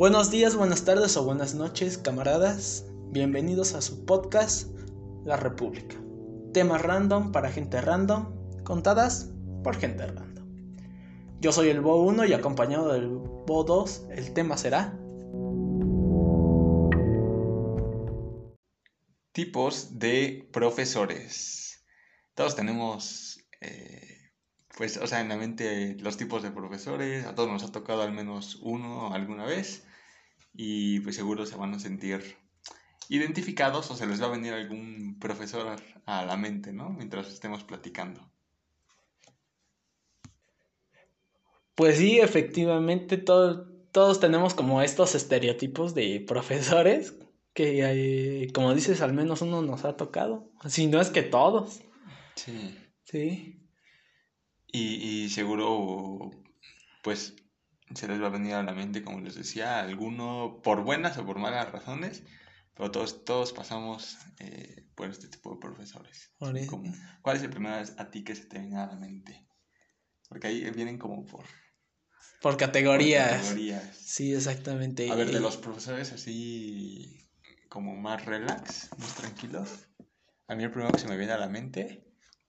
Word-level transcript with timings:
Buenos 0.00 0.30
días, 0.30 0.56
buenas 0.56 0.86
tardes 0.86 1.14
o 1.18 1.24
buenas 1.24 1.52
noches, 1.54 1.98
camaradas. 1.98 2.86
Bienvenidos 3.10 3.74
a 3.74 3.82
su 3.82 4.06
podcast 4.06 4.74
La 5.26 5.36
República. 5.36 5.94
Temas 6.54 6.80
random 6.80 7.32
para 7.32 7.50
gente 7.50 7.78
random, 7.82 8.62
contadas 8.64 9.30
por 9.62 9.76
gente 9.76 10.06
random. 10.06 10.46
Yo 11.42 11.52
soy 11.52 11.68
el 11.68 11.82
Bo 11.82 12.02
1 12.04 12.24
y 12.24 12.32
acompañado 12.32 12.90
del 12.94 13.08
Bo 13.08 13.62
2, 13.62 14.06
el 14.12 14.32
tema 14.32 14.56
será 14.56 14.98
Tipos 19.32 19.98
de 19.98 20.48
profesores. 20.50 21.84
Todos 22.32 22.56
tenemos, 22.56 23.44
eh, 23.60 24.30
pues, 24.78 24.96
o 24.96 25.06
sea, 25.06 25.20
en 25.20 25.28
la 25.28 25.36
mente 25.36 25.94
los 25.98 26.16
tipos 26.16 26.42
de 26.42 26.52
profesores. 26.52 27.26
A 27.26 27.34
todos 27.34 27.50
nos 27.50 27.64
ha 27.64 27.70
tocado 27.70 28.00
al 28.00 28.12
menos 28.12 28.60
uno 28.62 29.12
alguna 29.12 29.44
vez. 29.44 29.84
Y 30.52 31.00
pues 31.00 31.16
seguro 31.16 31.46
se 31.46 31.56
van 31.56 31.74
a 31.74 31.78
sentir 31.78 32.36
identificados 33.08 33.90
o 33.90 33.96
se 33.96 34.06
les 34.06 34.22
va 34.22 34.26
a 34.26 34.30
venir 34.30 34.52
algún 34.52 35.18
profesor 35.18 35.76
a 36.06 36.24
la 36.24 36.36
mente, 36.36 36.72
¿no? 36.72 36.90
Mientras 36.90 37.28
estemos 37.28 37.64
platicando. 37.64 38.30
Pues 41.74 41.98
sí, 41.98 42.20
efectivamente, 42.20 43.16
todos 43.16 44.20
tenemos 44.20 44.54
como 44.54 44.82
estos 44.82 45.14
estereotipos 45.14 45.94
de 45.94 46.20
profesores 46.20 47.14
que, 47.54 48.44
eh, 48.44 48.52
como 48.52 48.74
dices, 48.74 49.00
al 49.00 49.12
menos 49.12 49.42
uno 49.42 49.62
nos 49.62 49.84
ha 49.84 49.96
tocado. 49.96 50.50
Si 50.68 50.86
no 50.86 51.00
es 51.00 51.10
que 51.10 51.22
todos. 51.22 51.80
Sí. 52.36 52.76
Sí. 53.04 53.66
Y, 54.72 55.24
y 55.24 55.30
seguro, 55.30 56.30
pues, 57.02 57.34
se 57.94 58.08
les 58.08 58.22
va 58.22 58.28
a 58.28 58.30
venir 58.30 58.54
a 58.54 58.62
la 58.62 58.72
mente, 58.72 59.02
como 59.02 59.20
les 59.20 59.34
decía, 59.34 59.80
alguno 59.80 60.60
por 60.62 60.82
buenas 60.82 61.18
o 61.18 61.26
por 61.26 61.38
malas 61.38 61.70
razones, 61.72 62.22
pero 62.74 62.90
todos, 62.90 63.24
todos 63.24 63.52
pasamos 63.52 64.18
eh, 64.38 64.86
por 64.94 65.10
este 65.10 65.28
tipo 65.28 65.52
de 65.52 65.60
profesores. 65.60 66.32
¿Cuál 66.38 67.36
es 67.36 67.42
el 67.42 67.50
primero 67.50 67.76
a 67.98 68.10
ti 68.10 68.24
que 68.24 68.34
se 68.34 68.44
te 68.44 68.58
viene 68.58 68.78
a 68.78 68.86
la 68.86 68.96
mente? 68.96 69.46
Porque 70.28 70.46
ahí 70.46 70.70
vienen 70.70 70.98
como 70.98 71.26
por... 71.26 71.44
Por 72.40 72.56
categorías. 72.56 73.30
Por 73.30 73.40
categorías. 73.40 73.96
Sí, 73.96 74.32
exactamente. 74.32 75.10
A 75.10 75.14
ver, 75.14 75.30
de 75.30 75.40
los 75.40 75.56
profesores 75.56 76.12
así 76.12 77.28
como 77.68 77.96
más 77.96 78.24
relax, 78.24 78.88
más 78.98 79.14
tranquilos. 79.14 79.88
A 80.46 80.54
mí 80.54 80.64
el 80.64 80.70
primero 80.70 80.92
que 80.92 81.00
se 81.00 81.08
me 81.08 81.16
viene 81.16 81.32
a 81.32 81.38
la 81.38 81.48
mente 81.48 82.06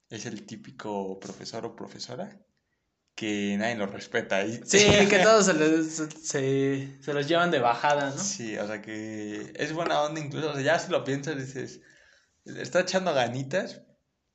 es 0.10 0.26
el 0.26 0.46
típico 0.46 1.20
profesor 1.20 1.66
o 1.66 1.76
profesora 1.76 2.42
que 3.16 3.56
nadie 3.58 3.76
lo 3.76 3.88
respeta. 3.88 4.44
Y... 4.44 4.62
Sí, 4.66 4.86
que 5.10 5.20
todos 5.24 5.46
se, 5.46 7.14
los 7.14 7.28
llevan 7.28 7.52
de 7.52 7.60
bajada, 7.60 8.12
¿no? 8.12 8.18
Sí, 8.18 8.58
o 8.58 8.68
sea 8.68 8.82
que 8.82 9.54
es 9.56 9.74
buena 9.74 10.02
onda 10.02 10.22
incluso, 10.22 10.52
o 10.52 10.54
sea, 10.54 10.62
ya 10.62 10.80
si 10.80 10.92
lo 10.92 11.04
piensas 11.04 11.38
dices, 11.38 11.82
está 12.46 12.82
echando 12.82 13.14
ganitas, 13.14 13.82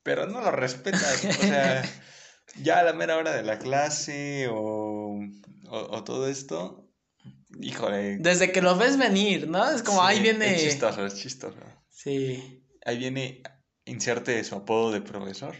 pero 0.03 0.27
no 0.27 0.41
lo 0.41 0.51
respetas, 0.51 1.25
o 1.25 1.31
sea, 1.31 1.83
ya 2.61 2.79
a 2.79 2.83
la 2.83 2.93
mera 2.93 3.17
hora 3.17 3.33
de 3.33 3.43
la 3.43 3.59
clase 3.59 4.47
o, 4.49 5.19
o, 5.69 6.03
todo 6.03 6.27
esto, 6.27 6.89
híjole. 7.59 8.17
Desde 8.19 8.51
que 8.51 8.61
lo 8.61 8.77
ves 8.77 8.97
venir, 8.97 9.49
¿no? 9.49 9.69
Es 9.69 9.83
como, 9.83 10.03
ahí 10.03 10.21
viene... 10.21 10.55
Es 10.55 10.61
chistoso, 10.61 11.05
es 11.05 11.15
chistoso. 11.15 11.59
Sí. 11.89 12.63
Ahí 12.85 12.97
viene, 12.97 13.43
inserte 13.85 14.41
su 14.43 14.55
apodo 14.55 14.91
de 14.91 15.01
profesor. 15.01 15.55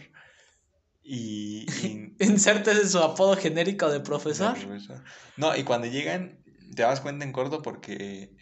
Y, 1.10 1.64
y... 2.20 2.38
su 2.38 2.98
apodo 2.98 3.34
genérico 3.34 3.88
de 3.88 4.00
profesor. 4.00 4.56
No, 5.38 5.56
y 5.56 5.64
cuando 5.64 5.86
llegan, 5.86 6.38
te 6.74 6.82
das 6.82 7.00
cuenta 7.00 7.24
en 7.24 7.32
corto 7.32 7.62
porque 7.62 8.36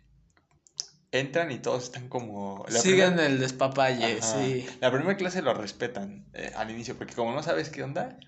entran 1.12 1.52
y 1.52 1.60
todos 1.60 1.84
están 1.84 2.08
como... 2.08 2.66
Siguen 2.68 3.20
el 3.20 3.38
despapalle, 3.38 4.20
sí. 4.20 4.66
La 4.80 4.90
primera 4.90 5.16
clase 5.16 5.42
lo 5.42 5.54
respetan 5.54 6.26
eh, 6.34 6.50
al 6.56 6.70
inicio, 6.72 6.98
porque 6.98 7.14
como 7.14 7.32
no 7.32 7.42
sabes 7.44 7.70
qué 7.70 7.84
onda, 7.84 8.18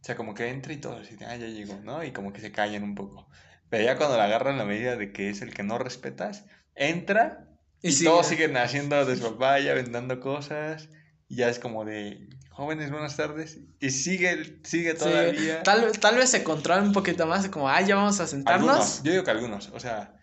o 0.00 0.04
sea, 0.04 0.14
como 0.14 0.34
que 0.34 0.50
entra 0.50 0.74
y 0.74 0.76
todos 0.76 1.08
dicen, 1.08 1.26
ah, 1.26 1.36
ya 1.36 1.46
llegó, 1.46 1.80
¿no? 1.82 2.04
Y 2.04 2.12
como 2.12 2.34
que 2.34 2.42
se 2.42 2.52
callan 2.52 2.82
un 2.82 2.94
poco. 2.94 3.28
Pero 3.70 3.84
ya 3.84 3.96
cuando 3.96 4.18
la 4.18 4.24
agarran 4.24 4.58
la 4.58 4.66
medida 4.66 4.96
de 4.96 5.10
que 5.10 5.30
es 5.30 5.40
el 5.40 5.54
que 5.54 5.62
no 5.62 5.78
respetas, 5.78 6.44
entra 6.74 7.48
y, 7.80 8.04
todos 8.04 8.26
siguen 8.26 8.58
haciendo 8.58 9.06
despapalle, 9.06 9.72
vendando 9.72 10.20
cosas, 10.20 10.90
y 11.28 11.36
ya 11.36 11.48
es 11.48 11.58
como 11.58 11.86
de, 11.86 12.28
jóvenes, 12.60 12.90
buenas 12.90 13.16
tardes. 13.16 13.58
Y 13.80 13.88
sigue, 13.90 14.60
sigue 14.64 14.92
todavía. 14.92 15.62
tal, 15.62 15.98
tal 15.98 16.16
vez 16.16 16.28
se 16.28 16.44
controla 16.44 16.82
un 16.82 16.92
poquito 16.92 17.26
más, 17.26 17.48
como, 17.48 17.70
ah, 17.70 17.80
ya 17.80 17.96
vamos 17.96 18.20
a 18.20 18.26
sentarnos. 18.26 19.02
yo 19.02 19.12
digo 19.12 19.24
que 19.24 19.30
algunos, 19.30 19.70
o 19.72 19.80
sea, 19.80 20.14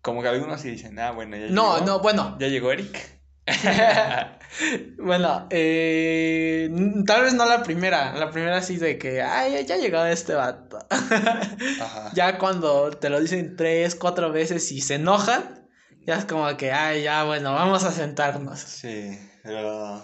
como 0.00 0.22
que 0.22 0.28
algunos 0.28 0.62
sí 0.62 0.70
dicen, 0.70 0.98
ah, 0.98 1.10
bueno, 1.10 1.36
ya 1.36 1.48
no, 1.48 1.74
llegó. 1.74 1.86
No, 1.86 1.98
bueno. 2.00 2.38
Ya 2.40 2.48
llegó 2.48 2.72
Eric. 2.72 2.98
bueno, 4.98 5.46
eh, 5.50 6.70
tal 7.06 7.24
vez 7.24 7.34
no 7.34 7.44
la 7.44 7.62
primera, 7.62 8.14
la 8.14 8.30
primera 8.30 8.62
sí 8.62 8.78
de 8.78 8.96
que, 8.96 9.20
ay, 9.20 9.66
ya 9.66 9.76
llegó 9.76 10.02
este 10.06 10.32
vato. 10.32 10.78
Ya 12.14 12.38
cuando 12.38 12.90
te 12.92 13.10
lo 13.10 13.20
dicen 13.20 13.54
tres, 13.54 13.96
cuatro 13.96 14.32
veces 14.32 14.72
y 14.72 14.80
se 14.80 14.94
enojan, 14.94 15.68
ya 16.06 16.16
es 16.16 16.24
como 16.24 16.56
que, 16.56 16.72
ay, 16.72 17.02
ya, 17.02 17.24
bueno, 17.24 17.52
vamos 17.52 17.84
a 17.84 17.92
sentarnos. 17.92 18.60
Sí, 18.60 19.18
pero 19.42 20.02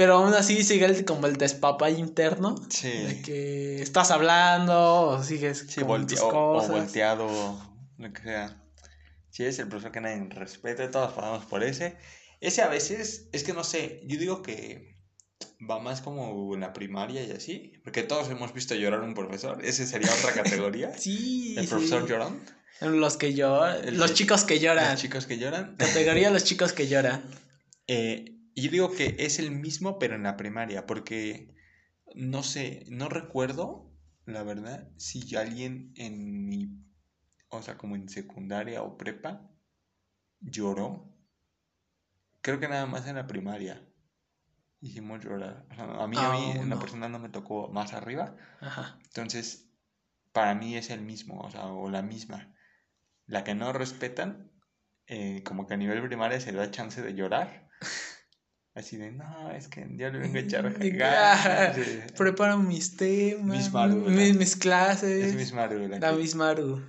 pero 0.00 0.14
aún 0.14 0.32
así 0.32 0.64
sigue 0.64 1.04
como 1.04 1.26
el 1.26 1.36
despapay 1.36 2.00
interno. 2.00 2.54
Sí. 2.70 2.88
De 2.88 3.20
que 3.20 3.82
estás 3.82 4.10
hablando 4.10 5.08
o 5.08 5.22
sigues 5.22 5.66
sí, 5.68 5.82
con 5.82 6.06
tus 6.06 6.18
cosas. 6.22 6.70
O 6.70 6.72
volteado, 6.72 7.28
lo 7.98 8.10
que 8.10 8.22
sea. 8.22 8.64
Sí, 9.28 9.44
es 9.44 9.58
el 9.58 9.68
profesor 9.68 9.92
que 9.92 10.00
nadie 10.00 10.26
respeta, 10.30 10.90
todos 10.90 11.12
pasamos 11.12 11.44
por 11.44 11.62
ese. 11.62 11.98
Ese 12.40 12.62
a 12.62 12.68
veces, 12.68 13.28
es 13.32 13.44
que 13.44 13.52
no 13.52 13.62
sé, 13.62 14.00
yo 14.06 14.18
digo 14.18 14.40
que 14.40 14.96
va 15.70 15.80
más 15.80 16.00
como 16.00 16.54
en 16.54 16.60
la 16.60 16.72
primaria 16.72 17.22
y 17.22 17.32
así, 17.32 17.74
porque 17.84 18.02
todos 18.02 18.30
hemos 18.30 18.54
visto 18.54 18.74
llorar 18.74 19.00
a 19.00 19.04
un 19.04 19.12
profesor, 19.12 19.62
ese 19.62 19.86
sería 19.86 20.08
otra 20.14 20.32
categoría. 20.32 20.94
sí. 20.96 21.56
El 21.58 21.68
profesor 21.68 22.08
llorón. 22.08 22.40
Los 22.80 23.18
que 23.18 23.34
lloran, 23.34 23.98
los 23.98 24.14
chicos 24.14 24.44
que 24.44 24.60
lloran. 24.60 24.92
Los 24.92 25.02
chicos 25.02 25.26
que 25.26 25.36
lloran. 25.36 25.76
Categoría 25.76 26.30
los 26.30 26.44
chicos 26.44 26.72
que 26.72 26.88
lloran. 26.88 27.22
Eh, 27.86 28.39
y 28.54 28.62
yo 28.62 28.70
digo 28.70 28.92
que 28.92 29.16
es 29.18 29.38
el 29.38 29.50
mismo, 29.50 29.98
pero 29.98 30.14
en 30.14 30.24
la 30.24 30.36
primaria, 30.36 30.86
porque 30.86 31.54
no 32.14 32.42
sé, 32.42 32.84
no 32.88 33.08
recuerdo, 33.08 33.92
la 34.26 34.42
verdad, 34.42 34.88
si 34.96 35.36
alguien 35.36 35.92
en 35.96 36.46
mi, 36.46 36.84
o 37.48 37.62
sea, 37.62 37.76
como 37.76 37.96
en 37.96 38.08
secundaria 38.08 38.82
o 38.82 38.96
prepa, 38.96 39.50
lloró. 40.40 41.12
Creo 42.42 42.58
que 42.58 42.68
nada 42.68 42.86
más 42.86 43.06
en 43.06 43.16
la 43.16 43.26
primaria 43.26 43.86
hicimos 44.80 45.22
llorar. 45.22 45.66
a 45.70 46.06
mí, 46.06 46.16
a 46.18 46.30
mí, 46.30 46.52
una 46.58 46.78
persona 46.78 47.08
no 47.08 47.18
me 47.18 47.28
tocó 47.28 47.68
más 47.68 47.92
arriba. 47.92 48.36
Ajá. 48.60 48.98
Entonces, 49.04 49.70
para 50.32 50.54
mí 50.54 50.76
es 50.76 50.90
el 50.90 51.02
mismo, 51.02 51.40
o 51.40 51.50
sea, 51.50 51.66
o 51.66 51.90
la 51.90 52.02
misma. 52.02 52.54
La 53.26 53.44
que 53.44 53.54
no 53.54 53.72
respetan, 53.72 54.50
eh, 55.06 55.42
como 55.44 55.66
que 55.66 55.74
a 55.74 55.76
nivel 55.76 56.02
primaria 56.02 56.40
se 56.40 56.52
da 56.52 56.70
chance 56.70 57.02
de 57.02 57.14
llorar. 57.14 57.68
Así 58.74 58.96
de, 58.96 59.10
no, 59.10 59.50
es 59.50 59.66
que 59.66 59.84
ya 59.96 60.10
le 60.10 60.20
vengo 60.20 60.36
a 60.36 60.40
echar 60.40 60.72
ganas. 60.72 61.76
Preparo 62.16 62.58
mis 62.58 62.96
temas, 62.96 63.72
mis, 64.06 64.56
clases. 64.56 65.26
Es 65.26 65.34
Miss 65.34 65.52
Maru. 65.52 65.88
La, 65.88 65.98
la 65.98 66.12
Miss 66.12 66.36
Maru. 66.36 66.80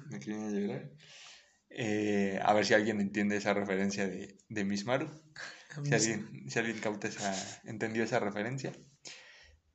Eh, 1.69 2.39
a 2.43 2.53
ver 2.53 2.65
si 2.65 2.75
alguien 2.75 3.01
entiende 3.01 3.37
esa 3.37 3.53
referencia 3.53 4.07
de, 4.07 4.37
de 4.47 4.63
Miss 4.63 4.85
Maru. 4.85 5.09
Si 5.83 5.93
alguien, 5.93 6.49
si 6.49 6.59
alguien 6.59 6.77
cauta 6.77 7.07
esa, 7.07 7.33
entendió 7.63 8.03
esa 8.03 8.19
referencia. 8.19 8.73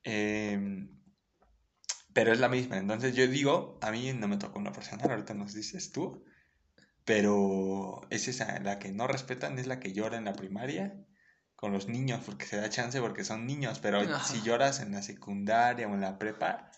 Em, 0.05 0.89
pero 2.13 2.33
es 2.33 2.39
la 2.39 2.49
misma. 2.49 2.79
Entonces 2.79 3.17
yo 3.17 3.27
digo, 3.27 3.81
a 3.83 3.91
mí 3.91 4.13
no 4.13 4.29
me 4.29 4.37
tocó 4.37 4.61
una 4.61 4.73
persona, 4.73 5.03
ahorita 5.03 5.35
nos 5.35 5.55
dices 5.55 5.91
tú. 5.91 6.25
Pero 7.05 8.03
es 8.11 8.29
esa, 8.29 8.61
la 8.61 8.79
que 8.79 8.93
no 8.93 9.09
respetan 9.09 9.59
es 9.59 9.67
la 9.67 9.81
que 9.81 9.93
llora 9.93 10.19
en 10.19 10.25
la 10.25 10.35
primaria 10.35 11.06
con 11.57 11.73
los 11.73 11.89
niños, 11.89 12.23
porque 12.25 12.47
se 12.47 12.59
da 12.59 12.69
chance 12.69 13.01
porque 13.01 13.25
son 13.25 13.47
niños, 13.47 13.79
pero 13.81 14.03
si 14.25 14.43
lloras 14.43 14.81
en 14.81 14.93
la 14.93 15.03
secundaria 15.03 15.89
o 15.89 15.95
en 15.95 16.03
la 16.03 16.19
prepa, 16.19 16.71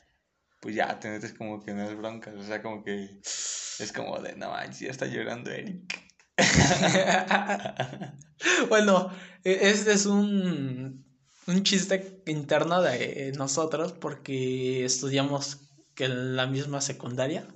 pues 0.61 0.75
ya 0.75 0.99
te 0.99 1.11
metes 1.11 1.35
como 1.35 1.63
que 1.63 1.75
no 1.75 1.89
es 1.89 1.97
broncas, 1.97 2.35
o 2.35 2.43
sea, 2.43 2.63
como 2.63 2.85
que 2.85 3.21
es 3.23 3.93
como 3.95 4.19
de, 4.21 4.37
no 4.37 4.51
manches, 4.51 4.81
ya 4.81 4.91
está 4.91 5.07
llorando 5.07 5.51
Eric. 5.51 6.07
bueno, 8.69 9.11
este 9.43 9.93
es 9.93 10.07
un, 10.07 11.05
un 11.49 11.63
chiste 11.65 12.23
interno 12.27 12.81
de 12.81 13.33
nosotros 13.37 13.93
porque 13.93 14.85
estudiamos 14.85 15.59
que 15.95 16.05
en 16.05 16.37
la 16.37 16.47
misma 16.47 16.81
secundaria. 16.81 17.49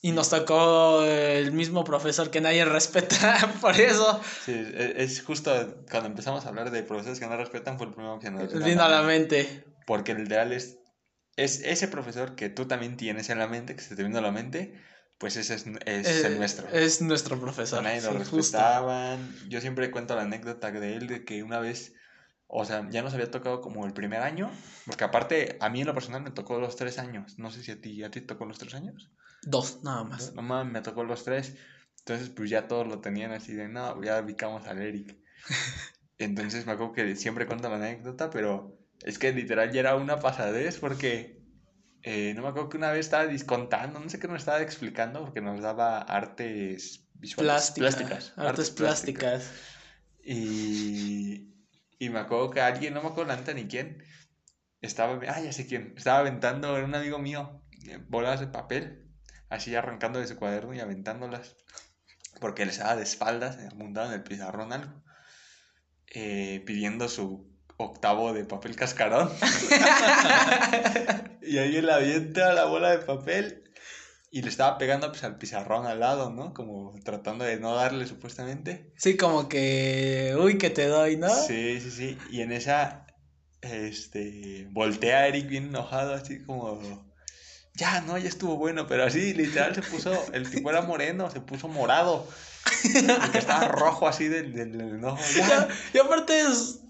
Y 0.00 0.12
nos 0.12 0.30
tocó 0.30 1.02
el 1.02 1.50
mismo 1.52 1.82
profesor 1.82 2.30
que 2.30 2.40
nadie 2.40 2.64
respeta, 2.66 3.52
por 3.60 3.78
eso. 3.80 4.20
Sí, 4.44 4.52
e, 4.52 4.94
es 4.98 5.22
justo 5.22 5.50
cuando 5.90 6.08
empezamos 6.08 6.46
a 6.46 6.48
hablar 6.48 6.70
de 6.70 6.82
profesores 6.82 7.18
que 7.18 7.26
no 7.26 7.36
respetan, 7.36 7.78
fue 7.78 7.88
el 7.88 7.94
primero 7.94 8.18
que 8.20 8.30
nos 8.30 8.52
vino 8.64 8.82
a 8.82 8.88
la 8.88 9.02
mente. 9.02 9.64
Porque 9.86 10.12
el 10.12 10.26
ideal 10.26 10.52
es, 10.52 10.78
es 11.36 11.60
ese 11.64 11.88
profesor 11.88 12.36
que 12.36 12.48
tú 12.48 12.66
también 12.66 12.96
tienes 12.96 13.28
en 13.30 13.38
la 13.38 13.48
mente, 13.48 13.74
que 13.74 13.82
se 13.82 13.96
te 13.96 14.04
vino 14.04 14.18
a 14.18 14.22
la 14.22 14.30
mente, 14.30 14.80
pues 15.18 15.36
ese 15.36 15.54
es, 15.54 15.66
es 15.84 16.24
el 16.24 16.38
nuestro. 16.38 16.68
Es 16.68 17.02
nuestro 17.02 17.40
profesor. 17.40 17.82
Nadie 17.82 18.00
lo 18.02 18.12
respetaban. 18.12 19.34
Yo 19.48 19.60
siempre 19.60 19.90
cuento 19.90 20.14
la 20.14 20.22
anécdota 20.22 20.70
de 20.70 20.94
él 20.94 21.08
de 21.08 21.24
que 21.24 21.42
una 21.42 21.58
vez, 21.58 21.94
o 22.46 22.64
sea, 22.64 22.88
ya 22.90 23.02
nos 23.02 23.14
había 23.14 23.28
tocado 23.28 23.60
como 23.60 23.84
el 23.84 23.92
primer 23.92 24.22
año, 24.22 24.48
porque 24.86 25.02
aparte 25.02 25.56
a 25.60 25.70
mí 25.70 25.80
en 25.80 25.88
lo 25.88 25.94
personal 25.94 26.22
me 26.22 26.30
tocó 26.30 26.60
los 26.60 26.76
tres 26.76 26.98
años. 26.98 27.36
No 27.36 27.50
sé 27.50 27.64
si 27.64 27.72
a 27.72 27.80
ti, 27.80 28.04
¿a 28.04 28.12
ti 28.12 28.20
te 28.20 28.28
tocó 28.28 28.44
los 28.44 28.58
tres 28.58 28.74
años? 28.74 29.10
Dos, 29.42 29.82
nada 29.82 30.04
más. 30.04 30.34
No, 30.34 30.42
mames, 30.42 30.72
me 30.72 30.80
tocó 30.82 31.04
los 31.04 31.24
tres. 31.24 31.54
Entonces, 32.00 32.30
pues 32.30 32.50
ya 32.50 32.68
todos 32.68 32.86
lo 32.86 33.00
tenían 33.00 33.32
así 33.32 33.54
de, 33.54 33.68
no, 33.68 34.02
ya 34.02 34.20
ubicamos 34.20 34.66
al 34.66 34.80
Eric. 34.80 35.16
Entonces 36.18 36.66
me 36.66 36.72
acuerdo 36.72 36.92
que 36.92 37.16
siempre 37.16 37.46
cuento 37.46 37.68
la 37.68 37.76
anécdota, 37.76 38.30
pero 38.30 38.76
es 39.02 39.18
que 39.18 39.32
literal 39.32 39.72
ya 39.72 39.80
era 39.80 39.94
una 39.94 40.18
pasadez 40.18 40.78
porque 40.78 41.38
eh, 42.02 42.32
no 42.34 42.42
me 42.42 42.48
acuerdo 42.48 42.70
que 42.70 42.76
una 42.76 42.90
vez 42.90 43.00
estaba 43.00 43.26
discontando, 43.26 44.00
no 44.00 44.08
sé 44.08 44.18
qué 44.18 44.28
nos 44.28 44.38
estaba 44.38 44.60
explicando, 44.62 45.20
porque 45.20 45.40
nos 45.40 45.60
daba 45.60 45.98
artes 45.98 47.08
visuales. 47.14 47.72
plásticas. 47.72 48.32
Artes, 48.36 48.70
plásticas. 48.70 49.52
Y, 50.22 51.54
y 51.98 52.08
me 52.10 52.18
acuerdo 52.18 52.50
que 52.50 52.60
alguien, 52.60 52.94
no 52.94 53.02
me 53.02 53.08
acuerdo 53.08 53.34
la 53.34 53.54
ni 53.54 53.66
quién, 53.66 54.02
estaba, 54.80 55.18
ah, 55.28 55.40
ya 55.40 55.52
sé 55.52 55.66
quién, 55.66 55.94
estaba 55.96 56.20
aventando, 56.20 56.76
era 56.76 56.86
un 56.86 56.94
amigo 56.94 57.18
mío, 57.18 57.62
eh, 57.86 57.98
bolas 58.08 58.40
de 58.40 58.46
papel, 58.46 59.07
así 59.48 59.74
arrancando 59.74 60.18
de 60.18 60.26
su 60.26 60.36
cuaderno 60.36 60.74
y 60.74 60.80
aventándolas, 60.80 61.56
porque 62.40 62.66
les 62.66 62.78
daba 62.78 62.96
de 62.96 63.02
espaldas, 63.02 63.58
montado 63.74 64.08
en 64.08 64.14
el 64.14 64.22
pizarrón 64.22 64.72
algo. 64.72 65.02
Eh, 66.10 66.62
pidiendo 66.64 67.08
su 67.08 67.46
octavo 67.76 68.32
de 68.32 68.44
papel 68.44 68.76
cascarón. 68.76 69.30
y 71.42 71.58
ahí 71.58 71.76
él 71.76 71.90
avienta 71.90 72.52
la 72.54 72.64
bola 72.64 72.90
de 72.90 72.98
papel 72.98 73.64
y 74.30 74.42
le 74.42 74.48
estaba 74.48 74.78
pegando 74.78 75.10
pues, 75.10 75.24
al 75.24 75.38
pizarrón 75.38 75.86
al 75.86 76.00
lado, 76.00 76.30
¿no? 76.30 76.54
Como 76.54 76.94
tratando 77.04 77.44
de 77.44 77.58
no 77.58 77.74
darle 77.74 78.06
supuestamente. 78.06 78.92
Sí, 78.96 79.16
como 79.16 79.48
que, 79.48 80.34
uy, 80.38 80.58
que 80.58 80.70
te 80.70 80.86
doy, 80.86 81.16
¿no? 81.16 81.28
Sí, 81.28 81.80
sí, 81.80 81.90
sí. 81.90 82.18
Y 82.30 82.40
en 82.40 82.52
esa, 82.52 83.06
este, 83.60 84.66
voltea 84.70 85.18
a 85.18 85.28
Eric 85.28 85.48
bien 85.48 85.68
enojado, 85.68 86.14
así 86.14 86.42
como, 86.42 87.07
ya, 87.78 88.00
no, 88.00 88.18
ya 88.18 88.28
estuvo 88.28 88.56
bueno, 88.56 88.86
pero 88.88 89.04
así, 89.04 89.32
literal, 89.34 89.72
se 89.72 89.82
puso, 89.82 90.12
el 90.32 90.50
tipo 90.50 90.68
era 90.68 90.82
moreno, 90.82 91.30
se 91.30 91.40
puso 91.40 91.68
morado. 91.68 92.26
Porque 93.22 93.38
estaba 93.38 93.68
rojo 93.68 94.08
así 94.08 94.28
del, 94.28 94.52
del, 94.52 94.80
enojo. 94.80 95.18
Y, 95.94 95.98
aparte 95.98 96.40
es. 96.40 96.80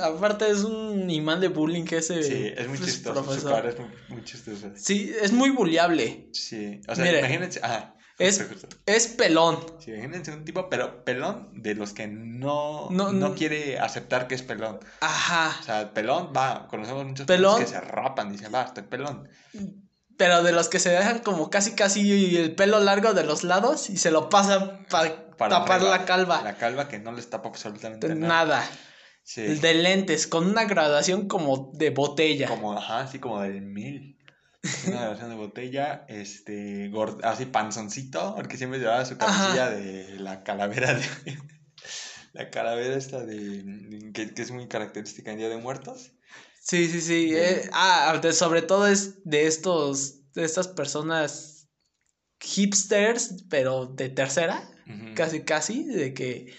Aparte 0.00 0.50
es 0.50 0.64
un 0.64 1.08
imán 1.08 1.40
de 1.40 1.48
bullying 1.48 1.84
que 1.84 1.98
ese. 1.98 2.22
Sí, 2.22 2.52
es 2.54 2.68
muy 2.68 2.76
pues, 2.76 2.90
chistoso. 2.90 3.40
Su 3.40 3.48
cara 3.48 3.70
es 3.70 3.76
muy, 4.08 4.24
chistoso. 4.24 4.72
Sí, 4.74 5.14
es 5.22 5.32
muy 5.32 5.50
bulliable. 5.50 6.28
Sí. 6.32 6.80
O 6.88 6.94
sea, 6.94 7.18
imagínense. 7.18 7.60
es, 8.18 8.44
es 8.84 9.08
pelón. 9.08 9.64
Sí, 9.78 9.92
imagínense 9.92 10.32
un 10.32 10.44
tipo, 10.44 10.68
pero 10.68 11.04
pelón 11.04 11.50
de 11.62 11.76
los 11.76 11.92
que 11.92 12.08
no, 12.08 12.90
no, 12.90 13.12
no, 13.12 13.34
quiere 13.34 13.78
aceptar 13.78 14.26
que 14.26 14.34
es 14.34 14.42
pelón. 14.42 14.80
Ajá. 15.00 15.56
O 15.60 15.62
sea, 15.62 15.94
pelón, 15.94 16.32
va, 16.36 16.66
conocemos 16.68 17.06
muchos 17.06 17.26
pelón 17.26 17.60
que 17.60 17.68
se 17.68 17.80
rapan 17.80 18.28
y 18.28 18.32
dicen, 18.32 18.52
va, 18.52 18.64
estoy 18.64 18.82
pelón. 18.82 19.28
Pero 20.16 20.42
de 20.42 20.52
los 20.52 20.68
que 20.68 20.78
se 20.78 20.90
dejan 20.90 21.20
como 21.20 21.50
casi 21.50 21.74
casi 21.74 22.36
el 22.36 22.54
pelo 22.54 22.80
largo 22.80 23.14
de 23.14 23.24
los 23.24 23.44
lados 23.44 23.90
y 23.90 23.96
se 23.96 24.10
lo 24.10 24.28
pasan 24.28 24.86
para 24.88 25.30
tapar 25.36 25.82
la 25.82 26.04
calva. 26.04 26.42
La 26.42 26.56
calva 26.56 26.88
que 26.88 26.98
no 26.98 27.12
les 27.12 27.30
tapa 27.30 27.48
absolutamente 27.48 28.14
nada. 28.14 28.28
Nada. 28.28 28.70
Sí. 29.24 29.42
De 29.42 29.74
lentes, 29.74 30.26
con 30.26 30.48
una 30.48 30.64
graduación 30.64 31.28
como 31.28 31.70
de 31.74 31.90
botella. 31.90 32.48
Como, 32.48 32.72
ajá, 32.76 33.00
así 33.00 33.18
como 33.18 33.40
del 33.40 33.62
mil. 33.62 34.18
Una 34.86 34.96
graduación 34.96 35.30
de 35.30 35.36
botella, 35.36 36.04
este, 36.08 36.92
así 37.22 37.46
panzoncito, 37.46 38.34
porque 38.36 38.56
siempre 38.56 38.78
llevaba 38.78 39.04
su 39.04 39.16
camisilla 39.16 39.70
de 39.70 40.18
la 40.20 40.42
calavera 40.42 40.94
de... 40.94 41.04
la 42.32 42.50
calavera 42.50 42.96
esta 42.96 43.24
de... 43.24 44.10
Que, 44.12 44.34
que 44.34 44.42
es 44.42 44.50
muy 44.50 44.68
característica 44.68 45.32
en 45.32 45.38
Día 45.38 45.48
de 45.48 45.56
Muertos. 45.56 46.12
Sí, 46.62 46.88
sí, 46.88 47.00
sí. 47.00 47.32
Eh, 47.34 47.68
ah, 47.72 48.20
sobre 48.32 48.62
todo 48.62 48.86
es 48.86 49.24
de 49.24 49.46
estos, 49.46 50.32
de 50.32 50.44
estas 50.44 50.68
personas 50.68 51.68
hipsters, 52.40 53.44
pero 53.50 53.86
de 53.86 54.08
tercera, 54.08 54.68
casi, 55.14 55.42
casi, 55.42 55.84
de 55.84 56.14
que... 56.14 56.54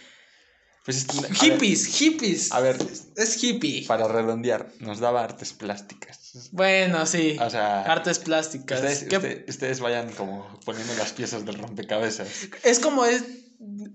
Pues 0.85 1.07
hippies, 1.39 1.88
hippies. 1.88 2.51
A 2.51 2.59
ver, 2.59 2.77
es 3.15 3.41
hippie. 3.41 3.85
Para 3.88 4.09
redondear, 4.09 4.69
nos 4.79 5.00
daba 5.00 5.23
artes 5.23 5.53
plásticas. 5.53 6.50
Bueno, 6.51 7.05
sí. 7.05 7.38
O 7.39 7.50
sea, 7.50 7.83
artes 7.83 8.19
plásticas. 8.19 8.81
Ustedes, 8.81 9.45
ustedes 9.47 9.79
vayan 9.79 10.11
como 10.11 10.59
poniendo 10.65 10.94
las 10.95 11.13
piezas 11.13 11.45
del 11.45 11.57
rompecabezas. 11.57 12.50
Es 12.63 12.81
como 12.81 13.05
es. 13.05 13.23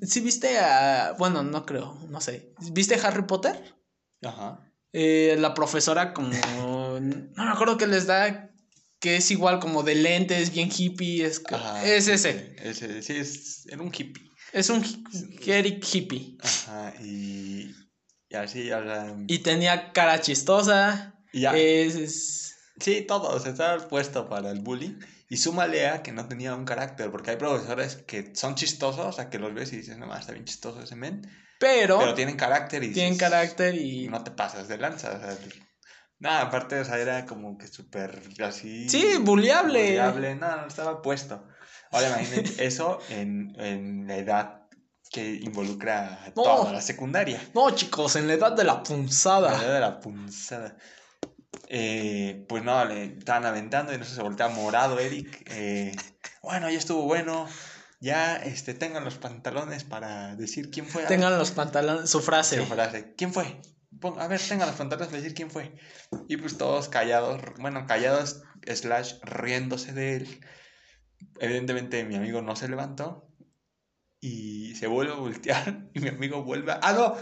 ¿Sí 0.01 0.21
viste 0.21 0.59
a. 0.59 1.15
Bueno, 1.19 1.43
no 1.43 1.67
creo, 1.67 1.99
no 2.09 2.23
sé. 2.23 2.55
¿Viste 2.73 2.95
Harry 2.95 3.25
Potter? 3.25 3.75
Ajá. 4.23 4.68
Eh, 4.93 5.37
la 5.39 5.55
profesora 5.55 6.13
como... 6.15 6.31
no 7.01 7.45
me 7.45 7.51
acuerdo 7.51 7.77
que 7.77 7.87
les 7.87 8.07
da 8.07 8.51
que 9.01 9.17
es 9.17 9.31
igual 9.31 9.61
como 9.61 9.83
de 9.83 9.95
lentes, 9.95 10.53
bien 10.53 10.71
hippie, 10.77 11.25
es, 11.25 11.43
es 11.85 12.09
ese. 12.09 12.57
ese. 12.63 13.03
Sí, 13.03 13.17
es 13.17 13.67
era 13.67 13.81
un 13.83 13.93
hippie. 13.97 14.29
Es 14.53 14.71
un 14.71 14.85
Eric 15.47 15.85
hippie. 15.93 16.37
Ajá, 16.41 16.95
y, 17.01 17.71
y 18.29 18.35
así, 18.35 18.71
Y 19.29 19.39
tenía 19.39 19.93
cara 19.93 20.21
chistosa. 20.21 21.15
ya. 21.33 21.57
Es, 21.57 22.49
Sí, 22.81 23.03
todo, 23.03 23.29
o 23.35 23.41
sea, 23.41 23.51
estaba 23.53 23.89
puesto 23.89 24.29
para 24.29 24.51
el 24.51 24.61
bullying. 24.61 25.01
Y 25.29 25.37
súmale 25.37 25.89
a 25.89 26.03
que 26.03 26.13
no 26.13 26.27
tenía 26.27 26.55
un 26.55 26.65
carácter, 26.65 27.11
porque 27.11 27.31
hay 27.31 27.37
profesores 27.37 27.97
que 27.97 28.35
son 28.35 28.55
chistosos, 28.55 29.07
o 29.07 29.13
sea, 29.13 29.29
que 29.29 29.39
los 29.39 29.53
ves 29.53 29.73
y 29.73 29.77
dices, 29.77 29.99
no, 29.99 30.07
más, 30.07 30.21
está 30.21 30.33
bien 30.33 30.47
chistoso 30.47 30.83
ese 30.83 30.97
men. 30.97 31.23
Pero, 31.61 31.99
pero 31.99 32.15
tienen 32.15 32.37
carácter 32.37 32.85
y 32.85 32.93
tienen 32.93 33.19
carácter 33.19 33.75
y 33.75 34.09
no 34.09 34.23
te 34.25 34.31
pasas 34.31 34.69
de 34.69 34.79
lanza. 34.79 35.11
O 35.11 35.21
sea, 35.21 35.37
nada, 36.19 36.43
aparte, 36.43 36.81
o 36.81 36.85
sea, 36.85 36.99
era 36.99 37.27
como 37.27 37.59
que 37.59 37.67
súper 37.67 38.23
así. 38.43 38.89
Sí, 38.89 39.17
bulliable. 39.21 39.83
Bulliable, 39.83 40.35
no, 40.37 40.67
estaba 40.67 41.03
puesto. 41.03 41.47
Ahora 41.91 42.09
imagínate 42.09 42.65
eso 42.67 43.01
en, 43.11 43.55
en 43.59 44.07
la 44.07 44.17
edad 44.17 44.69
que 45.11 45.35
involucra 45.43 46.25
a 46.25 46.33
toda 46.33 46.73
la 46.73 46.81
secundaria. 46.81 47.43
No, 47.55 47.71
chicos, 47.71 48.17
en 48.17 48.29
la 48.29 48.35
edad 48.35 48.53
de 48.53 48.65
la 48.65 48.83
punzada. 48.83 49.53
En 49.53 49.59
la 49.59 49.65
edad 49.65 49.75
de 49.75 49.81
la 49.81 50.01
punzada. 50.01 50.77
Eh, 51.71 52.47
pues 52.49 52.65
no, 52.65 52.83
le 52.85 53.19
estaban 53.19 53.45
aventando 53.45 53.93
y 53.93 53.99
no 53.99 54.05
sé, 54.05 54.15
se 54.15 54.23
voltea 54.23 54.49
morado 54.49 54.99
Eric. 54.99 55.43
Eh, 55.51 55.95
bueno, 56.43 56.71
ya 56.71 56.79
estuvo 56.79 57.03
bueno 57.03 57.47
ya 58.01 58.37
este, 58.37 58.75
tengan 58.75 59.05
los 59.05 59.17
pantalones 59.17 59.85
para 59.85 60.37
decir 60.37 60.71
quién 60.71 60.87
fue. 60.87 61.05
Tengan 61.05 61.37
los 61.39 61.51
pantalones, 61.51 62.09
su 62.09 62.21
frase. 62.21 62.59
Su 62.59 62.67
frase. 62.67 63.15
¿Quién 63.17 63.33
fue? 63.33 63.61
a 64.19 64.29
ver, 64.29 64.41
tengan 64.41 64.69
los 64.69 64.77
pantalones 64.77 65.09
para 65.09 65.21
decir 65.21 65.35
quién 65.35 65.51
fue. 65.51 65.75
Y 66.29 66.37
pues 66.37 66.57
todos 66.57 66.89
callados, 66.89 67.41
bueno, 67.59 67.87
callados, 67.87 68.43
slash, 68.67 69.15
riéndose 69.23 69.93
de 69.93 70.17
él. 70.17 70.41
Evidentemente 71.41 72.05
mi 72.05 72.15
amigo 72.15 72.43
no 72.43 72.55
se 72.55 72.69
levantó 72.69 73.29
y 74.21 74.77
se 74.77 74.87
vuelve 74.87 75.13
a 75.13 75.17
voltear 75.17 75.89
y 75.95 76.01
mi 76.01 76.09
amigo 76.09 76.45
vuelve 76.45 76.73
a... 76.73 76.81
Ah, 76.83 76.93
no, 76.93 77.17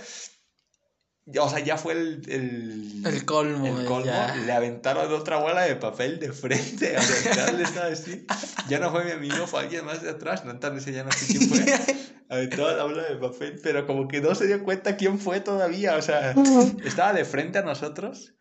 o 1.40 1.50
sea, 1.50 1.58
ya 1.58 1.76
fue 1.76 1.92
el. 1.94 2.22
El, 2.28 3.02
el 3.04 3.24
colmo. 3.24 3.80
El 3.80 3.84
colmo. 3.84 4.12
Le 4.44 4.52
aventaron 4.52 5.12
otra 5.12 5.38
bola 5.38 5.62
de 5.62 5.74
papel 5.76 6.20
de 6.20 6.32
frente. 6.32 6.96
Ya 8.68 8.78
no 8.78 8.90
fue 8.90 9.04
mi 9.04 9.12
amigo, 9.12 9.46
fue 9.46 9.60
alguien 9.60 9.84
más 9.84 10.02
de 10.02 10.10
atrás. 10.10 10.44
No 10.44 10.58
tal 10.58 10.78
ya 10.78 11.04
no 11.04 11.12
sé 11.12 11.26
quién 11.26 11.48
fue. 11.48 11.64
Aventó 12.28 12.76
la 12.76 12.84
bola 12.84 13.04
de 13.04 13.16
papel, 13.16 13.60
pero 13.62 13.86
como 13.86 14.08
que 14.08 14.20
no 14.20 14.34
se 14.34 14.46
dio 14.46 14.62
cuenta 14.64 14.96
quién 14.96 15.18
fue 15.18 15.40
todavía. 15.40 15.96
O 15.96 16.02
sea, 16.02 16.34
estaba 16.84 17.12
de 17.12 17.24
frente 17.24 17.58
a 17.58 17.62
nosotros. 17.62 18.34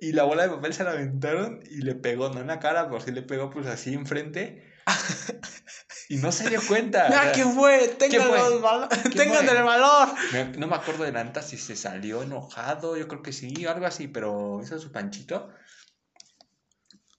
Y 0.00 0.12
la 0.12 0.24
bola 0.24 0.44
de 0.44 0.50
papel 0.50 0.74
se 0.74 0.84
la 0.84 0.92
aventaron 0.92 1.60
y 1.68 1.82
le 1.82 1.94
pegó, 1.94 2.30
no 2.30 2.40
en 2.40 2.48
la 2.48 2.58
cara, 2.58 2.88
pero 2.88 3.00
sí 3.00 3.12
le 3.12 3.22
pegó 3.22 3.50
pues 3.50 3.66
así 3.66 3.94
enfrente. 3.94 4.72
Y 6.12 6.16
no 6.18 6.30
se 6.30 6.50
dio 6.50 6.60
cuenta. 6.68 7.08
Ah, 7.14 7.32
¿quién 7.32 7.54
fue? 7.54 7.88
Tengan, 7.98 8.28
Tengan 9.16 9.48
el 9.48 9.62
valor. 9.62 10.08
No 10.58 10.66
me 10.66 10.76
acuerdo 10.76 11.04
de 11.04 11.12
Nanta 11.12 11.40
si 11.40 11.56
se 11.56 11.74
salió 11.74 12.22
enojado, 12.22 12.98
yo 12.98 13.08
creo 13.08 13.22
que 13.22 13.32
sí, 13.32 13.64
algo 13.64 13.86
así, 13.86 14.08
pero 14.08 14.60
es 14.60 14.68
su 14.68 14.92
panchito. 14.92 15.48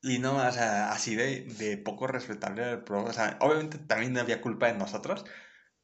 Y 0.03 0.19
no, 0.19 0.35
o 0.35 0.51
sea, 0.51 0.91
así 0.91 1.15
de, 1.15 1.41
de 1.57 1.77
poco 1.77 2.05
respetable 2.05 2.63
al 2.63 2.83
profesor. 2.83 3.09
O 3.09 3.13
sea, 3.13 3.38
obviamente 3.41 3.79
también 3.79 4.15
había 4.19 4.41
culpa 4.41 4.67
de 4.67 4.77
nosotros, 4.77 5.25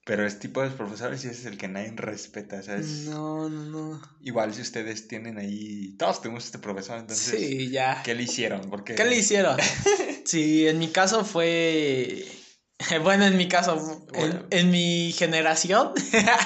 pero 0.05 0.27
este 0.27 0.41
tipo 0.41 0.61
de 0.61 0.69
profesores 0.69 1.21
sí 1.21 1.29
es 1.29 1.45
el 1.45 1.57
que 1.57 1.67
nadie 1.67 1.91
respeta, 1.95 2.61
¿sabes? 2.61 3.07
No, 3.07 3.49
no, 3.49 3.63
no. 3.63 4.01
Igual 4.21 4.53
si 4.53 4.61
ustedes 4.61 5.07
tienen 5.07 5.39
ahí, 5.39 5.95
todos 5.97 6.21
tenemos 6.21 6.45
este 6.45 6.59
profesor, 6.59 6.99
entonces. 6.99 7.39
Sí, 7.39 7.71
ya. 7.71 8.03
¿Qué 8.03 8.13
le 8.13 8.21
hicieron? 8.21 8.69
Porque... 8.69 8.93
¿Qué 8.93 9.05
le 9.05 9.15
hicieron? 9.15 9.57
sí, 10.25 10.67
en 10.67 10.77
mi 10.77 10.89
caso 10.89 11.25
fue 11.25 12.27
Bueno, 13.03 13.25
en 13.25 13.37
mi 13.37 13.47
caso, 13.47 14.07
en, 14.49 14.71
mi 14.71 15.11
generación, 15.11 15.91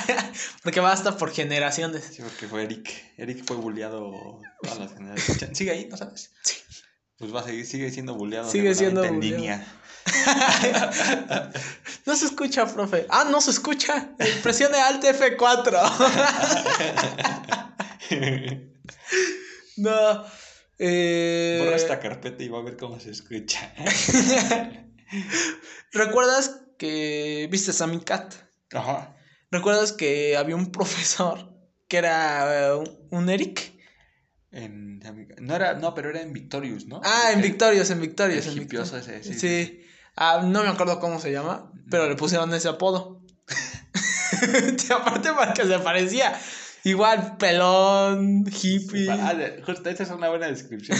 porque 0.64 0.80
va 0.80 0.92
hasta 0.92 1.18
por 1.18 1.32
generaciones. 1.32 2.04
Sí, 2.12 2.22
porque 2.22 2.48
fue 2.48 2.64
Eric. 2.64 2.90
Eric 3.18 3.44
fue 3.46 3.58
bulleado 3.58 4.40
todas 4.62 4.80
las 4.80 4.94
generaciones. 4.94 5.58
¿Sigue 5.58 5.72
ahí, 5.72 5.88
no 5.90 5.98
sabes? 5.98 6.32
Sí. 6.44 6.56
Pues 7.18 7.34
va 7.34 7.42
a 7.42 7.44
seguir, 7.44 7.66
sigue 7.66 7.92
siendo 7.92 8.16
bulleado. 8.16 8.50
Sigue 8.50 8.74
siendo 8.74 9.04
en 9.04 9.20
línea. 9.20 9.66
no 12.06 12.16
se 12.16 12.26
escucha, 12.26 12.66
profe. 12.66 13.06
Ah, 13.10 13.26
no 13.30 13.40
se 13.40 13.52
escucha. 13.52 14.10
Presione 14.42 14.78
Alt 14.80 15.04
F4. 15.04 15.80
no. 19.78 20.26
Eh... 20.80 21.62
Borra 21.64 21.76
esta 21.78 22.00
carpeta 22.00 22.44
y 22.44 22.50
va 22.50 22.60
a 22.60 22.64
ver 22.64 22.76
cómo 22.76 23.00
se 23.00 23.12
escucha. 23.12 23.72
¿Recuerdas 25.92 26.62
que 26.78 27.48
viste 27.52 27.72
a 27.84 27.88
mi 27.88 28.00
Cat? 28.00 28.34
Ajá. 28.72 29.16
¿Recuerdas 29.52 29.92
que 29.92 30.36
había 30.38 30.56
un 30.56 30.72
profesor 30.72 31.54
que 31.88 31.98
era 31.98 32.74
eh, 32.74 32.84
un 33.12 33.30
Eric? 33.30 33.74
En, 34.52 35.00
no 35.40 35.56
era, 35.56 35.74
no, 35.74 35.94
pero 35.96 36.12
era 36.12 36.22
en 36.22 36.32
Victorious, 36.32 36.86
¿no? 36.86 37.02
Ah, 37.04 37.32
en 37.34 37.42
Victorious, 37.42 37.90
en 37.90 38.02
Victorious. 38.02 38.46
en 38.46 38.70
ese, 38.70 39.24
sí. 39.24 39.34
sí. 39.40 39.86
Ah, 40.16 40.42
no 40.46 40.64
me 40.64 40.70
acuerdo 40.70 41.00
cómo 41.00 41.20
se 41.20 41.32
llama, 41.32 41.72
pero 41.90 42.08
le 42.08 42.16
pusieron 42.16 42.54
ese 42.54 42.70
apodo. 42.70 43.24
Aparte 44.96 45.34
para 45.34 45.54
que 45.54 45.66
se 45.66 45.80
parecía. 45.80 46.40
Igual, 46.84 47.38
pelón, 47.38 48.46
hippie. 48.46 49.10
Ah, 49.10 49.34
justo, 49.66 49.90
esa 49.90 50.04
es 50.04 50.10
una 50.10 50.30
buena 50.30 50.48
descripción. 50.48 50.98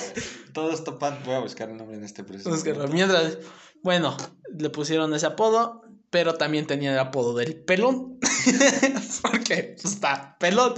Todos 0.54 0.84
topan. 0.84 1.18
Voy 1.24 1.34
a 1.34 1.40
buscar 1.40 1.68
el 1.68 1.76
nombre 1.76 1.96
en 1.96 2.04
este 2.04 2.24
proceso. 2.24 2.50
Mientras, 2.90 3.38
bueno, 3.82 4.16
le 4.56 4.70
pusieron 4.70 5.14
ese 5.14 5.26
apodo, 5.26 5.82
pero 6.10 6.34
también 6.34 6.66
tenía 6.66 6.92
el 6.92 6.98
apodo 6.98 7.36
del 7.36 7.56
pelón. 7.56 8.18
Porque 9.22 9.74
pues, 9.76 9.92
está 9.92 10.38
pelón 10.38 10.74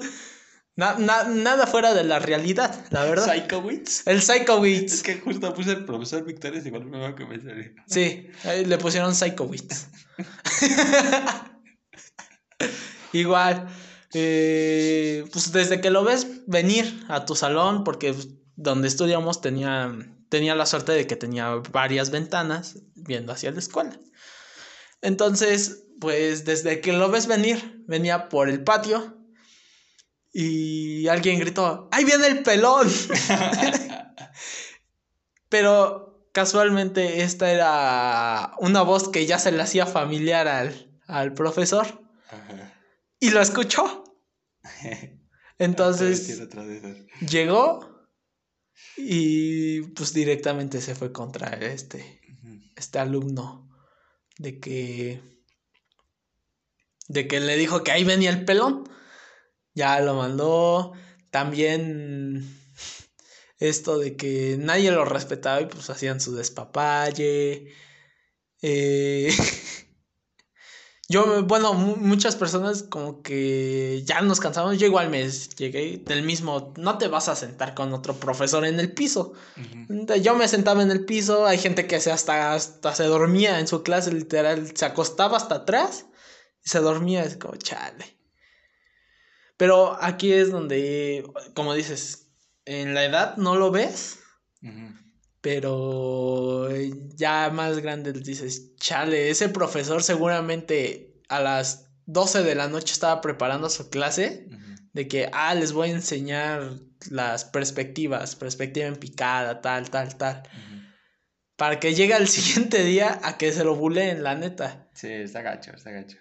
nada 0.78 1.66
fuera 1.66 1.92
de 1.92 2.04
la 2.04 2.18
realidad, 2.18 2.86
la 2.90 3.04
verdad. 3.04 3.34
¿Psychowitz? 3.34 4.06
El 4.06 4.22
Psychowitz. 4.22 4.92
Es 4.92 5.02
que 5.02 5.18
justo 5.18 5.52
puse 5.52 5.72
el 5.72 5.84
profesor 5.84 6.24
Victoria, 6.24 6.62
igual 6.64 6.84
me 6.84 7.14
que 7.16 7.26
me 7.26 7.40
salió. 7.40 7.72
Sí, 7.86 8.28
le 8.64 8.78
pusieron 8.78 9.14
Psychowitz. 9.14 9.88
igual. 13.12 13.68
Eh, 14.14 15.24
pues 15.32 15.52
desde 15.52 15.80
que 15.80 15.90
lo 15.90 16.02
ves 16.04 16.26
venir 16.46 17.04
a 17.08 17.24
tu 17.24 17.34
salón, 17.34 17.84
porque 17.84 18.14
donde 18.56 18.88
estudiamos 18.88 19.40
tenía, 19.40 19.94
tenía 20.28 20.54
la 20.54 20.66
suerte 20.66 20.92
de 20.92 21.06
que 21.06 21.16
tenía 21.16 21.50
varias 21.70 22.10
ventanas 22.10 22.78
viendo 22.94 23.32
hacia 23.32 23.50
la 23.50 23.58
escuela. 23.58 23.98
Entonces, 25.02 25.84
pues 26.00 26.44
desde 26.44 26.80
que 26.80 26.92
lo 26.92 27.10
ves 27.10 27.26
venir, 27.26 27.84
venía 27.86 28.28
por 28.28 28.48
el 28.48 28.62
patio 28.64 29.16
y 30.32 31.08
alguien 31.08 31.38
gritó, 31.38 31.88
¡ahí 31.92 32.04
viene 32.04 32.26
el 32.28 32.42
pelón! 32.42 32.88
Pero 35.48 36.28
casualmente 36.32 37.22
esta 37.22 37.50
era 37.50 38.52
una 38.58 38.82
voz 38.82 39.08
que 39.08 39.26
ya 39.26 39.38
se 39.38 39.50
le 39.50 39.62
hacía 39.62 39.86
familiar 39.86 40.46
al, 41.06 41.32
profesor. 41.34 41.86
Y 43.20 43.30
lo 43.30 43.40
escuchó. 43.40 44.04
Entonces 45.58 46.40
llegó 47.28 48.08
y 48.96 49.82
pues 49.82 50.12
directamente 50.12 50.80
se 50.80 50.94
fue 50.94 51.12
contra 51.12 51.48
este, 51.48 52.20
este 52.76 52.98
alumno 53.00 53.68
de 54.38 54.60
que 54.60 55.20
de 57.08 57.26
que 57.26 57.40
le 57.40 57.56
dijo 57.56 57.82
que 57.82 57.90
ahí 57.90 58.04
venía 58.04 58.30
el 58.30 58.44
pelón 58.44 58.88
ya 59.78 60.00
lo 60.00 60.14
mandó. 60.14 60.92
También 61.30 62.44
esto 63.58 63.98
de 63.98 64.16
que 64.16 64.56
nadie 64.58 64.90
lo 64.90 65.04
respetaba 65.04 65.60
y 65.60 65.66
pues 65.66 65.88
hacían 65.88 66.20
su 66.20 66.34
despapalle. 66.34 67.72
Eh, 68.60 69.30
yo, 71.10 71.42
bueno, 71.44 71.72
muchas 71.72 72.36
personas 72.36 72.82
como 72.82 73.22
que 73.22 74.02
ya 74.04 74.20
nos 74.20 74.40
cansamos. 74.40 74.76
Yo 74.76 74.86
igual 74.86 75.08
me 75.08 75.26
llegué 75.26 76.02
del 76.04 76.22
mismo, 76.22 76.74
no 76.76 76.98
te 76.98 77.08
vas 77.08 77.30
a 77.30 77.36
sentar 77.36 77.74
con 77.74 77.94
otro 77.94 78.14
profesor 78.14 78.66
en 78.66 78.78
el 78.78 78.92
piso. 78.92 79.32
Yo 80.20 80.34
me 80.34 80.46
sentaba 80.48 80.82
en 80.82 80.90
el 80.90 81.06
piso, 81.06 81.46
hay 81.46 81.56
gente 81.56 81.86
que 81.86 81.98
se 82.00 82.12
hasta, 82.12 82.52
hasta 82.52 82.94
se 82.94 83.04
dormía 83.04 83.58
en 83.58 83.66
su 83.66 83.82
clase, 83.82 84.12
literal, 84.12 84.76
se 84.76 84.84
acostaba 84.84 85.38
hasta 85.38 85.56
atrás 85.56 86.04
y 86.62 86.68
se 86.68 86.80
dormía, 86.80 87.24
es 87.24 87.38
como 87.38 87.56
chale. 87.56 88.18
Pero 89.56 89.96
aquí 90.02 90.30
es 90.34 90.50
donde, 90.50 91.24
como 91.54 91.72
dices, 91.72 92.26
en 92.66 92.92
la 92.92 93.04
edad 93.04 93.38
no 93.38 93.56
lo 93.56 93.70
ves, 93.70 94.18
pero 95.40 96.68
ya 97.14 97.50
más 97.50 97.78
grande 97.78 98.12
dices, 98.12 98.74
chale, 98.76 99.30
ese 99.30 99.48
profesor 99.48 100.02
seguramente 100.02 101.22
a 101.28 101.40
las 101.40 101.90
12 102.06 102.42
de 102.42 102.54
la 102.54 102.68
noche 102.68 102.92
estaba 102.92 103.20
preparando 103.20 103.68
su 103.70 103.90
clase 103.90 104.48
de 104.92 105.06
que, 105.08 105.28
ah, 105.32 105.54
les 105.54 105.72
voy 105.72 105.90
a 105.90 105.92
enseñar 105.92 106.72
las 107.10 107.44
perspectivas, 107.44 108.34
perspectiva 108.34 108.86
en 108.86 108.96
picada, 108.96 109.60
tal, 109.60 109.90
tal, 109.90 110.16
tal. 110.16 110.42
Para 111.56 111.78
que 111.78 111.94
llegue 111.94 112.14
al 112.14 112.28
siguiente 112.28 112.82
día 112.82 113.20
a 113.22 113.36
que 113.36 113.52
se 113.52 113.64
lo 113.64 113.76
buleen, 113.76 114.22
la 114.22 114.34
neta. 114.34 114.88
Sí, 114.94 115.08
está 115.08 115.42
gacho, 115.42 115.72
está 115.72 115.90
gacho. 115.90 116.16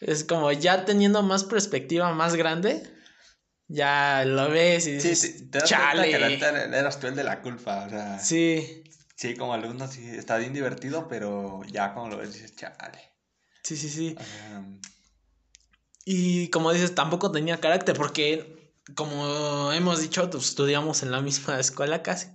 Es 0.00 0.24
como 0.24 0.52
ya 0.52 0.84
teniendo 0.84 1.22
más 1.22 1.44
perspectiva 1.44 2.12
más 2.12 2.36
grande, 2.36 2.82
ya 3.68 4.24
lo 4.24 4.50
ves 4.50 4.86
y 4.86 4.92
dices, 4.92 5.20
sí, 5.20 5.48
te, 5.50 5.58
das 5.58 5.68
Chale. 5.68 6.10
que 6.10 6.16
eras 6.16 7.00
tú 7.00 7.06
el 7.06 7.14
de 7.14 7.24
la 7.24 7.40
culpa, 7.40 7.84
o 7.86 7.88
sea. 7.88 8.18
Sí. 8.18 8.84
Sí, 9.16 9.36
como 9.36 9.54
alumno 9.54 9.86
sí, 9.86 10.04
está 10.08 10.38
bien 10.38 10.52
divertido, 10.52 11.06
pero 11.08 11.62
ya 11.70 11.94
cuando 11.94 12.16
lo 12.16 12.22
ves 12.22 12.32
dices, 12.34 12.56
chale. 12.56 12.98
Sí, 13.62 13.76
sí, 13.76 13.88
sí. 13.88 14.16
y 16.04 16.48
como 16.48 16.72
dices, 16.72 16.94
tampoco 16.94 17.30
tenía 17.30 17.60
carácter 17.60 17.96
porque, 17.96 18.74
como 18.94 19.72
hemos 19.72 20.00
dicho, 20.00 20.28
pues, 20.30 20.48
estudiamos 20.48 21.02
en 21.02 21.12
la 21.12 21.20
misma 21.20 21.58
escuela 21.60 22.02
casi. 22.02 22.28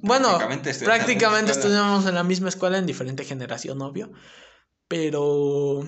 bueno, 0.00 0.38
prácticamente, 0.38 0.74
prácticamente 0.84 1.52
estudiamos 1.52 2.06
en 2.06 2.14
la 2.14 2.22
misma 2.22 2.48
escuela 2.48 2.78
en 2.78 2.86
diferente 2.86 3.24
generación, 3.24 3.82
obvio. 3.82 4.12
Pero 4.88 5.82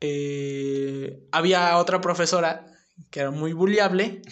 eh, 0.00 1.28
había 1.32 1.76
otra 1.78 2.00
profesora 2.00 2.71
que 3.10 3.20
era 3.20 3.30
muy 3.30 3.52
bulliable, 3.52 4.22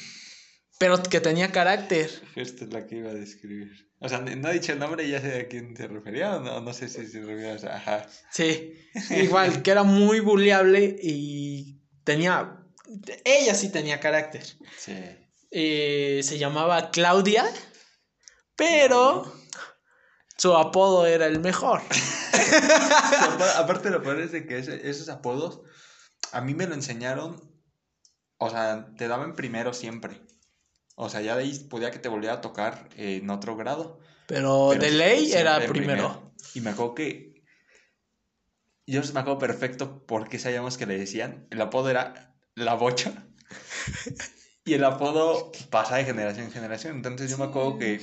pero 0.79 1.03
que 1.03 1.21
tenía 1.21 1.53
carácter. 1.53 2.11
Esta 2.37 2.65
es 2.65 2.73
la 2.73 2.87
que 2.87 2.97
iba 2.97 3.11
a 3.11 3.15
describir. 3.15 3.91
O 4.01 4.09
sea, 4.09 4.21
no 4.21 4.49
ha 4.49 4.53
dicho 4.53 4.73
el 4.73 4.79
nombre 4.79 5.05
y 5.05 5.11
ya 5.11 5.21
sé 5.21 5.41
a 5.41 5.49
quién 5.49 5.77
se 5.77 5.87
refería, 5.87 6.37
o 6.37 6.41
no, 6.41 6.61
no 6.61 6.73
sé 6.73 6.89
si 6.89 7.07
se 7.07 7.21
refería, 7.21 7.71
a 7.71 7.77
ajá. 7.77 8.07
Sí, 8.33 8.73
igual, 9.11 9.63
que 9.63 9.71
era 9.71 9.83
muy 9.83 10.21
bulliable 10.21 10.97
y 11.03 11.83
tenía, 12.05 12.65
ella 13.25 13.55
sí 13.55 13.71
tenía 13.71 14.01
carácter. 14.01 14.43
Sí. 14.79 14.97
Eh, 15.51 16.21
se 16.23 16.39
llamaba 16.39 16.91
Claudia, 16.91 17.45
pero 18.57 19.31
su 20.39 20.57
apodo 20.57 21.07
era 21.07 21.27
el 21.27 21.41
mejor. 21.41 21.83
Aparte 23.57 23.91
lo 23.91 24.03
peor 24.03 24.21
es 24.21 24.33
de 24.33 24.47
que 24.47 24.59
esos 24.59 25.11
apodos 25.11 25.61
a 26.33 26.41
mí 26.41 26.55
me 26.55 26.67
lo 26.67 26.75
enseñaron, 26.75 27.39
o 28.41 28.49
sea, 28.49 28.89
te 28.97 29.07
daban 29.07 29.37
primero 29.37 29.75
siempre. 29.75 30.19
O 30.97 31.11
sea, 31.11 31.21
ya 31.21 31.37
de 31.37 31.43
ahí 31.43 31.59
podía 31.69 31.91
que 31.91 31.99
te 31.99 32.09
volviera 32.09 32.37
a 32.37 32.41
tocar 32.41 32.89
en 32.97 33.29
otro 33.29 33.55
grado. 33.57 34.01
Pero, 34.27 34.71
de 34.71 34.91
ley 34.91 35.33
era 35.33 35.65
primero. 35.67 36.33
Y 36.55 36.63
me 36.63 36.71
acuerdo 36.71 36.95
que. 36.95 37.45
Yo 38.87 39.03
me 39.13 39.21
acuerdo 39.21 39.39
perfecto 39.39 40.05
porque 40.07 40.39
sabíamos 40.39 40.79
que 40.79 40.87
le 40.87 40.99
decían. 40.99 41.47
El 41.51 41.61
apodo 41.61 41.91
era 41.91 42.35
La 42.55 42.75
Bocha. 42.75 43.27
y 44.65 44.73
el 44.73 44.85
apodo 44.85 45.53
pasa 45.69 45.97
de 45.97 46.05
generación 46.07 46.47
en 46.47 46.53
generación. 46.53 46.97
Entonces 46.97 47.31
yo 47.31 47.37
me 47.37 47.45
acuerdo 47.45 47.79
que 47.79 48.01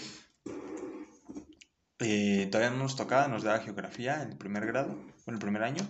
eh, 1.99 2.47
todavía 2.51 2.75
no 2.75 2.83
nos 2.83 2.95
tocaba, 2.95 3.27
nos 3.27 3.41
daba 3.41 3.59
geografía 3.59 4.21
en 4.21 4.29
el 4.29 4.37
primer 4.37 4.67
grado, 4.67 4.95
en 5.25 5.33
el 5.33 5.39
primer 5.39 5.63
año. 5.63 5.81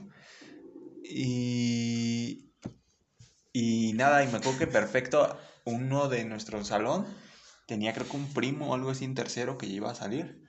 Y, 1.04 2.47
y 3.60 3.94
nada, 3.94 4.24
y 4.24 4.28
me 4.28 4.38
acuerdo 4.38 4.60
que 4.60 4.68
perfecto, 4.68 5.36
uno 5.66 6.10
de 6.10 6.26
nuestro 6.26 6.64
salón 6.64 7.08
tenía 7.66 7.92
creo 7.92 8.08
que 8.08 8.16
un 8.16 8.32
primo 8.32 8.70
o 8.70 8.74
algo 8.76 8.92
así 8.92 9.04
en 9.04 9.16
tercero 9.16 9.58
que 9.58 9.66
iba 9.66 9.90
a 9.90 9.96
salir. 9.96 10.48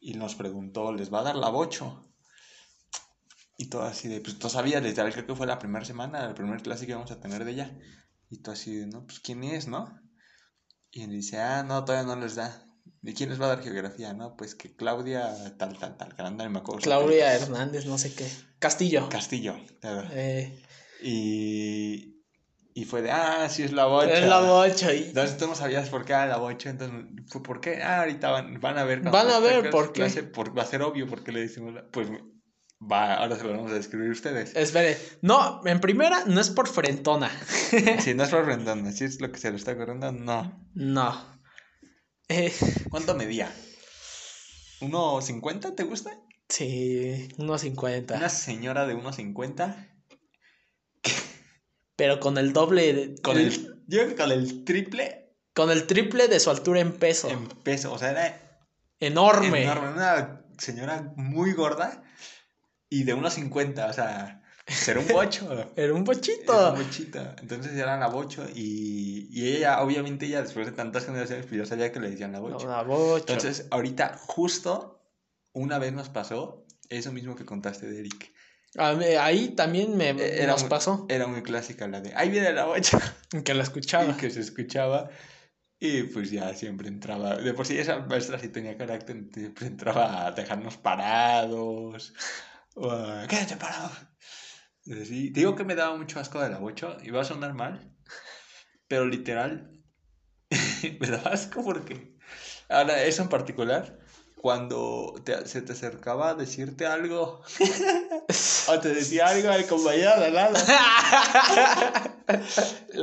Y 0.00 0.14
nos 0.14 0.34
preguntó, 0.34 0.92
¿les 0.92 1.14
va 1.14 1.20
a 1.20 1.22
dar 1.22 1.36
la 1.36 1.48
bocho? 1.48 2.12
Y 3.56 3.66
todo 3.66 3.82
así 3.82 4.08
de, 4.08 4.20
pues 4.20 4.36
tú 4.40 4.48
sabías, 4.48 4.82
literal, 4.82 5.12
creo 5.12 5.26
que 5.26 5.36
fue 5.36 5.46
la 5.46 5.60
primera 5.60 5.84
semana, 5.84 6.26
la 6.26 6.34
primera 6.34 6.60
clase 6.60 6.86
que 6.86 6.90
íbamos 6.90 7.12
a 7.12 7.20
tener 7.20 7.44
de 7.44 7.52
ella. 7.52 7.78
Y 8.30 8.38
tú 8.42 8.50
así 8.50 8.74
de, 8.74 8.86
no, 8.88 9.06
pues 9.06 9.20
¿quién 9.20 9.44
es, 9.44 9.68
no? 9.68 10.00
Y 10.90 11.02
él 11.02 11.10
dice, 11.10 11.38
ah, 11.38 11.62
no, 11.62 11.84
todavía 11.84 12.12
no 12.12 12.20
les 12.20 12.34
da. 12.34 12.66
¿De 13.00 13.14
quién 13.14 13.30
les 13.30 13.40
va 13.40 13.44
a 13.44 13.50
dar 13.50 13.62
geografía? 13.62 14.12
No, 14.12 14.34
pues 14.36 14.56
que 14.56 14.74
Claudia, 14.74 15.56
tal, 15.56 15.78
tal, 15.78 15.96
tal, 15.96 16.16
que 16.16 16.48
me 16.48 16.58
acuerdo. 16.58 16.80
Claudia 16.80 17.32
Hernández, 17.32 17.86
no 17.86 17.96
sé 17.96 18.12
qué. 18.12 18.28
Castillo. 18.58 19.08
Castillo, 19.08 19.54
claro. 19.80 20.08
Eh. 20.10 20.64
Y, 21.00 22.19
Y 22.72 22.84
fue 22.84 23.02
de, 23.02 23.10
ah, 23.10 23.48
sí 23.48 23.62
es 23.62 23.72
la 23.72 23.86
bocha. 23.86 24.12
Es 24.12 24.26
la 24.26 24.40
bocha. 24.40 24.94
Y... 24.94 25.08
Entonces 25.08 25.36
tú 25.36 25.46
no 25.46 25.54
sabías 25.54 25.88
por 25.88 26.04
qué 26.04 26.12
era 26.12 26.26
la 26.26 26.36
bocha, 26.36 26.70
entonces, 26.70 27.04
¿por 27.42 27.60
qué? 27.60 27.82
Ah, 27.82 28.00
ahorita 28.00 28.30
van, 28.30 28.60
van 28.60 28.78
a 28.78 28.84
ver. 28.84 29.00
Van 29.00 29.28
a 29.28 29.40
ver 29.40 29.70
por 29.70 29.92
qué. 29.92 30.02
Clase, 30.02 30.22
por, 30.22 30.56
va 30.56 30.62
a 30.62 30.66
ser 30.66 30.82
obvio 30.82 31.06
por 31.08 31.24
qué 31.24 31.32
le 31.32 31.40
decimos, 31.40 31.74
la... 31.74 31.84
pues 31.88 32.08
va, 32.80 33.14
ahora 33.14 33.36
se 33.36 33.44
lo 33.44 33.50
vamos 33.50 33.72
a 33.72 33.74
describir 33.74 34.10
ustedes. 34.10 34.54
Espere, 34.54 34.96
no, 35.20 35.60
en 35.64 35.80
primera 35.80 36.24
no 36.26 36.40
es 36.40 36.50
por 36.50 36.68
frentona. 36.68 37.30
sí, 38.00 38.14
no 38.14 38.22
es 38.22 38.30
por 38.30 38.44
frentona, 38.44 38.92
si 38.92 39.04
es 39.04 39.20
lo 39.20 39.32
que 39.32 39.38
se 39.38 39.50
le 39.50 39.56
está 39.56 39.72
ocurriendo, 39.72 40.12
no. 40.12 40.66
No. 40.74 41.40
Eh... 42.28 42.52
¿Cuánto 42.88 43.16
medía? 43.16 43.52
¿1.50 44.80 45.74
te 45.74 45.82
gusta? 45.82 46.12
Sí, 46.48 47.28
1.50. 47.36 48.16
Una 48.16 48.28
señora 48.28 48.86
de 48.86 48.96
1.50 48.96 49.89
pero 52.00 52.18
con 52.18 52.38
el 52.38 52.54
doble. 52.54 53.14
Con 53.22 53.36
el, 53.36 53.52
yo 53.86 53.98
creo 53.98 54.08
que 54.08 54.16
con 54.16 54.32
el 54.32 54.64
triple. 54.64 55.34
Con 55.52 55.70
el 55.70 55.86
triple 55.86 56.28
de 56.28 56.40
su 56.40 56.48
altura 56.48 56.80
en 56.80 56.92
peso. 56.92 57.28
En 57.28 57.46
peso, 57.46 57.92
o 57.92 57.98
sea, 57.98 58.12
era. 58.12 58.40
Enorme. 59.00 59.64
Enorme. 59.64 59.90
Una 59.90 60.40
señora 60.56 61.12
muy 61.16 61.52
gorda 61.52 62.02
y 62.88 63.02
de 63.02 63.12
unos 63.12 63.34
50, 63.34 63.86
o 63.86 63.92
sea. 63.92 64.42
Era 64.86 64.98
un 64.98 65.08
bocho. 65.08 65.72
era 65.76 65.92
un 65.92 66.04
bochito. 66.04 66.54
Era 66.54 66.72
un 66.72 66.86
bochito. 66.86 67.18
Entonces 67.42 67.74
era 67.74 67.98
la 67.98 68.06
bocho 68.06 68.46
y, 68.48 69.28
y 69.30 69.56
ella, 69.56 69.82
obviamente, 69.82 70.24
ella 70.24 70.40
después 70.40 70.64
de 70.64 70.72
tantas 70.72 71.04
generaciones, 71.04 71.44
pues 71.44 71.58
ya 71.60 71.66
sabía 71.66 71.92
que 71.92 72.00
le 72.00 72.12
decían 72.12 72.32
la 72.32 72.40
bocho. 72.40 72.66
la 72.66 72.82
bocho. 72.82 73.26
Entonces, 73.28 73.66
ahorita, 73.70 74.18
justo 74.18 75.02
una 75.52 75.78
vez 75.78 75.92
nos 75.92 76.08
pasó 76.08 76.64
eso 76.88 77.12
mismo 77.12 77.36
que 77.36 77.44
contaste 77.44 77.90
de 77.90 78.00
Eric 78.00 78.32
Ahí 78.76 79.48
también 79.50 79.96
me 79.96 80.10
e-, 80.10 80.46
nos 80.46 80.64
pasó. 80.64 81.06
Era 81.08 81.26
muy 81.26 81.42
clásica 81.42 81.88
la 81.88 82.00
de 82.00 82.14
ahí 82.14 82.30
viene 82.30 82.52
la 82.52 82.66
bocha. 82.66 82.98
Que 83.44 83.54
la 83.54 83.62
escuchaba. 83.62 84.10
Y 84.10 84.14
que 84.14 84.30
se 84.30 84.40
escuchaba. 84.40 85.10
Y 85.78 86.02
pues 86.04 86.30
ya 86.30 86.52
siempre 86.54 86.88
entraba. 86.88 87.36
De 87.36 87.54
por 87.54 87.66
sí 87.66 87.78
esa 87.78 88.00
maestra 88.00 88.38
sí 88.38 88.48
tenía 88.48 88.76
carácter, 88.76 89.24
siempre 89.32 89.66
entraba 89.66 90.26
a 90.26 90.32
dejarnos 90.32 90.76
parados. 90.76 92.12
O 92.74 92.90
a, 92.90 93.26
quédate 93.26 93.56
parado. 93.56 93.90
Sí, 94.84 95.32
te 95.32 95.40
digo 95.40 95.54
que 95.54 95.64
me 95.64 95.74
daba 95.74 95.96
mucho 95.96 96.20
asco 96.20 96.40
de 96.40 96.50
la 96.50 96.58
bocha. 96.58 96.96
Iba 97.02 97.22
a 97.22 97.24
sonar 97.24 97.54
mal. 97.54 97.94
Pero 98.88 99.06
literal. 99.06 99.70
me 101.00 101.06
daba 101.06 101.30
asco 101.30 101.64
porque. 101.64 102.18
Ahora, 102.68 103.02
eso 103.02 103.22
en 103.22 103.28
particular 103.28 103.99
cuando 104.40 105.14
se 105.44 105.60
te 105.60 105.72
acercaba 105.72 106.30
a 106.30 106.34
decirte 106.34 106.86
algo 106.86 107.42
o 108.68 108.80
te 108.80 108.94
decía 108.94 109.28
algo 109.28 109.50
al 109.50 109.66
compañero 109.66 110.18
de 110.18 110.30
lado. 110.30 110.56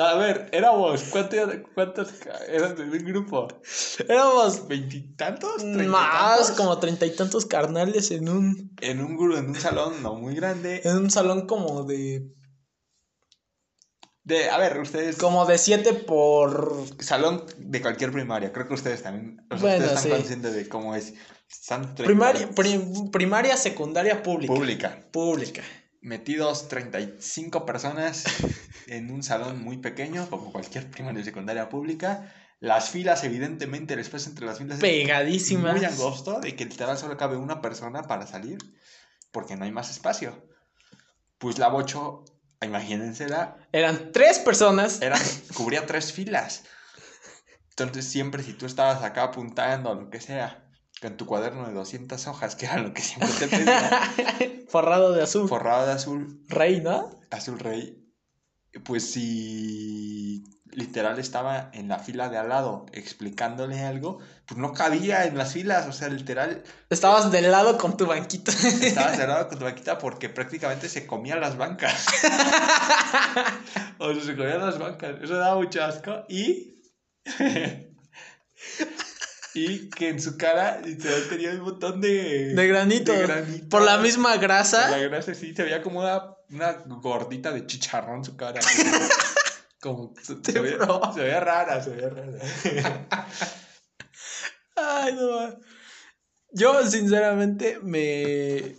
a 0.01 0.15
ver, 0.15 0.49
éramos, 0.51 1.03
¿cuántos, 1.11 1.53
cuántos 1.75 2.09
eran 2.47 2.75
de 2.75 2.83
un 2.83 3.05
grupo? 3.05 3.47
Éramos 4.09 4.67
veintitantos, 4.67 5.63
más, 5.63 6.51
como 6.51 6.79
treinta 6.79 7.05
y 7.05 7.15
tantos 7.15 7.45
carnales 7.45 8.09
en 8.09 8.29
un... 8.29 8.75
En 8.81 9.01
un, 9.01 9.31
en 9.33 9.49
un 9.49 9.55
salón 9.55 10.01
no 10.01 10.15
muy 10.15 10.33
grande. 10.33 10.81
En 10.85 10.97
un 10.97 11.11
salón 11.11 11.45
como 11.45 11.83
de 11.83 12.33
de, 14.27 14.49
a 14.49 14.57
ver, 14.57 14.77
ustedes. 14.79 15.15
Como 15.15 15.45
de 15.45 15.57
siete 15.57 15.93
por. 15.93 16.83
Salón 16.99 17.45
de 17.57 17.81
cualquier 17.81 18.11
primaria. 18.11 18.51
Creo 18.51 18.67
que 18.67 18.73
ustedes 18.73 19.01
también. 19.01 19.41
ustedes 19.49 19.89
están 19.89 20.11
conscientes 20.11 20.53
de 20.53 20.67
cómo 20.67 20.95
es. 20.95 21.13
primaria, 21.95 22.49
primaria, 23.09 23.55
secundaria, 23.55 24.21
pública. 24.23 24.53
Pública. 24.53 24.99
Pública. 25.13 25.63
Metidos 26.01 26.67
35 26.67 27.65
personas 27.65 28.25
en 28.87 29.11
un 29.11 29.23
salón 29.23 29.63
muy 29.63 29.77
pequeño, 29.77 30.29
como 30.29 30.51
cualquier 30.51 30.91
primaria 30.91 31.21
y 31.21 31.23
secundaria 31.23 31.69
pública. 31.69 32.33
Las 32.59 32.89
filas, 32.89 33.23
evidentemente, 33.23 33.93
el 33.93 34.01
espacio 34.01 34.29
entre 34.29 34.45
las 34.45 34.57
filas. 34.57 34.79
Pegadísimas. 34.79 35.73
muy 35.73 35.85
angosto, 35.85 36.41
de 36.41 36.53
que 36.53 36.65
literal 36.65 36.97
solo 36.97 37.15
cabe 37.15 37.37
una 37.37 37.61
persona 37.61 38.03
para 38.03 38.27
salir, 38.27 38.57
porque 39.31 39.55
no 39.55 39.63
hay 39.63 39.71
más 39.71 39.89
espacio. 39.89 40.49
Pues 41.37 41.59
la 41.59 41.69
bocho 41.69 42.25
imagínensela. 42.65 43.57
Eran 43.71 44.11
tres 44.11 44.39
personas. 44.39 45.01
Eran, 45.01 45.21
cubría 45.55 45.85
tres 45.85 46.11
filas. 46.11 46.63
Entonces 47.69 48.05
siempre 48.05 48.41
si 48.43 48.53
tú 48.53 48.65
estabas 48.65 49.03
acá 49.03 49.23
apuntando 49.23 49.91
o 49.91 49.95
lo 49.95 50.09
que 50.09 50.19
sea, 50.19 50.67
con 51.01 51.15
tu 51.15 51.27
cuaderno 51.27 51.67
de 51.67 51.73
200 51.73 52.25
hojas, 52.27 52.55
que 52.55 52.65
era 52.65 52.79
lo 52.79 52.93
que 52.93 53.03
siempre 53.03 53.29
te 53.37 53.47
pedía. 53.47 54.01
Forrado 54.69 55.13
de 55.13 55.21
azul. 55.21 55.47
Forrado 55.47 55.85
de 55.85 55.93
azul. 55.93 56.43
Rey, 56.47 56.81
¿no? 56.81 57.11
Azul 57.29 57.59
rey. 57.59 58.03
Pues 58.83 59.11
si 59.11 60.43
literal 60.71 61.19
estaba 61.19 61.69
en 61.73 61.87
la 61.87 61.99
fila 61.99 62.29
de 62.29 62.37
al 62.37 62.49
lado 62.49 62.85
explicándole 62.91 63.81
algo, 63.81 64.19
pues 64.45 64.59
no 64.59 64.73
cabía 64.73 65.25
en 65.25 65.37
las 65.37 65.53
filas, 65.53 65.87
o 65.87 65.91
sea, 65.91 66.07
literal. 66.09 66.63
Estabas 66.89 67.31
del 67.31 67.51
lado 67.51 67.77
con 67.77 67.97
tu 67.97 68.05
banquita. 68.05 68.51
Estabas 68.51 69.17
del 69.17 69.27
lado 69.27 69.47
con 69.49 69.59
tu 69.59 69.65
banquita 69.65 69.97
porque 69.99 70.29
prácticamente 70.29 70.89
se 70.89 71.05
comían 71.05 71.41
las 71.41 71.57
bancas. 71.57 72.05
o 73.97 74.13
sea, 74.13 74.23
se 74.23 74.35
comían 74.35 74.59
las 74.59 74.77
bancas. 74.77 75.15
Eso 75.21 75.35
daba 75.35 75.55
mucho 75.55 75.83
asco. 75.83 76.25
Y. 76.29 76.81
y 79.53 79.89
que 79.89 80.09
en 80.09 80.21
su 80.21 80.37
cara 80.37 80.79
literal 80.81 81.23
tenía 81.29 81.51
un 81.51 81.61
montón 81.61 82.01
de. 82.01 82.53
De 82.53 82.67
granito. 82.67 83.13
Por 83.69 83.81
la 83.81 83.97
misma 83.97 84.37
grasa. 84.37 84.89
Por 84.89 84.97
la 84.97 85.07
grasa, 85.07 85.33
sí, 85.33 85.53
se 85.55 85.63
veía 85.63 85.81
como 85.81 86.01
una, 86.01 86.35
una 86.49 86.71
gordita 87.01 87.51
de 87.51 87.65
chicharrón 87.65 88.17
en 88.17 88.25
su 88.25 88.37
cara. 88.37 88.59
Como 89.79 90.13
se, 90.21 90.35
se, 90.43 90.59
veía, 90.59 90.77
rara, 90.77 91.83
se 91.83 91.91
veía 91.91 92.09
rara. 92.09 92.39
Ay, 94.75 95.13
no. 95.13 95.59
Yo, 96.51 96.85
sinceramente, 96.85 97.79
me. 97.81 98.75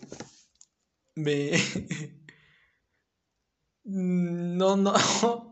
Me. 1.15 1.53
No, 3.91 4.77
no. 4.77 4.93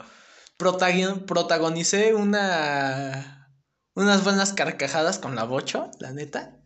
Protagonicé 0.59 2.13
una. 2.13 3.51
Unas 3.95 4.25
buenas 4.25 4.53
carcajadas 4.53 5.19
con 5.19 5.35
la 5.37 5.45
bocho, 5.45 5.91
la 6.01 6.13
neta. 6.13 6.61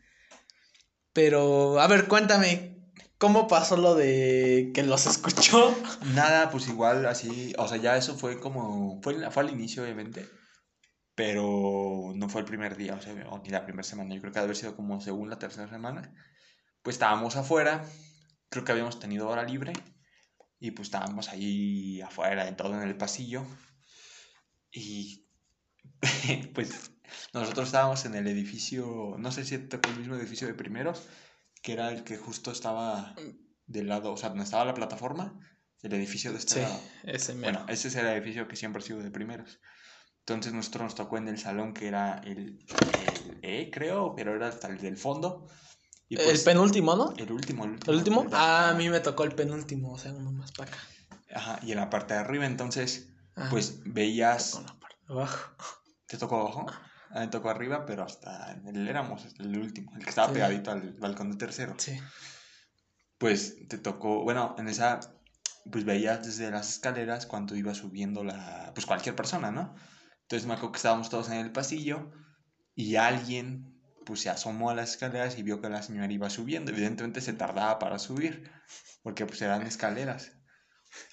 Pero, 1.13 1.79
a 1.81 1.87
ver, 1.87 2.09
cuéntame, 2.09 2.70
¿Cómo 3.21 3.49
pasó 3.49 3.77
lo 3.77 3.97
de 3.97 4.71
que 4.73 4.83
los 4.83 5.05
escuchó? 5.05 5.77
Nada, 6.15 6.51
pues 6.51 6.69
igual 6.69 7.05
así, 7.05 7.53
o 7.59 7.69
sea, 7.69 7.77
ya 7.77 7.99
eso 7.99 8.17
fue 8.17 8.41
como, 8.41 8.99
fue, 9.03 9.31
fue 9.31 9.43
al 9.43 9.51
inicio 9.51 9.83
obviamente, 9.83 10.27
pero 11.15 12.13
no 12.15 12.31
fue 12.31 12.41
el 12.41 12.47
primer 12.47 12.79
día, 12.79 12.95
o 12.95 13.01
sea, 13.03 13.13
ni 13.13 13.51
la 13.51 13.67
primera 13.67 13.83
semana, 13.83 14.15
yo 14.15 14.23
creo 14.23 14.33
que 14.33 14.39
debe 14.39 14.47
haber 14.47 14.57
sido 14.57 14.75
como 14.75 15.03
según 15.03 15.29
la 15.29 15.39
tercera 15.39 15.69
semana, 15.69 16.15
pues 16.81 16.97
estábamos 16.97 17.37
afuera, 17.37 17.85
creo 18.49 18.65
que 18.65 18.73
habíamos 18.73 18.99
tenido 18.99 19.29
hora 19.29 19.45
libre, 19.45 19.75
y 20.59 20.71
pues 20.71 20.89
estábamos 20.89 21.29
ahí 21.29 22.01
afuera, 22.01 22.49
en 22.49 22.57
todo 22.57 22.73
en 22.73 22.89
el 22.89 22.97
pasillo, 22.97 23.45
y 24.73 25.27
pues 26.55 26.93
nosotros 27.35 27.67
estábamos 27.67 28.03
en 28.07 28.15
el 28.15 28.27
edificio, 28.29 29.17
no 29.19 29.31
sé 29.31 29.45
si 29.45 29.59
tocó 29.59 29.91
el 29.91 29.99
mismo 29.99 30.17
edificio 30.17 30.47
de 30.47 30.55
primeros, 30.55 31.07
que 31.63 31.73
era 31.73 31.91
el 31.91 32.05
que 32.05 32.17
justo 32.17 32.51
estaba 32.51 33.15
del 33.67 33.89
lado, 33.89 34.13
o 34.13 34.17
sea, 34.17 34.31
donde 34.31 34.45
estaba 34.45 34.65
la 34.65 34.75
plataforma, 34.75 35.39
el 35.83 35.93
edificio 35.95 36.33
de 36.33 36.39
este 36.39 36.67
sí, 36.67 36.73
Ese 37.05 37.35
bueno, 37.35 37.65
ese 37.69 37.89
es 37.89 37.95
el 37.97 38.07
edificio 38.07 38.49
que 38.49 38.57
siempre 38.57 38.83
ha 38.83 38.87
sido 38.87 39.01
de 39.01 39.11
primeros. 39.11 39.61
Entonces 40.21 40.53
nosotros 40.53 40.85
nos 40.85 40.95
tocó 40.95 41.19
en 41.19 41.29
el 41.29 41.39
salón 41.39 41.73
que 41.75 41.89
era 41.89 42.19
el, 42.25 42.65
E, 43.43 43.71
creo, 43.73 44.15
pero 44.15 44.35
era 44.35 44.49
hasta 44.49 44.69
el 44.69 44.79
del 44.79 44.97
fondo. 44.97 45.49
Y 46.09 46.17
el 46.17 46.25
pues, 46.25 46.45
penúltimo, 46.45 46.95
¿no? 46.97 47.15
El 47.17 47.33
último, 47.33 47.65
el 47.65 47.73
último. 47.73 47.93
¿El 47.93 47.99
último? 47.99 48.27
Ah, 48.33 48.71
a 48.71 48.75
mí 48.75 48.89
me 48.91 49.01
tocó 49.01 49.25
el 49.25 49.35
penúltimo, 49.35 49.93
o 49.93 49.99
sea, 49.99 50.13
uno 50.13 50.33
más 50.33 50.53
para 50.53 50.71
acá. 50.71 50.79
Ajá, 51.35 51.61
y 51.63 51.73
en 51.73 51.79
la 51.79 51.89
parte 51.89 52.15
de 52.15 52.21
arriba, 52.21 52.47
entonces, 52.47 53.13
pues 53.51 53.81
veías... 53.85 54.57
Me 54.57 54.61
tocó 54.61 54.73
la 54.73 54.81
parte 54.81 54.97
de 55.07 55.15
abajo. 55.15 55.57
¿Te 56.07 56.19
tocó 56.19 56.41
abajo? 56.41 56.67
Me 57.13 57.27
tocó 57.29 57.51
arriba, 57.51 57.87
pero 57.87 58.05
hasta 58.05 58.53
el, 58.67 58.87
éramos 58.89 59.27
el 59.39 59.59
último, 59.59 59.93
el 59.97 60.05
que 60.05 60.11
estaba 60.11 60.33
pegadito 60.33 60.71
al 60.71 60.93
balcón 60.95 61.31
de 61.33 61.37
tercero. 61.37 61.75
Sí. 61.79 61.99
Pues 63.19 63.69
te 63.69 63.79
tocó, 63.79 64.23
bueno, 64.23 64.55
en 64.59 64.69
esa, 64.69 65.01
pues 65.71 65.85
veías 65.85 66.25
desde 66.25 66.51
las 66.51 66.71
escaleras 66.71 67.27
cuando 67.27 67.57
iba 67.57 67.75
subiendo 67.75 68.23
la, 68.23 68.71
pues 68.75 68.87
cualquier 68.87 69.17
persona, 69.17 69.51
¿no? 69.51 69.75
Entonces 70.23 70.47
me 70.47 70.55
acuerdo 70.55 70.73
que 70.73 70.77
estábamos 70.77 71.11
todos 71.11 71.29
en 71.31 71.39
el 71.39 71.51
pasillo 71.51 72.13
y 72.77 72.97
alguien, 72.97 73.81
pues 74.07 74.21
se 74.21 74.31
asomó 74.31 74.71
a 74.71 74.75
las 74.75 74.91
escaleras 74.91 75.37
y 75.37 75.43
vio 75.43 75.61
que 75.61 75.69
la 75.69 75.83
señora 75.83 76.13
iba 76.13 76.31
subiendo. 76.31 76.71
Evidentemente 76.71 77.21
se 77.21 77.33
tardaba 77.33 77.79
para 77.81 77.99
subir, 77.99 78.51
porque 79.03 79.27
pues 79.27 79.43
eran 79.43 79.63
escaleras. 79.63 80.33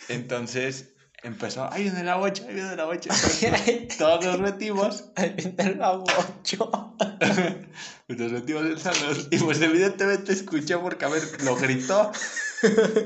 Entonces 0.08 0.94
empezó, 1.28 1.72
ahí 1.72 1.84
viene 1.84 2.04
la 2.04 2.16
bocha, 2.16 2.44
ahí 2.48 2.56
viene 2.56 2.76
la 2.76 2.86
bocha. 2.86 3.10
todos 3.98 4.26
nos 4.26 4.40
metimos. 4.40 5.06
Ahí 5.16 5.36
viene 5.36 5.76
la 5.76 5.92
bocha. 5.92 6.58
nos 8.08 8.32
metimos 8.32 8.62
en 8.64 8.72
el 8.72 8.80
salón 8.80 9.18
y 9.30 9.38
pues 9.38 9.62
evidentemente 9.62 10.34
escuché 10.34 10.78
porque, 10.78 11.06
a 11.06 11.10
ver, 11.10 11.24
lo 11.44 11.56
gritó. 11.56 12.12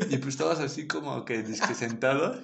Y 0.09 0.17
pues 0.17 0.37
todos 0.37 0.59
así 0.59 0.87
como 0.87 1.25
que, 1.25 1.43
que 1.43 1.75
sentados. 1.75 2.37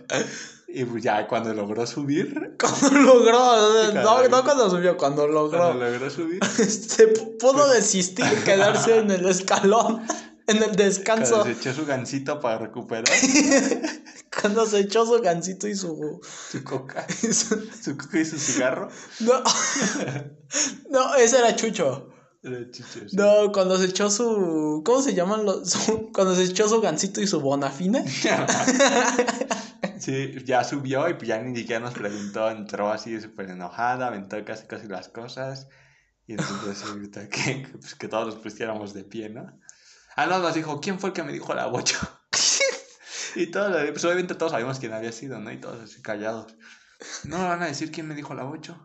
Y 0.67 0.83
pues 0.83 1.01
ya 1.01 1.27
cuando 1.27 1.53
logró 1.53 1.87
subir. 1.87 2.55
Cuando 2.59 2.99
logró, 2.99 3.93
no, 3.93 4.27
no 4.27 4.43
cuando 4.43 4.69
subió, 4.69 4.97
cuando 4.97 5.25
logró. 5.25 5.59
Cuando 5.59 5.85
logró 5.85 6.09
subir. 6.09 6.43
Se 6.43 7.07
pudo 7.07 7.69
desistir 7.69 8.25
y 8.25 8.43
quedarse 8.43 8.97
en 8.97 9.11
el 9.11 9.25
escalón, 9.27 10.05
en 10.60 10.63
el 10.63 10.75
descanso. 10.75 11.36
Cuando 11.41 11.53
se 11.53 11.60
echó 11.60 11.73
su 11.73 11.86
gancito 11.86 12.39
para 12.39 12.57
recuperar. 12.60 13.05
Cuando 14.41 14.65
se 14.65 14.79
echó 14.79 15.05
su 15.05 15.19
gancito 15.21 15.67
y 15.67 15.75
su. 15.75 16.19
Su 16.51 16.63
coca. 16.63 17.05
su 17.31 17.97
coca 17.97 18.19
y 18.19 18.25
su 18.25 18.38
cigarro. 18.38 18.89
No. 19.19 19.43
No, 20.89 21.15
ese 21.15 21.39
era 21.39 21.55
Chucho. 21.55 22.10
Era 22.43 22.69
Chucho. 22.71 23.10
sí. 23.10 23.15
No, 23.15 23.51
cuando 23.51 23.77
se 23.77 23.86
echó 23.86 24.10
su. 24.12 24.81
¿Cómo 24.86 25.01
se 25.01 25.13
llaman 25.15 25.43
los.? 25.45 25.69
su- 25.71 26.12
cuando 26.12 26.36
se 26.36 26.43
echó 26.43 26.69
su 26.69 26.79
gancito 26.81 27.19
y 27.21 27.27
su 27.27 27.39
bonafina. 27.41 28.03
Sí, 29.99 30.36
ya 30.45 30.63
subió 30.63 31.10
y 31.10 31.15
pues 31.15 31.27
ya 31.27 31.39
ni 31.41 31.57
siquiera 31.57 31.81
nos 31.81 31.93
preguntó, 31.93 32.49
entró 32.49 32.91
así 32.91 33.19
súper 33.19 33.49
enojada, 33.49 34.07
aventó 34.07 34.43
casi 34.45 34.65
casi 34.67 34.88
las 34.88 35.10
cosas 35.10 35.67
y 36.27 36.33
entonces 36.33 36.83
ahorita 36.83 37.27
que, 37.29 37.63
que, 37.63 37.77
pues, 37.79 37.95
que 37.95 38.07
todos 38.07 38.27
nos 38.27 38.36
pusiéramos 38.36 38.93
de 38.93 39.03
pie, 39.03 39.29
¿no? 39.29 39.60
Ah, 40.17 40.25
no, 40.25 40.39
nos 40.39 40.53
dijo, 40.56 40.82
¿quién 40.82 40.99
fue 40.99 41.10
el 41.10 41.13
que 41.13 41.23
me 41.23 41.32
dijo 41.32 41.53
la 41.53 41.67
bocho? 41.67 41.95
y 43.36 43.47
todos, 43.47 43.75
pues 43.91 44.03
obviamente 44.03 44.34
todos 44.36 44.51
sabíamos 44.51 44.80
quién 44.80 44.93
había 44.93 45.12
sido, 45.12 45.39
¿no? 45.39 45.51
Y 45.51 45.60
todos 45.62 45.80
así 45.84 46.01
callados. 46.01 46.56
No 47.23 47.38
me 47.38 47.45
van 47.45 47.62
a 47.62 47.67
decir 47.67 47.91
quién 47.91 48.08
me 48.08 48.15
dijo 48.15 48.34
la 48.34 48.43
bocho. 48.43 48.75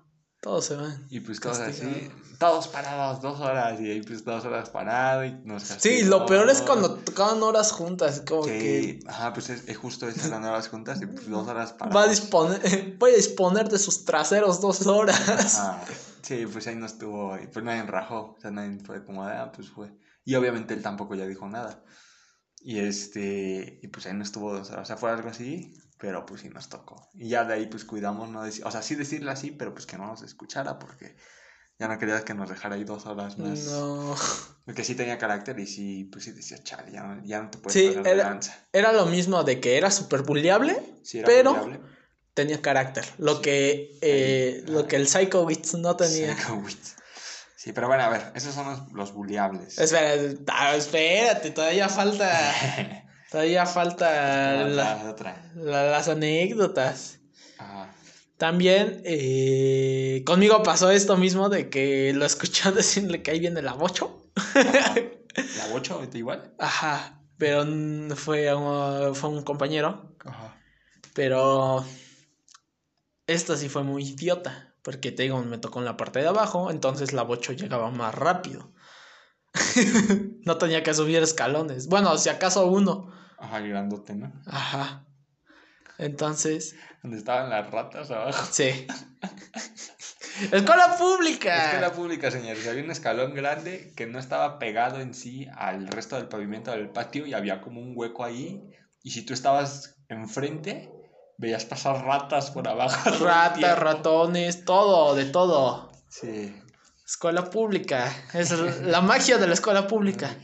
Todos 0.43 0.67
se 0.67 0.77
van. 0.77 1.07
Y 1.09 1.21
pues 1.21 1.41
todos 1.41 1.61
así, 1.61 1.83
Castigado. 1.83 2.11
todos 2.39 2.69
parados, 2.69 3.23
dos 3.23 3.41
horas, 3.41 3.81
y 3.81 3.91
ahí 3.91 4.03
pues 4.03 4.25
dos 4.25 4.45
horas 4.45 4.69
parados 4.71 5.27
y 5.27 5.33
nos 5.47 5.63
Sí, 5.63 6.03
lo 6.03 6.27
peor 6.27 6.51
es 6.51 6.59
castigó. 6.61 6.67
cuando 6.67 6.95
tocaban 6.97 7.43
horas 7.45 7.71
juntas. 7.73 8.23
Como 8.29 8.43
que. 8.45 8.99
Ajá, 9.07 9.33
pues 9.33 9.51
es, 9.51 9.69
es 9.69 9.77
justo 9.79 10.09
esas 10.09 10.27
eran 10.27 10.45
horas 10.45 10.69
juntas 10.69 11.01
y 11.01 11.07
pues 11.07 11.31
dos 11.31 11.47
horas 11.49 11.73
parados. 11.73 11.97
Va 11.97 12.03
a 12.03 12.09
disponer, 12.09 12.61
voy 12.99 13.13
a 13.13 13.17
disponer 13.17 13.69
de 13.69 13.79
sus 13.79 14.05
traseros 14.05 14.61
dos 14.61 14.85
horas. 14.87 15.55
Ah, 15.61 15.81
sí, 16.23 16.45
pues 16.53 16.67
ahí 16.67 16.75
no 16.75 16.87
estuvo, 16.87 17.39
y 17.39 17.47
pues 17.47 17.65
nadie 17.65 17.85
rajó, 17.85 18.35
o 18.37 18.41
sea, 18.41 18.51
nadie 18.51 18.79
fue 18.85 19.05
como, 19.05 19.25
ah, 19.25 19.51
pues 19.55 19.71
fue. 19.71 19.97
Y 20.25 20.35
obviamente 20.35 20.75
él 20.75 20.83
tampoco 20.83 21.15
ya 21.15 21.27
dijo 21.27 21.49
nada. 21.49 21.83
Y 22.61 22.79
este, 22.79 23.81
y 23.83 23.89
pues 23.89 24.07
ahí 24.07 24.15
no 24.15 24.23
estuvo, 24.23 24.49
o 24.51 24.65
sea, 24.65 24.81
o 24.81 24.85
sea, 24.85 24.97
fue 24.97 25.11
algo 25.11 25.29
así, 25.29 25.75
pero 25.99 26.25
pues 26.27 26.43
sí 26.43 26.49
nos 26.49 26.69
tocó. 26.69 27.09
Y 27.15 27.29
ya 27.29 27.45
de 27.45 27.55
ahí 27.55 27.67
pues 27.67 27.85
cuidamos, 27.85 28.29
no 28.31 28.43
decir, 28.45 28.65
o 28.65 28.71
sea, 28.71 28.83
sí 28.83 28.95
decirle 28.95 29.31
así, 29.33 29.51
pero 29.51 29.73
pues 29.75 29.85
que 29.87 29.99
no 29.99 30.07
nos 30.07 30.23
escuchara, 30.23 30.79
porque 30.79 31.17
ya 31.81 31.89
no 31.89 31.99
querías 31.99 32.23
que 32.23 32.35
nos 32.35 32.49
dejara 32.49 32.77
ahí 32.77 32.85
dos 32.85 33.07
horas 33.07 33.37
más. 33.39 33.65
No. 33.67 34.15
Porque 34.65 34.85
sí 34.85 34.95
tenía 34.95 35.19
carácter 35.19 35.59
y 35.59 35.67
sí, 35.67 36.05
pues 36.05 36.23
sí 36.25 36.31
decía, 36.31 36.63
chale, 36.63 36.93
ya 36.93 37.03
no, 37.03 37.25
ya 37.25 37.43
no 37.43 37.51
te 37.51 37.59
puedes 37.59 37.73
Sí, 37.81 37.89
pasar 37.89 38.03
de 38.05 38.11
era- 38.13 38.25
lanza". 38.31 38.57
Era 38.73 38.93
lo 38.93 39.07
mismo 39.07 39.43
de 39.43 39.59
que 39.61 39.77
era 39.77 39.91
súper 39.91 40.23
bulleable, 40.23 40.81
Sí, 41.03 41.19
era 41.19 41.27
pero- 41.27 41.55
buleable. 41.55 41.81
tenía 42.35 42.63
carácter. 42.63 43.05
Lo 43.19 43.43
que, 43.43 43.99
eh, 44.03 44.63
Ahí, 44.65 44.73
lo 44.73 44.81
ajá. 44.81 44.89
que 44.89 44.97
el 44.97 45.09
Psycho 45.09 45.43
Wits 45.43 45.75
no 45.75 45.97
tenía. 45.97 46.37
Psycho 46.37 46.55
Wits. 46.55 46.95
Sí, 47.63 47.73
pero 47.73 47.87
bueno, 47.87 48.03
a 48.03 48.09
ver, 48.09 48.33
esos 48.35 48.53
son 48.57 48.67
los, 48.67 48.93
los 48.93 49.13
buleables. 49.13 49.79
Espera, 49.79 50.35
ah, 50.49 50.75
espérate, 50.75 51.53
todavía 51.53 51.89
falta. 51.89 52.29
Todavía 53.31 53.65
falta 53.67 54.65
la- 54.67 54.97
Otra, 54.97 55.11
otra. 55.11 55.51
la- 55.55 55.85
las 55.93 56.09
anécdotas. 56.09 57.21
Ajá. 57.59 57.95
También 58.37 59.01
eh, 59.05 60.25
conmigo 60.27 60.65
pasó 60.65 60.91
esto 60.91 61.17
mismo 61.17 61.49
de 61.49 61.71
que 61.71 62.13
lo 62.15 62.27
escuché 62.27 62.73
decirle 62.73 63.23
que 63.23 63.31
ahí 63.31 63.39
viene 63.39 63.63
la 63.63 63.75
bocho. 63.75 64.29
Ajá. 64.35 64.95
¿La 65.57 65.67
bocho 65.69 66.03
igual? 66.15 66.53
Ajá, 66.59 67.23
pero 67.39 67.65
fue 68.17 68.53
un, 68.53 69.15
fue 69.15 69.31
un 69.31 69.43
compañero. 69.43 70.17
Ajá. 70.25 70.61
Pero 71.15 71.87
esto 73.29 73.57
sí 73.57 73.69
fue 73.69 73.85
muy 73.85 74.03
idiota. 74.03 74.72
Porque 74.83 75.13
te 75.13 75.25
digo, 75.25 75.41
me 75.43 75.59
tocó 75.59 75.79
en 75.79 75.85
la 75.85 75.97
parte 75.97 76.21
de 76.21 76.29
abajo, 76.29 76.71
entonces 76.71 77.13
la 77.13 77.23
bocho 77.23 77.53
llegaba 77.53 77.91
más 77.91 78.15
rápido. 78.15 78.73
no 80.45 80.59
tenía 80.59 80.83
que 80.83 80.95
subir 80.95 81.23
escalones. 81.23 81.89
Bueno, 81.89 82.17
si 82.19 82.29
acaso 82.29 82.67
uno. 82.67 83.13
Ajá, 83.39 83.61
grandote, 83.61 84.15
¿no? 84.15 84.33
Ajá. 84.47 85.07
Entonces, 85.99 86.75
Donde 87.03 87.19
estaban 87.19 87.51
las 87.51 87.71
ratas 87.71 88.11
abajo. 88.11 88.47
sí. 88.51 88.87
Escuela 90.51 90.97
pública. 90.99 91.67
Escuela 91.67 91.93
pública, 91.93 92.31
señores. 92.31 92.67
Había 92.67 92.83
un 92.83 92.91
escalón 92.91 93.35
grande 93.35 93.93
que 93.97 94.07
no 94.07 94.19
estaba 94.19 94.59
pegado 94.59 95.01
en 95.01 95.15
sí 95.15 95.47
al 95.55 95.87
resto 95.89 96.17
del 96.17 96.29
pavimento 96.29 96.71
del 96.73 96.89
patio 96.91 97.27
y 97.27 97.35
había 97.35 97.61
como 97.61 97.81
un 97.81 97.93
hueco 97.95 98.25
ahí. 98.25 98.63
Y 99.03 99.11
si 99.11 99.25
tú 99.25 99.35
estabas 99.35 99.97
enfrente, 100.09 100.92
veías 101.43 101.65
pasar 101.65 102.05
ratas 102.05 102.53
por 102.53 102.69
abajo. 102.69 103.11
Ratas, 103.25 103.79
ratones, 103.79 104.65
todo, 104.65 105.17
de 105.17 105.25
todo. 105.27 105.91
Sí. 106.09 106.55
Escuela 107.05 107.51
pública. 107.51 108.11
Es 108.33 108.53
la 108.83 109.01
magia 109.01 109.39
de 109.39 109.49
la 109.49 109.55
escuela 109.55 109.89
pública. 109.89 110.39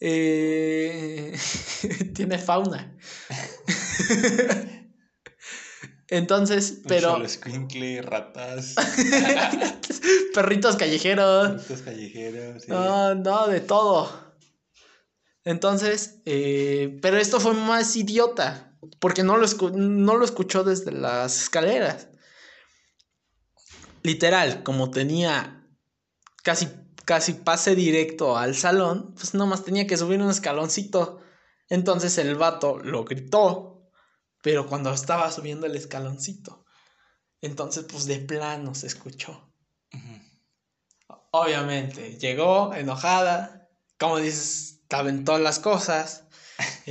Eh, 0.00 1.38
tiene 2.14 2.38
fauna. 2.38 2.96
Entonces, 6.08 6.80
pero 6.88 7.22
escuincle, 7.22 8.02
ratas, 8.02 8.74
perritos 10.34 10.74
callejeros. 10.74 11.50
perritos 11.50 11.82
callejeros. 11.82 12.64
sí. 12.64 12.70
No, 12.70 13.14
no, 13.14 13.46
de 13.46 13.60
todo. 13.60 14.10
Entonces, 15.44 16.20
eh, 16.24 16.98
pero 17.00 17.16
esto 17.18 17.38
fue 17.38 17.54
más 17.54 17.94
idiota, 17.94 18.69
porque 18.98 19.22
no 19.22 19.36
lo, 19.36 19.46
escu- 19.46 19.72
no 19.72 20.16
lo 20.16 20.24
escuchó 20.24 20.64
desde 20.64 20.92
las 20.92 21.42
escaleras. 21.42 22.08
Literal, 24.02 24.62
como 24.62 24.90
tenía 24.90 25.66
casi, 26.42 26.68
casi 27.04 27.34
pase 27.34 27.74
directo 27.74 28.38
al 28.38 28.54
salón, 28.56 29.14
pues 29.14 29.34
nomás 29.34 29.64
tenía 29.64 29.86
que 29.86 29.96
subir 29.96 30.20
un 30.20 30.30
escaloncito. 30.30 31.20
Entonces 31.68 32.16
el 32.18 32.34
vato 32.36 32.78
lo 32.78 33.04
gritó, 33.04 33.90
pero 34.42 34.66
cuando 34.66 34.92
estaba 34.92 35.30
subiendo 35.30 35.66
el 35.66 35.76
escaloncito, 35.76 36.64
entonces 37.42 37.84
pues 37.84 38.06
de 38.06 38.18
plano 38.20 38.74
se 38.74 38.86
escuchó. 38.86 39.52
Obviamente, 41.32 42.18
llegó 42.18 42.74
enojada, 42.74 43.68
como 43.98 44.18
dices, 44.18 44.80
te 44.88 44.96
aventó 44.96 45.38
las 45.38 45.60
cosas, 45.60 46.24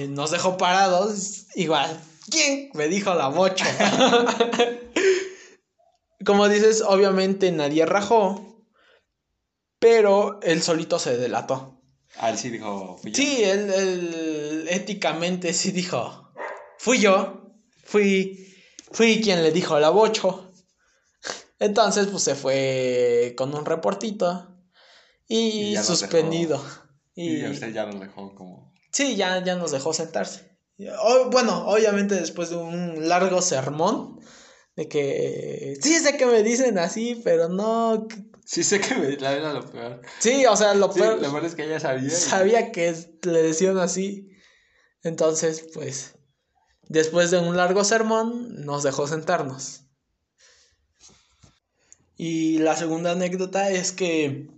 nos 0.09 0.31
dejó 0.31 0.57
parados, 0.57 1.45
igual, 1.55 1.99
¿quién? 2.29 2.69
Me 2.73 2.87
dijo 2.87 3.13
la 3.13 3.27
bocho. 3.27 3.65
como 6.25 6.49
dices, 6.49 6.83
obviamente 6.85 7.51
nadie 7.51 7.85
rajó, 7.85 8.65
pero 9.79 10.39
él 10.43 10.61
solito 10.61 10.99
se 10.99 11.17
delató. 11.17 11.81
Ah, 12.17 12.29
él 12.29 12.37
sí 12.37 12.49
dijo, 12.49 12.97
fui 13.01 13.11
yo. 13.11 13.23
Sí, 13.23 13.43
él, 13.43 13.71
él 13.71 14.67
éticamente 14.69 15.53
sí 15.53 15.71
dijo, 15.71 16.31
fui 16.77 16.99
yo, 16.99 17.53
fui, 17.83 18.53
fui 18.91 19.21
quien 19.21 19.43
le 19.43 19.51
dijo 19.51 19.79
la 19.79 19.89
bocho. 19.89 20.51
Entonces, 21.59 22.07
pues 22.07 22.23
se 22.23 22.35
fue 22.35 23.33
con 23.37 23.53
un 23.53 23.65
reportito 23.65 24.47
y, 25.27 25.75
suspendido. 25.77 26.63
Y 27.13 27.41
Y, 27.41 27.47
usted 27.47 27.73
ya 27.73 27.85
nos 27.85 27.99
dejó 27.99 28.33
como... 28.33 28.68
sí, 28.91 29.15
ya, 29.15 29.43
ya 29.43 29.55
nos 29.55 29.71
dejó 29.71 29.93
sentarse. 29.93 30.49
O- 31.03 31.29
bueno, 31.29 31.67
obviamente 31.67 32.15
después 32.15 32.49
de 32.49 32.55
un 32.57 33.07
largo 33.09 33.41
sermón 33.41 34.19
de 34.75 34.87
que 34.87 35.77
sí 35.81 35.99
sé 35.99 36.15
que 36.17 36.25
me 36.25 36.41
dicen 36.43 36.77
así, 36.79 37.19
pero 37.23 37.49
no. 37.49 38.07
Sí 38.45 38.63
sé 38.63 38.79
que 38.79 38.95
me, 38.95 39.15
la 39.17 39.33
era 39.33 39.53
lo 39.53 39.69
peor. 39.69 40.01
Sí, 40.19 40.45
o 40.45 40.55
sea, 40.55 40.73
lo 40.73 40.91
Sí, 40.91 40.99
peor. 41.01 41.21
lo 41.21 41.29
peor 41.31 41.45
es 41.45 41.55
que 41.55 41.65
ella 41.65 41.79
sabía. 41.79 42.07
y- 42.07 42.11
Sabía 42.11 42.71
que 42.71 42.95
le 43.23 43.41
decían 43.43 43.77
así. 43.77 44.29
Entonces, 45.03 45.67
pues, 45.73 46.15
después 46.87 47.29
de 47.31 47.39
un 47.39 47.55
largo 47.57 47.83
sermón, 47.83 48.63
nos 48.65 48.83
dejó 48.83 49.05
sentarnos. 49.07 49.81
Y 52.17 52.57
la 52.59 52.75
segunda 52.75 53.11
anécdota 53.11 53.69
es 53.69 53.91
que 53.91 54.49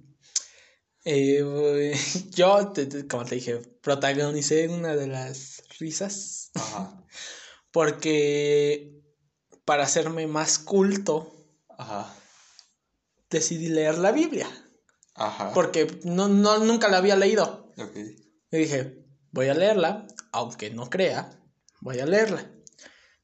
eh, 1.06 1.96
yo, 2.32 2.68
te- 2.72 2.86
te- 2.86 3.08
como 3.08 3.26
te 3.26 3.36
dije, 3.36 3.58
protagonicé 3.82 4.68
una 4.68 4.96
de 4.96 5.08
las 5.08 5.64
risas 5.80 6.52
Ajá, 6.56 7.04
porque 7.72 9.02
para 9.66 9.84
hacerme 9.84 10.28
más 10.28 10.60
culto 10.60 11.32
ajá, 11.78 12.14
decidí 13.30 13.70
leer 13.70 13.98
la 13.98 14.12
Biblia 14.12 14.48
ajá. 15.16 15.54
porque 15.54 16.00
no, 16.04 16.28
no, 16.28 16.60
nunca 16.60 16.88
la 16.90 16.98
había 16.98 17.16
leído. 17.16 17.74
Ok. 17.78 17.96
Y 18.52 18.58
dije, 18.58 19.06
voy 19.32 19.48
a 19.48 19.54
leerla, 19.54 20.06
aunque 20.34 20.70
no 20.70 20.90
crea, 20.90 21.32
voy 21.80 22.00
a 22.00 22.06
leerla. 22.06 22.52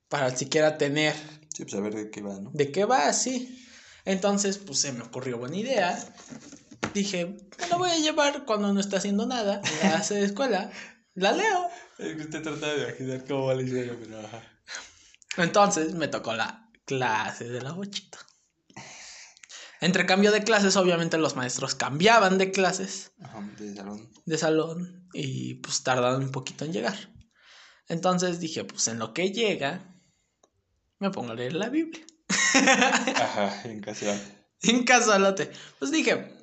Para 0.08 0.36
siquiera 0.36 0.78
tener 0.78 1.14
Sí, 1.54 1.64
pues 1.64 1.74
a 1.76 1.82
ver 1.82 1.96
de 1.96 2.10
qué 2.10 2.22
va, 2.22 2.40
¿no? 2.40 2.52
de 2.54 2.72
qué 2.72 2.86
va 2.86 3.08
así. 3.08 3.66
Entonces, 4.06 4.58
pues 4.58 4.80
se 4.80 4.94
me 4.94 5.04
ocurrió 5.04 5.38
buena 5.38 5.58
idea. 5.58 6.16
Dije, 6.98 7.38
me 7.60 7.68
la 7.68 7.76
voy 7.76 7.92
a 7.92 7.98
llevar 8.00 8.44
cuando 8.46 8.74
no 8.74 8.80
está 8.80 8.98
haciendo 8.98 9.28
nada, 9.28 9.62
la 9.84 9.98
escuela. 10.18 10.72
La 11.14 11.32
leo. 11.32 11.70
Es 12.00 12.16
que 12.16 12.24
usted 12.24 12.42
trata 12.42 12.74
de 12.74 12.84
imaginar 12.90 13.24
cómo 13.28 13.46
va 13.46 13.54
la 13.54 13.62
historia, 13.62 13.96
pero 14.02 14.20
ajá. 14.20 14.42
Entonces 15.38 15.94
me 15.94 16.08
tocó 16.08 16.34
la 16.34 16.72
clase 16.86 17.48
de 17.50 17.62
la 17.62 17.74
bochita. 17.74 18.18
Entre 19.80 20.08
cambio 20.08 20.32
de 20.32 20.44
clases, 20.44 20.76
obviamente 20.76 21.20
los 21.20 21.36
maestros 21.36 21.76
cambiaban 21.76 22.40
de 22.40 22.50
clases. 22.50 23.12
de 23.60 23.76
salón. 23.76 24.10
De 24.26 24.38
salón 24.40 25.08
y 25.14 25.54
pues 25.56 25.84
tardaban 25.84 26.24
un 26.24 26.32
poquito 26.32 26.66
en 26.66 26.74
llegar. 26.74 26.98
Entonces 27.88 28.40
dije, 28.40 28.64
pues 28.64 28.88
en 28.88 28.98
lo 28.98 29.14
que 29.14 29.32
llega, 29.32 29.96
me 30.98 31.12
pongo 31.12 31.34
a 31.34 31.36
leer 31.36 31.54
la 31.54 31.70
Biblia. 31.70 32.04
Ajá, 32.28 33.62
en 33.66 33.82
casual. 33.82 34.20
En 34.64 34.84
casualote. 34.84 35.52
Pues 35.78 35.92
dije, 35.92 36.37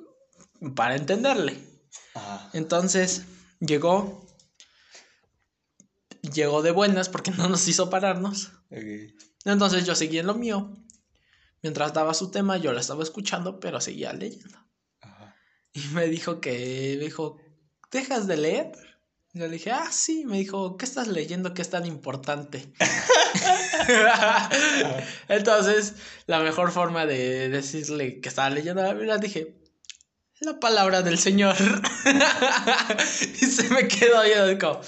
para 0.74 0.96
entenderle. 0.96 1.58
Ajá. 2.14 2.50
Entonces 2.52 3.24
llegó, 3.60 4.26
llegó 6.22 6.62
de 6.62 6.70
buenas 6.70 7.08
porque 7.08 7.30
no 7.30 7.48
nos 7.48 7.66
hizo 7.68 7.90
pararnos. 7.90 8.52
Entonces 9.44 9.84
yo 9.84 9.94
seguí 9.94 10.18
en 10.18 10.26
lo 10.26 10.34
mío. 10.34 10.72
Mientras 11.62 11.94
daba 11.94 12.12
su 12.12 12.30
tema, 12.30 12.58
yo 12.58 12.72
la 12.72 12.80
estaba 12.80 13.02
escuchando, 13.02 13.58
pero 13.58 13.80
seguía 13.80 14.12
leyendo. 14.12 14.58
Ajá. 15.00 15.34
Y 15.72 15.80
me 15.94 16.08
dijo 16.08 16.40
que, 16.40 16.96
me 16.98 17.04
dijo, 17.04 17.40
¿dejas 17.90 18.26
de 18.26 18.36
leer? 18.36 18.72
yo 19.34 19.46
le 19.46 19.52
dije, 19.52 19.72
ah, 19.72 19.88
sí. 19.90 20.24
Me 20.24 20.38
dijo, 20.38 20.76
¿qué 20.76 20.84
estás 20.84 21.08
leyendo 21.08 21.54
que 21.54 21.62
es 21.62 21.70
tan 21.70 21.86
importante? 21.86 22.72
Entonces, 25.28 25.94
la 26.26 26.40
mejor 26.40 26.70
forma 26.70 27.04
de 27.04 27.48
decirle 27.48 28.20
que 28.20 28.28
estaba 28.28 28.50
leyendo 28.50 28.82
la 28.82 28.94
Biblia, 28.94 29.18
dije, 29.18 29.56
la 30.44 30.60
palabra 30.60 31.02
del 31.02 31.18
Señor. 31.18 31.56
y 33.40 33.46
se 33.46 33.68
me 33.70 33.88
quedó 33.88 34.18
ahí 34.18 34.58
como, 34.58 34.80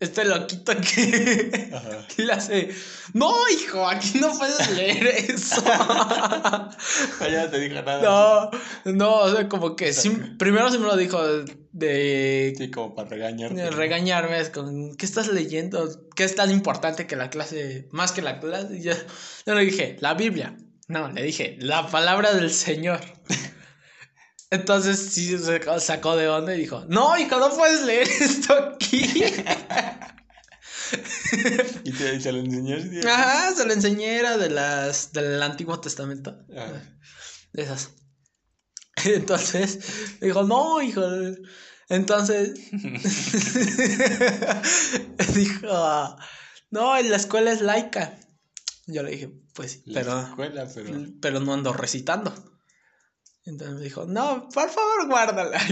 este 0.00 0.24
loquito 0.24 0.72
que, 0.76 1.70
que 2.16 2.22
le 2.22 2.32
hace, 2.32 2.70
no, 3.14 3.32
hijo, 3.48 3.86
aquí 3.86 4.18
no 4.20 4.36
puedes 4.36 4.70
leer 4.76 5.06
eso. 5.06 5.62
ya 7.20 7.44
no 7.44 7.50
te 7.50 7.58
dijo 7.58 7.82
nada. 7.82 8.02
No, 8.02 8.50
no, 8.92 9.14
o 9.16 9.34
sea, 9.34 9.48
como 9.48 9.74
que 9.74 9.92
primero 10.38 10.70
sí 10.70 10.78
me 10.78 10.86
lo 10.86 10.96
dijo 10.96 11.20
de... 11.72 12.54
Sí, 12.56 12.70
como 12.70 12.94
para 12.94 13.08
regañarme. 13.08 13.70
Regañarme, 13.70 14.38
es 14.38 14.50
como, 14.50 14.96
¿qué 14.96 15.04
estás 15.04 15.28
leyendo? 15.28 15.88
¿Qué 16.14 16.24
es 16.24 16.36
tan 16.36 16.50
importante 16.50 17.06
que 17.06 17.16
la 17.16 17.30
clase, 17.30 17.88
más 17.90 18.12
que 18.12 18.22
la 18.22 18.38
clase? 18.38 18.76
Y 18.76 18.82
yo, 18.82 18.92
yo 19.46 19.54
le 19.54 19.64
dije, 19.64 19.96
la 20.00 20.14
Biblia. 20.14 20.56
No, 20.86 21.10
le 21.10 21.22
dije, 21.22 21.56
la 21.60 21.88
palabra 21.88 22.32
del 22.34 22.50
Señor. 22.50 23.00
Entonces 24.50 24.98
sí 25.12 25.36
se 25.38 25.60
sacó 25.80 26.16
de 26.16 26.28
onda 26.28 26.54
y 26.54 26.60
dijo, 26.60 26.84
no, 26.88 27.18
hijo, 27.18 27.38
no 27.38 27.50
puedes 27.50 27.82
leer 27.82 28.08
esto 28.20 28.54
aquí. 28.54 29.24
¿Y 31.84 31.92
te, 31.92 32.20
se 32.20 32.32
lo 32.32 32.38
enseñaste? 32.38 33.06
Ajá, 33.06 33.54
se 33.54 33.66
lo 33.66 33.74
enseñé, 33.74 34.18
era 34.18 34.38
de 34.38 34.48
las, 34.48 35.12
del 35.12 35.42
Antiguo 35.42 35.78
Testamento. 35.80 36.34
Ah. 36.56 36.72
De 37.52 37.62
esas. 37.62 37.90
Entonces, 39.04 40.18
dijo, 40.20 40.44
no, 40.44 40.80
hijo. 40.80 41.02
Entonces, 41.90 42.54
dijo, 45.34 46.16
no, 46.70 47.02
la 47.02 47.16
escuela 47.16 47.52
es 47.52 47.60
laica. 47.60 48.18
Yo 48.86 49.02
le 49.02 49.10
dije, 49.10 49.30
pues 49.54 49.82
pero, 49.92 50.34
pero... 50.74 51.06
pero 51.20 51.40
no 51.40 51.52
ando 51.52 51.74
recitando. 51.74 52.32
Entonces 53.48 53.76
me 53.76 53.82
dijo, 53.82 54.04
no, 54.04 54.48
por 54.50 54.68
favor, 54.68 55.06
guárdala. 55.06 55.58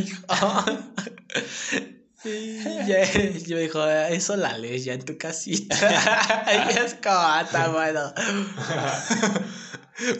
y 2.24 3.44
yo 3.44 3.58
dijo, 3.58 3.86
eso 3.86 4.34
la 4.36 4.56
lees 4.56 4.86
ya 4.86 4.94
en 4.94 5.04
tu 5.04 5.18
casita. 5.18 5.76
y 6.70 6.78
es 6.78 6.94
como, 6.94 7.16
ah, 7.16 7.42
está 7.44 7.68
bueno. 7.68 8.14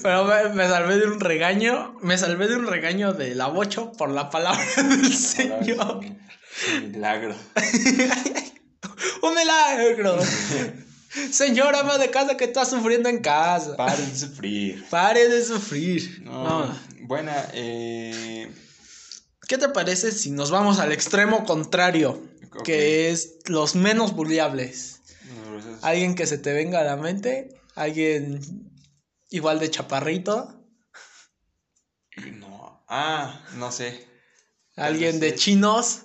Pero 0.03 0.27
me, 0.55 0.69
salvé 0.69 0.99
de 0.99 1.07
un 1.07 1.19
regaño, 1.19 1.95
me 2.03 2.19
salvé 2.19 2.49
de 2.49 2.57
un 2.57 2.67
regaño 2.67 3.15
de 3.15 3.35
la 3.35 3.47
bocho 3.47 3.93
por 3.93 4.11
la 4.11 4.29
palabra 4.29 4.63
del 4.77 5.15
Señor. 5.15 6.01
Un 6.03 6.93
milagro. 6.93 7.35
un 9.23 9.35
milagro. 9.35 10.19
Señor 11.31 11.75
ama 11.75 11.99
de 11.99 12.11
casa 12.11 12.37
que 12.37 12.45
está 12.45 12.65
sufriendo 12.65 13.09
en 13.09 13.21
casa. 13.21 13.77
Pare 13.77 14.05
de 14.05 14.17
sufrir. 14.17 14.89
Pare 14.89 15.29
de 15.29 15.45
sufrir. 15.45 16.23
No. 16.23 16.79
Buena, 17.03 17.35
eh... 17.53 18.51
¿Qué 19.49 19.59
te 19.59 19.69
parece 19.69 20.11
si 20.13 20.31
nos 20.31 20.51
vamos 20.51 20.79
al 20.79 20.93
extremo 20.93 21.45
contrario? 21.45 22.21
Que 22.65 23.11
es 23.11 23.37
los 23.47 23.75
menos 23.77 24.15
bulliables. 24.15 25.01
Alguien 25.83 26.15
que 26.15 26.27
se 26.27 26.39
te 26.39 26.53
venga 26.53 26.81
a 26.81 26.85
la 26.85 26.97
mente. 26.97 27.61
Alguien 27.75 28.41
igual 29.31 29.59
de 29.61 29.71
chaparrito. 29.71 30.53
No. 32.33 32.85
Ah, 32.89 33.41
no 33.55 33.71
sé. 33.71 34.07
Alguien 34.75 35.21
de 35.21 35.35
chinos. 35.35 36.03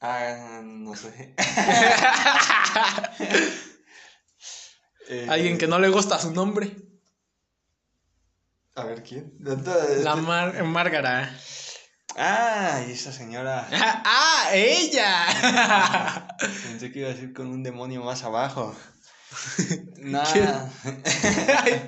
Ah, 0.00 0.62
no 0.64 0.96
sé. 0.96 1.34
Alguien 5.28 5.58
que 5.58 5.66
no 5.66 5.78
le 5.78 5.90
gusta 5.90 6.18
su 6.18 6.32
nombre. 6.32 6.74
A 8.76 8.84
ver, 8.84 9.02
¿quién? 9.02 9.34
La 9.38 10.16
Mar 10.16 10.62
Márgara. 10.64 11.38
Ah, 12.16 12.82
y 12.88 12.92
esa 12.92 13.12
señora. 13.12 13.68
¡Ah, 13.72 14.48
ella! 14.52 16.36
Pensé 16.38 16.90
que 16.90 17.00
iba 17.00 17.08
a 17.08 17.12
decir 17.12 17.34
con 17.34 17.48
un 17.48 17.62
demonio 17.62 18.02
más 18.02 18.24
abajo. 18.24 18.74
No. 19.98 20.22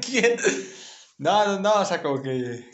¿Quién? 0.04 0.36
No, 1.18 1.46
no, 1.46 1.60
no, 1.60 1.74
o 1.80 1.84
sea, 1.84 2.02
como 2.02 2.22
que. 2.22 2.68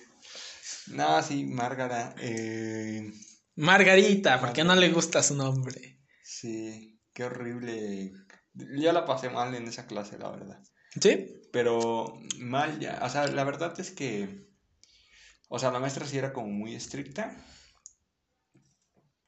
No, 0.89 1.23
sí, 1.23 1.45
Márgara. 1.45 2.15
Eh... 2.19 3.13
Margarita, 3.59 4.39
porque 4.39 4.63
no 4.63 4.77
le 4.77 4.89
gusta 4.91 5.21
su 5.21 5.35
nombre. 5.35 5.99
Sí, 6.23 7.01
qué 7.13 7.25
horrible. 7.25 8.13
Yo 8.55 8.93
la 8.93 9.05
pasé 9.05 9.31
mal 9.31 9.53
en 9.57 9.67
esa 9.67 9.89
clase, 9.89 10.17
la 10.17 10.31
verdad. 10.31 10.63
¿Sí? 11.01 11.43
Pero 11.53 12.21
mal 12.39 12.79
ya. 12.79 13.01
O 13.03 13.09
sea, 13.09 13.27
la 13.27 13.43
verdad 13.43 13.79
es 13.81 13.91
que. 13.91 14.49
O 15.49 15.59
sea, 15.59 15.73
la 15.73 15.81
maestra 15.81 16.07
sí 16.07 16.17
era 16.17 16.33
como 16.33 16.47
muy 16.47 16.77
estricta. 16.77 17.37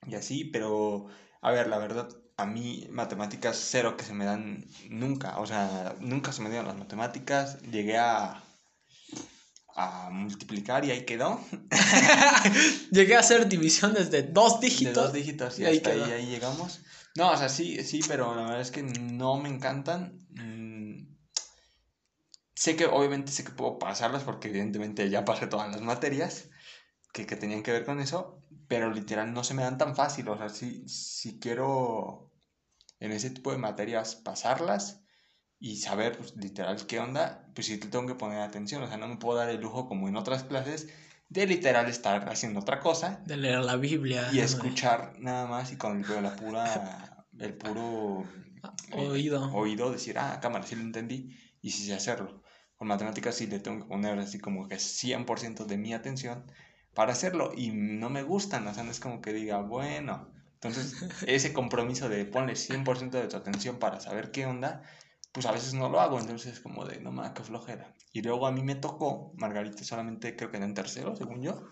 Y 0.06 0.14
así, 0.14 0.44
pero. 0.44 1.08
A 1.42 1.50
ver, 1.50 1.66
la 1.66 1.78
verdad, 1.78 2.08
a 2.36 2.46
mí 2.46 2.86
matemáticas 2.90 3.56
cero 3.56 3.96
que 3.96 4.04
se 4.04 4.14
me 4.14 4.26
dan 4.26 4.64
nunca. 4.90 5.40
O 5.40 5.46
sea, 5.46 5.96
nunca 5.98 6.32
se 6.32 6.42
me 6.42 6.50
dieron 6.50 6.68
las 6.68 6.78
matemáticas. 6.78 7.60
Llegué 7.62 7.98
a. 7.98 8.44
a 9.80 10.10
multiplicar 10.10 10.84
y 10.84 10.90
ahí 10.90 11.04
quedó. 11.04 11.40
Llegué 12.90 13.16
a 13.16 13.20
hacer 13.20 13.48
divisiones 13.48 14.10
de 14.10 14.22
dos 14.22 14.60
dígitos. 14.60 14.94
De 14.94 15.00
dos 15.00 15.12
dígitos 15.12 15.58
y, 15.58 15.64
hasta 15.64 15.90
ahí, 15.90 16.00
ahí 16.00 16.26
llegamos. 16.26 16.80
No, 17.16 17.30
o 17.30 17.36
sea, 17.36 17.48
sí, 17.48 17.82
sí, 17.84 18.00
pero 18.06 18.34
la 18.34 18.42
verdad 18.42 18.60
es 18.60 18.70
que 18.70 18.82
no 18.82 19.36
me 19.38 19.48
encantan. 19.48 20.18
Sé 22.54 22.76
que 22.76 22.84
obviamente 22.84 23.32
sé 23.32 23.42
que 23.42 23.52
puedo 23.52 23.78
pasarlas 23.78 24.22
porque 24.22 24.48
evidentemente 24.48 25.08
ya 25.08 25.24
pasé 25.24 25.46
todas 25.46 25.70
las 25.70 25.80
materias 25.80 26.50
que, 27.12 27.24
que 27.24 27.36
tenían 27.36 27.62
que 27.62 27.72
ver 27.72 27.86
con 27.86 28.00
eso, 28.00 28.42
pero 28.68 28.92
literal 28.92 29.32
no 29.32 29.44
se 29.44 29.54
me 29.54 29.62
dan 29.62 29.78
tan 29.78 29.96
fácil. 29.96 30.28
O 30.28 30.36
sea, 30.36 30.50
si, 30.50 30.86
si 30.86 31.38
quiero 31.40 32.30
en 32.98 33.12
ese 33.12 33.30
tipo 33.30 33.50
de 33.50 33.56
materias 33.56 34.14
pasarlas 34.14 34.99
y 35.60 35.76
saber 35.76 36.16
pues, 36.16 36.34
literal 36.36 36.84
qué 36.86 36.98
onda, 36.98 37.46
pues 37.54 37.68
sí 37.68 37.78
tengo 37.78 38.06
que 38.06 38.14
poner 38.16 38.40
atención. 38.40 38.82
O 38.82 38.88
sea, 38.88 38.96
no 38.96 39.06
me 39.06 39.16
puedo 39.16 39.38
dar 39.38 39.50
el 39.50 39.60
lujo 39.60 39.86
como 39.86 40.08
en 40.08 40.16
otras 40.16 40.42
clases 40.42 40.88
de 41.28 41.46
literal 41.46 41.88
estar 41.88 42.28
haciendo 42.28 42.60
otra 42.60 42.80
cosa. 42.80 43.22
De 43.26 43.36
leer 43.36 43.60
la 43.60 43.76
Biblia. 43.76 44.28
Y 44.32 44.40
escuchar 44.40 45.14
nada 45.18 45.46
más 45.46 45.70
y 45.72 45.76
con 45.76 46.04
el, 46.04 46.22
la 46.22 46.34
pura, 46.34 47.26
el 47.38 47.54
puro 47.54 48.24
oído. 48.92 49.46
Eh, 49.46 49.52
oído 49.52 49.92
decir, 49.92 50.18
ah, 50.18 50.40
cámara, 50.40 50.66
sí 50.66 50.74
lo 50.74 50.82
entendí 50.82 51.36
y 51.62 51.70
sí 51.70 51.84
sé 51.84 51.94
hacerlo 51.94 52.42
con 52.80 52.88
matemáticas 52.88 53.34
sí 53.34 53.46
le 53.46 53.58
tengo 53.58 53.82
que 53.82 53.88
poner 53.90 54.18
así 54.18 54.38
como 54.38 54.66
que 54.66 54.76
100% 54.76 55.66
de 55.66 55.76
mi 55.76 55.92
atención 55.92 56.50
para 56.94 57.12
hacerlo 57.12 57.52
y 57.54 57.72
no 57.72 58.08
me 58.08 58.22
gustan, 58.22 58.66
o 58.66 58.72
sea, 58.72 58.84
no 58.84 58.90
es 58.90 58.98
como 58.98 59.20
que 59.20 59.34
diga, 59.34 59.60
bueno, 59.60 60.32
entonces 60.54 60.94
ese 61.26 61.52
compromiso 61.52 62.08
de 62.08 62.24
ponle 62.24 62.54
100% 62.54 63.10
de 63.10 63.28
tu 63.28 63.36
atención 63.36 63.78
para 63.78 64.00
saber 64.00 64.30
qué 64.30 64.46
onda, 64.46 64.82
pues 65.32 65.46
a 65.46 65.52
veces 65.52 65.74
no 65.74 65.88
lo 65.88 66.00
hago, 66.00 66.18
entonces 66.18 66.54
es 66.54 66.60
como 66.60 66.84
de, 66.84 67.00
no 67.00 67.12
mames, 67.12 67.32
qué 67.32 67.44
flojera. 67.44 67.94
Y 68.12 68.22
luego 68.22 68.46
a 68.46 68.52
mí 68.52 68.62
me 68.62 68.74
tocó, 68.74 69.32
Margarita 69.36 69.84
solamente 69.84 70.34
creo 70.34 70.50
que 70.50 70.56
en 70.56 70.74
tercero, 70.74 71.14
según 71.14 71.42
yo. 71.42 71.68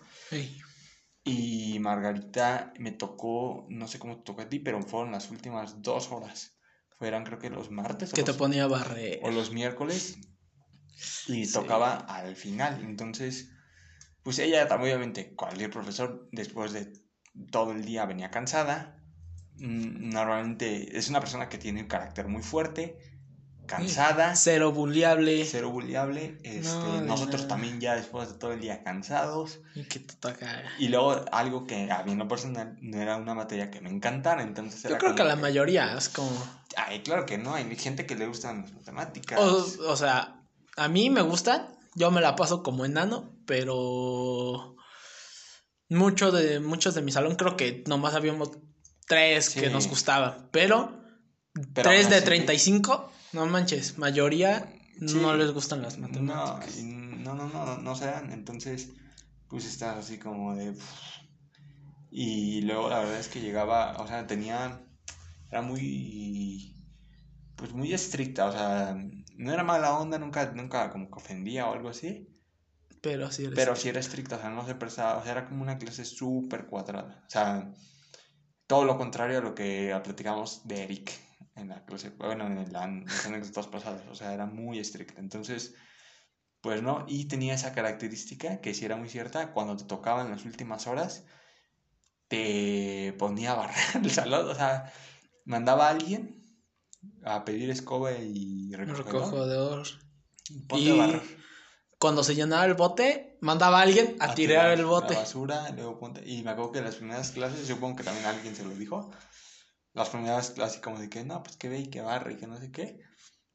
Y 1.23 1.77
Margarita 1.79 2.73
me 2.79 2.91
tocó, 2.91 3.65
no 3.69 3.87
sé 3.87 3.99
cómo 3.99 4.17
te 4.17 4.23
tocó 4.23 4.41
a 4.41 4.49
ti, 4.49 4.59
pero 4.59 4.81
fueron 4.81 5.11
las 5.11 5.29
últimas 5.29 5.81
dos 5.81 6.11
horas. 6.11 6.57
Fueran 6.97 7.25
creo 7.25 7.39
que 7.39 7.49
los 7.49 7.69
martes. 7.69 8.13
Que 8.13 8.23
te 8.23 8.33
ponía 8.33 8.67
barre. 8.67 9.19
O 9.23 9.31
los 9.31 9.51
miércoles 9.51 10.17
y 11.27 11.49
tocaba 11.51 11.95
al 11.95 12.35
final. 12.35 12.81
Entonces, 12.83 13.51
pues 14.23 14.39
ella 14.39 14.67
también, 14.67 14.95
obviamente, 14.95 15.35
cualquier 15.35 15.69
profesor, 15.69 16.27
después 16.31 16.71
de 16.71 16.93
todo 17.51 17.71
el 17.73 17.83
día 17.83 18.05
venía 18.05 18.31
cansada. 18.31 19.01
Mm, 19.57 20.09
normalmente 20.09 20.97
es 20.97 21.09
una 21.09 21.19
persona 21.19 21.49
que 21.49 21.57
tiene 21.57 21.81
un 21.81 21.87
carácter 21.87 22.27
muy 22.27 22.41
fuerte 22.41 22.97
cansada. 23.69 24.35
Cero 24.35 24.71
bulliable. 24.71 25.45
Cero 25.45 25.69
bulliable. 25.69 26.37
Este, 26.43 27.01
nosotros 27.03 27.47
también 27.47 27.79
ya 27.79 27.95
después 27.95 28.29
de 28.29 28.35
todo 28.35 28.53
el 28.53 28.59
día 28.59 28.83
cansados. 28.83 29.59
Y 29.75 29.83
que 29.83 29.99
te 29.99 30.15
toca. 30.15 30.63
Y 30.79 30.89
luego 30.89 31.23
algo 31.31 31.67
que 31.67 31.89
a 31.91 32.03
mí 32.03 32.13
en 32.13 32.19
lo 32.19 32.27
personal 32.27 32.77
no 32.81 32.99
era 32.99 33.15
una 33.15 33.35
materia 33.35 33.69
que 33.69 33.79
me 33.79 33.89
encantara, 33.89 34.41
entonces 34.41 34.89
Yo 34.89 34.97
creo 34.97 35.15
que 35.15 35.21
a 35.21 35.25
la 35.25 35.35
mayoría 35.35 35.95
es 35.95 36.09
como... 36.09 36.31
Ay, 36.75 37.01
claro 37.01 37.25
que 37.25 37.37
no, 37.37 37.53
hay 37.53 37.73
gente 37.75 38.05
que 38.05 38.15
le 38.15 38.27
gustan 38.27 38.63
las 38.63 38.73
matemáticas. 38.73 39.39
O, 39.39 39.95
sea, 39.95 40.41
a 40.75 40.87
mí 40.87 41.09
me 41.09 41.21
gustan, 41.21 41.67
yo 41.95 42.11
me 42.11 42.21
la 42.21 42.35
paso 42.35 42.63
como 42.63 42.85
enano, 42.85 43.31
pero... 43.45 44.75
Mucho 45.91 46.31
de, 46.31 46.59
muchos 46.59 46.93
de 46.93 47.01
mi 47.01 47.11
salón 47.11 47.35
creo 47.35 47.57
que 47.57 47.83
nomás 47.87 48.13
habíamos 48.13 48.51
tres 49.07 49.49
que 49.49 49.69
nos 49.69 49.87
gustaban, 49.87 50.49
pero... 50.51 51.01
tres 51.73 52.09
de 52.09 52.21
35 52.21 53.11
no 53.33 53.45
manches, 53.45 53.97
mayoría 53.97 54.73
no 54.99 55.35
les 55.35 55.51
gustan 55.51 55.81
las 55.81 55.97
matemáticas. 55.97 56.77
No, 56.83 57.35
no, 57.35 57.47
no, 57.47 57.65
no, 57.65 57.77
no 57.77 57.95
se 57.95 58.05
dan. 58.05 58.31
Entonces, 58.31 58.91
pues 59.47 59.65
estás 59.65 59.97
así 59.97 60.17
como 60.17 60.55
de. 60.55 60.75
Y 62.11 62.61
luego 62.61 62.89
la 62.89 62.99
verdad 62.99 63.19
es 63.19 63.27
que 63.27 63.41
llegaba, 63.41 63.97
o 63.97 64.07
sea, 64.07 64.27
tenía. 64.27 64.81
Era 65.49 65.61
muy. 65.61 66.75
Pues 67.55 67.73
muy 67.73 67.93
estricta, 67.93 68.45
o 68.45 68.51
sea, 68.51 68.97
no 69.35 69.53
era 69.53 69.63
mala 69.63 69.97
onda, 69.97 70.17
nunca, 70.17 70.51
nunca 70.53 70.89
como 70.89 71.09
que 71.09 71.17
ofendía 71.17 71.67
o 71.67 71.73
algo 71.73 71.89
así. 71.89 72.29
Pero 73.01 73.29
sí 73.31 73.45
era 73.45 73.55
Pero 73.55 73.75
sí 73.75 73.89
era 73.89 73.99
estricta, 73.99 74.37
o 74.37 74.39
sea, 74.39 74.49
no 74.49 74.65
se 74.65 74.75
prestaba, 74.75 75.17
o 75.17 75.23
sea, 75.23 75.33
era 75.33 75.45
como 75.45 75.61
una 75.61 75.77
clase 75.77 76.05
súper 76.05 76.67
cuadrada. 76.67 77.23
O 77.27 77.29
sea, 77.29 77.73
todo 78.65 78.85
lo 78.85 78.97
contrario 78.97 79.39
a 79.39 79.41
lo 79.41 79.55
que 79.55 79.97
platicamos 80.03 80.65
de 80.67 80.83
Eric 80.83 81.11
en 81.59 81.69
la 81.69 81.85
clase, 81.85 82.09
bueno, 82.11 82.47
en 82.47 82.71
las 82.71 83.25
anécdotas 83.25 83.67
pasadas, 83.67 84.03
o 84.09 84.15
sea, 84.15 84.33
era 84.33 84.45
muy 84.45 84.79
estricta. 84.79 85.19
Entonces, 85.19 85.75
pues 86.61 86.81
no, 86.81 87.05
y 87.07 87.25
tenía 87.25 87.53
esa 87.53 87.73
característica 87.73 88.59
que 88.61 88.73
sí 88.73 88.85
era 88.85 88.95
muy 88.95 89.09
cierta, 89.09 89.51
cuando 89.53 89.77
te 89.77 89.85
tocaba 89.85 90.21
en 90.21 90.31
las 90.31 90.45
últimas 90.45 90.87
horas, 90.87 91.25
te 92.27 93.15
ponía 93.17 93.51
a 93.51 93.55
barrer 93.55 94.03
el 94.03 94.11
salón, 94.11 94.47
o 94.49 94.55
sea, 94.55 94.91
mandaba 95.45 95.87
a 95.87 95.91
alguien 95.91 96.43
a 97.23 97.45
pedir 97.45 97.69
escoba 97.69 98.11
y 98.13 98.71
recogedor. 98.73 99.87
Y 100.71 100.97
barrer. 100.97 101.39
Cuando 101.99 102.23
se 102.23 102.33
llenaba 102.33 102.65
el 102.65 102.75
bote, 102.75 103.37
mandaba 103.41 103.79
a 103.79 103.81
alguien 103.81 104.15
a, 104.19 104.33
tirar, 104.33 104.71
el 104.71 104.85
bote. 104.85 105.15
La 105.15 105.19
basura, 105.19 105.69
luego 105.71 105.99
ponte. 105.99 106.25
Y 106.25 106.43
me 106.43 106.51
acuerdo 106.51 106.71
que 106.71 106.79
en 106.79 106.85
las 106.85 106.95
primeras 106.95 107.31
clases, 107.31 107.67
supongo 107.67 107.97
que 107.97 108.03
también 108.03 108.25
alguien 108.25 108.55
se 108.55 108.63
lo 108.63 108.69
dijo, 108.69 109.11
las 109.93 110.09
primeras 110.09 110.53
así 110.59 110.79
como 110.81 110.99
de 110.99 111.09
que 111.09 111.23
no, 111.23 111.43
pues 111.43 111.57
que 111.57 111.69
ve 111.69 111.79
y 111.79 111.89
que 111.89 112.01
barre 112.01 112.33
y 112.33 112.37
que 112.37 112.47
no 112.47 112.57
sé 112.59 112.71
qué. 112.71 112.99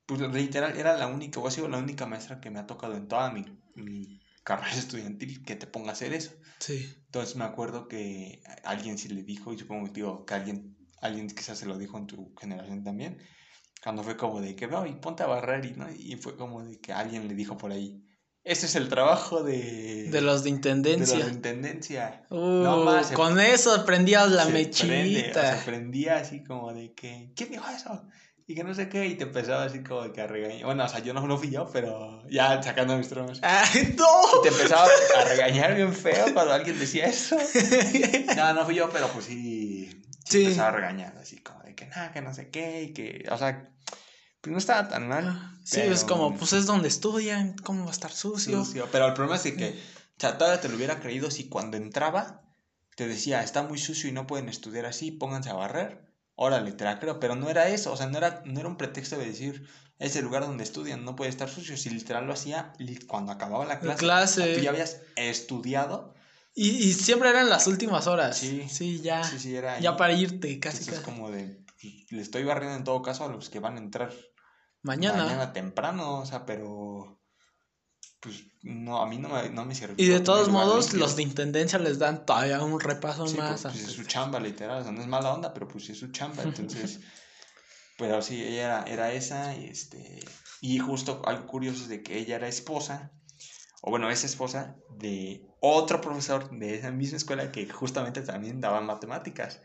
Pues 0.07 0.21
literal, 0.21 0.77
era 0.77 0.97
la 0.97 1.07
única, 1.07 1.41
o 1.41 1.47
ha 1.47 1.51
sido 1.51 1.69
la 1.69 1.79
única 1.79 2.07
maestra 2.07 2.41
que 2.41 2.51
me 2.51 2.61
ha 2.61 2.67
tocado 2.67 2.95
en 2.97 3.09
toda 3.09 3.31
mi, 3.31 3.45
mi 3.75 4.21
carrera 4.43 4.73
estudiantil 4.77 5.45
que 5.45 5.57
te 5.57 5.67
ponga 5.67 5.91
a 5.91 5.93
hacer 5.93 6.13
eso. 6.13 6.33
Sí. 6.59 6.93
Entonces 7.07 7.37
me 7.37 7.45
acuerdo 7.45 7.89
que 7.89 8.43
alguien 8.65 8.99
sí 8.99 9.09
le 9.09 9.23
dijo, 9.23 9.53
y 9.53 9.59
supongo 9.59 9.89
digo, 9.89 10.25
que 10.25 10.35
alguien, 10.35 10.77
alguien 11.01 11.29
quizás 11.29 11.59
se 11.59 11.67
lo 11.67 11.79
dijo 11.79 11.97
en 11.99 12.07
tu 12.07 12.35
generación 12.37 12.85
también, 12.85 13.19
cuando 13.83 14.03
fue 14.03 14.17
como 14.17 14.41
de 14.41 14.57
que, 14.57 14.67
no, 14.67 14.87
y 14.87 14.95
ponte 14.95 15.23
a 15.23 15.27
barrer, 15.27 15.65
y, 15.65 15.73
¿no? 15.73 15.91
y 15.91 16.17
fue 16.17 16.37
como 16.37 16.63
de 16.63 16.81
que 16.81 16.93
alguien 16.93 17.29
le 17.29 17.35
dijo 17.35 17.57
por 17.57 17.71
ahí, 17.71 18.03
ese 18.45 18.67
es 18.67 18.75
el 18.77 18.91
trabajo 18.91 19.43
de... 19.43 20.09
De 20.11 20.21
los 20.21 20.45
de 20.45 20.51
intendencia. 20.51 21.17
De 21.17 21.23
los 21.23 21.29
de 21.31 21.35
intendencia. 21.35 22.27
no 22.31 22.85
más. 22.85 23.11
Con 23.13 23.41
eso 23.41 23.87
prendías 23.87 24.31
la 24.31 24.45
mechita. 24.45 25.59
se 25.59 25.65
prendía 25.65 26.19
así 26.19 26.45
como 26.45 26.75
de 26.75 26.93
que... 26.93 27.33
¿Quién 27.35 27.51
dijo 27.51 27.65
eso? 27.75 28.07
Y 28.47 28.55
que 28.55 28.63
no 28.63 28.75
sé 28.75 28.91
qué. 28.91 29.07
Y 29.07 29.15
te 29.15 29.25
empezaba 29.25 29.65
así 29.65 29.83
como 29.83 30.03
de 30.03 30.13
que 30.13 30.21
a 30.21 30.27
regañar. 30.27 30.67
Bueno, 30.67 30.85
o 30.85 30.89
sea, 30.89 30.99
yo 30.99 31.15
no 31.15 31.27
lo 31.27 31.39
fui 31.39 31.51
yo, 31.51 31.71
pero 31.73 32.23
ya 32.29 32.63
sacando 32.63 32.99
mis 32.99 33.09
tronos. 33.09 33.41
¡Ah, 33.43 33.65
no! 33.97 34.41
Y 34.41 34.43
te 34.43 34.49
empezaba 34.49 34.85
a 34.85 35.25
regañar 35.25 35.75
bien 35.75 35.95
feo 35.95 36.27
cuando 36.35 36.53
alguien 36.53 36.79
decía 36.79 37.07
eso. 37.07 37.39
no, 38.37 38.53
no 38.53 38.67
fui 38.67 38.75
yo, 38.75 38.91
pero 38.91 39.09
pues 39.09 39.25
sí... 39.25 40.03
Sí. 40.27 40.45
Empezaba 40.45 40.69
a 40.69 40.73
regañar 40.73 41.17
así 41.17 41.39
como 41.39 41.63
de 41.63 41.75
que 41.75 41.87
nada, 41.87 42.13
que 42.13 42.21
no 42.21 42.35
sé 42.35 42.51
qué. 42.51 42.83
Y 42.83 42.93
que... 42.93 43.25
O 43.31 43.39
sea 43.39 43.71
pues 44.45 44.53
no 44.53 44.59
estaba 44.59 44.89
tan 44.89 45.09
mal. 45.09 45.59
Sí, 45.65 45.81
es 45.81 46.05
como, 46.05 46.37
pues 46.37 46.53
es 46.53 46.67
donde 46.67 46.89
estudian, 46.89 47.57
¿cómo 47.63 47.85
va 47.85 47.89
a 47.89 47.93
estar 47.93 48.13
sucio? 48.13 48.63
sucio. 48.63 48.87
Pero 48.93 49.07
el 49.07 49.15
problema 49.15 49.37
es 49.37 49.43
que, 49.43 49.71
o 49.71 50.21
sea, 50.21 50.37
todavía 50.37 50.61
te 50.61 50.69
lo 50.69 50.77
hubiera 50.77 51.01
creído 51.01 51.31
si 51.31 51.49
cuando 51.49 51.79
entraba 51.79 52.43
te 52.95 53.09
decía, 53.09 53.43
está 53.43 53.63
muy 53.63 53.79
sucio 53.79 54.11
y 54.11 54.13
no 54.13 54.27
pueden 54.27 54.51
estudiar 54.51 54.85
así, 54.85 55.11
pónganse 55.11 55.49
a 55.49 55.55
barrer. 55.55 56.13
Órale, 56.35 56.73
te 56.73 56.85
la 56.85 57.01
creo, 57.01 57.21
pero 57.21 57.37
no 57.37 57.49
era 57.49 57.71
eso, 57.71 57.91
o 57.91 57.97
sea, 57.97 58.07
no 58.07 58.19
era, 58.19 58.43
no 58.45 58.61
era 58.61 58.69
un 58.69 58.77
pretexto 58.77 59.17
de 59.17 59.25
decir, 59.25 59.67
es 59.99 60.15
el 60.15 60.25
lugar 60.27 60.43
donde 60.43 60.63
estudian, 60.63 61.07
no 61.07 61.17
puede 61.17 61.31
estar 61.31 61.49
sucio. 61.49 61.79
Si 61.79 61.89
literal 61.89 62.27
lo 62.27 62.35
hacía 62.35 62.75
cuando 63.07 63.33
acababa 63.33 63.65
la 63.65 63.81
clase, 63.81 63.99
clase. 63.99 64.55
tú 64.57 64.61
ya 64.61 64.71
habías 64.71 65.01
estudiado. 65.17 66.15
Y, 66.55 66.69
y, 66.69 66.93
siempre 66.93 67.31
eran 67.31 67.49
las 67.49 67.67
últimas 67.67 68.07
horas. 68.07 68.37
Sí, 68.37 68.69
sí, 68.69 69.01
ya. 69.01 69.25
Sí, 69.25 69.39
sí, 69.39 69.57
era 69.57 69.81
ya 69.81 69.97
para 69.97 70.13
irte, 70.13 70.61
casi. 70.61 70.91
Es 70.91 71.01
como 71.01 71.31
de, 71.31 71.65
le 72.11 72.23
estoy 72.23 72.45
barriendo 72.45 72.77
en 72.77 72.85
todo 72.85 73.01
caso 73.01 73.25
a 73.25 73.29
los 73.29 73.49
que 73.49 73.61
van 73.61 73.77
a 73.77 73.79
entrar. 73.79 74.13
Mañana. 74.85 75.25
Mañana 75.25 75.53
temprano, 75.53 76.21
o 76.21 76.27
sea, 76.27 76.45
pero. 76.47 77.19
Pues 78.21 78.45
no, 78.63 79.03
a 79.03 79.07
mí 79.07 79.19
no 79.19 79.31
me, 79.31 79.49
no 79.49 79.65
me 79.65 79.75
sirve. 79.75 79.95
Y 79.97 80.07
de 80.07 80.21
todos 80.21 80.49
modos, 80.51 80.93
los 80.93 81.17
de 81.17 81.23
intendencia 81.23 81.79
les 81.79 81.99
dan 81.99 82.25
todavía 82.25 82.63
un 82.63 82.79
repaso 82.79 83.27
sí, 83.27 83.37
más. 83.37 83.63
Pues, 83.63 83.75
pues, 83.75 83.89
es 83.89 83.93
su 83.93 84.05
chamba, 84.05 84.39
literal. 84.41 84.81
O 84.81 84.83
sea, 84.85 84.93
no 84.93 85.01
es 85.01 85.07
mala 85.07 85.33
onda, 85.33 85.53
pero 85.53 85.67
pues 85.67 85.89
es 85.89 85.99
su 85.99 86.13
chamba. 86.13 86.43
Entonces. 86.45 87.01
pero 87.99 88.21
sí, 88.21 88.43
ella 88.43 88.65
era, 88.65 88.83
era 88.85 89.13
esa. 89.13 89.57
Y, 89.57 89.65
este, 89.65 90.21
y 90.61 90.79
justo 90.79 91.23
algo 91.25 91.47
curioso 91.47 91.83
es 91.83 91.89
de 91.89 92.03
que 92.03 92.19
ella 92.19 92.37
era 92.37 92.47
esposa. 92.49 93.11
O 93.81 93.91
bueno, 93.91 94.11
es 94.11 94.23
esposa 94.23 94.77
de 94.99 95.47
otro 95.61 96.03
profesor 96.03 96.51
de 96.51 96.75
esa 96.75 96.91
misma 96.91 97.17
escuela 97.17 97.51
que 97.51 97.67
justamente 97.69 98.21
también 98.21 98.61
daba 98.61 98.83
matemáticas. 98.83 99.63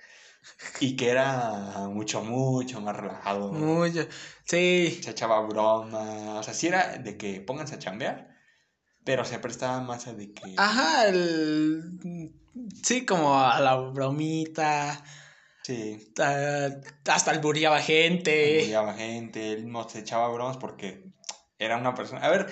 Y 0.80 0.96
que 0.96 1.10
era 1.10 1.88
mucho, 1.90 2.24
mucho 2.24 2.82
más 2.82 2.96
relajado. 2.96 3.52
Mucho, 3.52 4.08
sí. 4.46 5.00
Se 5.04 5.12
echaba 5.12 5.42
broma. 5.42 6.40
O 6.40 6.44
sea, 6.44 6.54
sí 6.54 6.68
era 6.68 6.98
de 6.98 7.18
que 7.18 7.42
pónganse 7.42 7.76
a 7.76 7.80
chambear, 7.80 8.36
pero 9.04 9.26
se 9.26 9.40
prestaba 9.40 9.80
más 9.82 10.08
a 10.08 10.14
de 10.14 10.32
que. 10.32 10.56
Ajá, 10.58 11.08
el. 11.08 12.32
Sí, 12.84 13.06
como 13.06 13.40
a 13.40 13.60
la 13.60 13.76
bromita. 13.76 15.04
Sí. 15.64 16.14
hasta 16.18 17.32
albureaba 17.32 17.82
gente. 17.82 18.60
Albureaba 18.60 18.94
gente. 18.94 19.54
Él 19.54 19.72
no 19.72 19.88
se 19.88 20.00
echaba 20.00 20.30
bromas 20.30 20.58
porque 20.58 21.14
era 21.60 21.78
una 21.78 21.94
persona. 21.94 22.22
A 22.22 22.30
ver, 22.30 22.48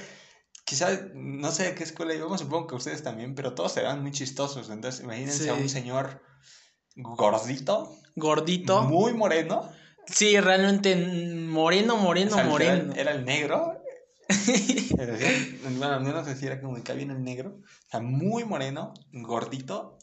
quizás, 0.66 1.00
no 1.16 1.52
sé 1.52 1.68
a 1.68 1.76
qué 1.76 1.84
escuela 1.84 2.14
íbamos, 2.14 2.42
supongo 2.42 2.68
que 2.68 2.76
ustedes 2.76 3.02
también, 3.02 3.34
pero 3.34 3.56
todos 3.56 3.76
eran 3.78 4.02
muy 4.02 4.12
chistosos. 4.12 4.70
Entonces, 4.70 5.04
imagínense 5.04 5.50
a 5.50 5.54
un 5.54 5.70
señor 5.70 6.22
gordito. 6.98 7.96
Gordito. 8.16 8.84
Muy 8.84 9.14
moreno. 9.14 9.70
Sí, 10.08 10.40
realmente 10.40 10.96
moreno, 10.96 11.98
moreno, 11.98 12.44
moreno. 12.44 12.94
Era, 12.96 13.12
el 13.12 13.26
negro. 13.26 13.84
bueno, 15.78 16.00
no 16.00 16.26
sé 16.26 16.36
si 16.36 16.48
era 16.48 16.60
como 16.60 16.82
que 16.84 16.94
viene 16.94 17.14
el 17.14 17.24
negro. 17.24 17.60
O 17.60 17.90
sea, 17.90 18.00
muy 18.00 18.44
moreno, 18.46 18.94
gordito. 19.12 20.00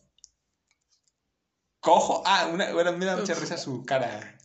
Cojo. 1.80 2.22
Ah, 2.24 2.48
una, 2.52 2.72
bueno, 2.72 2.92
mira 2.92 3.16
mucha 3.16 3.34
risa 3.34 3.56
su 3.56 3.84
cara. 3.84 4.36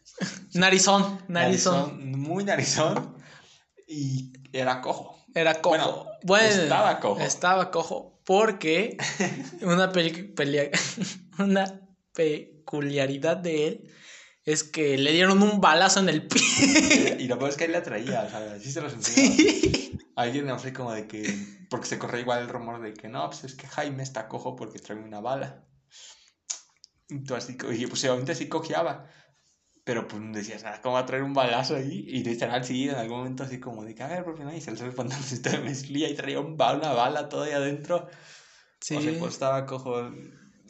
Narizón, 0.53 1.21
narizón, 1.27 2.11
Muy 2.11 2.43
narizón. 2.43 3.15
Y 3.87 4.33
era 4.51 4.81
cojo. 4.81 5.17
Era 5.35 5.61
cojo. 5.61 6.07
Bueno, 6.23 6.47
estaba 6.47 6.99
cojo. 6.99 7.21
Estaba 7.21 7.71
cojo. 7.71 8.19
Porque 8.25 8.97
una 9.61 9.91
pelea. 9.91 10.69
Una 11.39 11.88
peculiaridad 12.19 13.37
de 13.37 13.67
él 13.67 13.91
es 14.43 14.65
que 14.65 14.97
le 14.97 15.13
dieron 15.13 15.41
un 15.41 15.61
balazo 15.61 16.01
en 16.01 16.09
el 16.09 16.27
pie. 16.27 17.17
Y 17.17 17.27
lo 17.27 17.37
peor 17.37 17.51
es 17.51 17.55
que 17.55 17.65
él 17.65 17.71
la 17.71 17.81
traía, 17.81 18.23
o 18.23 18.29
sea, 18.29 18.59
sí 18.59 18.71
se 18.71 18.81
los 18.81 18.93
enseñó. 18.93 19.35
Alguien 20.15 20.45
no 20.45 20.59
sé 20.59 20.73
como 20.73 20.91
de 20.91 21.07
que, 21.07 21.33
porque 21.69 21.87
se 21.87 21.97
corre 21.97 22.19
igual 22.19 22.41
el 22.41 22.49
rumor 22.49 22.81
de 22.81 22.93
que 22.93 23.07
no, 23.07 23.29
pues 23.29 23.45
es 23.45 23.55
que 23.55 23.67
Jaime 23.67 24.03
está 24.03 24.27
cojo 24.27 24.57
porque 24.57 24.79
trae 24.79 24.97
una 24.97 25.21
bala. 25.21 25.65
Y 27.07 27.23
tú 27.23 27.35
así, 27.35 27.57
y 27.71 27.87
pues 27.87 28.03
obviamente 28.03 28.35
sí 28.35 28.49
cojeaba. 28.49 29.09
Pero 29.85 30.07
pues 30.07 30.21
decías, 30.33 30.65
ah, 30.65 30.79
¿cómo 30.83 30.95
va 30.95 31.01
a 31.01 31.05
traer 31.05 31.23
un 31.23 31.33
balazo 31.33 31.77
ahí? 31.77 32.03
Y 32.05 32.23
literal, 32.23 32.65
sí, 32.65 32.89
en 32.89 32.95
algún 32.95 33.19
momento 33.19 33.43
así 33.43 33.59
como 33.59 33.85
de 33.85 33.95
que, 33.95 34.03
a 34.03 34.07
ver, 34.07 34.25
profe, 34.25 34.43
no, 34.43 34.53
y 34.53 34.61
se 34.61 34.71
le 34.71 34.91
pantalones 34.91 35.31
y 35.31 35.37
de 35.37 35.57
mezclilla 35.59 36.09
y 36.09 36.15
traía 36.15 36.41
un, 36.41 36.53
una 36.53 36.91
bala 36.93 37.29
todavía 37.29 37.57
adentro. 37.57 38.07
Sí. 38.81 38.97
O 38.97 39.01
sea, 39.01 39.17
pues 39.17 39.33
estaba 39.33 39.65
cojo. 39.65 40.11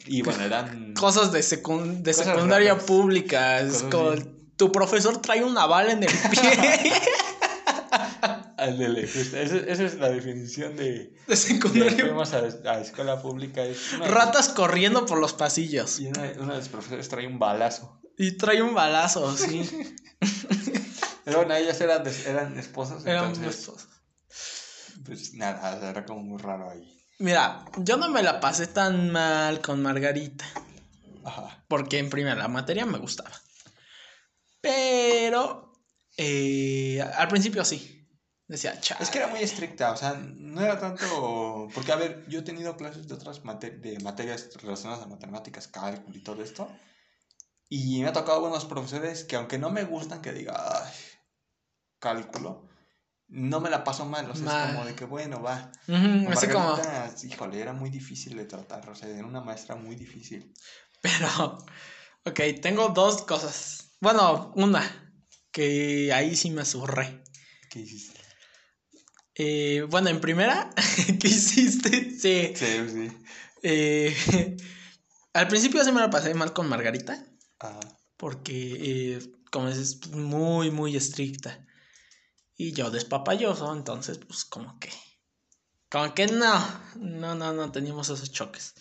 Y 0.06 0.22
bueno, 0.22 0.44
eran... 0.44 0.94
Cosas 0.94 1.32
de, 1.32 1.38
de 1.38 2.12
secundaria 2.14 2.78
pública. 2.78 3.60
Es 3.60 3.82
como, 3.84 4.12
tu 4.56 4.72
profesor 4.72 5.20
trae 5.20 5.44
una 5.44 5.66
bala 5.66 5.92
en 5.92 6.02
el 6.02 6.10
pie. 6.30 6.92
esa 8.60 9.84
es 9.84 9.94
la 9.94 10.10
definición 10.10 10.76
de... 10.76 11.16
De 11.26 11.36
secundaria. 11.36 12.04
Fuimos 12.04 12.32
a, 12.34 12.38
a, 12.38 12.80
escuela 12.80 13.20
pública. 13.22 13.62
Ratas 14.06 14.48
corriendo 14.48 15.06
por 15.06 15.18
los 15.18 15.32
pasillos. 15.32 15.98
Y 16.00 16.06
una, 16.08 16.32
una 16.38 16.52
de 16.52 16.58
los 16.58 16.68
profesores 16.68 17.08
trae 17.08 17.26
un 17.26 17.38
balazo. 17.38 18.00
Y 18.18 18.32
trae 18.32 18.60
un 18.60 18.74
balazo, 18.74 19.34
sí. 19.36 19.68
Pero 21.24 21.38
bueno, 21.38 21.54
ellos 21.54 21.80
eran, 21.80 22.02
eran 22.26 22.58
esposos. 22.58 23.06
Eran 23.06 23.32
esposos. 23.44 23.88
Pues 25.06 25.34
nada, 25.34 25.90
era 25.90 26.04
como 26.04 26.22
muy 26.22 26.38
raro 26.38 26.70
ahí. 26.70 26.99
Mira, 27.20 27.66
yo 27.76 27.98
no 27.98 28.08
me 28.08 28.22
la 28.22 28.40
pasé 28.40 28.66
tan 28.66 29.10
mal 29.10 29.60
con 29.60 29.82
Margarita. 29.82 30.46
Ajá. 31.22 31.62
Porque 31.68 31.98
en 31.98 32.08
primera 32.08 32.34
la 32.34 32.48
materia 32.48 32.86
me 32.86 32.96
gustaba. 32.96 33.30
Pero 34.62 35.74
eh, 36.16 36.98
al 37.02 37.28
principio 37.28 37.62
sí. 37.62 38.08
Decía, 38.48 38.80
chao. 38.80 38.96
Es 39.00 39.10
que 39.10 39.18
era 39.18 39.28
muy 39.28 39.40
estricta, 39.40 39.92
o 39.92 39.96
sea, 39.98 40.14
no 40.14 40.62
era 40.62 40.80
tanto. 40.80 41.68
Porque, 41.74 41.92
a 41.92 41.96
ver, 41.96 42.24
yo 42.26 42.40
he 42.40 42.42
tenido 42.42 42.74
clases 42.78 43.06
de 43.06 43.14
otras 43.14 43.42
de 43.42 43.98
materias 44.02 44.48
relacionadas 44.60 45.04
a 45.04 45.08
matemáticas, 45.08 45.68
cálculo 45.68 46.16
y 46.16 46.22
todo 46.22 46.42
esto. 46.42 46.68
Y 47.68 48.00
me 48.00 48.08
ha 48.08 48.12
tocado 48.14 48.40
buenos 48.40 48.64
profesores 48.64 49.24
que, 49.24 49.36
aunque 49.36 49.58
no 49.58 49.68
me 49.68 49.84
gustan, 49.84 50.22
que 50.22 50.32
diga, 50.32 50.56
ay, 50.56 50.92
cálculo, 51.98 52.69
no 53.30 53.60
me 53.60 53.70
la 53.70 53.84
paso 53.84 54.04
mal. 54.04 54.30
O 54.30 54.34
sea, 54.34 54.64
es 54.64 54.72
como 54.72 54.84
de 54.84 54.94
que, 54.94 55.04
bueno, 55.04 55.42
va. 55.42 55.72
así 56.28 56.48
como. 56.48 56.76
Híjole, 57.22 57.60
era 57.60 57.72
muy 57.72 57.90
difícil 57.90 58.36
de 58.36 58.44
tratar, 58.44 58.88
o 58.88 58.94
sea, 58.94 59.08
era 59.08 59.26
una 59.26 59.40
maestra 59.40 59.76
muy 59.76 59.96
difícil. 59.96 60.52
Pero, 61.00 61.58
ok, 62.24 62.40
tengo 62.60 62.88
dos 62.88 63.22
cosas. 63.22 63.92
Bueno, 64.00 64.52
una, 64.56 65.14
que 65.52 66.12
ahí 66.12 66.36
sí 66.36 66.50
me 66.50 66.64
zurré. 66.64 67.22
¿Qué 67.70 67.80
hiciste? 67.80 68.20
Eh, 69.36 69.86
bueno, 69.88 70.10
en 70.10 70.20
primera, 70.20 70.70
¿qué 71.20 71.28
hiciste? 71.28 72.10
Sí. 72.10 72.52
Sí, 72.54 72.88
sí. 72.88 73.12
Eh, 73.62 74.56
al 75.32 75.48
principio 75.48 75.84
sí 75.84 75.92
me 75.92 76.00
la 76.00 76.10
pasé 76.10 76.34
mal 76.34 76.52
con 76.52 76.68
Margarita. 76.68 77.24
Ajá. 77.60 77.80
Porque, 78.16 78.76
eh, 78.78 79.32
como 79.50 79.68
dices, 79.68 80.06
muy, 80.08 80.70
muy 80.70 80.96
estricta. 80.96 81.66
Y 82.60 82.72
yo 82.72 82.90
despapalloso, 82.90 83.72
entonces, 83.72 84.18
pues 84.18 84.44
como 84.44 84.78
que. 84.78 84.90
Como 85.90 86.12
que 86.12 86.26
no. 86.26 86.60
No, 86.96 87.34
no, 87.34 87.54
no 87.54 87.72
teníamos 87.72 88.10
esos 88.10 88.30
choques. 88.30 88.74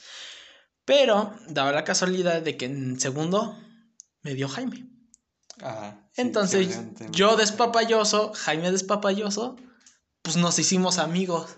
Pero 0.83 1.33
daba 1.47 1.71
la 1.71 1.85
casualidad 1.85 2.41
de 2.41 2.57
que 2.57 2.65
en 2.65 2.99
segundo 2.99 3.57
me 4.21 4.35
dio 4.35 4.49
Jaime. 4.49 4.85
Ajá. 5.61 6.11
Entonces, 6.17 6.77
yo 7.11 7.37
despapalloso, 7.37 8.33
Jaime 8.33 8.69
despapalloso 8.69 9.55
pues 10.23 10.35
nos 10.35 10.59
hicimos 10.59 10.97
amigos. 10.97 11.55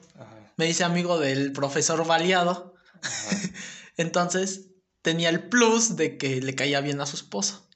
Me 0.57 0.69
hice 0.69 0.83
amigo 0.83 1.17
del 1.17 1.51
profesor 1.53 2.05
Baleado. 2.05 2.75
Entonces 3.97 4.67
tenía 5.01 5.29
el 5.29 5.49
plus 5.49 5.95
de 5.95 6.19
que 6.19 6.39
le 6.39 6.53
caía 6.53 6.81
bien 6.81 7.01
a 7.01 7.07
su 7.07 7.15
esposo. 7.15 7.67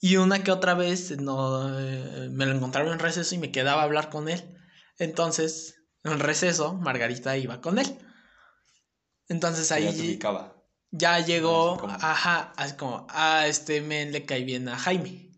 Y 0.00 0.16
una 0.16 0.44
que 0.44 0.52
otra 0.52 0.74
vez 0.74 1.16
no, 1.18 1.78
eh, 1.78 2.28
me 2.30 2.46
lo 2.46 2.52
encontraba 2.52 2.92
en 2.92 2.98
receso 2.98 3.34
y 3.34 3.38
me 3.38 3.50
quedaba 3.50 3.82
a 3.82 3.84
hablar 3.84 4.10
con 4.10 4.28
él. 4.28 4.56
Entonces, 4.98 5.82
en 6.04 6.20
receso, 6.20 6.74
Margarita 6.74 7.36
iba 7.36 7.60
con 7.60 7.78
él. 7.78 7.98
Entonces 9.28 9.70
ahí 9.72 10.18
ya, 10.90 11.20
llegó, 11.20 11.86
ajá, 11.86 12.52
así 12.56 12.76
como, 12.76 13.06
a 13.10 13.40
ah, 13.40 13.46
este 13.46 13.82
men 13.82 14.10
le 14.10 14.24
cae 14.24 14.42
bien 14.42 14.68
a 14.68 14.78
Jaime. 14.78 15.30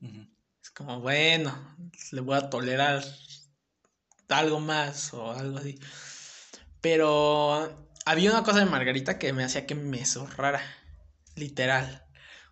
Es 0.63 0.71
como, 0.71 1.01
bueno, 1.01 1.53
le 2.13 2.21
voy 2.21 2.37
a 2.37 2.51
tolerar 2.51 3.03
algo 4.29 4.61
más 4.61 5.13
o 5.13 5.33
algo 5.33 5.59
así. 5.59 5.81
Pero 6.81 7.85
había 8.05 8.31
una 8.31 8.45
cosa 8.45 8.61
de 8.61 8.67
Margarita 8.67 9.19
que 9.19 9.33
me 9.33 9.43
hacía 9.43 9.67
que 9.67 9.75
me 9.75 10.05
zorrara. 10.07 10.63
Literal. 11.35 12.07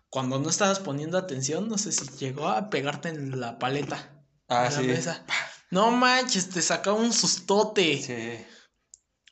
Cuando 0.09 0.39
no 0.39 0.49
estabas 0.49 0.79
poniendo 0.79 1.17
atención, 1.17 1.67
no 1.69 1.77
sé 1.77 1.91
si 1.91 2.05
llegó 2.17 2.47
a 2.47 2.69
pegarte 2.69 3.09
en 3.09 3.39
la 3.39 3.59
paleta. 3.59 4.25
Ah, 4.47 4.69
sí. 4.71 4.87
No 5.69 5.91
manches, 5.91 6.49
te 6.49 6.61
sacaba 6.61 6.97
un 6.97 7.13
sustote. 7.13 8.01
Sí. 8.01 8.45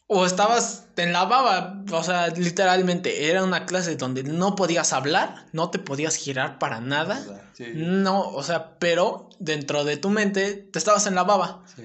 O 0.10 0.26
estabas 0.26 0.86
en 0.96 1.12
la 1.12 1.26
baba, 1.26 1.84
o 1.92 2.04
sea, 2.04 2.28
literalmente 2.30 3.30
era 3.30 3.44
una 3.44 3.66
clase 3.66 3.98
donde 3.98 4.24
no 4.24 4.56
podías 4.56 4.94
hablar, 4.94 5.48
no 5.52 5.70
te 5.70 5.80
podías 5.80 6.16
girar 6.16 6.60
para 6.60 6.80
nada. 6.80 7.52
No, 7.74 8.22
o 8.22 8.42
sea, 8.42 8.78
pero 8.80 9.30
dentro 9.40 9.84
de 9.84 9.98
tu 9.98 10.10
mente 10.10 10.54
te 10.54 10.80
estabas 10.80 11.08
en 11.08 11.16
la 11.16 11.26
baba. 11.26 11.66
Sí. 11.76 11.84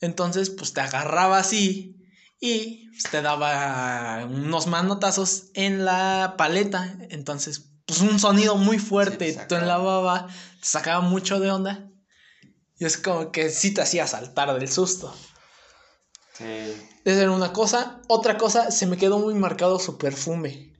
Entonces, 0.00 0.50
pues 0.50 0.72
te 0.72 0.80
agarraba 0.80 1.38
así 1.38 2.02
y 2.40 2.88
pues, 2.88 3.04
te 3.04 3.22
daba 3.22 4.24
unos 4.24 4.66
manotazos 4.66 5.50
en 5.54 5.84
la 5.84 6.34
paleta. 6.36 6.96
Entonces, 7.10 7.69
pues 7.90 8.02
un 8.02 8.20
sonido 8.20 8.56
muy 8.56 8.78
fuerte, 8.78 9.36
tú 9.48 9.56
en 9.56 9.66
la 9.66 9.76
baba, 9.78 10.28
te 10.28 10.66
sacaba 10.66 11.00
mucho 11.00 11.40
de 11.40 11.50
onda. 11.50 11.90
Y 12.78 12.84
es 12.84 12.96
como 12.96 13.32
que 13.32 13.50
sí 13.50 13.74
te 13.74 13.82
hacía 13.82 14.06
saltar 14.06 14.56
del 14.56 14.68
susto. 14.70 15.12
Sí. 16.34 16.44
Esa 17.04 17.22
era 17.22 17.32
una 17.32 17.52
cosa. 17.52 18.00
Otra 18.06 18.38
cosa, 18.38 18.70
se 18.70 18.86
me 18.86 18.96
quedó 18.96 19.18
muy 19.18 19.34
marcado 19.34 19.80
su 19.80 19.98
perfume. 19.98 20.72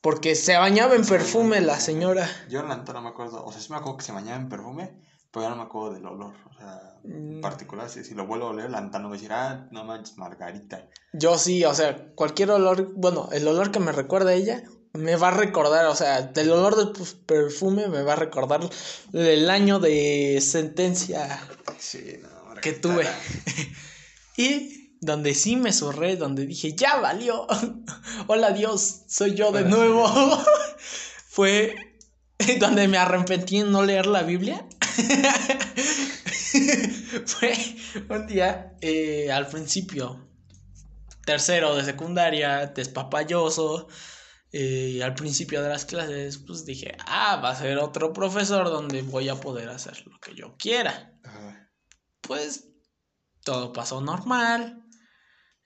Porque 0.00 0.34
se 0.34 0.56
bañaba 0.56 0.96
en 0.96 1.06
perfume 1.06 1.60
la 1.60 1.78
señora. 1.78 2.28
Yo 2.48 2.62
no 2.62 3.02
me 3.02 3.08
acuerdo. 3.08 3.44
O 3.44 3.52
sea, 3.52 3.60
sí 3.60 3.70
me 3.70 3.76
acuerdo 3.76 3.98
que 3.98 4.04
se 4.04 4.12
bañaba 4.12 4.36
en 4.36 4.48
perfume. 4.48 5.00
Pero 5.30 5.44
ya 5.44 5.50
no 5.50 5.56
me 5.56 5.62
acuerdo 5.62 5.94
del 5.94 6.06
olor. 6.06 6.34
O 6.50 6.54
sea, 6.54 6.98
en 7.04 7.38
mm. 7.38 7.40
particular, 7.40 7.88
si, 7.88 8.14
lo 8.14 8.26
vuelvo 8.26 8.46
a 8.46 8.50
oler, 8.50 8.68
la 8.68 8.80
no 8.80 9.08
me 9.08 9.16
decir, 9.16 9.32
ah, 9.32 9.68
no 9.70 9.84
manches, 9.84 10.18
Margarita. 10.18 10.88
Yo 11.12 11.38
sí, 11.38 11.64
o 11.64 11.72
sea, 11.72 12.12
cualquier 12.14 12.50
olor, 12.50 12.92
bueno, 12.96 13.28
el 13.32 13.46
olor 13.46 13.70
que 13.70 13.80
me 13.80 13.92
recuerda 13.92 14.30
a 14.30 14.34
ella 14.34 14.64
me 14.98 15.16
va 15.16 15.28
a 15.28 15.30
recordar, 15.30 15.86
o 15.86 15.94
sea, 15.94 16.30
el 16.34 16.50
olor 16.50 16.76
del 16.76 17.06
perfume 17.24 17.88
me 17.88 18.02
va 18.02 18.14
a 18.14 18.16
recordar 18.16 18.60
el 19.12 19.48
año 19.48 19.78
de 19.78 20.40
sentencia 20.42 21.40
que 22.60 22.72
tuve. 22.72 23.06
y 24.36 24.96
donde 25.00 25.34
sí 25.34 25.54
me 25.56 25.72
zorré, 25.72 26.16
donde 26.16 26.46
dije, 26.46 26.74
ya 26.74 26.96
valió. 26.96 27.46
Hola 28.26 28.50
Dios, 28.50 29.02
soy 29.06 29.34
yo 29.34 29.52
de 29.52 29.64
nuevo. 29.64 30.06
Fue 31.28 31.76
donde 32.58 32.88
me 32.88 32.98
arrepentí 32.98 33.58
en 33.58 33.70
no 33.70 33.84
leer 33.84 34.06
la 34.06 34.22
Biblia. 34.22 34.66
Fue 37.26 37.54
un 38.08 38.26
día 38.26 38.74
eh, 38.80 39.30
al 39.30 39.46
principio, 39.46 40.26
tercero 41.24 41.76
de 41.76 41.84
secundaria, 41.84 42.66
despapalloso. 42.66 43.86
Eh, 44.50 45.02
al 45.02 45.14
principio 45.14 45.62
de 45.62 45.68
las 45.68 45.84
clases, 45.84 46.38
pues 46.38 46.64
dije, 46.64 46.96
ah, 47.06 47.36
va 47.42 47.50
a 47.50 47.56
ser 47.56 47.78
otro 47.78 48.12
profesor 48.12 48.66
donde 48.66 49.02
voy 49.02 49.28
a 49.28 49.34
poder 49.34 49.68
hacer 49.68 50.06
lo 50.06 50.18
que 50.20 50.34
yo 50.34 50.56
quiera. 50.56 51.14
Pues 52.22 52.64
todo 53.44 53.72
pasó 53.72 54.00
normal. 54.00 54.84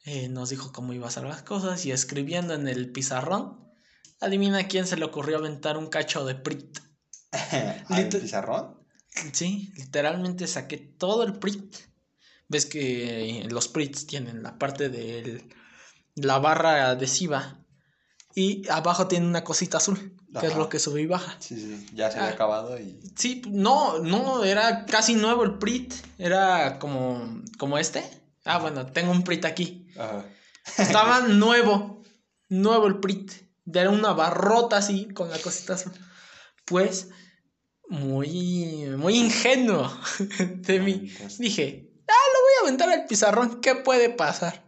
Eh, 0.04 0.28
nos 0.28 0.50
dijo 0.50 0.72
cómo 0.72 0.92
iba 0.92 1.06
a 1.06 1.12
ser 1.12 1.24
las 1.24 1.42
cosas 1.42 1.86
y 1.86 1.92
escribiendo 1.92 2.54
en 2.54 2.66
el 2.66 2.90
pizarrón, 2.90 3.72
adivina 4.20 4.66
quién 4.66 4.86
se 4.86 4.96
le 4.96 5.04
ocurrió 5.04 5.38
aventar 5.38 5.78
un 5.78 5.86
cacho 5.86 6.24
de 6.24 6.34
Prit. 6.34 6.78
¿Al 7.88 8.08
pizarrón? 8.08 8.82
Sí, 9.32 9.72
literalmente 9.76 10.46
saqué 10.46 10.78
todo 10.78 11.22
el 11.22 11.38
print. 11.38 11.76
Ves 12.48 12.66
que 12.66 13.46
los 13.50 13.68
prints 13.68 14.06
tienen 14.06 14.42
la 14.42 14.58
parte 14.58 14.88
de 14.88 15.48
la 16.14 16.38
barra 16.38 16.90
adhesiva 16.90 17.61
y 18.34 18.68
abajo 18.70 19.08
tiene 19.08 19.26
una 19.26 19.44
cosita 19.44 19.76
azul, 19.76 20.16
que 20.40 20.46
es 20.46 20.56
lo 20.56 20.68
que 20.68 20.78
sube 20.78 21.02
y 21.02 21.06
baja. 21.06 21.36
Sí, 21.38 21.56
sí, 21.56 21.86
ya 21.94 22.10
se 22.10 22.18
había 22.18 22.30
ah, 22.30 22.34
acabado 22.34 22.78
y... 22.78 22.98
Sí, 23.16 23.42
no, 23.46 23.98
no, 23.98 24.44
era 24.44 24.86
casi 24.86 25.14
nuevo 25.14 25.44
el 25.44 25.58
print, 25.58 25.94
era 26.18 26.78
como, 26.78 27.42
como 27.58 27.78
este. 27.78 28.02
Ah, 28.44 28.58
bueno, 28.58 28.86
tengo 28.86 29.12
un 29.12 29.22
print 29.22 29.44
aquí. 29.44 29.86
Estaba 30.78 31.20
nuevo, 31.28 32.02
nuevo 32.48 32.86
el 32.86 32.98
print. 32.98 33.32
Era 33.72 33.90
una 33.90 34.12
barrota 34.12 34.78
así, 34.78 35.08
con 35.08 35.30
la 35.30 35.38
cosita 35.38 35.74
azul. 35.74 35.92
Pues 36.64 37.08
muy, 37.88 38.86
muy 38.96 39.16
ingenuo 39.16 39.92
de 40.38 40.80
mí. 40.80 41.12
Dije, 41.38 41.90
ah, 42.08 42.26
lo 42.34 42.40
voy 42.40 42.52
a 42.58 42.62
aventar 42.62 42.88
al 42.88 43.06
pizarrón, 43.06 43.60
¿qué 43.60 43.74
puede 43.74 44.08
pasar? 44.08 44.64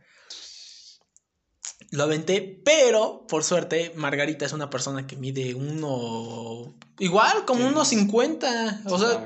Lo 1.90 2.04
aventé, 2.04 2.60
pero 2.64 3.26
por 3.28 3.44
suerte 3.44 3.92
Margarita 3.96 4.46
es 4.46 4.52
una 4.52 4.70
persona 4.70 5.06
que 5.06 5.16
mide 5.16 5.54
uno, 5.54 6.74
igual 6.98 7.44
como 7.44 7.66
unos 7.66 7.88
50. 7.88 8.82
O 8.86 8.98
sea, 8.98 9.24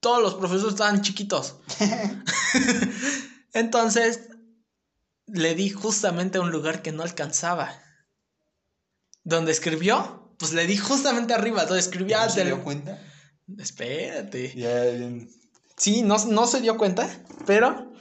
todos 0.00 0.22
los 0.22 0.34
profesores 0.34 0.74
estaban 0.74 1.02
chiquitos. 1.02 1.56
Entonces, 3.54 4.28
le 5.26 5.54
di 5.54 5.70
justamente 5.70 6.38
a 6.38 6.42
un 6.42 6.50
lugar 6.50 6.82
que 6.82 6.92
no 6.92 7.02
alcanzaba. 7.02 7.72
Donde 9.22 9.52
escribió, 9.52 10.34
pues 10.38 10.52
le 10.52 10.66
di 10.66 10.76
justamente 10.76 11.32
arriba, 11.32 11.62
entonces 11.62 11.86
escribía... 11.86 12.22
¿No 12.26 12.30
se 12.30 12.44
dio 12.44 12.62
cuenta? 12.62 13.02
Espérate. 13.56 15.28
Sí, 15.78 16.02
no, 16.02 16.22
no 16.26 16.46
se 16.46 16.60
dio 16.60 16.76
cuenta, 16.76 17.08
pero 17.46 17.93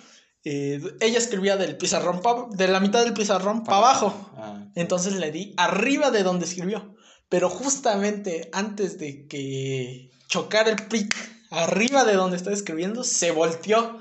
eh, 0.45 0.81
ella 0.99 1.17
escribía 1.17 1.55
del 1.55 1.77
pizarrón, 1.77 2.21
de 2.51 2.67
la 2.67 2.79
mitad 2.79 3.03
del 3.03 3.13
pizarrón 3.13 3.63
para 3.63 3.77
abajo. 3.77 4.31
Ah, 4.35 4.65
entonces 4.75 5.13
le 5.13 5.31
di 5.31 5.53
arriba 5.57 6.11
de 6.11 6.23
donde 6.23 6.45
escribió. 6.45 6.95
Pero 7.29 7.49
justamente 7.49 8.49
antes 8.53 8.99
de 8.99 9.25
que 9.27 10.11
chocar 10.27 10.67
el 10.67 10.75
PRIT 10.75 11.13
arriba 11.49 12.03
de 12.03 12.13
donde 12.13 12.37
estaba 12.37 12.55
escribiendo, 12.55 13.03
se 13.03 13.31
volteó. 13.31 13.99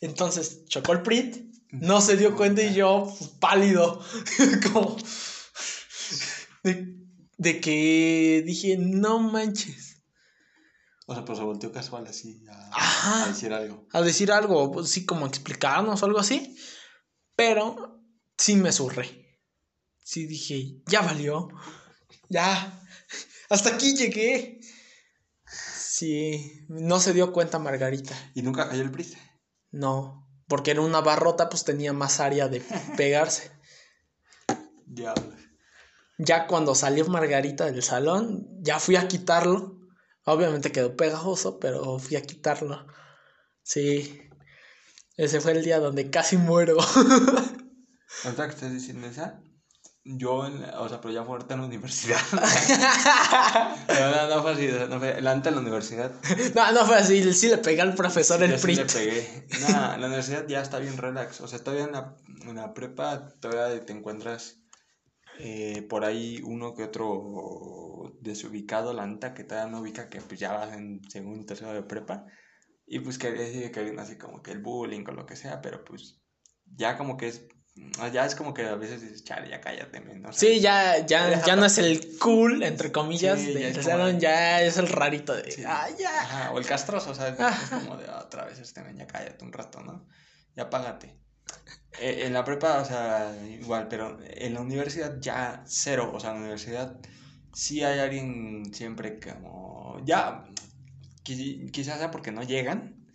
Entonces 0.00 0.64
chocó 0.66 0.92
el 0.92 1.02
PRIT, 1.02 1.36
no 1.72 2.00
se 2.00 2.16
dio 2.16 2.34
cuenta 2.36 2.62
y 2.62 2.74
yo 2.74 3.12
pues, 3.18 3.30
pálido. 3.30 4.00
Como 4.72 4.96
de, 6.62 6.96
de 7.36 7.60
que 7.60 8.42
dije, 8.46 8.76
no 8.78 9.18
manches. 9.18 9.83
O 11.06 11.14
sea, 11.14 11.24
pues 11.24 11.38
se 11.38 11.44
volteó 11.44 11.70
casual 11.70 12.06
así 12.06 12.44
a, 12.48 12.70
Ajá. 12.72 13.24
a 13.24 13.28
decir 13.28 13.52
algo. 13.52 13.86
A 13.92 14.00
decir 14.00 14.32
algo, 14.32 14.72
pues, 14.72 14.88
sí, 14.88 15.04
como 15.04 15.26
explicarnos 15.26 16.02
o 16.02 16.06
algo 16.06 16.18
así. 16.18 16.56
Pero 17.36 18.00
sí 18.38 18.56
me 18.56 18.72
surré. 18.72 19.40
Sí 20.02 20.26
dije, 20.26 20.82
ya 20.86 21.02
valió. 21.02 21.48
Ya. 22.28 22.82
Hasta 23.50 23.70
aquí 23.70 23.94
llegué. 23.94 24.60
Sí. 25.46 26.64
No 26.68 27.00
se 27.00 27.12
dio 27.12 27.32
cuenta 27.32 27.58
Margarita. 27.58 28.14
Y 28.34 28.42
nunca 28.42 28.68
cayó 28.68 28.82
el 28.82 28.90
PRI. 28.90 29.14
No. 29.70 30.26
Porque 30.48 30.72
en 30.72 30.78
una 30.78 31.00
barrota 31.00 31.48
pues 31.48 31.64
tenía 31.64 31.92
más 31.92 32.20
área 32.20 32.48
de 32.48 32.60
pegarse. 32.96 33.50
Diablos. 34.86 35.34
Ya 36.18 36.46
cuando 36.46 36.74
salió 36.74 37.06
Margarita 37.06 37.64
del 37.66 37.82
salón, 37.82 38.46
ya 38.60 38.78
fui 38.78 38.96
a 38.96 39.08
quitarlo. 39.08 39.80
Obviamente 40.24 40.72
quedó 40.72 40.96
pegajoso, 40.96 41.58
pero 41.58 41.98
fui 41.98 42.16
a 42.16 42.22
quitarlo. 42.22 42.86
Sí. 43.62 44.20
Ese 45.16 45.40
fue 45.40 45.52
el 45.52 45.62
día 45.64 45.78
donde 45.80 46.10
casi 46.10 46.36
muero. 46.36 46.76
Ahorita 48.24 48.46
que 48.48 48.54
estás 48.54 48.72
diciendo 48.72 49.06
esa, 49.06 49.40
yo, 50.04 50.46
en 50.46 50.62
la- 50.62 50.80
o 50.80 50.88
sea, 50.88 51.00
pero 51.00 51.12
ya 51.14 51.24
fue 51.24 51.34
ahorita 51.36 51.54
en 51.54 51.60
la 51.60 51.66
universidad. 51.66 52.20
No, 53.88 54.28
no 54.36 54.42
fue 54.42 54.52
así, 54.52 54.68
no 54.88 54.98
fue, 54.98 55.10
antes 55.28 55.48
en 55.50 55.54
la 55.54 55.60
universidad. 55.60 56.12
no, 56.54 56.72
no 56.72 56.86
fue 56.86 56.96
así. 56.96 57.32
Sí 57.34 57.48
le 57.48 57.58
pegué 57.58 57.82
al 57.82 57.94
profesor 57.94 58.42
el 58.42 58.52
Yo 58.52 58.58
sí 58.58 58.74
le 58.74 58.84
pegué. 58.86 59.46
Nah, 59.68 59.96
la 59.98 60.06
universidad 60.06 60.46
ya 60.48 60.60
está 60.60 60.78
bien 60.78 60.96
relax. 60.96 61.40
O 61.40 61.48
sea, 61.48 61.58
todavía 61.58 61.84
en 61.84 61.92
la, 61.92 62.16
en 62.42 62.56
la 62.56 62.74
prepa 62.74 63.28
todavía 63.40 63.84
te 63.84 63.92
encuentras 63.92 64.56
eh, 65.38 65.82
por 65.88 66.04
ahí 66.04 66.40
uno 66.44 66.74
que 66.74 66.84
otro 66.84 68.16
desubicado, 68.20 68.92
la 68.92 69.06
neta, 69.06 69.34
que 69.34 69.44
todavía 69.44 69.70
no 69.70 69.80
ubica 69.80 70.08
que 70.08 70.20
pues 70.20 70.38
ya 70.40 70.52
vas 70.52 70.72
en 70.74 71.02
segundo, 71.10 71.44
tercero 71.46 71.72
de 71.72 71.82
prepa. 71.82 72.26
Y 72.86 73.00
pues 73.00 73.18
que 73.18 73.34
sigue 73.50 73.70
queriendo 73.70 74.02
así 74.02 74.16
como 74.18 74.42
que 74.42 74.52
el 74.52 74.58
bullying 74.60 75.04
o 75.08 75.12
lo 75.12 75.26
que 75.26 75.36
sea, 75.36 75.60
pero 75.62 75.84
pues 75.84 76.20
ya 76.76 76.96
como 76.98 77.16
que 77.16 77.28
es, 77.28 77.46
ya 78.12 78.26
es 78.26 78.34
como 78.34 78.52
que 78.54 78.62
a 78.66 78.74
veces 78.76 79.00
dices, 79.00 79.24
chale, 79.24 79.48
ya 79.48 79.60
cállate, 79.60 80.00
men", 80.00 80.24
o 80.26 80.32
sea, 80.32 80.38
Sí, 80.38 80.60
ya, 80.60 81.04
ya, 81.06 81.44
ya 81.44 81.56
no 81.56 81.64
es 81.64 81.78
el 81.78 82.18
cool, 82.18 82.62
entre 82.62 82.92
comillas, 82.92 83.40
Sí, 83.40 83.54
ya 83.54 83.68
es 83.68 83.78
como 83.78 84.04
de- 84.04 84.18
ya 84.20 84.62
es 84.62 84.76
el 84.76 84.86
rarito 84.88 85.34
de, 85.34 85.50
Sí. 85.50 85.62
ah, 85.66 85.88
ya. 85.98 86.20
Ajá, 86.22 86.50
o 86.52 86.58
el 86.58 86.66
castroso, 86.66 87.10
o 87.10 87.14
sea, 87.14 87.28
es 87.28 87.36
como 87.94 87.96
de 87.96 88.06
"Ah, 88.08 88.22
otra 88.24 88.44
vez 88.44 88.58
este 88.58 88.82
men, 88.82 88.96
ya 88.98 89.06
cállate 89.06 89.42
un 89.44 89.52
rato, 89.52 89.80
¿no? 89.80 90.06
Ya 90.54 90.68
págate. 90.70 91.18
Eh, 92.00 92.26
en 92.26 92.32
la 92.32 92.44
prepa, 92.44 92.80
o 92.80 92.84
sea, 92.84 93.36
igual, 93.48 93.86
pero 93.88 94.18
en 94.24 94.54
la 94.54 94.60
universidad 94.60 95.18
ya 95.20 95.62
cero, 95.66 96.10
o 96.14 96.18
sea, 96.20 96.30
en 96.30 96.36
la 96.36 96.40
universidad 96.42 96.98
sí 97.52 97.82
hay 97.84 98.00
alguien 98.00 98.74
siempre 98.74 99.20
como, 99.20 100.00
ya, 100.04 100.44
qui- 101.24 101.70
quizás 101.72 101.98
sea 101.98 102.10
porque 102.10 102.32
no 102.32 102.42
llegan, 102.42 103.06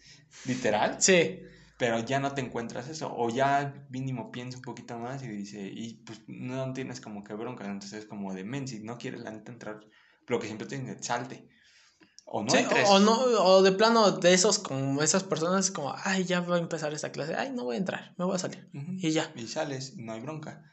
literal, 0.46 1.02
Sí, 1.02 1.42
pero 1.78 2.00
ya 2.06 2.20
no 2.20 2.34
te 2.34 2.42
encuentras 2.42 2.88
eso, 2.90 3.14
o 3.16 3.30
ya 3.30 3.86
mínimo 3.90 4.32
piensa 4.32 4.58
un 4.58 4.64
poquito 4.64 4.98
más 5.00 5.24
y 5.24 5.28
dice, 5.30 5.62
y 5.74 5.96
pues 6.06 6.22
no 6.28 6.74
tienes 6.74 7.02
como 7.02 7.24
que 7.24 7.34
bronca, 7.34 7.66
entonces 7.66 8.00
es 8.02 8.06
como 8.06 8.34
de, 8.34 8.44
men, 8.46 8.68
si 8.68 8.80
no 8.82 8.98
quieres 8.98 9.22
la 9.22 9.32
neta 9.32 9.52
entrar, 9.52 9.82
lo 10.28 10.40
que 10.40 10.48
siempre 10.48 10.68
te 10.68 10.78
dicen, 10.80 11.04
salte, 11.04 11.48
o 12.32 12.44
no 12.44 12.52
Sí, 12.52 12.60
o, 12.86 12.94
o 12.94 13.00
no, 13.00 13.20
o 13.22 13.64
de 13.64 13.72
plano 13.72 14.12
de 14.12 14.34
esos, 14.34 14.60
como 14.60 15.02
esas 15.02 15.24
personas, 15.24 15.72
como, 15.72 15.94
ay, 16.04 16.26
ya 16.26 16.42
va 16.42 16.58
a 16.58 16.60
empezar 16.60 16.94
esta 16.94 17.12
clase, 17.12 17.36
ay, 17.36 17.52
no 17.52 17.64
voy 17.64 17.76
a 17.76 17.80
entrar, 17.80 18.14
me 18.18 18.26
voy 18.26 18.36
a 18.36 18.40
salir. 18.40 18.70
Y 18.72 19.10
ya. 19.12 19.32
Y 19.36 19.48
sales, 19.48 19.98
no 19.98 20.14
hay 20.14 20.22
bronca, 20.22 20.64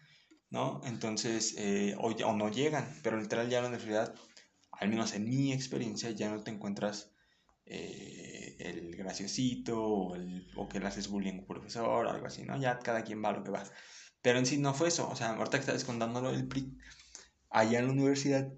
¿no? 0.50 0.82
Entonces, 0.84 1.54
eh, 1.56 1.96
o, 1.98 2.12
no 2.34 2.50
llegan, 2.50 3.00
pero 3.02 3.18
literal 3.18 3.48
ya 3.48 3.58
en 3.58 3.64
la 3.64 3.68
universidad, 3.70 4.14
al 4.70 4.90
menos 4.90 5.14
en 5.14 5.24
mi 5.24 5.52
experiencia, 5.52 6.10
ya 6.10 6.30
no 6.30 6.42
te 6.42 6.50
encuentras 6.50 7.12
eh, 7.64 8.56
el 8.58 8.94
graciosito 8.94 9.82
o, 9.82 10.14
el, 10.14 10.46
o 10.56 10.68
que 10.68 10.78
le 10.78 10.88
haces 10.88 11.08
bullying 11.08 11.36
a 11.36 11.40
un 11.40 11.46
profesor 11.46 12.06
o 12.06 12.10
algo 12.10 12.26
así, 12.26 12.42
¿no? 12.42 12.60
Ya 12.60 12.78
cada 12.80 13.02
quien 13.02 13.24
va 13.24 13.30
a 13.30 13.32
lo 13.32 13.42
que 13.42 13.50
va. 13.50 13.64
Pero 14.20 14.38
en 14.38 14.44
sí 14.44 14.58
no 14.58 14.74
fue 14.74 14.88
eso, 14.88 15.08
o 15.08 15.16
sea, 15.16 15.30
ahorita 15.30 15.58
que 15.58 15.64
estás 15.64 15.84
contándolo 15.84 16.32
del 16.32 16.48
PRI, 16.48 16.76
allá 17.48 17.78
en 17.78 17.86
la 17.86 17.92
universidad, 17.92 18.52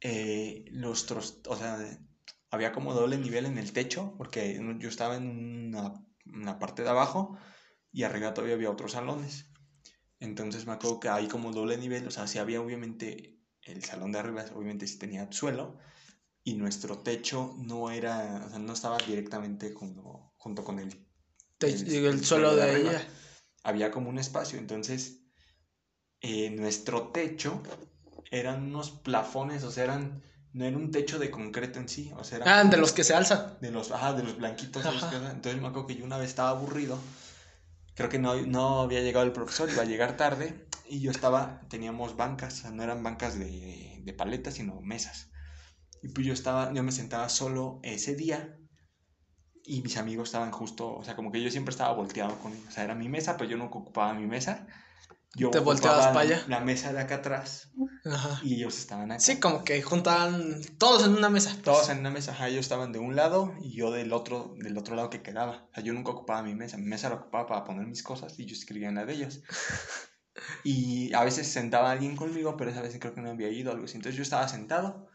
eh, 0.00 0.64
los 0.70 1.06
tros, 1.06 1.42
o 1.46 1.56
sea, 1.56 1.78
había 2.50 2.72
como 2.72 2.94
doble 2.94 3.18
nivel 3.18 3.46
en 3.46 3.58
el 3.58 3.72
techo, 3.72 4.14
porque 4.18 4.60
yo 4.78 4.88
estaba 4.88 5.16
en 5.16 5.68
una, 5.68 6.04
una 6.26 6.58
parte 6.58 6.82
de 6.82 6.88
abajo 6.90 7.38
y 7.92 8.02
arriba 8.04 8.34
todavía 8.34 8.56
había 8.56 8.70
otros 8.70 8.92
salones. 8.92 9.46
Entonces 10.20 10.66
me 10.66 10.72
acuerdo 10.72 11.00
que 11.00 11.08
hay 11.08 11.28
como 11.28 11.52
doble 11.52 11.78
nivel, 11.78 12.06
o 12.06 12.10
sea, 12.10 12.26
sí 12.26 12.38
había 12.38 12.60
obviamente 12.60 13.40
el 13.62 13.84
salón 13.84 14.12
de 14.12 14.18
arriba, 14.20 14.44
obviamente 14.54 14.86
sí 14.86 14.98
tenía 14.98 15.30
suelo, 15.32 15.78
y 16.44 16.54
nuestro 16.54 16.98
techo 16.98 17.54
no 17.58 17.90
era, 17.90 18.44
o 18.46 18.50
sea, 18.50 18.58
no 18.58 18.72
estaba 18.72 18.98
directamente 18.98 19.72
junto, 19.72 20.32
junto 20.36 20.64
con 20.64 20.78
el, 20.78 21.06
Te- 21.58 21.68
El- 21.68 21.88
el, 21.88 22.06
el 22.06 22.24
suelo 22.24 22.56
de 22.56 22.66
de 22.66 22.80
ella. 22.80 23.08
había 23.62 23.90
como 23.90 24.08
un 24.10 24.18
espacio, 24.18 24.58
entonces 24.58 25.20
eh, 26.20 26.50
nuestro 26.50 27.08
techo 27.08 27.62
eran 28.30 28.64
unos 28.64 28.90
plafones, 28.90 29.64
o 29.64 29.70
sea, 29.70 29.84
eran, 29.84 30.22
no 30.52 30.64
era 30.64 30.76
un 30.76 30.90
techo 30.90 31.18
de 31.18 31.30
concreto 31.30 31.78
en 31.78 31.88
sí, 31.88 32.12
o 32.16 32.24
sea, 32.24 32.38
era 32.38 32.60
Ah, 32.60 32.64
de 32.64 32.76
los 32.76 32.92
que 32.92 33.04
se 33.04 33.14
alzan. 33.14 33.56
de 33.60 33.70
los, 33.70 33.90
ajá, 33.92 34.12
de 34.14 34.22
los 34.22 34.36
blanquitos. 34.36 34.84
esos 34.84 35.02
Ajá. 35.02 35.10
que- 35.10 35.16
entonces 35.16 35.60
me 35.60 35.68
acuerdo 35.68 35.86
que 35.86 35.94
yo 35.96 36.04
una 36.04 36.18
vez 36.18 36.28
estaba 36.30 36.50
aburrido. 36.50 36.98
Creo 37.94 38.08
que 38.08 38.18
no, 38.18 38.34
no 38.46 38.80
había 38.80 39.00
llegado 39.00 39.26
el 39.26 39.32
profesor, 39.32 39.68
iba 39.70 39.82
a 39.82 39.86
llegar 39.86 40.16
tarde. 40.16 40.66
Y 40.88 41.00
yo 41.00 41.10
estaba, 41.10 41.60
teníamos 41.68 42.16
bancas, 42.16 42.54
o 42.54 42.56
sea, 42.62 42.70
no 42.70 42.82
eran 42.82 43.02
bancas 43.02 43.38
de, 43.38 44.00
de 44.02 44.12
paletas, 44.12 44.54
sino 44.54 44.80
mesas. 44.80 45.28
Y 46.02 46.08
pues 46.08 46.26
yo 46.26 46.32
estaba, 46.32 46.72
yo 46.72 46.82
me 46.82 46.92
sentaba 46.92 47.28
solo 47.28 47.78
ese 47.82 48.14
día. 48.16 48.56
Y 49.62 49.82
mis 49.82 49.98
amigos 49.98 50.30
estaban 50.30 50.50
justo, 50.50 50.96
o 50.96 51.04
sea, 51.04 51.14
como 51.14 51.30
que 51.30 51.42
yo 51.42 51.50
siempre 51.50 51.70
estaba 51.70 51.92
volteado 51.92 52.38
con 52.38 52.52
ellos. 52.52 52.66
O 52.68 52.70
sea, 52.72 52.84
era 52.84 52.94
mi 52.94 53.08
mesa, 53.08 53.36
pero 53.36 53.50
yo 53.50 53.56
no 53.56 53.66
ocupaba 53.66 54.14
mi 54.14 54.26
mesa. 54.26 54.66
Yo 55.36 55.50
Te 55.50 55.60
volteabas 55.60 56.06
ocupaba 56.06 56.12
pa' 56.14 56.24
la- 56.24 56.36
allá. 56.36 56.44
La 56.48 56.60
mesa 56.60 56.92
de 56.92 57.00
acá 57.00 57.16
atrás. 57.16 57.70
Ajá. 58.04 58.40
Y 58.42 58.54
ellos 58.56 58.76
estaban 58.78 59.12
acá. 59.12 59.20
Sí, 59.20 59.38
como 59.38 59.62
que 59.62 59.80
juntaban 59.82 60.60
todos 60.78 61.04
en 61.04 61.12
una 61.12 61.30
mesa. 61.30 61.56
Todos 61.62 61.88
en 61.88 61.98
una 62.00 62.10
mesa, 62.10 62.32
ajá, 62.32 62.48
ellos 62.48 62.60
estaban 62.60 62.92
de 62.92 62.98
un 62.98 63.14
lado 63.14 63.54
y 63.60 63.74
yo 63.76 63.90
del 63.92 64.12
otro, 64.12 64.54
del 64.58 64.76
otro 64.76 64.96
lado 64.96 65.08
que 65.10 65.22
quedaba. 65.22 65.68
O 65.70 65.74
sea, 65.74 65.84
yo 65.84 65.92
nunca 65.92 66.10
ocupaba 66.10 66.42
mi 66.42 66.54
mesa, 66.54 66.78
mi 66.78 66.86
mesa 66.86 67.08
la 67.10 67.16
ocupaba 67.16 67.46
para 67.46 67.64
poner 67.64 67.86
mis 67.86 68.02
cosas 68.02 68.38
y 68.38 68.46
yo 68.46 68.54
escribía 68.54 68.88
en 68.88 68.96
la 68.96 69.04
de 69.04 69.14
ellos. 69.14 69.40
Y 70.64 71.12
a 71.12 71.24
veces 71.24 71.48
sentaba 71.48 71.90
alguien 71.90 72.16
conmigo, 72.16 72.56
pero 72.56 72.70
esa 72.70 72.80
vez 72.82 72.96
creo 72.98 73.14
que 73.14 73.20
no 73.20 73.30
había 73.30 73.50
ido, 73.50 73.72
algo 73.72 73.84
así. 73.84 73.96
Entonces 73.96 74.16
yo 74.16 74.22
estaba 74.22 74.48
sentado 74.48 75.08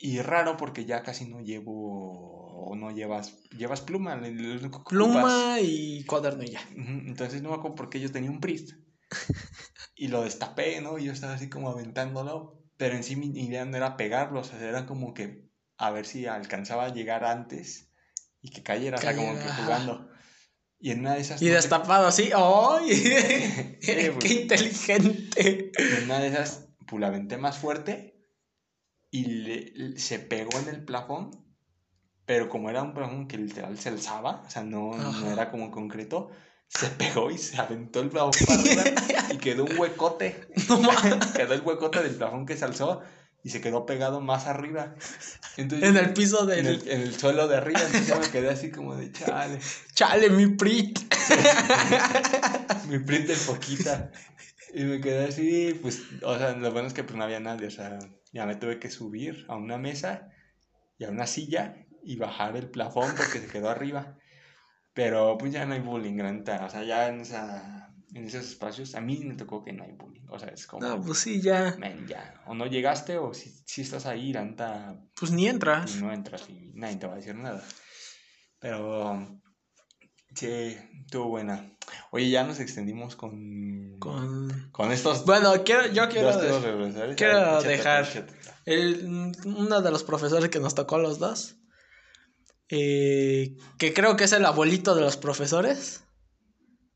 y 0.00 0.20
raro 0.20 0.56
porque 0.56 0.84
ya 0.84 1.02
casi 1.02 1.26
no 1.26 1.40
llevo, 1.40 2.66
o 2.68 2.74
no 2.76 2.90
llevas, 2.90 3.34
llevas 3.56 3.80
pluma, 3.80 4.20
que 4.20 4.66
ocupas. 4.66 4.84
Pluma 4.88 5.60
y 5.60 6.04
cuaderno 6.04 6.42
y 6.42 6.50
ya. 6.50 6.60
Entonces 6.74 7.40
no 7.40 7.50
me 7.50 7.54
acuerdo 7.54 7.76
por 7.76 7.88
qué 7.88 8.00
yo 8.00 8.10
tenía 8.10 8.30
un 8.30 8.40
Priest. 8.40 8.72
Y 9.98 10.08
lo 10.08 10.22
destapé, 10.24 10.80
¿no? 10.82 10.98
Y 10.98 11.04
yo 11.04 11.12
estaba 11.12 11.32
así 11.34 11.48
como 11.48 11.70
aventándolo. 11.70 12.62
Pero 12.76 12.96
en 12.96 13.02
sí 13.02 13.16
mi 13.16 13.28
idea 13.28 13.64
no 13.64 13.76
era 13.78 13.96
pegarlo, 13.96 14.40
o 14.40 14.44
sea, 14.44 14.60
era 14.60 14.84
como 14.84 15.14
que 15.14 15.48
a 15.78 15.90
ver 15.90 16.04
si 16.04 16.26
alcanzaba 16.26 16.84
a 16.84 16.92
llegar 16.92 17.24
antes 17.24 17.88
y 18.42 18.50
que 18.50 18.62
cayera, 18.62 18.98
o 18.98 19.00
sea, 19.00 19.16
como 19.16 19.32
que 19.38 19.48
jugando. 19.48 20.10
Y 20.78 20.90
en 20.90 21.00
una 21.00 21.14
de 21.14 21.22
esas. 21.22 21.40
Y 21.40 21.46
no 21.48 21.54
destapado 21.54 22.06
así. 22.06 22.30
¡Ay! 22.34 22.90
¡Qué 23.80 24.12
pues. 24.14 24.30
inteligente! 24.30 25.72
en 25.78 26.04
una 26.04 26.18
de 26.18 26.28
esas, 26.28 26.68
pues 26.86 27.00
la 27.00 27.06
aventé 27.06 27.38
más 27.38 27.56
fuerte 27.58 28.22
y 29.10 29.24
le- 29.24 29.98
se 29.98 30.18
pegó 30.18 30.58
en 30.58 30.68
el 30.68 30.84
plafón. 30.84 31.30
Pero 32.26 32.48
como 32.48 32.68
era 32.70 32.82
un 32.82 32.92
plafón 32.92 33.28
que 33.28 33.38
literal 33.38 33.78
se 33.78 33.88
alzaba, 33.88 34.42
o 34.44 34.50
sea, 34.50 34.64
no, 34.64 34.96
no 34.96 35.30
era 35.30 35.50
como 35.50 35.70
concreto, 35.70 36.30
se 36.68 36.88
pegó 36.88 37.30
y 37.30 37.38
se 37.38 37.58
aventó 37.58 38.00
el 38.00 38.10
plafón 38.10 38.32
para 38.46 38.60
arriba 38.60 38.84
y 39.32 39.38
quedó 39.38 39.64
un 39.64 39.78
huecote. 39.78 40.48
No 40.68 40.90
quedó 41.34 41.54
el 41.54 41.60
huecote 41.60 42.02
del 42.02 42.14
plafón 42.14 42.46
que 42.46 42.56
se 42.56 42.64
alzó 42.64 43.02
y 43.42 43.50
se 43.50 43.60
quedó 43.60 43.86
pegado 43.86 44.20
más 44.20 44.46
arriba. 44.46 44.96
Entonces, 45.56 45.88
En 45.88 45.96
el 45.96 46.12
piso 46.12 46.46
del. 46.46 46.58
en 46.58 46.66
el, 46.66 46.88
en 46.88 47.00
el 47.02 47.14
suelo 47.16 47.46
de 47.46 47.56
arriba, 47.56 47.80
entonces 47.80 48.08
yo 48.08 48.18
me 48.18 48.28
quedé 48.28 48.50
así 48.50 48.70
como 48.70 48.96
de 48.96 49.12
chale, 49.12 49.60
Chale, 49.94 50.30
mi 50.30 50.48
Prit. 50.48 50.98
mi 52.88 52.98
print 52.98 53.30
el 53.30 53.38
poquita. 53.38 54.10
Y 54.74 54.82
me 54.84 55.00
quedé 55.00 55.26
así, 55.26 55.78
pues, 55.80 56.02
o 56.22 56.36
sea, 56.36 56.52
lo 56.56 56.72
bueno 56.72 56.88
es 56.88 56.94
que 56.94 57.04
pues 57.04 57.16
no 57.16 57.24
había 57.24 57.40
nadie, 57.40 57.68
o 57.68 57.70
sea, 57.70 57.98
ya 58.32 58.46
me 58.46 58.56
tuve 58.56 58.78
que 58.78 58.90
subir 58.90 59.46
a 59.48 59.56
una 59.56 59.78
mesa 59.78 60.28
y 60.98 61.04
a 61.04 61.10
una 61.10 61.26
silla 61.26 61.86
y 62.02 62.16
bajar 62.16 62.56
el 62.56 62.68
plafón 62.68 63.14
porque 63.16 63.38
se 63.38 63.46
quedó 63.46 63.70
arriba. 63.70 64.18
Pero 64.96 65.36
pues 65.38 65.52
ya 65.52 65.64
no 65.66 65.74
hay 65.74 65.80
bullying, 65.80 66.16
la 66.16 66.32
neta, 66.32 66.64
o 66.64 66.70
sea, 66.70 66.82
ya 66.82 67.08
en 67.08 67.20
esa, 67.20 67.92
en 68.14 68.24
esos 68.24 68.46
espacios, 68.46 68.94
a 68.94 69.00
mí 69.02 69.18
me 69.24 69.34
tocó 69.34 69.62
que 69.62 69.72
no 69.74 69.84
hay 69.84 69.92
bullying. 69.92 70.24
O 70.30 70.38
sea, 70.38 70.48
es 70.48 70.66
como. 70.66 70.84
No, 70.88 71.00
pues 71.02 71.18
sí, 71.18 71.40
ya. 71.42 71.76
"Men, 71.78 72.06
ya. 72.08 72.42
O 72.46 72.54
no 72.54 72.64
llegaste, 72.66 73.18
o 73.18 73.34
si, 73.34 73.54
si 73.66 73.82
estás 73.82 74.06
ahí, 74.06 74.32
la 74.32 74.42
neta, 74.44 74.98
Pues 75.14 75.30
ni 75.32 75.48
entras. 75.48 75.94
y 75.96 76.00
no 76.00 76.10
entras 76.12 76.48
y 76.48 76.72
nadie 76.74 76.96
te 76.96 77.06
va 77.06 77.12
a 77.12 77.16
decir 77.16 77.34
nada. 77.34 77.62
Pero. 78.58 79.38
Sí, 80.34 80.76
estuvo 81.04 81.28
buena. 81.28 81.72
Oye, 82.10 82.30
ya 82.30 82.44
nos 82.44 82.58
extendimos 82.60 83.16
con. 83.16 83.98
Con... 83.98 84.70
con 84.72 84.92
estos. 84.92 85.24
Bueno, 85.26 85.52
quiero, 85.64 85.86
yo 85.92 86.08
quiero... 86.08 86.32
dos 86.32 86.42
de- 86.42 87.14
quiero 87.16 87.62
dejar- 87.62 88.26
el- 88.64 89.32
uno 89.44 89.80
de 89.82 89.90
los 89.90 90.04
profesores 90.04 90.48
que 90.50 90.58
nos 90.60 90.74
tocó 90.74 90.96
a 90.96 91.00
los 91.00 91.18
dos, 91.18 91.56
eh, 92.68 93.56
que 93.78 93.92
creo 93.94 94.16
que 94.16 94.24
es 94.24 94.32
el 94.32 94.44
abuelito 94.44 94.94
de 94.94 95.00
los 95.02 95.16
profesores, 95.16 96.02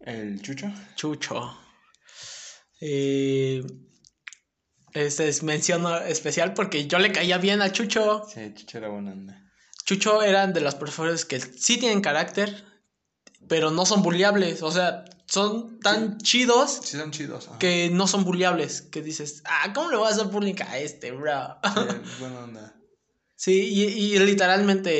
¿El 0.00 0.40
chucho? 0.40 0.66
Chucho. 0.96 1.58
Eh, 2.80 3.62
este 4.94 5.28
es 5.28 5.42
mención 5.42 5.84
especial 6.06 6.54
porque 6.54 6.86
yo 6.86 6.98
le 6.98 7.12
caía 7.12 7.36
bien 7.38 7.60
a 7.62 7.70
Chucho. 7.70 8.24
Sí, 8.32 8.52
chucho 8.54 8.78
era 8.78 8.88
buena 8.88 9.12
onda. 9.12 9.50
Chucho 9.84 10.22
eran 10.22 10.52
de 10.52 10.62
los 10.62 10.74
profesores 10.74 11.24
que 11.26 11.38
sí 11.40 11.78
tienen 11.78 12.00
carácter, 12.00 12.64
pero 13.48 13.70
no 13.70 13.84
son 13.86 14.02
bulliables. 14.02 14.62
O 14.62 14.72
sea, 14.72 15.04
son 15.26 15.78
tan 15.80 16.16
chidos 16.18 16.80
Sí, 16.82 16.96
son 16.96 17.10
chidos. 17.12 17.48
ajá. 17.48 17.58
que 17.58 17.90
no 17.90 18.06
son 18.06 18.24
bulliables. 18.24 18.82
Que 18.82 19.02
dices, 19.02 19.42
ah, 19.44 19.72
¿cómo 19.74 19.90
le 19.90 19.96
voy 19.98 20.06
a 20.08 20.10
hacer 20.10 20.26
bullying 20.26 20.60
a 20.66 20.78
este, 20.78 21.12
bro? 21.12 21.58
Sí, 21.62 22.10
buena 22.20 22.38
onda. 22.40 22.79
Sí, 23.42 23.52
y, 23.72 23.82
y 23.84 24.18
literalmente 24.18 24.92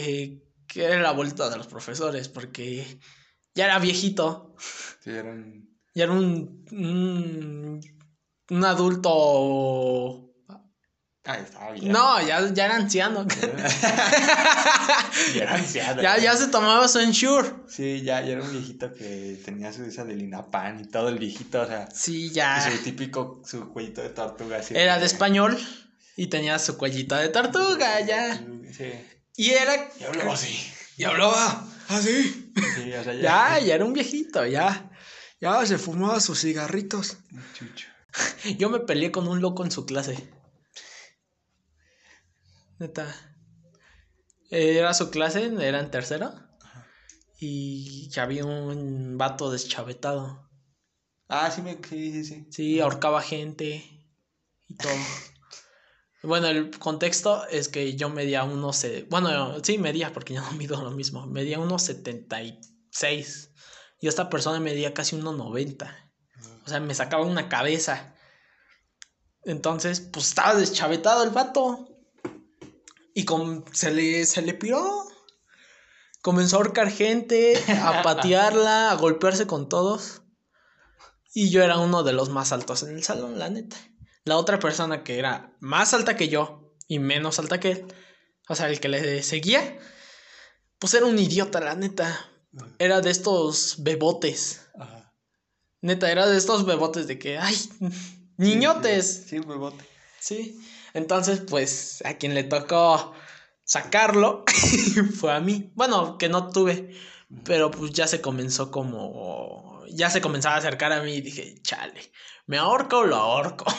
eh, 0.00 0.38
que 0.68 0.84
era 0.84 0.94
el 0.94 1.04
abuelito 1.04 1.50
de 1.50 1.56
los 1.56 1.66
profesores, 1.66 2.28
porque 2.28 3.00
ya 3.56 3.64
era 3.64 3.80
viejito, 3.80 4.54
Sí, 5.02 5.10
eran. 5.10 5.68
ya 5.96 6.04
era 6.04 6.12
un, 6.12 6.64
un, 6.70 7.80
un 8.50 8.64
adulto... 8.64 10.24
Ah, 11.24 11.38
estaba 11.38 11.72
bien. 11.72 11.90
No, 11.92 12.24
ya, 12.24 12.48
ya 12.54 12.66
era 12.66 12.76
anciano. 12.76 13.26
ya 15.34 15.42
era 15.42 15.54
anciano. 15.56 16.00
ya, 16.00 16.18
ya 16.18 16.36
se 16.36 16.46
tomaba 16.48 16.86
su 16.88 17.00
ensure. 17.00 17.50
Sí, 17.68 18.02
ya, 18.02 18.20
ya 18.22 18.32
era 18.34 18.42
un 18.44 18.50
viejito 18.52 18.94
que 18.94 19.38
tenía 19.44 19.72
su 19.72 19.82
esa 19.84 20.04
del 20.04 20.22
INAPAN 20.22 20.80
y 20.80 20.84
todo 20.86 21.08
el 21.08 21.18
viejito, 21.18 21.62
o 21.62 21.66
sea. 21.66 21.88
Sí, 21.92 22.26
Y 22.26 22.30
ya. 22.30 22.70
su 22.70 22.82
típico, 22.82 23.42
su 23.44 23.68
cuellito 23.72 24.00
de 24.02 24.10
tortuga. 24.10 24.58
así. 24.58 24.74
Era 24.76 24.98
de 24.98 25.06
español 25.06 25.58
y 26.18 26.26
tenía 26.26 26.58
su 26.58 26.76
cuellito 26.76 27.14
de 27.14 27.28
tortuga, 27.28 28.00
ya. 28.00 28.44
Sí. 28.76 28.92
Y 29.36 29.50
era... 29.50 29.88
Y 30.00 30.02
hablaba 30.02 30.34
así. 30.34 30.72
Y 30.96 31.04
hablaba 31.04 31.64
así. 31.86 32.52
Sí, 32.74 32.92
o 32.92 33.04
sea, 33.04 33.14
ya. 33.14 33.22
Ya, 33.22 33.58
ya 33.60 33.74
era 33.76 33.84
un 33.84 33.92
viejito, 33.92 34.44
ya. 34.44 34.90
Ya 35.40 35.64
se 35.64 35.78
fumaba 35.78 36.18
sus 36.18 36.40
cigarritos. 36.40 37.18
Chucho. 37.54 37.86
Yo 38.58 38.68
me 38.68 38.80
peleé 38.80 39.12
con 39.12 39.28
un 39.28 39.40
loco 39.40 39.64
en 39.64 39.70
su 39.70 39.86
clase. 39.86 40.28
Neta. 42.80 43.14
Era 44.50 44.94
su 44.94 45.10
clase, 45.10 45.52
era 45.60 45.78
en 45.78 45.90
tercero. 45.92 46.34
Y 47.38 48.08
ya 48.08 48.24
había 48.24 48.44
un 48.44 49.18
vato 49.18 49.52
deschavetado. 49.52 50.50
Ah, 51.28 51.52
sí, 51.52 51.62
me, 51.62 51.78
sí, 51.88 52.10
sí, 52.10 52.24
sí. 52.24 52.48
Sí, 52.50 52.80
ahorcaba 52.80 53.22
gente 53.22 53.84
y 54.66 54.74
todo. 54.74 54.96
Bueno, 56.22 56.48
el 56.48 56.76
contexto 56.78 57.46
es 57.46 57.68
que 57.68 57.94
yo 57.94 58.10
medía 58.10 58.42
unos... 58.44 58.84
Bueno, 59.08 59.62
sí, 59.62 59.78
medía 59.78 60.12
porque 60.12 60.34
yo 60.34 60.42
no 60.42 60.50
mido 60.52 60.82
lo 60.82 60.90
mismo. 60.90 61.26
Medía 61.26 61.58
unos 61.60 61.82
76. 61.82 63.50
Y 64.00 64.08
esta 64.08 64.28
persona 64.28 64.58
medía 64.60 64.94
casi 64.94 65.16
unos 65.16 65.36
90. 65.36 66.12
O 66.64 66.68
sea, 66.68 66.80
me 66.80 66.94
sacaba 66.94 67.24
una 67.24 67.48
cabeza. 67.48 68.14
Entonces, 69.44 70.00
pues 70.00 70.28
estaba 70.28 70.54
deschavetado 70.54 71.22
el 71.22 71.30
vato. 71.30 71.88
Y 73.14 73.24
com- 73.24 73.64
se, 73.72 73.90
le, 73.92 74.24
se 74.26 74.42
le 74.42 74.54
piró. 74.54 75.04
Comenzó 76.20 76.56
a 76.56 76.58
ahorcar 76.58 76.90
gente, 76.90 77.62
a 77.80 78.02
patearla, 78.02 78.90
a 78.90 78.94
golpearse 78.96 79.46
con 79.46 79.68
todos. 79.68 80.22
Y 81.32 81.50
yo 81.50 81.62
era 81.62 81.78
uno 81.78 82.02
de 82.02 82.12
los 82.12 82.28
más 82.28 82.52
altos 82.52 82.82
en 82.82 82.96
el 82.96 83.04
salón, 83.04 83.38
la 83.38 83.48
neta. 83.50 83.76
La 84.28 84.36
otra 84.36 84.58
persona 84.58 85.04
que 85.04 85.18
era 85.18 85.56
más 85.58 85.94
alta 85.94 86.14
que 86.14 86.28
yo 86.28 86.74
y 86.86 86.98
menos 86.98 87.38
alta 87.38 87.58
que 87.58 87.70
él, 87.70 87.86
o 88.46 88.54
sea, 88.54 88.68
el 88.68 88.78
que 88.78 88.88
le 88.88 89.22
seguía, 89.22 89.78
pues 90.78 90.92
era 90.92 91.06
un 91.06 91.18
idiota, 91.18 91.60
la 91.60 91.74
neta. 91.74 92.30
Era 92.78 93.00
de 93.00 93.10
estos 93.10 93.76
bebotes. 93.82 94.68
Ajá. 94.78 95.14
Neta, 95.80 96.12
era 96.12 96.26
de 96.26 96.36
estos 96.36 96.66
bebotes 96.66 97.06
de 97.06 97.18
que, 97.18 97.38
ay, 97.38 97.56
niñotes. 98.36 99.24
Sí, 99.28 99.38
un 99.38 99.48
bebote. 99.48 99.82
Sí. 100.20 100.60
Entonces, 100.92 101.40
pues, 101.48 102.02
a 102.04 102.18
quien 102.18 102.34
le 102.34 102.44
tocó 102.44 103.14
sacarlo 103.64 104.44
fue 105.18 105.32
a 105.32 105.40
mí. 105.40 105.72
Bueno, 105.74 106.18
que 106.18 106.28
no 106.28 106.50
tuve. 106.50 106.94
Pero 107.44 107.70
pues 107.70 107.92
ya 107.92 108.06
se 108.06 108.20
comenzó 108.20 108.70
como. 108.70 109.84
Ya 109.90 110.10
se 110.10 110.20
comenzaba 110.20 110.56
a 110.56 110.58
acercar 110.58 110.92
a 110.92 111.02
mí 111.02 111.14
y 111.14 111.20
dije, 111.22 111.62
chale, 111.62 112.12
¿me 112.48 112.58
ahorco 112.58 112.98
o 112.98 113.06
lo 113.06 113.16
ahorco? 113.16 113.64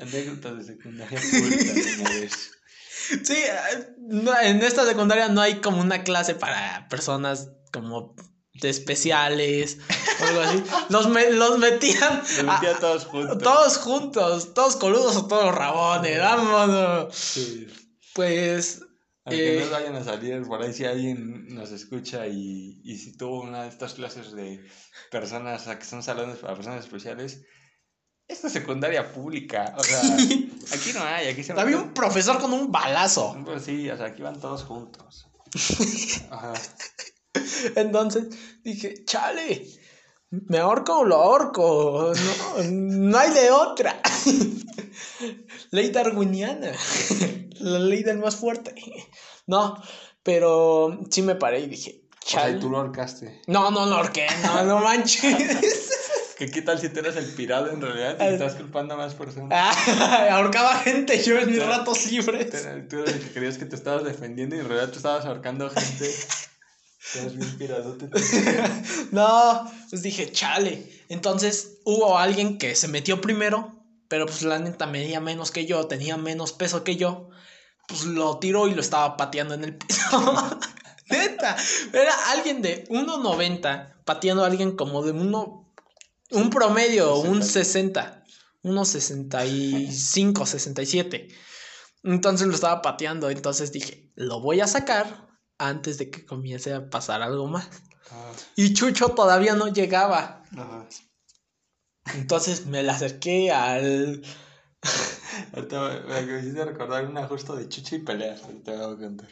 Anécdotas 0.00 0.56
de 0.58 0.64
secundaria 0.64 1.20
pública, 1.20 1.72
sí, 3.24 3.34
en 4.42 4.62
esta 4.62 4.86
secundaria 4.86 5.28
no 5.28 5.40
hay 5.40 5.56
como 5.60 5.80
una 5.80 6.04
clase 6.04 6.34
para 6.36 6.86
personas 6.88 7.48
como 7.72 8.14
de 8.54 8.68
especiales 8.70 9.78
o 10.20 10.24
algo 10.26 10.40
así. 10.42 10.62
Los, 10.90 11.08
me- 11.08 11.30
los 11.32 11.58
metían. 11.58 12.18
Los 12.18 12.38
a- 12.38 12.42
metía 12.54 12.78
todos 12.78 13.04
juntos. 13.06 13.38
todos 13.38 13.78
juntos, 13.78 14.54
todos 14.54 14.76
coludos 14.76 15.16
o 15.16 15.26
todos 15.26 15.52
rabones, 15.54 16.18
vámonos. 16.20 17.12
Sí. 17.14 17.66
Pues 18.14 18.82
Aunque 19.30 19.58
Eh. 19.58 19.64
no 19.64 19.70
vayan 19.70 19.96
a 19.96 20.04
salir 20.04 20.42
por 20.42 20.62
ahí, 20.62 20.72
si 20.72 20.84
alguien 20.84 21.46
nos 21.54 21.70
escucha 21.72 22.26
y, 22.26 22.80
y 22.84 22.98
si 22.98 23.16
tuvo 23.16 23.42
una 23.42 23.62
de 23.62 23.68
estas 23.68 23.94
clases 23.94 24.32
de 24.32 24.60
personas, 25.10 25.66
que 25.66 25.84
son 25.84 26.02
salones 26.02 26.38
para 26.38 26.54
personas 26.54 26.84
especiales, 26.84 27.42
esta 28.28 28.46
es 28.46 28.52
secundaria 28.52 29.12
pública. 29.12 29.74
O 29.76 29.82
sea, 29.82 30.00
aquí 30.72 30.92
no 30.94 31.02
hay, 31.02 31.28
aquí 31.28 31.42
se 31.42 31.52
había 31.52 31.78
un 31.78 31.94
profesor 31.94 32.40
con 32.40 32.52
un 32.52 32.70
balazo. 32.70 33.36
Pues 33.44 33.64
sí, 33.64 33.88
o 33.90 33.96
sea, 33.96 34.06
aquí 34.06 34.22
van 34.22 34.38
todos 34.40 34.62
juntos. 34.64 35.26
Ajá. 36.30 36.52
Entonces 37.76 38.28
dije, 38.62 39.04
chale, 39.04 39.66
¿me 40.30 40.58
ahorco 40.58 40.98
o 41.00 41.04
lo 41.04 41.16
ahorco? 41.16 42.12
No, 42.14 42.62
no 42.70 43.18
hay 43.18 43.30
de 43.32 43.50
otra. 43.50 44.00
ley 45.72 45.90
darwiniana. 45.90 46.72
La 47.60 47.78
ley 47.78 48.02
del 48.02 48.18
más 48.18 48.36
fuerte. 48.36 48.74
No, 49.46 49.82
pero 50.22 51.00
sí 51.10 51.22
me 51.22 51.34
paré 51.34 51.60
y 51.60 51.66
dije, 51.66 52.02
O 52.24 52.28
sea, 52.28 52.42
chale. 52.42 52.56
y 52.58 52.60
tú 52.60 52.70
lo 52.70 52.78
ahorcaste. 52.78 53.40
No, 53.48 53.70
no, 53.72 53.86
no 53.86 53.96
ahorqué, 53.96 54.26
no, 54.44 54.62
no 54.64 54.78
manches. 54.78 55.90
¿Que 56.38 56.50
¿Qué 56.50 56.62
tal 56.62 56.78
si 56.78 56.88
tú 56.88 57.00
eres 57.00 57.16
el 57.16 57.26
pirado 57.34 57.68
en 57.70 57.80
realidad 57.80 58.16
y 58.18 58.22
Ah. 58.22 58.28
estás 58.30 58.54
culpando 58.54 58.94
a 58.94 58.96
más 58.96 59.14
personas? 59.14 59.48
Ah, 59.52 60.28
ahorcaba 60.36 60.74
gente 60.76 61.20
yo 61.22 61.36
en 61.38 61.50
mis 61.50 61.62
ratos 61.66 62.06
libres. 62.12 62.50
Tú- 62.50 62.88
Tú 62.88 62.98
eres 63.02 63.14
el 63.16 63.20
que 63.22 63.32
creías 63.32 63.58
que 63.58 63.64
te 63.66 63.74
estabas 63.76 64.04
defendiendo 64.04 64.54
y 64.54 64.60
en 64.60 64.68
realidad 64.68 64.90
tú 64.90 64.98
estabas 64.98 65.24
ahorcando 65.26 65.68
gente. 65.68 66.14
Eres 67.16 67.36
bien 67.36 67.58
piradote. 67.58 68.08
No, 69.10 69.70
pues 69.90 70.02
dije, 70.02 70.30
chale. 70.30 70.86
Entonces 71.08 71.78
hubo 71.84 72.18
alguien 72.18 72.56
que 72.58 72.74
se 72.76 72.86
metió 72.88 73.20
primero, 73.20 73.82
pero 74.08 74.26
pues 74.26 74.42
la 74.42 74.58
neta 74.60 74.86
medía 74.86 75.20
menos 75.20 75.50
que 75.50 75.66
yo, 75.66 75.86
tenía 75.88 76.16
menos 76.16 76.52
peso 76.52 76.84
que 76.84 76.96
yo. 76.96 77.29
Pues 77.90 78.04
lo 78.04 78.38
tiró 78.38 78.68
y 78.68 78.74
lo 78.74 78.80
estaba 78.80 79.16
pateando 79.16 79.54
en 79.54 79.64
el 79.64 79.76
piso. 79.76 80.50
neta, 81.10 81.56
era 81.92 82.12
alguien 82.30 82.62
de 82.62 82.86
1.90 82.88 84.02
pateando 84.04 84.44
a 84.44 84.46
alguien 84.46 84.76
como 84.76 85.02
de 85.02 85.12
uno, 85.12 85.74
un 86.30 86.50
promedio, 86.50 87.16
un 87.16 87.42
60, 87.42 88.24
unos 88.62 88.88
65, 88.88 90.46
67. 90.46 91.28
Entonces 92.04 92.46
lo 92.46 92.54
estaba 92.54 92.80
pateando, 92.80 93.28
entonces 93.28 93.72
dije, 93.72 94.10
lo 94.14 94.40
voy 94.40 94.60
a 94.60 94.66
sacar 94.66 95.28
antes 95.58 95.98
de 95.98 96.10
que 96.10 96.24
comience 96.24 96.72
a 96.72 96.88
pasar 96.88 97.20
algo 97.22 97.46
más. 97.48 97.68
Ah, 98.10 98.32
Y 98.56 98.72
Chucho 98.72 99.08
todavía 99.10 99.54
no 99.54 99.68
llegaba. 99.68 100.44
ajá. 100.56 100.86
Entonces 102.14 102.66
me 102.66 102.82
la 102.82 102.94
acerqué 102.94 103.52
al. 103.52 104.22
Ahorita 105.52 106.02
me, 106.08 106.38
hiciste 106.40 106.64
recordar 106.64 107.04
una 107.06 107.26
justo 107.26 107.56
de 107.56 107.68
chuchi 107.68 107.98
y. 107.98 108.42
Ahorita 108.42 108.72
me 108.72 108.86
voy 108.86 108.94
a 108.94 108.98
contar. 108.98 109.28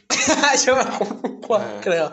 Yo 0.65 0.77
me 0.77 0.83
acuerdo, 0.83 1.81
creo. 1.81 2.13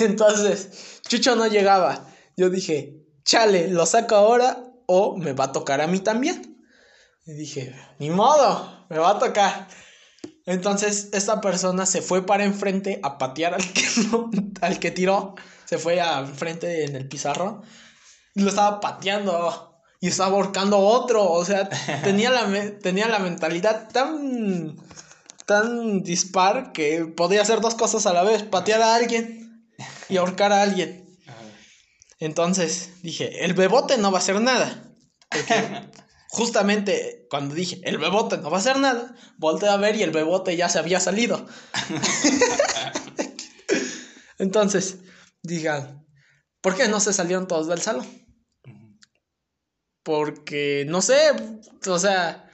Entonces, 0.00 1.00
Chucho 1.08 1.34
no 1.36 1.46
llegaba. 1.46 2.06
Yo 2.36 2.50
dije, 2.50 2.92
chale, 3.24 3.68
¿lo 3.68 3.86
saco 3.86 4.14
ahora 4.14 4.62
o 4.86 5.16
me 5.16 5.32
va 5.32 5.44
a 5.44 5.52
tocar 5.52 5.80
a 5.80 5.86
mí 5.86 6.00
también? 6.00 6.56
Y 7.26 7.32
dije, 7.32 7.74
ni 7.98 8.10
modo, 8.10 8.84
me 8.88 8.98
va 8.98 9.10
a 9.10 9.18
tocar. 9.18 9.68
Entonces, 10.46 11.08
esta 11.12 11.40
persona 11.40 11.86
se 11.86 12.02
fue 12.02 12.24
para 12.26 12.44
enfrente 12.44 12.98
a 13.02 13.18
patear 13.18 13.54
al 13.54 13.72
que, 13.72 13.82
no- 14.10 14.30
al 14.60 14.78
que 14.78 14.90
tiró. 14.90 15.34
se 15.64 15.78
fue 15.78 16.00
a 16.00 16.26
frente 16.26 16.84
en 16.84 16.96
el 16.96 17.06
pizarro 17.08 17.62
y 18.34 18.42
lo 18.42 18.48
estaba 18.48 18.80
pateando 18.80 19.69
y 20.00 20.08
estaba 20.08 20.36
ahorcando 20.36 20.78
otro. 20.78 21.30
O 21.30 21.44
sea, 21.44 21.68
tenía 22.02 22.30
la, 22.30 22.50
tenía 22.80 23.06
la 23.06 23.18
mentalidad 23.18 23.88
tan, 23.90 24.76
tan 25.46 26.02
dispar 26.02 26.72
que 26.72 27.04
podía 27.04 27.42
hacer 27.42 27.60
dos 27.60 27.74
cosas 27.74 28.06
a 28.06 28.14
la 28.14 28.24
vez: 28.24 28.42
patear 28.42 28.82
a 28.82 28.94
alguien 28.94 29.68
y 30.08 30.16
ahorcar 30.16 30.52
a 30.52 30.62
alguien. 30.62 31.18
Entonces 32.18 33.02
dije: 33.02 33.44
el 33.44 33.54
bebote 33.54 33.98
no 33.98 34.10
va 34.10 34.18
a 34.18 34.22
hacer 34.22 34.40
nada. 34.40 34.84
justamente 36.30 37.26
cuando 37.28 37.54
dije: 37.54 37.80
el 37.84 37.98
bebote 37.98 38.38
no 38.38 38.50
va 38.50 38.56
a 38.56 38.60
hacer 38.60 38.78
nada, 38.78 39.14
volteé 39.36 39.68
a 39.68 39.76
ver 39.76 39.96
y 39.96 40.02
el 40.02 40.10
bebote 40.10 40.56
ya 40.56 40.70
se 40.70 40.78
había 40.78 40.98
salido. 40.98 41.46
Entonces, 44.38 45.00
digan, 45.42 46.06
¿por 46.62 46.74
qué 46.74 46.88
no 46.88 46.98
se 46.98 47.12
salieron 47.12 47.46
todos 47.46 47.68
del 47.68 47.82
salón? 47.82 48.06
Porque, 50.02 50.86
no 50.88 51.02
sé, 51.02 51.16
o 51.86 51.98
sea, 51.98 52.50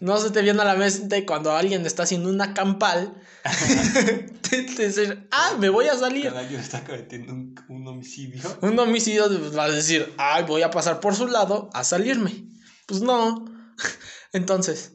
no 0.00 0.18
se 0.18 0.30
te 0.30 0.42
viene 0.42 0.60
a 0.62 0.64
la 0.64 0.74
mente 0.74 1.24
cuando 1.24 1.52
alguien 1.52 1.86
está 1.86 2.04
haciendo 2.04 2.28
una 2.28 2.54
campal. 2.54 3.14
te, 4.50 4.62
decir, 4.62 5.28
ah, 5.30 5.56
me 5.58 5.68
voy 5.68 5.86
a 5.86 5.96
salir. 5.96 6.22
Cuando 6.22 6.40
alguien 6.40 6.60
está 6.60 6.84
cometiendo 6.84 7.32
un, 7.32 7.86
homicidio. 7.86 8.42
Un 8.62 8.78
homicidio 8.78 9.28
va 9.56 9.64
a 9.64 9.70
decir, 9.70 10.12
ay, 10.18 10.44
voy 10.44 10.62
a 10.62 10.70
pasar 10.70 11.00
por 11.00 11.14
su 11.14 11.26
lado 11.26 11.70
a 11.72 11.84
salirme. 11.84 12.46
Pues 12.86 13.00
no. 13.00 13.44
Entonces, 14.32 14.92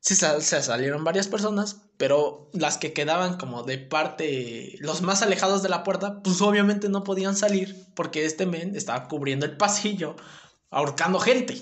sí 0.00 0.14
se 0.14 0.62
salieron 0.62 1.04
varias 1.04 1.28
personas, 1.28 1.82
pero 1.96 2.50
las 2.52 2.76
que 2.76 2.92
quedaban 2.92 3.38
como 3.38 3.62
de 3.62 3.78
parte, 3.78 4.76
los 4.80 5.02
más 5.02 5.22
alejados 5.22 5.62
de 5.62 5.70
la 5.70 5.82
puerta, 5.82 6.22
pues 6.22 6.40
obviamente 6.42 6.88
no 6.88 7.04
podían 7.04 7.36
salir 7.36 7.86
porque 7.94 8.26
este 8.26 8.46
men 8.46 8.76
estaba 8.76 9.08
cubriendo 9.08 9.46
el 9.46 9.56
pasillo 9.56 10.16
ahorcando 10.76 11.18
gente. 11.18 11.56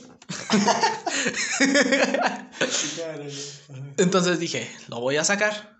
Entonces 3.96 4.40
dije, 4.40 4.68
lo 4.88 5.00
voy 5.00 5.16
a 5.16 5.24
sacar. 5.24 5.76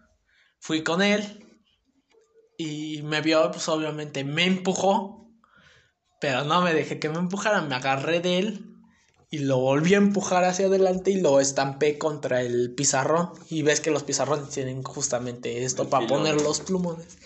Fui 0.61 0.85
con 0.85 1.03
él 1.03 1.45
y 2.57 3.03
me 3.03 3.21
vio, 3.21 3.51
pues 3.51 3.69
obviamente 3.69 4.23
me 4.23 4.45
empujó, 4.45 5.29
pero 6.21 6.45
no 6.45 6.63
me 6.63 6.73
dejé 6.73 7.01
que 7.01 7.09
me 7.09 7.19
empujara, 7.19 7.63
me 7.63 7.75
agarré 7.75 8.21
de 8.21 8.39
él 8.39 8.71
y 9.31 9.39
lo 9.39 9.59
volví 9.59 9.95
a 9.95 9.99
empujar 9.99 10.45
hacia 10.45 10.67
adelante 10.67 11.11
y 11.11 11.21
lo 11.21 11.41
estampé 11.41 11.99
contra 11.99 12.41
el 12.41 12.73
pizarrón. 12.73 13.33
Y 13.51 13.63
ves 13.63 13.81
que 13.81 13.91
los 13.91 14.05
pizarrones 14.05 14.51
tienen 14.51 14.85
justamente 14.85 15.65
esto 15.65 15.91
para 15.91 16.07
poner 16.07 16.41
los 16.41 16.61
plumones. 16.61 17.19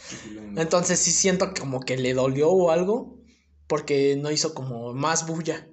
Entonces 0.57 1.01
sí 1.01 1.13
siento 1.13 1.53
como 1.53 1.81
que 1.81 1.99
le 1.99 2.15
dolió 2.15 2.49
o 2.49 2.71
algo 2.71 3.19
porque 3.67 4.17
no 4.17 4.31
hizo 4.31 4.55
como 4.55 4.95
más 4.95 5.27
bulla. 5.27 5.69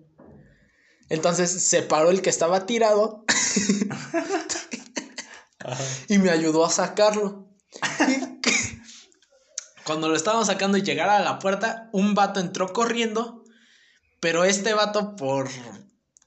Entonces 1.09 1.67
se 1.67 1.83
paró 1.83 2.09
el 2.09 2.21
que 2.21 2.29
estaba 2.29 2.65
tirado 2.65 3.25
y 6.07 6.17
me 6.17 6.31
ayudó 6.31 6.65
a 6.65 6.69
sacarlo. 6.69 7.49
Cuando 9.85 10.09
lo 10.09 10.15
estábamos 10.15 10.47
sacando 10.47 10.77
y 10.77 10.81
llegara 10.81 11.17
a 11.17 11.21
la 11.21 11.37
puerta, 11.37 11.89
un 11.93 12.15
vato 12.15 12.39
entró 12.39 12.73
corriendo, 12.73 13.43
pero 14.19 14.43
este 14.43 14.73
vato 14.73 15.15
por, 15.15 15.47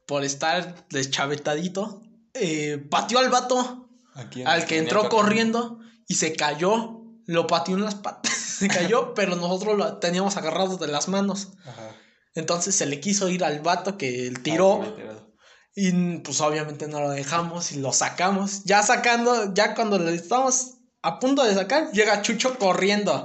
por 0.07 0.25
estar 0.25 0.87
deschavetadito, 0.91 2.03
eh, 2.35 2.79
pateó 2.89 3.19
al 3.19 3.31
vato, 3.31 3.91
al 4.45 4.67
que 4.67 4.79
entró 4.79 5.09
corriendo 5.09 5.81
y 6.07 6.15
se 6.15 6.35
cayó, 6.35 7.03
lo 7.27 7.49
pateó 7.49 7.75
en 7.75 7.85
las 7.85 7.97
patas, 7.97 8.33
se 8.33 8.69
cayó, 8.69 9.13
pero 9.15 9.35
nosotros 9.35 9.77
lo 9.77 9.99
teníamos 9.99 10.37
agarrado 10.37 10.77
de 10.77 10.87
las 10.87 11.09
manos. 11.09 11.49
Ajá. 11.67 11.97
Entonces 12.39 12.75
se 12.77 12.87
le 12.87 13.01
quiso 13.01 13.29
ir 13.29 13.43
al 13.43 13.61
vato 13.61 13.99
que 13.99 14.33
tiró. 14.43 14.83
Ah, 14.83 15.25
y 15.75 16.19
pues 16.19 16.41
obviamente 16.41 16.87
no 16.89 17.01
lo 17.01 17.11
dejamos 17.11 17.73
y 17.73 17.81
lo 17.81 17.93
sacamos. 17.93 18.65
Ya 18.65 18.83
sacando, 18.83 19.53
ya 19.55 19.75
cuando 19.75 19.99
le 19.99 20.15
estamos 20.15 20.75
a 21.03 21.19
punto 21.19 21.45
de 21.45 21.55
sacar, 21.55 21.91
llega 21.93 22.23
Chucho 22.23 22.59
corriendo. 22.59 23.25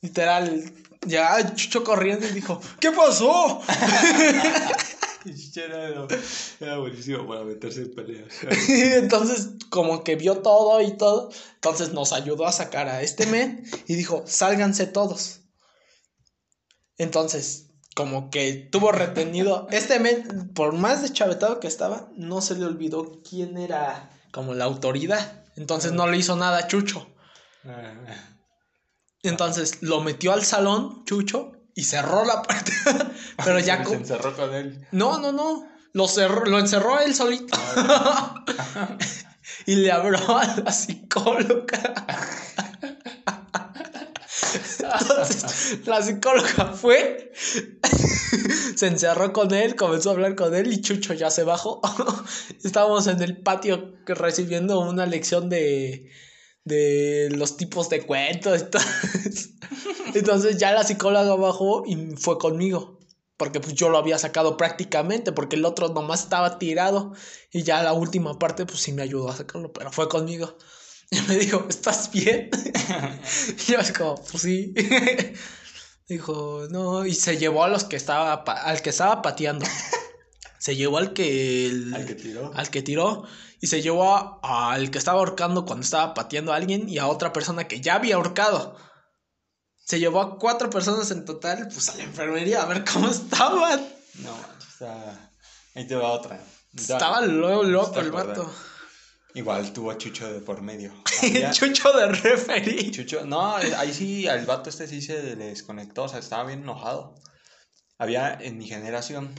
Literal, 0.00 0.72
llega 1.06 1.54
Chucho 1.54 1.84
corriendo 1.84 2.26
y 2.26 2.32
dijo, 2.32 2.60
¿qué 2.80 2.90
pasó? 2.90 3.62
era, 6.60 6.78
buenísimo 6.78 7.26
para 7.26 7.44
meterse 7.44 7.82
en 7.82 7.94
peleas. 7.94 8.34
entonces, 8.68 9.50
como 9.70 10.02
que 10.02 10.16
vio 10.16 10.38
todo 10.38 10.80
y 10.80 10.96
todo, 10.96 11.30
entonces 11.54 11.92
nos 11.92 12.12
ayudó 12.12 12.46
a 12.46 12.52
sacar 12.52 12.88
a 12.88 13.02
este 13.02 13.26
men 13.26 13.64
y 13.86 13.94
dijo, 13.94 14.24
sálganse 14.26 14.86
todos. 14.86 15.40
Entonces, 16.98 17.73
como 17.94 18.30
que 18.30 18.52
tuvo 18.52 18.92
retenido. 18.92 19.68
Este 19.70 19.98
men, 20.00 20.50
por 20.54 20.74
más 20.74 21.02
deschavetado 21.02 21.60
que 21.60 21.68
estaba, 21.68 22.08
no 22.16 22.40
se 22.40 22.56
le 22.56 22.64
olvidó 22.64 23.22
quién 23.28 23.56
era 23.56 24.10
como 24.32 24.54
la 24.54 24.64
autoridad. 24.64 25.44
Entonces 25.56 25.92
no 25.92 26.08
le 26.08 26.18
hizo 26.18 26.36
nada 26.36 26.58
a 26.58 26.66
Chucho. 26.66 27.08
Entonces 29.22 29.78
lo 29.82 30.00
metió 30.00 30.32
al 30.32 30.44
salón, 30.44 31.04
Chucho, 31.04 31.52
y 31.74 31.84
cerró 31.84 32.24
la 32.24 32.42
puerta. 32.42 32.72
Pero 33.44 33.58
ya. 33.60 33.84
Se 33.84 33.94
encerró 33.94 34.36
con 34.36 34.54
él. 34.54 34.86
No, 34.92 35.18
no, 35.18 35.32
no. 35.32 35.68
Lo, 35.92 36.08
cerró, 36.08 36.44
lo 36.44 36.58
encerró 36.58 37.00
él 37.00 37.14
solito. 37.14 37.56
y 39.66 39.76
le 39.76 39.92
abrió 39.92 40.36
a 40.36 40.56
la 40.56 40.72
psicóloga. 40.72 41.94
La 45.86 46.02
psicóloga 46.02 46.72
fue, 46.72 47.32
se 48.76 48.86
encerró 48.86 49.32
con 49.32 49.52
él, 49.54 49.76
comenzó 49.76 50.10
a 50.10 50.12
hablar 50.12 50.34
con 50.34 50.54
él 50.54 50.72
y 50.72 50.80
Chucho 50.80 51.14
ya 51.14 51.30
se 51.30 51.44
bajó. 51.44 51.80
Estábamos 52.64 53.06
en 53.06 53.22
el 53.22 53.38
patio 53.38 53.94
recibiendo 54.06 54.80
una 54.80 55.06
lección 55.06 55.48
de, 55.48 56.10
de 56.64 57.28
los 57.32 57.56
tipos 57.56 57.88
de 57.88 58.04
cuentos 58.06 58.60
y 58.60 58.64
todo. 58.64 58.82
Entonces 60.14 60.58
ya 60.58 60.72
la 60.72 60.84
psicóloga 60.84 61.34
bajó 61.34 61.84
y 61.86 62.16
fue 62.16 62.38
conmigo. 62.38 63.00
Porque 63.36 63.58
pues 63.58 63.74
yo 63.74 63.88
lo 63.88 63.98
había 63.98 64.16
sacado 64.16 64.56
prácticamente, 64.56 65.32
porque 65.32 65.56
el 65.56 65.64
otro 65.64 65.88
nomás 65.88 66.22
estaba 66.22 66.56
tirado 66.58 67.14
y 67.50 67.64
ya 67.64 67.82
la 67.82 67.92
última 67.92 68.38
parte 68.38 68.64
pues 68.64 68.78
sí 68.78 68.92
me 68.92 69.02
ayudó 69.02 69.28
a 69.28 69.36
sacarlo, 69.36 69.72
pero 69.72 69.90
fue 69.90 70.08
conmigo. 70.08 70.56
Y 71.10 71.20
me 71.28 71.36
dijo, 71.36 71.66
¿estás 71.68 72.10
bien? 72.10 72.50
y 73.48 73.72
yo 73.72 73.78
es 73.78 73.92
como, 73.92 74.16
pues 74.16 74.42
sí. 74.42 74.74
Dijo, 76.08 76.66
no, 76.70 77.06
y 77.06 77.14
se 77.14 77.38
llevó 77.38 77.64
a 77.64 77.68
los 77.68 77.84
que 77.84 77.96
estaba, 77.96 78.34
al 78.34 78.82
que 78.82 78.90
estaba 78.90 79.22
pateando. 79.22 79.64
Se 80.58 80.76
llevó 80.76 80.96
al 80.96 81.12
que... 81.12 81.70
al 81.94 82.06
que 82.06 82.14
tiró. 82.14 82.50
Al 82.54 82.70
que 82.70 82.80
tiró. 82.82 83.24
Y 83.60 83.66
se 83.66 83.82
llevó 83.82 84.40
al 84.42 84.90
que 84.90 84.96
estaba 84.96 85.18
ahorcando 85.18 85.66
cuando 85.66 85.84
estaba 85.84 86.14
pateando 86.14 86.52
a 86.52 86.56
alguien 86.56 86.88
y 86.88 86.98
a 86.98 87.06
otra 87.06 87.34
persona 87.34 87.68
que 87.68 87.82
ya 87.82 87.96
había 87.96 88.16
ahorcado. 88.16 88.76
Se 89.84 89.98
llevó 89.98 90.22
a 90.22 90.38
cuatro 90.38 90.70
personas 90.70 91.10
en 91.10 91.26
total, 91.26 91.68
pues 91.68 91.90
a 91.90 91.96
la 91.96 92.04
enfermería 92.04 92.62
a 92.62 92.66
ver 92.66 92.82
cómo 92.90 93.08
estaban. 93.08 93.86
No, 94.14 94.32
o 94.32 94.78
sea, 94.78 95.32
ahí 95.74 95.86
te 95.86 95.96
va 95.96 96.12
otra. 96.12 96.40
Estaba 96.74 97.20
loco, 97.20 97.64
loco 97.64 98.00
el 98.00 98.10
vato. 98.10 98.50
Igual 99.34 99.72
tuvo 99.72 99.90
a 99.90 99.98
Chucho 99.98 100.32
de 100.32 100.40
por 100.40 100.62
medio. 100.62 100.92
Chucho 101.52 101.92
de 101.92 102.06
referee. 102.06 102.92
Chucho, 102.92 103.26
no, 103.26 103.56
ahí 103.56 103.92
sí, 103.92 104.28
al 104.28 104.46
vato 104.46 104.70
este 104.70 104.86
sí 104.86 105.02
se 105.02 105.34
desconectó, 105.34 106.04
o 106.04 106.08
sea, 106.08 106.20
estaba 106.20 106.44
bien 106.44 106.62
enojado. 106.62 107.16
Había 107.98 108.34
en 108.34 108.58
mi 108.58 108.66
generación, 108.66 109.34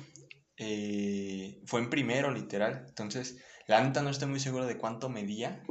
eh, 0.58 1.62
fue 1.66 1.80
en 1.80 1.90
primero, 1.90 2.32
literal. 2.32 2.86
Entonces, 2.90 3.38
la 3.68 3.82
neta 3.82 4.02
no 4.02 4.10
estoy 4.10 4.28
muy 4.28 4.42
seguro 4.42 4.66
de 4.66 4.78
cuánto 4.78 5.08
medía 5.08 5.64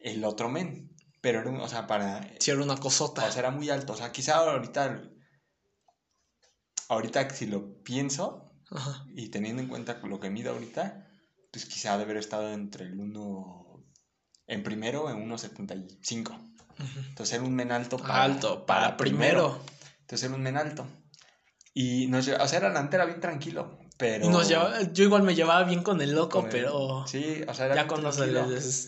el 0.00 0.24
otro 0.24 0.48
men. 0.48 0.92
Pero 1.20 1.40
era, 1.40 1.50
o 1.50 1.68
sea, 1.68 1.86
para. 1.86 2.28
Sí, 2.40 2.50
era 2.50 2.62
una 2.62 2.76
cosota. 2.76 3.26
O 3.26 3.30
sea, 3.30 3.40
era 3.40 3.50
muy 3.52 3.70
alto. 3.70 3.92
O 3.92 3.96
sea, 3.96 4.10
quizá 4.10 4.36
ahorita. 4.36 5.08
Ahorita, 6.88 7.30
si 7.30 7.46
lo 7.46 7.82
pienso, 7.82 8.52
y 9.14 9.28
teniendo 9.28 9.62
en 9.62 9.68
cuenta 9.68 10.00
lo 10.04 10.20
que 10.20 10.30
mide 10.30 10.50
ahorita, 10.50 11.05
pues 11.56 11.72
quizá 11.72 11.96
de 11.96 12.04
haber 12.04 12.18
estado 12.18 12.52
entre 12.52 12.84
el 12.84 13.00
1, 13.00 13.84
en 14.46 14.62
primero, 14.62 15.10
en 15.10 15.28
1,75. 15.28 16.38
Entonces 17.08 17.34
era 17.34 17.44
un 17.44 17.54
men 17.54 17.72
alto 17.72 17.96
para, 17.96 18.22
alto, 18.22 18.66
para, 18.66 18.96
primero. 18.98 19.58
Entonces 20.00 20.24
era 20.24 20.34
un 20.34 20.42
men 20.42 20.58
alto. 20.58 20.86
Y 21.72 22.06
nos 22.08 22.28
o 22.28 22.48
sea, 22.48 22.58
era, 22.58 22.88
era 22.92 23.04
bien 23.06 23.20
tranquilo, 23.20 23.78
pero... 23.96 24.30
nos 24.30 24.48
yo 24.48 25.04
igual 25.04 25.22
me 25.22 25.34
llevaba 25.34 25.64
bien 25.64 25.82
con 25.82 26.00
el 26.00 26.12
loco, 26.12 26.46
pero... 26.50 27.06
Sí, 27.06 27.42
o 27.46 27.54
sea, 27.54 27.66
era 27.66 27.74
Ya 27.74 27.86
cuando 27.86 28.12
se 28.12 28.26
le 28.26 28.42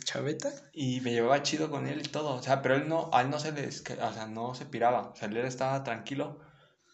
chaveta. 0.04 0.50
Y 0.72 1.00
me 1.00 1.12
llevaba 1.12 1.42
chido 1.42 1.70
con 1.70 1.86
él 1.86 2.00
y 2.00 2.08
todo, 2.08 2.34
o 2.34 2.42
sea, 2.42 2.62
pero 2.62 2.76
él 2.76 2.88
no, 2.88 3.10
a 3.12 3.22
él 3.22 3.30
no 3.30 3.38
se 3.38 3.52
le, 3.52 3.68
o 3.68 4.12
sea, 4.12 4.26
no 4.26 4.54
se 4.54 4.66
piraba, 4.66 5.10
o 5.10 5.16
sea, 5.16 5.28
él 5.28 5.36
estaba 5.38 5.84
tranquilo, 5.84 6.40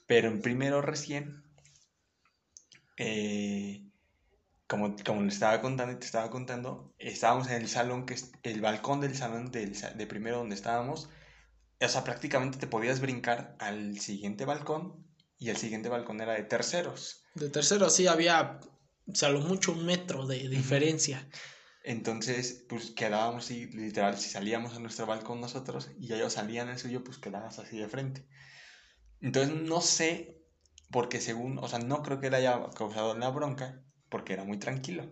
pero 0.06 0.28
en 0.28 0.40
primero 0.42 0.82
recién, 0.82 1.44
eh, 2.96 3.83
como, 4.74 4.96
como 5.06 5.22
le 5.22 5.28
estaba 5.28 5.60
contando 5.60 5.92
y 5.92 6.00
te 6.00 6.06
estaba 6.06 6.30
contando, 6.30 6.92
estábamos 6.98 7.46
en 7.48 7.62
el 7.62 7.68
salón, 7.68 8.06
que 8.06 8.14
es 8.14 8.32
el 8.42 8.60
balcón 8.60 9.00
del 9.00 9.14
salón 9.14 9.52
del, 9.52 9.72
de 9.72 10.06
primero 10.08 10.38
donde 10.38 10.56
estábamos, 10.56 11.08
o 11.80 11.88
sea, 11.88 12.02
prácticamente 12.02 12.58
te 12.58 12.66
podías 12.66 13.00
brincar 13.00 13.54
al 13.60 14.00
siguiente 14.00 14.44
balcón 14.44 15.06
y 15.38 15.50
el 15.50 15.58
siguiente 15.58 15.88
balcón 15.88 16.20
era 16.20 16.32
de 16.32 16.42
terceros. 16.42 17.22
De 17.34 17.50
terceros 17.50 17.94
sí 17.94 18.08
había, 18.08 18.58
o 19.06 19.14
sea, 19.14 19.28
lo 19.28 19.42
mucho 19.42 19.70
un 19.70 19.86
metro 19.86 20.26
de 20.26 20.48
diferencia. 20.48 21.28
Entonces, 21.84 22.64
pues 22.68 22.90
quedábamos 22.90 23.44
así, 23.44 23.66
literal, 23.66 24.18
si 24.18 24.28
salíamos 24.28 24.74
a 24.74 24.80
nuestro 24.80 25.06
balcón 25.06 25.40
nosotros 25.40 25.90
y 26.00 26.12
ellos 26.12 26.32
salían 26.32 26.68
el 26.68 26.78
suyo, 26.78 27.04
pues 27.04 27.18
quedábamos 27.18 27.60
así 27.60 27.78
de 27.78 27.88
frente. 27.88 28.26
Entonces, 29.20 29.54
no 29.54 29.80
sé, 29.80 30.42
porque 30.90 31.20
según, 31.20 31.58
o 31.58 31.68
sea, 31.68 31.78
no 31.78 32.02
creo 32.02 32.18
que 32.18 32.30
le 32.30 32.38
haya 32.38 32.60
causado 32.76 33.12
una 33.12 33.28
bronca, 33.28 33.84
porque 34.14 34.32
era 34.34 34.44
muy 34.44 34.58
tranquilo. 34.58 35.04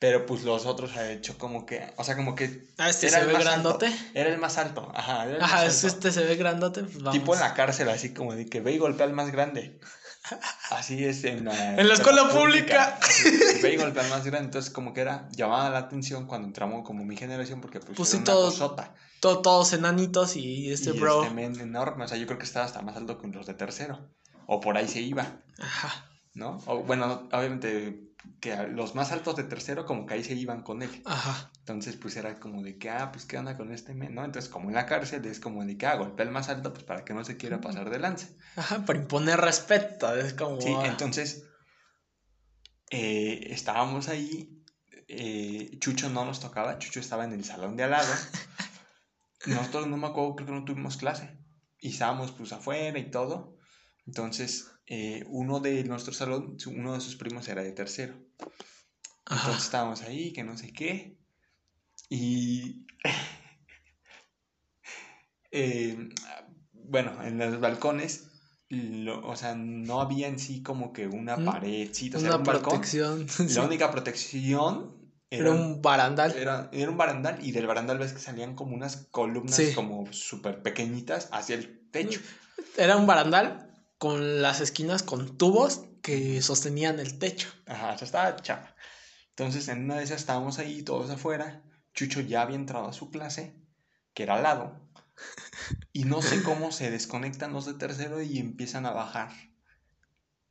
Pero 0.00 0.26
pues 0.26 0.42
los 0.42 0.66
otros 0.66 0.96
ha 0.96 1.08
hecho 1.12 1.38
como 1.38 1.64
que, 1.66 1.92
o 1.96 2.02
sea, 2.02 2.16
como 2.16 2.34
que... 2.34 2.66
Ah, 2.78 2.88
este 2.90 3.06
era 3.06 3.20
se 3.20 3.26
ve 3.26 3.32
grandote. 3.34 3.86
alto. 3.86 3.98
Era 4.14 4.30
el 4.30 4.38
más 4.38 4.58
alto, 4.58 4.90
ajá. 4.92 5.24
Era 5.24 5.36
el 5.36 5.42
Ajá, 5.42 5.56
más 5.58 5.66
es 5.66 5.84
alto. 5.84 5.96
este 6.08 6.12
se 6.12 6.24
ve 6.26 6.34
grandote, 6.34 6.82
pues 6.82 6.96
vamos. 6.98 7.12
Tipo 7.12 7.34
en 7.34 7.40
la 7.40 7.54
cárcel, 7.54 7.88
así 7.88 8.12
como 8.12 8.34
de 8.34 8.46
que 8.46 8.60
ve 8.60 8.72
y 8.72 8.78
golpea 8.78 9.06
al 9.06 9.12
más 9.12 9.30
grande. 9.30 9.78
Así 10.70 11.04
es 11.04 11.22
en 11.24 11.44
la, 11.44 11.74
En 11.80 11.86
la 11.86 11.94
escuela 11.94 12.28
pública. 12.28 12.98
Así, 13.00 13.30
ve 13.62 13.74
y 13.74 13.76
golpea 13.76 14.02
al 14.02 14.10
más 14.10 14.24
grande. 14.24 14.46
Entonces, 14.46 14.72
como 14.72 14.92
que 14.92 15.00
era, 15.00 15.28
llamaba 15.30 15.70
la 15.70 15.78
atención 15.78 16.26
cuando 16.26 16.48
entramos 16.48 16.84
como 16.84 17.04
mi 17.04 17.16
generación, 17.16 17.60
porque 17.60 17.78
pues, 17.80 17.96
Pues 17.96 18.08
era 18.10 18.16
sí, 18.16 18.16
una 18.18 18.24
todos- 18.24 18.54
cosota. 18.54 18.94
To- 19.20 19.38
todos 19.42 19.72
enanitos 19.72 20.36
y 20.36 20.70
este 20.72 20.90
y 20.90 20.98
bro. 20.98 21.22
este 21.22 21.34
men 21.34 21.58
enorme. 21.60 22.04
O 22.04 22.08
sea, 22.08 22.16
yo 22.18 22.26
creo 22.26 22.38
que 22.38 22.44
estaba 22.44 22.66
hasta 22.66 22.82
más 22.82 22.96
alto 22.96 23.18
que 23.18 23.26
los 23.28 23.46
de 23.46 23.54
tercero. 23.54 23.98
O 24.46 24.60
por 24.60 24.76
ahí 24.76 24.86
se 24.88 25.00
iba, 25.00 25.40
Ajá. 25.58 26.08
¿no? 26.34 26.62
O, 26.66 26.78
bueno, 26.84 27.28
obviamente 27.32 28.07
que 28.40 28.56
los 28.68 28.94
más 28.94 29.12
altos 29.12 29.36
de 29.36 29.44
tercero 29.44 29.86
como 29.86 30.06
que 30.06 30.14
ahí 30.14 30.24
se 30.24 30.34
iban 30.34 30.62
con 30.62 30.82
él. 30.82 31.02
Ajá. 31.04 31.50
Entonces, 31.60 31.96
pues 31.96 32.16
era 32.16 32.38
como 32.40 32.62
de 32.62 32.78
que, 32.78 32.90
ah, 32.90 33.10
pues 33.12 33.24
qué 33.26 33.38
onda 33.38 33.56
con 33.56 33.72
este 33.72 33.94
men, 33.94 34.14
¿no? 34.14 34.24
Entonces, 34.24 34.50
como 34.50 34.68
en 34.68 34.74
la 34.74 34.86
cárcel 34.86 35.24
es 35.26 35.40
como 35.40 35.64
de 35.64 35.76
que, 35.76 35.86
ah, 35.86 35.96
golpea 35.96 36.24
el 36.26 36.32
más 36.32 36.48
alto, 36.48 36.72
pues 36.72 36.84
para 36.84 37.04
que 37.04 37.14
no 37.14 37.24
se 37.24 37.36
quiera 37.36 37.60
pasar 37.60 37.90
de 37.90 37.98
lanza. 37.98 38.28
Ajá, 38.56 38.84
para 38.84 38.98
imponer 38.98 39.40
respeto. 39.40 40.14
Es 40.14 40.34
como. 40.34 40.60
Sí, 40.60 40.74
ah, 40.76 40.86
entonces 40.86 41.44
eh, 42.90 43.48
estábamos 43.50 44.08
ahí. 44.08 44.62
eh, 45.08 45.78
Chucho 45.78 46.08
no 46.10 46.24
nos 46.24 46.40
tocaba, 46.40 46.78
Chucho 46.78 47.00
estaba 47.00 47.24
en 47.24 47.32
el 47.32 47.44
salón 47.44 47.76
de 47.76 47.84
al 47.84 47.90
lado. 47.92 48.12
Nosotros 49.46 49.86
no 49.86 49.96
me 49.96 50.08
acuerdo, 50.08 50.36
creo 50.36 50.46
que 50.46 50.52
no 50.52 50.64
tuvimos 50.64 50.96
clase. 50.96 51.38
Y 51.80 51.90
estábamos 51.90 52.32
pues 52.32 52.52
afuera 52.52 52.98
y 52.98 53.10
todo. 53.10 53.56
Entonces, 54.06 54.70
eh, 54.88 55.24
uno 55.28 55.60
de 55.60 55.84
nuestro 55.84 56.12
salón, 56.12 56.56
uno 56.66 56.94
de 56.94 57.00
sus 57.00 57.16
primos 57.16 57.48
era 57.48 57.62
de 57.62 57.72
tercero. 57.72 58.14
Ajá. 59.26 59.40
Entonces 59.48 59.64
estábamos 59.64 60.02
ahí, 60.02 60.32
que 60.32 60.44
no 60.44 60.56
sé 60.56 60.72
qué. 60.72 61.16
Y. 62.08 62.86
eh, 65.50 66.08
bueno, 66.72 67.22
en 67.22 67.38
los 67.38 67.60
balcones, 67.60 68.30
lo- 68.70 69.26
o 69.26 69.36
sea, 69.36 69.54
no 69.54 70.00
había 70.00 70.28
en 70.28 70.38
sí 70.38 70.62
como 70.62 70.92
que 70.92 71.06
una 71.06 71.36
Un- 71.36 71.44
paredcita, 71.44 72.18
o 72.18 72.20
sea, 72.20 72.36
Una 72.36 72.42
era 72.44 72.58
un 72.58 72.62
protección. 72.62 73.26
La 73.54 73.62
única 73.64 73.90
protección 73.90 74.96
Era 75.30 75.50
un 75.50 75.82
barandal. 75.82 76.34
era, 76.36 76.68
era 76.72 76.90
un 76.90 76.96
barandal 76.96 77.38
y 77.44 77.52
del 77.52 77.66
barandal 77.66 77.98
ves 77.98 78.12
que 78.14 78.20
salían 78.20 78.54
como 78.54 78.74
unas 78.74 79.08
columnas 79.10 79.56
Sí. 79.56 79.74
como 79.74 80.10
súper 80.12 80.62
pequeñitas 80.62 81.28
hacia 81.32 81.56
el 81.56 81.88
techo. 81.90 82.20
Era 82.76 82.96
un 82.96 83.06
barandal 83.06 83.67
con 83.98 84.42
las 84.42 84.60
esquinas 84.60 85.02
con 85.02 85.36
tubos 85.36 85.84
que 86.02 86.40
sostenían 86.40 87.00
el 87.00 87.18
techo. 87.18 87.48
Ajá, 87.66 87.92
o 87.92 87.98
sea, 87.98 88.06
estaba 88.06 88.36
chapa. 88.36 88.74
Entonces, 89.30 89.68
en 89.68 89.84
una 89.84 89.96
de 89.96 90.04
esas 90.04 90.20
estábamos 90.20 90.58
ahí 90.58 90.82
todos 90.82 91.10
afuera. 91.10 91.62
Chucho 91.94 92.20
ya 92.20 92.42
había 92.42 92.56
entrado 92.56 92.88
a 92.88 92.92
su 92.92 93.10
clase, 93.10 93.54
que 94.14 94.22
era 94.22 94.36
al 94.36 94.42
lado. 94.44 94.80
Y 95.92 96.04
no 96.04 96.22
sé 96.22 96.42
cómo 96.42 96.70
se 96.70 96.90
desconectan 96.90 97.52
los 97.52 97.66
de 97.66 97.74
tercero 97.74 98.22
y 98.22 98.38
empiezan 98.38 98.86
a 98.86 98.92
bajar 98.92 99.32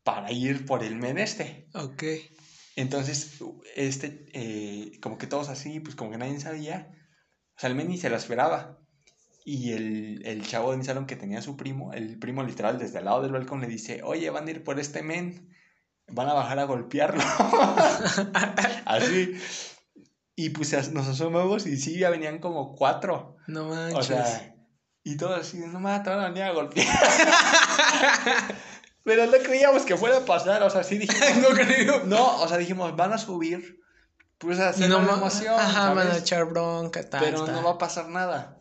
para 0.04 0.32
ir 0.32 0.66
por 0.66 0.84
el 0.84 0.96
men 0.96 1.18
este. 1.18 1.70
Ok. 1.74 2.04
Entonces, 2.76 3.40
este, 3.76 4.26
eh, 4.34 5.00
como 5.02 5.18
que 5.18 5.28
todos 5.28 5.50
así, 5.50 5.80
pues 5.80 5.96
como 5.96 6.12
que 6.12 6.18
nadie 6.18 6.40
sabía. 6.40 6.92
O 7.56 7.60
sea, 7.60 7.70
el 7.70 7.76
men 7.76 7.88
ni 7.90 7.98
se 7.98 8.10
lo 8.10 8.18
esperaba. 8.18 8.80
Y 9.50 9.72
el, 9.72 10.24
el 10.26 10.46
chavo 10.46 10.72
de 10.72 10.78
mi 10.78 10.84
salón 10.84 11.06
que 11.06 11.16
tenía 11.16 11.40
a 11.40 11.42
su 11.42 11.56
primo, 11.56 11.94
el 11.94 12.20
primo 12.20 12.44
literal 12.44 12.78
desde 12.78 13.00
el 13.00 13.06
lado 13.06 13.22
del 13.22 13.32
balcón 13.32 13.62
le 13.62 13.68
dice, 13.68 14.02
oye, 14.04 14.30
van 14.30 14.46
a 14.46 14.52
ir 14.52 14.62
por 14.62 14.78
este 14.78 15.04
men, 15.04 15.56
van 16.10 16.28
a 16.28 16.34
bajar 16.34 16.60
a 16.60 16.66
golpearlo. 16.66 17.24
así. 18.86 19.40
Y 20.36 20.50
pues 20.50 20.92
nos 20.92 21.08
asomamos 21.08 21.66
y 21.66 21.78
sí, 21.78 21.98
ya 21.98 22.10
venían 22.10 22.40
como 22.40 22.76
cuatro. 22.76 23.38
No 23.48 23.68
O 23.68 23.70
manches. 23.70 24.08
sea, 24.08 24.54
y 25.04 25.16
todos 25.16 25.40
así, 25.40 25.60
no 25.60 25.80
mames, 25.80 26.04
te 26.04 26.10
van 26.10 26.20
a 26.20 26.28
venir 26.28 26.44
a 26.44 26.52
golpear. 26.52 26.86
Pero 29.04 29.26
no 29.28 29.32
creíamos 29.38 29.84
que 29.84 29.96
fuera 29.96 30.18
a 30.18 30.26
pasar, 30.26 30.62
o 30.64 30.70
sea, 30.70 30.84
sí 30.84 30.98
dijimos, 30.98 31.38
no 31.42 31.56
creo. 31.56 32.04
no, 32.04 32.42
o 32.42 32.48
sea, 32.50 32.58
dijimos, 32.58 32.94
van 32.98 33.14
a 33.14 33.18
subir, 33.18 33.80
pues 34.38 34.60
a 34.60 34.70
hacer 34.70 34.90
no 34.90 35.00
ma- 35.00 35.14
emoción, 35.14 35.58
Ajá, 35.58 35.94
van 35.94 36.12
a 36.12 36.18
echar 36.18 36.44
bronca, 36.46 37.10
tal. 37.10 37.22
Pero 37.24 37.46
tal. 37.46 37.56
no 37.56 37.64
va 37.64 37.72
a 37.72 37.78
pasar 37.78 38.10
nada. 38.10 38.57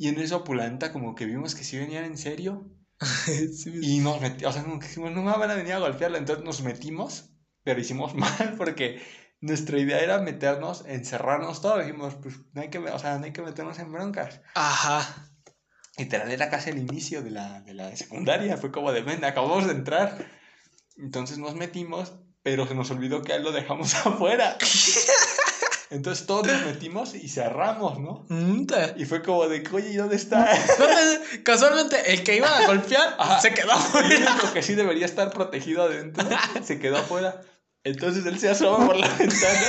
Y 0.00 0.06
en 0.06 0.20
eso, 0.20 0.44
Pulanta, 0.44 0.92
como 0.92 1.16
que 1.16 1.26
vimos 1.26 1.56
que 1.56 1.64
sí 1.64 1.76
venían 1.76 2.04
en 2.04 2.16
serio. 2.16 2.70
Sí. 3.52 3.72
Y 3.82 3.98
nos 3.98 4.20
metimos, 4.20 4.50
o 4.50 4.52
sea, 4.52 4.64
como 4.64 4.78
que 4.78 4.86
dijimos, 4.86 5.12
no 5.12 5.22
me 5.22 5.36
van 5.36 5.50
a 5.50 5.54
venir 5.54 5.72
a 5.72 5.78
golpearlo. 5.78 6.18
Entonces 6.18 6.44
nos 6.44 6.62
metimos, 6.62 7.30
pero 7.64 7.80
hicimos 7.80 8.14
mal 8.14 8.54
porque 8.56 9.02
nuestra 9.40 9.78
idea 9.78 9.98
era 10.00 10.20
meternos, 10.20 10.84
encerrarnos 10.86 11.60
todos. 11.60 11.84
Dijimos, 11.84 12.14
pues 12.14 12.36
no 12.52 12.62
hay 12.62 12.70
que, 12.70 12.78
o 12.78 12.98
sea, 12.98 13.18
no 13.18 13.24
hay 13.24 13.32
que 13.32 13.42
meternos 13.42 13.78
en 13.80 13.92
broncas. 13.92 14.40
Ajá. 14.54 15.30
Literal 15.96 16.30
era 16.30 16.48
casi 16.48 16.70
el 16.70 16.78
inicio 16.78 17.22
de 17.22 17.30
la, 17.30 17.60
de 17.62 17.74
la 17.74 17.94
secundaria. 17.96 18.56
Fue 18.56 18.70
como 18.70 18.92
de, 18.92 19.02
ven, 19.02 19.24
acabamos 19.24 19.66
de 19.66 19.72
entrar. 19.72 20.26
Entonces 20.96 21.38
nos 21.38 21.56
metimos, 21.56 22.14
pero 22.42 22.68
se 22.68 22.74
nos 22.76 22.90
olvidó 22.92 23.22
que 23.22 23.32
a 23.32 23.36
él 23.36 23.42
lo 23.42 23.50
dejamos 23.50 23.94
afuera. 24.06 24.56
Entonces 25.90 26.26
todos 26.26 26.46
nos 26.46 26.66
metimos 26.66 27.14
y 27.14 27.28
cerramos, 27.28 27.98
¿no? 27.98 28.26
Mm, 28.28 28.66
Y 28.96 29.04
fue 29.06 29.22
como 29.22 29.48
de, 29.48 29.64
oye, 29.72 29.90
¿y 29.90 29.96
dónde 29.96 30.16
está? 30.16 30.46
¿Dónde- 30.78 31.42
Casualmente, 31.42 32.12
el 32.12 32.22
que 32.24 32.36
iba 32.36 32.58
a 32.58 32.66
golpear 32.66 33.16
Ajá. 33.18 33.40
se 33.40 33.54
quedó 33.54 33.66
El 33.72 33.78
afuera. 33.78 34.32
único 34.32 34.52
que 34.52 34.62
sí 34.62 34.74
debería 34.74 35.06
estar 35.06 35.30
protegido 35.30 35.84
adentro 35.84 36.26
se 36.62 36.78
quedó 36.78 36.98
afuera. 36.98 37.40
Entonces 37.84 38.26
él 38.26 38.38
se 38.38 38.50
asoma 38.50 38.84
por 38.86 38.96
la 38.96 39.08
ventana. 39.08 39.60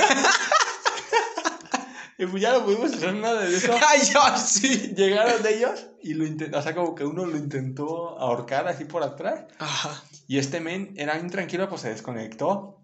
y 2.18 2.26
pues 2.26 2.42
ya 2.42 2.52
no 2.52 2.64
pudimos 2.66 2.92
hacer 2.92 3.14
nada 3.14 3.40
de 3.42 3.56
eso. 3.56 3.72
Ay, 3.88 4.00
yo 4.12 4.20
sí. 4.36 4.92
Llegaron 4.94 5.46
ellos 5.46 5.86
y 6.02 6.12
lo 6.14 6.26
intentó, 6.26 6.58
o 6.58 6.62
sea, 6.62 6.74
como 6.74 6.94
que 6.94 7.04
uno 7.04 7.24
lo 7.24 7.36
intentó 7.38 8.18
ahorcar 8.18 8.68
así 8.68 8.84
por 8.84 9.02
atrás. 9.02 9.44
Ajá. 9.58 10.02
Y 10.28 10.38
este 10.38 10.60
men 10.60 10.92
era 10.96 11.18
intranquilo, 11.18 11.68
pues 11.70 11.80
se 11.80 11.88
desconectó. 11.88 12.79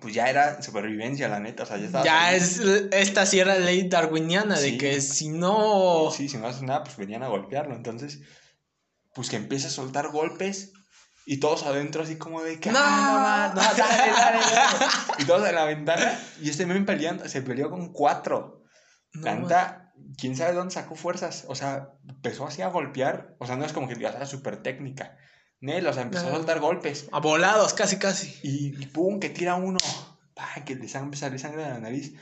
Pues 0.00 0.12
ya 0.12 0.28
era 0.28 0.60
supervivencia, 0.60 1.28
la 1.28 1.40
neta. 1.40 1.62
O 1.62 1.66
sea, 1.66 1.76
ya 1.78 1.86
estaba. 1.86 2.04
Ya 2.04 2.34
es, 2.34 2.58
esta 2.92 3.26
sí 3.26 3.38
era 3.38 3.58
ley 3.58 3.88
darwiniana, 3.88 4.58
de 4.58 4.70
Sí. 4.70 4.78
que 4.78 5.00
si 5.00 5.28
no... 5.28 6.10
Sí, 6.14 6.28
si 6.28 6.36
no 6.36 6.48
haces 6.48 6.62
nada, 6.62 6.82
pues 6.84 6.96
venían 6.96 7.22
a 7.22 7.28
golpearlo. 7.28 7.74
Entonces, 7.74 8.20
pues 9.14 9.30
que 9.30 9.36
empieza 9.36 9.68
a 9.68 9.70
soltar 9.70 10.08
golpes 10.08 10.72
y 11.26 11.38
todos 11.38 11.62
adentro 11.64 12.02
así 12.02 12.16
como 12.18 12.42
de 12.42 12.58
que... 12.60 12.70
¡No! 12.72 12.78
"Ah, 12.82 13.52
no, 13.54 13.62
no, 13.62 13.68
dale, 13.68 14.12
dale, 14.12 14.38
dale". 14.40 14.86
Y 15.20 15.24
todos 15.24 15.48
en 15.48 15.54
la 15.54 15.64
ventana 15.64 16.20
y 16.42 16.50
este 16.50 16.66
men 16.66 16.84
peleando, 16.84 17.28
se 17.28 17.40
peleó 17.42 17.70
con 17.70 17.92
cuatro. 17.92 18.62
no, 19.14 19.22
La 19.22 19.34
neta, 19.36 19.92
quién 20.18 20.36
sabe 20.36 20.52
dónde 20.54 20.74
sacó 20.74 20.96
fuerzas. 20.96 21.44
O 21.48 21.54
sea, 21.54 21.90
empezó 22.08 22.46
así 22.48 22.62
a 22.62 22.68
golpear. 22.68 23.36
O 23.38 23.46
sea, 23.46 23.54
no 23.56 23.64
es 23.64 23.72
como 23.72 23.88
que 23.88 23.94
digas, 23.94 24.16
era 24.16 24.26
súper 24.26 24.60
técnica. 24.62 25.16
Nel, 25.64 25.86
o 25.86 25.92
sea, 25.92 26.02
empezó 26.02 26.28
a 26.28 26.32
soltar 26.32 26.60
golpes. 26.60 27.08
A 27.12 27.20
volados, 27.20 27.72
casi, 27.72 27.96
casi. 27.98 28.34
Y, 28.42 28.82
y 28.82 28.86
pum, 28.86 29.18
que 29.18 29.30
tira 29.30 29.54
uno. 29.54 29.78
Pa, 30.34 30.46
que 30.64 30.74
le 30.76 30.86
sang- 30.86 31.14
sale 31.14 31.38
sangre 31.38 31.62
de 31.62 31.70
la 31.70 31.78
nariz. 31.80 32.14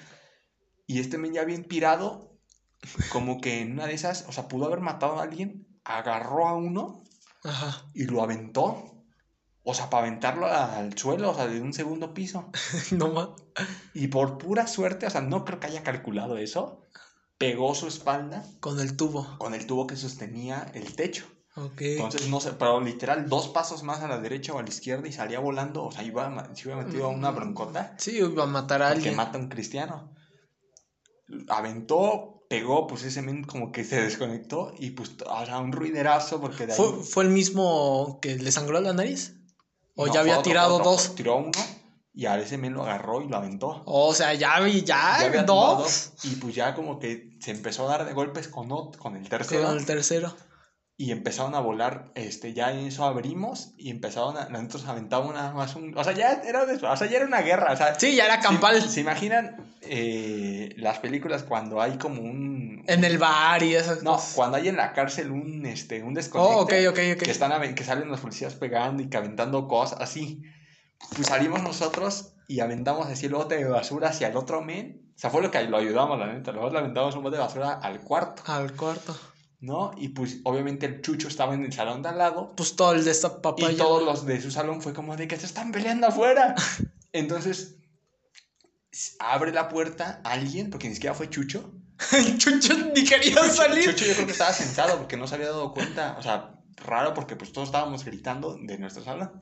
Y 0.86 1.01
este 1.01 1.18
men 1.18 1.32
ya 1.32 1.45
bien 1.45 1.64
pirado, 1.64 2.36
como 3.11 3.40
que 3.40 3.61
en 3.61 3.72
una 3.72 3.86
de 3.86 3.95
esas, 3.95 4.26
o 4.28 4.32
sea, 4.32 4.47
pudo 4.49 4.66
haber 4.66 4.80
matado 4.80 5.18
a 5.18 5.22
alguien, 5.24 5.66
agarró 5.84 6.47
a 6.47 6.55
uno 6.55 7.03
Ajá. 7.43 7.84
y 7.95 8.05
lo 8.05 8.22
aventó. 8.22 8.88
O 9.64 9.74
sea, 9.74 9.90
para 9.90 10.07
aventarlo 10.07 10.47
al 10.47 10.97
suelo, 10.99 11.30
o 11.30 11.34
sea, 11.34 11.47
de 11.47 11.61
un 11.61 11.72
segundo 11.72 12.14
piso. 12.14 12.51
No 12.93 13.09
más. 13.09 13.28
Y 13.95 14.09
por 14.09 14.38
pura 14.38 14.66
suerte, 14.66 15.07
o 15.07 15.11
sea, 15.11 15.20
no 15.20 15.45
creo 15.45 15.59
que 15.61 15.66
haya 15.68 15.82
calculado 15.82 16.36
eso, 16.38 16.82
pegó 17.38 17.74
su 17.74 17.86
espalda 17.88 18.45
Con 18.61 18.78
el 18.80 18.97
tubo. 18.97 19.36
con 19.38 19.55
el 19.55 19.66
tubo 19.66 19.86
que 19.86 19.97
sostenía 19.97 20.70
el 20.74 20.95
techo. 20.95 21.26
Entonces, 21.55 22.28
no 22.28 22.40
sé, 22.40 22.53
pero 22.53 22.80
literal, 22.80 23.28
dos 23.28 23.48
pasos 23.48 23.82
más 23.82 24.00
a 24.00 24.09
la 24.09 24.18
derecha 24.18 24.55
o 24.55 24.59
a 24.59 24.62
la 24.62 24.68
izquierda 24.68 25.07
y 25.07 25.12
salía 25.12 25.38
volando, 25.38 25.84
o 25.84 25.92
sea, 25.92 26.03
iba, 26.03 26.48
se 26.55 26.68
iba 26.68 26.82
metido 26.82 27.07
a 27.07 27.09
una 27.09 27.30
broncota. 27.30 27.94
Sí, 27.98 28.18
iba 28.18 28.44
a 28.44 28.46
matar 28.46 28.82
a 28.82 28.88
que 28.88 28.92
alguien. 28.94 29.16
mata 29.16 29.36
a 29.36 29.40
un 29.40 29.48
cristiano. 29.48 30.14
Aventó, 31.48 32.46
pegó, 32.48 32.86
pues 32.86 33.05
ese 33.05 33.20
men 33.20 33.44
como 33.44 33.70
que 33.70 33.84
se 33.84 34.00
desconectó 34.00 34.72
y 34.78 34.90
pues, 34.90 35.11
o 35.26 35.46
sea, 35.46 35.59
un 35.59 35.72
ruiderazo 35.72 36.40
porque 36.40 36.66
de 36.66 36.72
ahí... 36.72 36.78
¿Fue, 36.78 37.03
¿Fue 37.03 37.24
el 37.24 37.30
mismo 37.30 38.18
que 38.22 38.36
le 38.36 38.50
sangró 38.50 38.80
la 38.80 38.94
nariz? 38.94 39.34
¿O 39.94 40.07
No, 40.07 40.14
ya 40.14 40.20
había 40.20 40.38
otro, 40.38 40.44
tirado 40.44 40.76
otro, 40.76 40.92
dos? 40.92 41.14
Tiró 41.14 41.36
uno 41.36 41.50
y 42.14 42.26
a 42.26 42.38
ese 42.38 42.57
men 42.57 42.74
lo 42.74 42.82
agarró 42.82 43.22
y 43.22 43.28
lo 43.28 43.36
aventó. 43.36 43.82
O 43.84 44.14
sea, 44.14 44.32
ya 44.34 44.59
vi, 44.61 44.82
ya, 44.82 45.18
Ya 45.20 45.26
había 45.26 45.42
dos. 45.42 46.12
Y 46.24 46.36
pues 46.36 46.55
ya 46.55 46.74
como 46.74 46.98
que 46.98 47.36
se 47.40 47.50
empezó 47.50 47.86
a 47.86 47.98
dar 47.98 48.07
de 48.07 48.12
golpes 48.14 48.48
con, 48.48 48.68
con 48.92 49.16
el 49.16 49.28
tercero. 49.28 49.68
Con 49.68 49.78
el 49.78 49.86
tercero. 49.86 50.34
Y 50.97 51.11
empezaron 51.11 51.55
a 51.55 51.61
volar, 51.61 52.12
este, 52.14 52.53
ya 52.53 52.70
en 52.70 52.86
eso 52.86 53.05
abrimos 53.05 53.72
y 53.76 53.90
empezaron 53.90 54.36
a, 54.36 54.49
nosotros 54.51 54.86
aventamos 54.86 55.34
nada 55.34 55.53
más 55.53 55.74
un, 55.74 55.97
o 55.97 56.05
sea, 56.05 56.12
ya 56.12 56.43
era, 56.45 56.62
o 56.64 56.97
sea, 56.97 57.09
ya 57.09 57.16
era 57.16 57.26
una 57.26 57.40
guerra, 57.40 57.72
o 57.72 57.76
sea, 57.76 57.99
Sí, 57.99 58.14
ya 58.14 58.26
era 58.26 58.40
campal. 58.40 58.80
¿se, 58.80 58.88
se 58.88 59.01
imaginan 59.01 59.74
eh, 59.80 60.74
las 60.76 60.99
películas 61.01 61.43
cuando 61.43 61.80
hay 61.80 61.99
como 61.99 62.20
un... 62.22 62.84
En 62.86 63.05
el 63.05 63.18
bar 63.18 63.62
y 63.62 63.74
esas 63.74 64.03
No, 64.03 64.12
cosas. 64.14 64.34
cuando 64.34 64.57
hay 64.59 64.68
en 64.68 64.76
la 64.76 64.93
cárcel 64.93 65.30
un, 65.30 65.64
este, 65.66 66.03
un 66.03 66.14
desconecte. 66.14 66.55
Oh, 66.55 66.61
ok, 66.61 66.72
ok, 66.90 66.99
ok. 67.16 67.22
Que, 67.22 67.30
están, 67.30 67.74
que 67.74 67.84
salen 67.84 68.09
los 68.09 68.20
policías 68.20 68.55
pegando 68.55 69.03
y 69.03 69.09
que 69.09 69.16
aventando 69.16 69.66
cosas, 69.68 70.01
así. 70.01 70.43
Pues 71.16 71.26
salimos 71.26 71.62
nosotros 71.62 72.34
y 72.47 72.61
aventamos 72.61 73.07
así 73.09 73.26
el 73.26 73.34
bote 73.34 73.57
de 73.57 73.64
basura 73.64 74.11
hacia 74.11 74.28
el 74.28 74.36
otro 74.36 74.62
men. 74.62 75.11
O 75.16 75.18
sea, 75.18 75.30
fue 75.30 75.43
lo 75.43 75.51
que 75.51 75.62
lo 75.64 75.76
ayudamos, 75.78 76.18
la 76.18 76.26
neta. 76.26 76.53
Nosotros 76.53 76.72
le 76.74 76.78
aventamos 76.80 77.16
un 77.16 77.22
bote 77.22 77.36
de 77.36 77.43
basura 77.43 77.72
al 77.72 78.01
cuarto, 78.01 78.43
Al 78.47 78.72
cuarto. 78.76 79.16
¿No? 79.62 79.92
Y 79.96 80.08
pues 80.08 80.40
obviamente 80.42 80.86
el 80.86 81.00
chucho 81.02 81.28
estaba 81.28 81.54
en 81.54 81.64
el 81.64 81.72
salón 81.72 82.02
de 82.02 82.08
al 82.08 82.18
lado. 82.18 82.52
Pues 82.56 82.74
todo 82.74 82.92
el 82.92 83.04
de 83.04 83.12
esta 83.12 83.40
papaya. 83.40 83.70
Y 83.70 83.76
todos 83.76 84.02
los 84.02 84.26
de 84.26 84.40
su 84.42 84.50
salón 84.50 84.82
fue 84.82 84.92
como 84.92 85.16
de 85.16 85.28
que 85.28 85.38
se 85.38 85.46
están 85.46 85.70
peleando 85.70 86.08
afuera. 86.08 86.56
Entonces 87.12 87.76
abre 89.20 89.52
la 89.52 89.68
puerta 89.68 90.20
alguien, 90.24 90.68
porque 90.68 90.88
ni 90.88 90.94
siquiera 90.94 91.14
fue 91.14 91.30
Chucho. 91.30 91.72
El 92.12 92.36
chucho 92.36 92.76
ni 92.92 93.04
quería 93.04 93.36
Chucho, 93.36 93.54
salir. 93.54 93.84
Chucho 93.84 94.04
yo 94.04 94.14
creo 94.14 94.26
que 94.26 94.32
estaba 94.32 94.52
sentado 94.52 94.98
porque 94.98 95.16
no 95.16 95.28
se 95.28 95.36
había 95.36 95.50
dado 95.50 95.72
cuenta. 95.72 96.16
O 96.18 96.22
sea, 96.22 96.58
raro 96.76 97.14
porque 97.14 97.36
pues 97.36 97.52
todos 97.52 97.68
estábamos 97.68 98.04
gritando 98.04 98.58
de 98.60 98.78
nuestra 98.78 99.04
sala. 99.04 99.40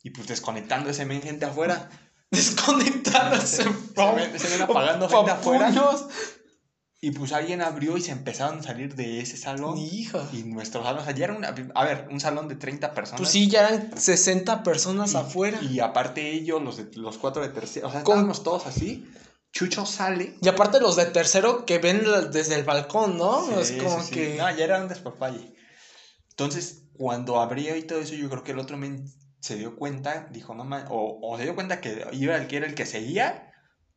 Y 0.00 0.10
pues 0.10 0.28
desconectando 0.28 0.90
ese 0.90 1.04
men 1.04 1.22
gente 1.22 1.44
afuera. 1.44 1.90
Desconectándose. 2.30 3.64
Se 3.64 4.14
ven, 4.14 4.38
se 4.38 4.48
ven 4.48 4.62
apagando 4.62 5.08
gente 5.08 5.30
afuera. 5.32 5.72
Y 7.00 7.10
pues 7.10 7.32
alguien 7.32 7.60
abrió 7.60 7.96
y 7.98 8.00
se 8.00 8.10
empezaron 8.12 8.60
a 8.60 8.62
salir 8.62 8.94
de 8.94 9.20
ese 9.20 9.36
salón. 9.36 9.76
Hija. 9.76 10.26
Y 10.32 10.44
nuestro 10.44 10.82
salón, 10.82 11.02
o 11.02 11.04
sea, 11.04 11.14
ya 11.14 11.24
era 11.26 11.34
una, 11.34 11.54
a 11.74 11.84
ver, 11.84 12.08
un 12.10 12.20
salón 12.20 12.48
de 12.48 12.56
30 12.56 12.94
personas. 12.94 13.20
Pues 13.20 13.30
sí, 13.30 13.48
ya 13.50 13.68
eran 13.68 13.98
60 13.98 14.62
personas 14.62 15.12
Y- 15.12 15.16
afuera. 15.16 15.58
Y, 15.62 15.74
Y 15.74 15.80
aparte 15.80 16.30
ellos, 16.32 16.62
los, 16.62 16.78
de, 16.78 16.88
los 16.98 17.18
cuatro 17.18 17.42
de 17.42 17.50
tercero, 17.50 17.88
o 17.88 17.90
sea, 17.90 18.00
estábamos 18.00 18.42
todos 18.42 18.66
así. 18.66 19.06
Chucho 19.52 19.86
sale. 19.86 20.34
aparte 20.48 20.80
los 20.80 20.96
de 20.96 21.06
tercero 21.06 21.64
que 21.66 21.78
ven 21.78 22.02
desde 22.32 22.54
el 22.56 22.64
balcón, 22.64 23.16
¿no? 23.16 23.58
es 23.60 23.72
como 23.72 24.00
sí, 24.00 24.06
sí. 24.08 24.14
que. 24.14 24.36
No, 24.36 24.50
ya 24.56 24.64
era 24.64 24.80
un 24.80 24.88
despapalle. 24.88 25.54
Entonces, 26.30 26.82
cuando 26.94 27.40
abrió 27.40 27.76
y 27.76 27.82
todo 27.82 28.00
eso, 28.00 28.14
yo 28.14 28.28
creo 28.28 28.42
que 28.42 28.52
el 28.52 28.58
otro 28.58 28.76
men 28.76 29.06
se 29.40 29.56
dio 29.56 29.76
cuenta, 29.76 30.28
dijo, 30.30 30.54
no 30.54 30.64
man, 30.64 30.86
o, 30.90 31.18
o 31.22 31.36
se 31.38 31.44
dio 31.44 31.54
cuenta 31.54 31.80
que 31.80 32.06
iba 32.12 32.36
el 32.36 32.46
que 32.48 32.56
era 32.56 32.66
el 32.66 32.74
que 32.74 32.84
seguía, 32.84 33.45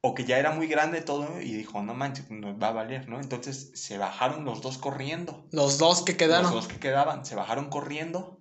o 0.02 0.16
que 0.16 0.24
ya 0.24 0.38
era 0.38 0.52
muy 0.52 0.68
grande 0.68 1.02
todo, 1.02 1.41
y 1.41 1.54
dijo, 1.54 1.84
no 1.84 1.93
manches, 1.93 2.30
nos 2.32 2.62
va 2.62 2.70
a 2.70 2.72
valer, 2.72 3.10
¿no? 3.10 3.20
Entonces 3.20 3.72
se 3.74 3.97
bajaron 3.97 4.45
los 4.45 4.62
dos 4.62 4.78
corriendo. 4.78 5.47
Los 5.52 5.78
dos 5.78 6.04
que 6.04 6.16
quedaron. 6.16 6.43
Los 6.43 6.54
dos 6.54 6.68
que 6.68 6.80
quedaban, 6.80 7.26
se 7.26 7.36
bajaron 7.36 7.70
corriendo. 7.70 8.39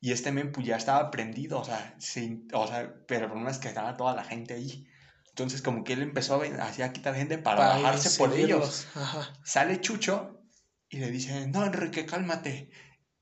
Y 0.00 0.10
este 0.10 0.32
men 0.32 0.50
pues 0.50 0.66
ya 0.66 0.76
estaba 0.76 1.12
prendido, 1.12 1.60
o 1.60 1.64
sea, 1.64 1.94
sin, 2.00 2.48
o 2.52 2.66
sea, 2.66 2.92
pero 3.06 3.26
el 3.26 3.30
problema 3.30 3.52
es 3.52 3.58
que 3.58 3.68
estaba 3.68 3.96
toda 3.96 4.16
la 4.16 4.24
gente 4.24 4.54
ahí. 4.54 4.88
Entonces 5.28 5.62
como 5.62 5.84
que 5.84 5.92
él 5.92 6.02
empezó 6.02 6.42
a, 6.42 6.64
así 6.64 6.82
a 6.82 6.92
quitar 6.92 7.14
gente 7.14 7.38
para, 7.38 7.56
para 7.58 7.74
bajarse 7.76 8.18
por 8.18 8.34
ellos. 8.34 8.88
Ajá. 8.96 9.32
Sale 9.44 9.80
Chucho 9.80 10.42
y 10.88 10.98
le 10.98 11.10
dice, 11.12 11.46
no, 11.46 11.64
Enrique, 11.64 12.04
cálmate. 12.04 12.70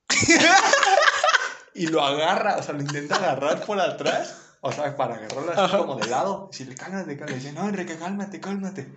y 1.74 1.86
lo 1.88 2.02
agarra, 2.02 2.56
o 2.56 2.62
sea, 2.62 2.74
lo 2.74 2.80
intenta 2.80 3.16
agarrar 3.16 3.64
por 3.66 3.78
atrás. 3.78 4.49
O 4.62 4.70
sea, 4.72 4.94
para 4.96 5.14
agarrarlo 5.16 5.52
así 5.52 5.60
Ajá. 5.60 5.78
como 5.78 5.96
de 5.96 6.06
lado. 6.08 6.50
Si 6.52 6.64
le 6.64 6.74
cálmate, 6.74 7.16
cálmate. 7.16 7.34
Dice, 7.34 7.52
no, 7.52 7.68
Enrique, 7.68 7.96
cálmate, 7.96 8.40
cálmate. 8.40 8.92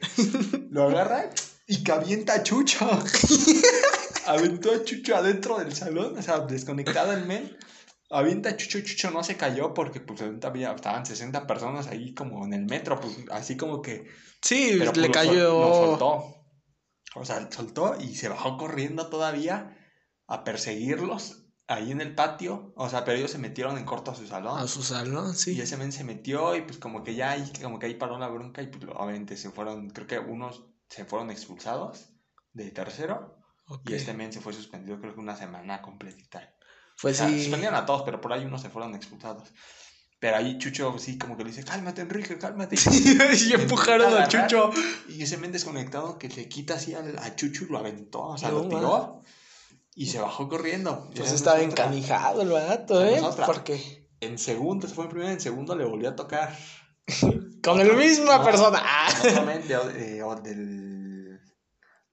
Lo 0.70 0.84
agarra 0.89 1.30
y 1.68 1.84
que 1.84 1.91
avienta 1.91 2.34
a 2.36 2.43
Chucho. 2.43 2.86
Aventó 4.28 4.72
a 4.74 4.84
Chucho 4.84 5.16
adentro 5.16 5.57
del 5.57 5.74
salón, 5.76 6.18
o 6.18 6.22
sea, 6.22 6.39
desconectado 6.39 7.14
el 7.14 7.26
men. 7.26 7.57
Avienta 8.09 8.49
a 8.49 8.57
Chucho, 8.57 8.80
Chucho 8.82 9.11
no 9.11 9.24
se 9.24 9.38
cayó 9.38 9.74
porque 9.74 9.99
pues 9.99 10.22
había- 10.43 10.74
estaban 10.74 11.05
60 11.05 11.47
personas 11.47 11.88
ahí 11.88 12.14
como 12.14 12.45
en 12.45 12.53
el 12.53 12.66
metro, 12.66 12.99
pues 12.99 13.18
así 13.32 13.57
como 13.57 13.82
que 13.82 14.05
Sí, 14.41 14.76
pero 14.78 14.91
le 14.91 14.91
pues, 14.91 14.97
lo 14.97 15.03
sol- 15.05 15.11
cayó. 15.14 15.59
Lo 15.59 15.74
soltó. 15.74 16.24
O 17.16 17.26
sea, 17.26 17.49
soltó 17.51 17.95
y 17.99 18.16
se 18.16 18.28
bajó 18.30 18.57
corriendo 18.57 19.09
todavía 19.09 19.78
a 20.28 20.43
perseguirlos 20.43 21.43
ahí 21.68 21.91
en 21.91 22.01
el 22.01 22.16
patio. 22.16 22.74
O 22.76 22.89
sea, 22.89 23.03
pero 23.03 23.18
ellos 23.18 23.32
se 23.32 23.38
metieron 23.38 23.78
en 23.78 23.86
corto 23.86 24.11
a 24.11 24.16
su 24.16 24.28
salón. 24.28 24.59
A 24.59 24.68
su 24.68 24.84
salón, 24.84 25.36
sí. 25.36 25.53
Y 25.53 25.61
ese 25.61 25.78
men 25.78 25.91
se 25.91 26.03
metió 26.03 26.55
y 26.55 26.61
pues 26.61 26.78
como 26.78 27.03
que 27.03 27.16
ya 27.16 27.32
ahí, 27.32 27.51
como 27.61 27.80
que 27.80 27.88
ahí 27.88 27.95
paró 27.95 28.18
la 28.18 28.28
bronca 28.28 28.61
y 28.61 28.68
pues 28.68 28.84
obviamente 28.95 29.38
se 29.38 29.51
fueron, 29.51 29.89
creo 29.89 30.07
que 30.07 30.20
unos 30.20 30.66
se 30.89 31.05
fueron 31.05 31.32
expulsados 31.32 32.09
de 32.53 32.70
tercero 32.70 33.38
y 33.86 33.93
este 33.93 34.14
men 34.14 34.32
se 34.32 34.41
fue 34.41 34.53
suspendido 34.53 34.99
creo 34.99 35.14
que 35.14 35.20
una 35.20 35.36
semana 35.36 35.82
completita. 35.82 36.53
Pues 37.01 37.16
O 37.16 37.24
sea, 37.24 37.30
sí. 37.30 37.41
suspendieron 37.41 37.76
a 37.76 37.86
todos, 37.86 38.03
pero 38.03 38.22
por 38.22 38.34
ahí 38.34 38.45
unos 38.45 38.61
se 38.61 38.70
fueron 38.70 38.93
expulsados. 38.93 39.49
Pero 40.20 40.38
ahí 40.38 40.57
Chucho 40.57 40.97
sí 40.99 41.18
como 41.18 41.36
que 41.36 41.43
le 41.43 41.49
dice, 41.49 41.66
cálmate 41.66 42.01
Enrique, 42.01 42.38
cálmate. 42.38 42.78
y 43.49 43.53
empujaron 43.53 44.14
a. 44.14 44.28
Chucho. 44.28 44.72
Y 45.09 45.24
ese 45.24 45.38
men 45.38 45.51
desconectado 45.51 46.18
que 46.18 46.30
le 46.30 46.47
quita 46.47 46.76
así 46.76 46.93
al, 46.93 47.18
a 47.18 47.36
Chucho 47.36 47.66
y 47.66 47.68
lo 47.68 47.80
aventó, 47.80 48.22
o 48.22 48.38
sea, 48.38 48.49
No, 48.49 48.64
lo 48.64 48.70
tiró 48.70 49.24
y 49.96 50.08
se 50.08 50.20
bajó 50.20 50.50
corriendo. 50.50 51.10
Pues 51.16 51.32
estaba 51.32 51.62
encanijado 51.62 52.41
el 52.41 52.50
vato, 52.50 53.04
¿eh? 53.04 53.20
otra. 53.22 53.46
Porque. 53.46 54.04
En 54.20 54.38
segundo, 54.38 54.88
se 54.88 54.96
fue 54.96 55.04
en 55.06 55.10
primero, 55.10 55.32
en 55.32 55.41
segundo 55.41 55.76
le 55.76 55.84
volvió 55.86 56.10
a 56.10 56.16
tocar. 56.16 56.58
Con 57.64 57.78
la 57.78 57.94
misma 57.94 58.38
No, 58.39 58.44
persona. 58.44 58.82
De- 59.68 60.18
eh, 60.18 60.24
o 60.24 60.36
del, 60.36 61.39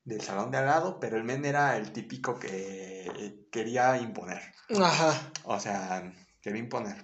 del 0.05 0.21
salón 0.21 0.51
de 0.51 0.59
al 0.59 0.67
lado, 0.67 0.99
pero 1.01 1.17
el 1.17 1.25
men 1.25 1.45
era 1.45 1.77
el 1.77 1.93
típico 1.93 2.39
que 2.39 3.47
quería 3.53 3.97
imponer. 3.99 4.41
Ajá. 4.81 5.31
O 5.45 5.59
sea, 5.61 6.13
quería 6.41 6.61
imponer. 6.61 6.97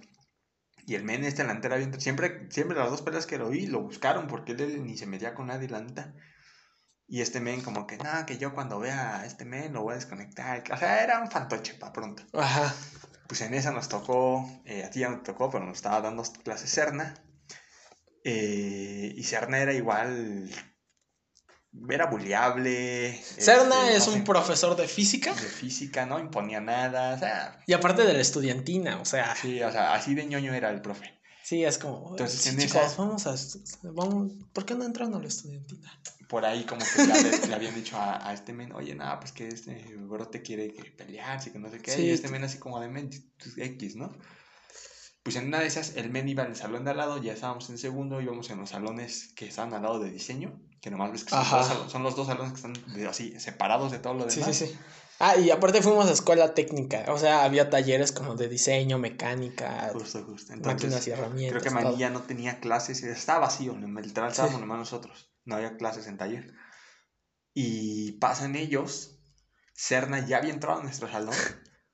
Y 0.87 0.95
el 0.95 1.03
men 1.05 1.25
este 1.25 1.43
delantero 1.43 1.77
bien... 1.77 2.01
Siempre, 2.01 2.47
siempre 2.51 2.77
las 2.79 2.91
dos 2.91 3.03
peleas 3.03 3.27
que 3.27 3.39
lo 3.39 3.49
vi 3.49 3.67
lo 3.67 3.83
buscaron 3.83 4.29
porque 4.29 4.53
él 4.53 4.85
ni 4.85 4.97
se 4.97 5.07
metía 5.07 5.35
con 5.35 5.49
nadie, 5.49 5.69
la 5.69 5.81
neta. 5.81 6.15
Y 7.09 7.21
este 7.21 7.41
men 7.41 7.61
como 7.61 7.87
que, 7.87 7.97
nada, 7.99 8.27
que 8.27 8.37
yo 8.39 8.53
cuando 8.53 8.81
vea 8.81 9.21
a 9.21 9.27
este 9.27 9.45
men 9.45 9.73
lo 9.73 9.83
voy 9.83 9.93
a 9.93 9.97
desconectar. 9.97 10.65
O 10.73 10.77
sea, 10.77 11.05
era 11.05 11.21
un 11.21 11.31
fantoche 11.31 11.75
para 11.75 11.93
pronto. 11.93 12.25
Ajá. 12.33 12.75
Pues 13.29 13.41
en 13.43 13.55
esa 13.55 13.71
nos 13.71 13.89
tocó, 13.89 14.49
eh, 14.65 14.85
a 14.85 14.91
ti 14.91 15.01
ya 15.01 15.09
no 15.09 15.19
te 15.19 15.33
tocó, 15.33 15.51
pero 15.51 15.65
nos 15.65 15.77
estaba 15.77 16.01
dando 16.01 16.23
clases 16.43 16.71
Cerna. 16.71 17.15
Eh, 18.25 19.13
y 19.17 19.23
Cerna 19.23 19.59
era 19.59 19.73
igual, 19.73 20.51
era 21.89 22.07
buleable. 22.07 23.21
Cerna 23.23 23.85
este, 23.85 23.97
es 23.97 24.07
no 24.07 24.13
un 24.15 24.19
sé, 24.21 24.25
profesor 24.25 24.77
de 24.77 24.89
física. 24.89 25.33
de 25.33 25.41
física, 25.41 26.07
no 26.07 26.19
imponía 26.19 26.61
nada, 26.61 27.15
o 27.15 27.19
sea, 27.19 27.61
Y 27.67 27.73
aparte 27.73 28.03
de 28.05 28.15
la 28.15 28.21
estudiantina, 28.21 29.01
o 29.01 29.05
sea, 29.05 29.35
sí, 29.37 29.63
o 29.63 29.71
sea, 29.71 29.95
así 29.95 30.15
de 30.15 30.27
ñoño 30.27 30.55
era 30.55 30.71
el 30.71 30.81
profe. 30.81 31.16
Sí, 31.49 31.65
es 31.65 31.79
como. 31.79 32.11
Entonces, 32.11 32.41
sí, 32.43 32.49
en 32.51 32.59
chicos, 32.59 32.83
esa- 32.93 33.03
vamos 33.03 33.27
a. 33.27 33.35
Vamos, 33.83 34.33
¿Por 34.53 34.65
qué 34.67 34.75
no 34.75 34.85
entran 34.85 35.15
a 35.15 35.19
la 35.21 35.29
estudiantina? 35.29 35.91
Por 36.29 36.45
ahí 36.45 36.65
como 36.65 36.81
que 36.81 37.07
ya 37.07 37.17
le, 37.23 37.47
le 37.47 37.55
habían 37.55 37.75
dicho 37.75 37.97
a, 37.97 38.29
a 38.29 38.35
este 38.35 38.53
men, 38.53 38.73
oye, 38.73 38.95
nada, 38.97 39.21
pues 39.21 39.31
que 39.33 39.47
este 39.49 39.95
brote 39.97 40.43
quiere 40.43 40.73
que 40.73 40.91
pelearse, 40.91 41.53
que 41.53 41.59
no 41.61 41.71
sé 41.71 41.81
qué. 41.81 41.93
Sí, 41.93 42.03
y 42.03 42.11
este 42.11 42.29
men 42.29 42.43
así 42.45 42.59
como 42.59 42.81
de 42.81 42.89
men, 42.89 43.11
X, 43.57 43.95
¿no? 43.97 44.13
Pues 45.23 45.37
en 45.37 45.47
una 45.49 45.59
de 45.61 45.67
esas, 45.67 45.97
el 45.97 46.11
men 46.11 46.29
iba 46.29 46.45
en 46.45 46.51
el 46.51 46.57
salón 46.57 46.85
de 46.85 46.91
al 46.93 46.97
lado, 46.99 47.21
ya 47.23 47.33
estábamos 47.33 47.69
en 47.71 47.79
segundo, 47.79 48.21
íbamos 48.21 48.49
en 48.51 48.59
los 48.59 48.71
salones 48.71 49.33
que 49.35 49.47
estaban 49.49 49.73
al 49.75 49.83
lado 49.83 49.99
de 49.99 50.11
diseño, 50.11 50.61
que 50.81 50.91
nomás 50.91 51.11
ves 51.13 51.25
que 51.25 51.31
son, 51.31 51.45
dos 51.51 51.91
son 51.93 52.03
los 52.05 52.15
dos 52.17 52.27
salones 52.29 52.53
que 52.53 52.57
están 52.57 52.75
de- 52.95 53.09
así, 53.09 53.39
separados 53.41 53.91
de 53.93 53.99
todo 53.99 54.15
lo 54.15 54.31
Sí, 54.31 54.39
demás. 54.41 54.57
sí, 54.57 54.67
sí. 54.67 54.79
Ah, 55.19 55.37
y 55.37 55.51
aparte 55.51 55.81
fuimos 55.83 56.07
a 56.09 56.13
escuela 56.13 56.53
técnica. 56.55 57.05
O 57.09 57.19
sea, 57.19 57.45
había 57.45 57.71
talleres 57.71 58.13
como 58.13 58.35
de 58.35 58.49
diseño, 58.49 58.99
mecánica, 58.99 59.91
Justo, 59.93 60.23
justo. 60.25 60.53
máquinas 60.53 60.73
Entonces, 60.75 61.07
y 61.07 61.11
herramientas. 61.11 61.51
creo 61.51 61.63
que 61.63 61.71
todo. 61.71 61.89
Manilla 61.91 62.11
no 62.11 62.23
tenía 62.23 62.61
clases, 62.61 63.03
estaba 63.03 63.41
vacío, 63.41 63.75
literal 63.77 64.31
Sí. 64.31 64.33
estábamos 64.35 64.61
nomás 64.61 64.79
nosotros, 64.79 65.31
no 65.45 65.57
había 65.57 65.77
clases 65.77 66.07
en 66.07 66.19
taller. 66.19 66.53
Y 67.55 68.13
pasan 68.13 68.57
ellos, 68.57 69.19
Cerna 69.75 70.27
ya 70.27 70.37
había 70.39 70.53
entrado 70.53 70.81
a 70.81 70.83
nuestro 70.83 71.09
salón, 71.11 71.35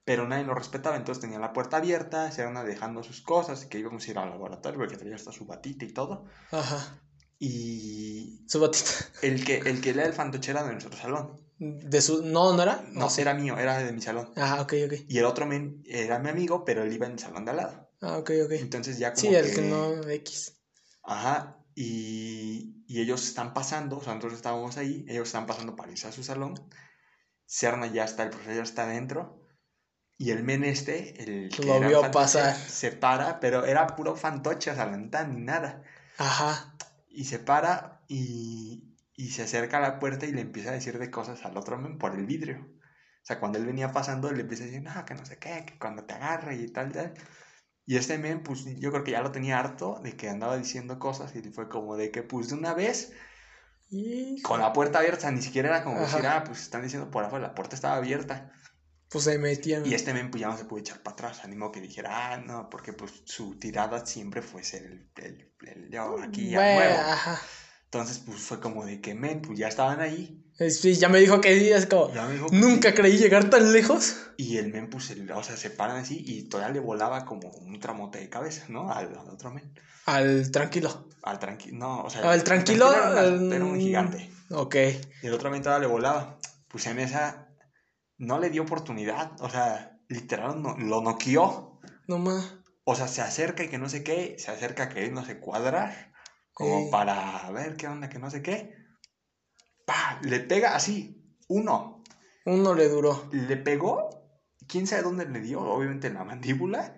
pero 0.04 0.26
nadie 0.26 0.44
lo 0.44 0.54
respetaba, 0.54 0.96
entonces 0.96 1.20
tenía 1.22 1.38
la 1.38 1.52
puerta 1.52 1.76
abierta, 1.76 2.28
Cerna 2.32 2.64
dejando 2.64 3.04
sus 3.04 3.20
cosas, 3.22 3.66
que 3.66 3.78
íbamos 3.78 4.06
a 4.06 4.10
ir 4.10 4.18
al 4.18 4.30
laboratorio, 4.30 4.80
porque 4.80 4.96
traía 4.96 5.14
hasta 5.14 5.30
su 5.30 5.46
batita 5.46 5.84
y 5.84 5.92
todo. 5.92 6.24
Ajá. 6.50 7.00
Y 7.38 8.44
Su 8.48 8.58
batita. 8.60 8.90
el 9.22 9.44
que, 9.44 9.58
el 9.58 9.80
que 9.80 9.90
era 9.90 10.04
el 10.04 10.12
fantoche 10.12 10.50
era 10.50 10.64
de 10.64 10.72
nuestro 10.72 10.96
salón. 10.96 11.41
De 11.64 12.02
su. 12.02 12.22
No, 12.24 12.52
no 12.54 12.62
era. 12.62 12.84
No, 12.90 13.08
era 13.16 13.34
mío, 13.34 13.56
era 13.56 13.78
de 13.78 13.92
mi 13.92 14.02
salón. 14.02 14.32
Ah, 14.36 14.60
ok, 14.60 14.74
ok. 14.86 14.92
Y 15.08 15.18
el 15.18 15.24
otro 15.24 15.46
men 15.46 15.82
era 15.86 16.18
mi 16.18 16.28
amigo, 16.28 16.64
pero 16.64 16.82
él 16.82 16.92
iba 16.92 17.06
en 17.06 17.12
el 17.12 17.18
salón 17.20 17.44
de 17.44 17.52
al 17.52 17.56
lado. 17.58 17.88
Ah, 18.00 18.18
ok, 18.18 18.30
ok. 18.46 18.52
Entonces 18.52 18.98
ya 18.98 19.12
como 19.12 19.20
Sí, 19.20 19.34
el 19.34 19.54
que 19.54 19.62
no. 19.62 20.02
X. 20.08 20.56
Ajá, 21.04 21.58
y, 21.76 22.82
y 22.88 23.00
ellos 23.00 23.24
están 23.24 23.54
pasando, 23.54 23.98
o 23.98 24.02
sea, 24.02 24.14
nosotros 24.14 24.34
estábamos 24.34 24.76
ahí, 24.76 25.04
ellos 25.08 25.28
están 25.28 25.46
pasando 25.46 25.76
para 25.76 25.92
irse 25.92 26.08
a 26.08 26.12
su 26.12 26.24
salón. 26.24 26.54
Cerna 27.46 27.86
ya 27.86 28.04
está, 28.04 28.24
el 28.24 28.30
profesor 28.30 28.64
está 28.64 28.84
adentro. 28.84 29.38
Y 30.18 30.30
el 30.30 30.42
men 30.42 30.64
este, 30.64 31.22
el 31.22 31.48
que 31.48 31.64
Lo 31.64 31.74
era 31.76 31.88
vio 31.88 32.10
pasar. 32.10 32.56
se 32.56 32.92
para, 32.92 33.40
pero 33.40 33.64
era 33.66 33.86
puro 33.96 34.14
fantoche, 34.16 34.70
o 34.70 34.74
sea, 34.74 34.86
la 34.86 34.96
neta, 34.96 35.24
ni 35.26 35.40
nada. 35.40 35.82
Ajá. 36.18 36.76
Y 37.08 37.24
se 37.24 37.38
para 37.38 38.02
y, 38.08 38.91
y 39.22 39.30
se 39.30 39.42
acerca 39.42 39.78
a 39.78 39.80
la 39.80 40.00
puerta 40.00 40.26
y 40.26 40.32
le 40.32 40.40
empieza 40.40 40.70
a 40.70 40.72
decir 40.72 40.98
de 40.98 41.08
cosas 41.08 41.44
al 41.44 41.56
otro 41.56 41.78
men 41.78 41.96
por 41.96 42.16
el 42.16 42.26
vidrio. 42.26 42.58
O 42.58 43.24
sea, 43.24 43.38
cuando 43.38 43.58
él 43.58 43.66
venía 43.66 43.92
pasando, 43.92 44.32
le 44.32 44.40
empieza 44.40 44.64
a 44.64 44.66
decir, 44.66 44.82
no, 44.82 45.04
que 45.04 45.14
no 45.14 45.24
sé 45.24 45.38
qué, 45.38 45.64
que 45.64 45.78
cuando 45.78 46.04
te 46.04 46.14
agarre 46.14 46.56
y 46.56 46.66
tal, 46.66 46.90
tal. 46.90 47.14
Y 47.86 47.96
este 47.96 48.18
men, 48.18 48.42
pues 48.42 48.64
yo 48.80 48.90
creo 48.90 49.04
que 49.04 49.12
ya 49.12 49.22
lo 49.22 49.30
tenía 49.30 49.60
harto 49.60 50.00
de 50.02 50.16
que 50.16 50.28
andaba 50.28 50.56
diciendo 50.56 50.98
cosas 50.98 51.36
y 51.36 51.42
fue 51.52 51.68
como 51.68 51.96
de 51.96 52.10
que, 52.10 52.24
pues 52.24 52.48
de 52.48 52.56
una 52.56 52.74
vez, 52.74 53.12
con 54.42 54.58
la 54.58 54.72
puerta 54.72 54.98
abierta, 54.98 55.30
ni 55.30 55.40
siquiera 55.40 55.68
era 55.68 55.84
como 55.84 56.00
decir, 56.00 56.26
ah, 56.26 56.42
pues 56.44 56.62
están 56.62 56.82
diciendo 56.82 57.08
por 57.12 57.22
afuera, 57.22 57.46
la 57.46 57.54
puerta 57.54 57.76
estaba 57.76 57.94
abierta. 57.94 58.52
Pues 59.08 59.22
se 59.22 59.38
metían. 59.38 59.86
Y 59.86 59.94
este 59.94 60.14
men, 60.14 60.32
pues 60.32 60.40
ya 60.40 60.48
no 60.48 60.56
se 60.56 60.64
pudo 60.64 60.80
echar 60.80 61.00
para 61.04 61.14
atrás, 61.14 61.44
animó 61.44 61.70
que 61.70 61.80
dijera, 61.80 62.32
ah, 62.32 62.38
no, 62.38 62.68
porque 62.68 62.92
pues 62.92 63.22
su 63.24 63.56
tirada 63.56 64.04
siempre 64.04 64.42
fue 64.42 64.64
ser 64.64 64.82
el, 64.82 65.10
el, 65.14 65.54
el, 65.60 65.90
yo 65.92 66.20
aquí 66.20 66.50
ya 66.50 66.74
bueno, 66.74 66.96
Ajá. 67.06 67.40
Entonces, 67.93 68.22
pues 68.24 68.40
fue 68.40 68.59
como 68.59 68.86
de 68.86 69.03
que, 69.03 69.14
men, 69.14 69.43
pues 69.43 69.59
ya 69.59 69.68
estaban 69.68 70.01
ahí. 70.01 70.43
Sí, 70.70 70.95
ya 70.95 71.11
me 71.11 71.18
dijo 71.18 71.43
que 71.43 71.74
es 71.74 71.84
como, 71.84 72.11
nunca 72.51 72.95
creí 72.95 73.18
llegar 73.18 73.51
tan 73.51 73.70
lejos. 73.74 74.16
Y 74.38 74.57
el 74.57 74.72
men, 74.72 74.88
pues, 74.88 75.14
o 75.34 75.43
sea, 75.43 75.59
se 75.59 75.68
paran 75.68 75.99
así 75.99 76.24
y 76.26 76.49
todavía 76.49 76.72
le 76.72 76.80
volaba 76.80 77.26
como 77.26 77.51
un 77.51 77.78
tramote 77.80 78.18
de 78.18 78.30
cabeza, 78.30 78.64
¿no? 78.70 78.90
Al, 78.90 79.14
otro 79.30 79.51
men. 79.51 79.74
Al 80.07 80.51
tranquilo. 80.51 81.07
Al 81.22 81.38
tranquilo, 81.38 81.76
no, 81.76 82.03
o 82.05 82.09
sea. 82.09 82.32
Al 82.32 82.43
tranquilo. 82.45 82.90
era, 82.95 83.28
un 83.62 83.78
gigante. 83.78 84.30
Ok. 84.49 84.76
Y 85.22 85.26
el 85.26 85.34
otro 85.34 85.51
men 85.51 85.62
todavía 85.62 85.86
le 85.86 85.93
volaba. 85.93 86.38
Pues 86.68 86.86
en 86.86 86.99
esa, 86.99 87.51
no 88.16 88.38
le 88.38 88.49
dio 88.49 88.62
oportunidad, 88.62 89.32
o 89.43 89.51
sea, 89.51 89.99
literal 90.09 90.62
no, 90.62 90.78
lo 90.78 91.03
noqueó. 91.03 91.78
No 92.09 92.16
más. 92.16 92.55
O 92.84 92.95
sea, 92.95 93.07
se 93.07 93.20
acerca 93.20 93.64
y 93.64 93.68
que 93.68 93.76
no 93.76 93.90
sé 93.90 94.03
qué, 94.03 94.36
se 94.38 94.51
acerca 94.51 94.88
que 94.88 95.05
él 95.05 95.12
no 95.12 95.26
se 95.26 95.38
cuadrar 95.38 96.11
como 96.53 96.90
para 96.90 97.50
ver 97.50 97.76
qué 97.76 97.88
onda, 97.88 98.09
que 98.09 98.18
no 98.18 98.30
sé 98.30 98.42
qué. 98.42 98.74
¡Pah! 99.86 100.20
Le 100.22 100.40
pega 100.40 100.74
así, 100.74 101.36
uno. 101.48 102.03
Uno 102.44 102.74
le 102.74 102.88
duró. 102.88 103.28
Le 103.32 103.57
pegó, 103.57 104.11
quién 104.66 104.86
sabe 104.86 105.03
dónde 105.03 105.26
le 105.26 105.40
dio, 105.40 105.61
obviamente 105.61 106.09
en 106.09 106.14
la 106.14 106.24
mandíbula. 106.24 106.96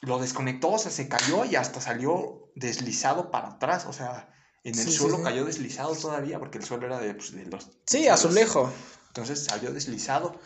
Lo 0.00 0.18
desconectó, 0.18 0.72
o 0.72 0.78
sea, 0.78 0.90
se 0.90 1.08
cayó 1.08 1.44
y 1.44 1.56
hasta 1.56 1.80
salió 1.80 2.50
deslizado 2.54 3.30
para 3.30 3.48
atrás, 3.48 3.86
o 3.86 3.92
sea, 3.92 4.30
en 4.62 4.78
el 4.78 4.90
suelo 4.90 5.22
cayó 5.22 5.44
deslizado 5.44 5.94
todavía, 5.94 6.38
porque 6.38 6.58
el 6.58 6.64
suelo 6.64 6.86
era 6.86 6.98
de, 6.98 7.14
pues, 7.14 7.32
de 7.32 7.44
los... 7.46 7.70
Sí, 7.86 8.08
azulejo. 8.08 8.72
Entonces 9.08 9.44
salió 9.44 9.72
deslizado. 9.72 10.38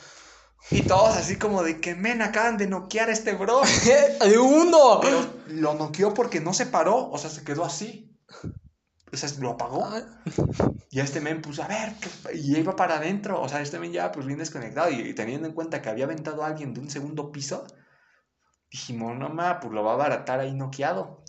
Y 0.71 0.83
todos 0.83 1.17
así 1.17 1.37
como 1.37 1.63
de 1.63 1.81
que 1.81 1.95
men 1.95 2.21
acaban 2.21 2.59
de 2.59 2.67
noquear 2.67 3.09
a 3.09 3.13
este 3.13 3.33
bro. 3.33 3.63
¡De 4.21 4.39
uno! 4.39 5.01
Pero 5.01 5.25
lo 5.49 5.75
noqueó 5.75 6.13
porque 6.15 6.41
no 6.41 6.53
se 6.53 6.67
paró, 6.67 7.11
o 7.11 7.19
sea, 7.19 7.31
se 7.31 7.45
quedó 7.45 7.65
así. 7.65 8.17
O 9.11 9.17
sea, 9.17 9.31
lo 9.41 9.51
apagó. 9.51 9.87
Ah. 9.87 10.03
Y 10.91 11.01
este 11.01 11.21
men 11.21 11.41
puso, 11.41 11.63
a 11.63 11.69
ver, 11.69 11.93
y 12.35 12.59
iba 12.59 12.77
para 12.77 12.97
adentro. 12.97 13.41
O 13.41 13.49
sea, 13.49 13.63
este 13.63 13.79
men 13.79 13.93
ya 13.93 14.13
pues 14.13 14.27
bien 14.27 14.39
desconectado. 14.39 14.91
Y, 14.91 15.15
teniendo 15.15 15.47
en 15.47 15.55
cuenta 15.55 15.81
que 15.81 15.89
había 15.89 16.05
aventado 16.05 16.43
a 16.43 16.49
alguien 16.49 16.75
de 16.75 16.81
un 16.81 16.91
segundo 16.91 17.33
piso, 17.33 17.67
dijimos, 18.71 19.17
no 19.17 19.31
ma, 19.31 19.61
pues 19.61 19.73
lo 19.73 19.83
va 19.83 19.93
a 19.93 19.95
abaratar 19.95 20.41
ahí 20.41 20.53
noqueado. 20.53 21.23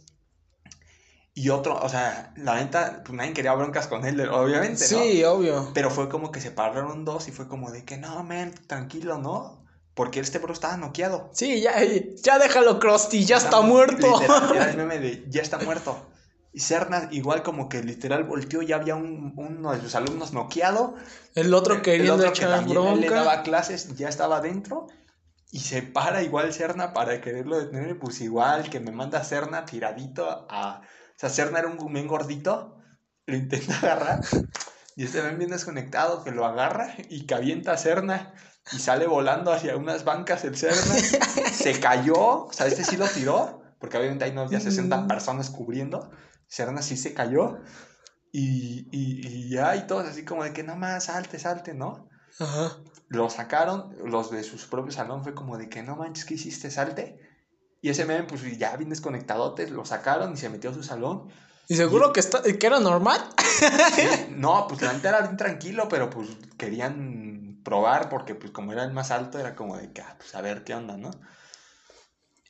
Y 1.39 1.51
otro, 1.51 1.79
o 1.81 1.87
sea, 1.87 2.33
la 2.35 2.55
venta, 2.55 3.01
pues 3.05 3.15
nadie 3.15 3.31
quería 3.31 3.53
broncas 3.53 3.87
con 3.87 4.05
él, 4.05 4.19
obviamente, 4.27 4.83
¿no? 4.91 5.01
Sí, 5.01 5.23
obvio. 5.23 5.71
Pero 5.73 5.89
fue 5.89 6.09
como 6.09 6.33
que 6.33 6.41
se 6.41 6.51
pararon 6.51 7.05
dos 7.05 7.29
y 7.29 7.31
fue 7.31 7.47
como 7.47 7.71
de 7.71 7.85
que, 7.85 7.95
no, 7.95 8.25
man, 8.25 8.53
tranquilo, 8.67 9.19
¿no? 9.19 9.65
Porque 9.93 10.19
este 10.19 10.39
bro 10.39 10.51
estaba 10.51 10.75
noqueado. 10.75 11.29
Sí, 11.31 11.61
ya, 11.61 11.81
ya 12.21 12.39
déjalo, 12.39 12.77
Krusty, 12.77 13.23
ya 13.23 13.37
está, 13.37 13.61
muerto. 13.61 14.21
era 14.53 14.71
el 14.71 14.75
meme 14.79 14.99
de, 14.99 15.23
ya 15.29 15.41
está 15.41 15.57
muerto. 15.59 16.09
Y 16.51 16.59
Cerna 16.59 17.07
igual 17.11 17.41
como 17.41 17.69
que 17.69 17.83
literal 17.83 18.25
volteó, 18.25 18.61
ya 18.61 18.75
había 18.75 18.95
un, 18.95 19.31
uno 19.37 19.71
de 19.71 19.79
sus 19.79 19.95
alumnos 19.95 20.33
noqueado. 20.33 20.95
El 21.35 21.53
otro 21.53 21.81
queriendo 21.81 22.15
el 22.15 22.19
otro 22.19 22.33
que 22.33 22.47
también 22.47 22.99
le 22.99 23.09
daba 23.09 23.43
clases, 23.43 23.95
ya 23.95 24.09
estaba 24.09 24.41
dentro. 24.41 24.87
Y 25.51 25.59
se 25.59 25.83
para 25.83 26.21
igual 26.21 26.51
Cerna 26.51 26.91
para 26.91 27.21
quererlo 27.21 27.57
detener, 27.57 27.97
pues 27.97 28.19
igual 28.19 28.69
que 28.69 28.81
me 28.81 28.91
manda 28.91 29.23
Cerna 29.23 29.63
tiradito 29.63 30.45
a 30.49 30.81
sea, 31.19 31.29
Cerna 31.29 31.59
era 31.59 31.67
un 31.67 31.91
men 31.91 32.07
gordito, 32.07 32.77
lo 33.25 33.35
intenta 33.35 33.77
agarrar 33.79 34.21
y 34.95 35.05
este 35.05 35.21
ven 35.21 35.37
bien 35.37 35.51
desconectado 35.51 36.23
que 36.23 36.31
lo 36.31 36.45
agarra 36.45 36.93
y 37.09 37.25
que 37.25 37.35
avienta 37.35 37.73
a 37.73 37.77
Cerna 37.77 38.33
y 38.73 38.79
sale 38.79 39.07
volando 39.07 39.51
hacia 39.51 39.77
unas 39.77 40.03
bancas 40.03 40.43
el 40.43 40.57
Cerna. 40.57 40.95
Se 41.53 41.79
cayó, 41.79 42.45
o 42.45 42.53
sea, 42.53 42.67
este 42.67 42.83
sí 42.83 42.97
lo 42.97 43.07
tiró, 43.07 43.61
porque 43.79 43.97
obviamente 43.97 44.25
ahí 44.25 44.33
no 44.33 44.41
había 44.41 44.59
60 44.59 45.07
personas 45.07 45.49
cubriendo. 45.49 46.11
Cerna 46.47 46.81
sí 46.81 46.97
se 46.97 47.13
cayó 47.13 47.59
y, 48.31 48.87
y, 48.91 49.27
y 49.27 49.49
ya, 49.49 49.75
y 49.75 49.87
todos 49.87 50.05
así 50.05 50.25
como 50.25 50.43
de 50.43 50.53
que 50.53 50.63
no 50.63 50.75
más, 50.75 51.05
salte, 51.05 51.39
salte, 51.39 51.73
¿no? 51.73 52.09
Ajá. 52.39 52.77
Lo 53.07 53.29
sacaron, 53.29 53.95
los 54.03 54.31
de 54.31 54.43
sus 54.43 54.65
propios 54.65 54.95
salón 54.95 55.23
fue 55.23 55.33
como 55.33 55.57
de 55.57 55.69
que 55.69 55.81
no 55.81 55.95
manches, 55.95 56.25
¿qué 56.25 56.35
hiciste? 56.35 56.69
Salte. 56.71 57.19
Y 57.81 57.89
ese 57.89 58.05
meme, 58.05 58.23
pues 58.23 58.57
ya 58.57 58.75
bien 58.75 58.89
desconectadote, 58.89 59.69
lo 59.69 59.85
sacaron 59.85 60.33
y 60.33 60.37
se 60.37 60.49
metió 60.49 60.71
a 60.71 60.73
su 60.73 60.83
salón. 60.83 61.29
¿Y 61.67 61.75
seguro 61.75 62.11
que, 62.11 62.19
está, 62.19 62.41
que 62.41 62.67
era 62.67 62.79
normal? 62.79 63.21
no, 64.31 64.67
pues 64.67 64.81
la 64.81 64.91
era 64.91 65.21
bien 65.21 65.37
tranquilo, 65.37 65.87
pero 65.87 66.09
pues 66.09 66.27
querían 66.57 67.61
probar 67.63 68.09
porque 68.09 68.35
pues 68.35 68.51
como 68.51 68.73
era 68.73 68.83
el 68.83 68.91
más 68.91 69.11
alto 69.11 69.39
era 69.39 69.55
como 69.55 69.77
de 69.77 69.93
que, 69.93 70.01
ah, 70.01 70.15
pues 70.17 70.33
a 70.35 70.41
ver 70.41 70.63
qué 70.63 70.73
onda, 70.73 70.97
¿no? 70.97 71.11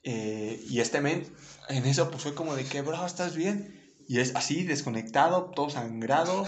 Eh, 0.03 0.63
y 0.69 0.79
este 0.79 1.01
men, 1.01 1.27
en 1.67 1.85
eso 1.85 2.09
pues 2.09 2.23
fue 2.23 2.33
como 2.33 2.55
de 2.55 2.63
que, 2.63 2.81
bro, 2.81 3.05
¿estás 3.05 3.35
bien? 3.35 3.93
Y 4.07 4.19
es 4.19 4.35
así, 4.35 4.63
desconectado, 4.63 5.51
todo 5.53 5.69
sangrado. 5.69 6.45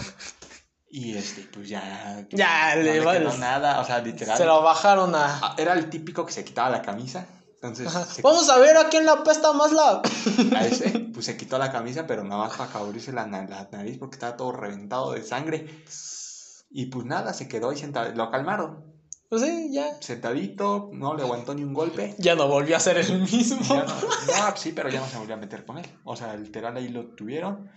Y 0.88 1.16
este, 1.16 1.42
pues 1.42 1.68
ya. 1.68 2.26
Ya, 2.30 2.74
no 2.74 2.82
le, 2.82 3.00
le 3.00 3.38
nada, 3.38 3.80
o 3.80 3.84
sea, 3.84 4.00
literal. 4.00 4.36
Se 4.36 4.44
lo 4.44 4.62
bajaron 4.62 5.14
a. 5.14 5.38
Ah, 5.42 5.54
era 5.56 5.74
el 5.74 5.88
típico 5.88 6.26
que 6.26 6.32
se 6.32 6.44
quitaba 6.44 6.70
la 6.70 6.82
camisa 6.82 7.26
entonces, 7.62 8.22
Vamos 8.22 8.50
a 8.50 8.58
ver 8.58 8.76
a 8.76 8.88
quién 8.88 9.06
la 9.06 9.22
pesta 9.22 9.52
más 9.52 9.70
la. 9.70 10.02
A 10.56 10.66
ese, 10.66 10.98
pues 10.98 11.26
se 11.26 11.36
quitó 11.36 11.58
la 11.58 11.70
camisa, 11.70 12.08
pero 12.08 12.24
nada 12.24 12.48
más 12.48 12.56
para 12.56 12.72
cubrirse 12.72 13.12
la, 13.12 13.24
nariz 13.26 13.98
porque 13.98 14.16
estaba 14.16 14.36
todo 14.36 14.50
reventado 14.50 15.12
de 15.12 15.22
sangre. 15.22 15.84
Y 16.70 16.86
pues 16.86 17.06
nada, 17.06 17.32
se 17.32 17.46
quedó 17.46 17.70
ahí 17.70 17.76
sentado. 17.76 18.12
Lo 18.16 18.32
calmaron. 18.32 18.84
Pues 19.28 19.42
sí, 19.42 19.70
ya. 19.70 19.94
Sentadito, 20.00 20.90
no 20.92 21.14
le 21.14 21.22
aguantó 21.22 21.54
ni 21.54 21.62
un 21.62 21.72
golpe. 21.72 22.16
Ya 22.18 22.34
no 22.34 22.48
volvió 22.48 22.76
a 22.76 22.80
ser 22.80 22.98
el 22.98 23.20
mismo. 23.20 23.60
no, 23.76 24.56
sí, 24.56 24.72
pero 24.72 24.88
ya 24.88 24.98
no 24.98 25.06
se 25.06 25.18
volvió 25.18 25.36
a 25.36 25.38
meter 25.38 25.64
con 25.64 25.78
él. 25.78 25.86
O 26.02 26.16
sea, 26.16 26.34
literal 26.34 26.76
ahí 26.76 26.88
lo 26.88 27.14
tuvieron. 27.14 27.70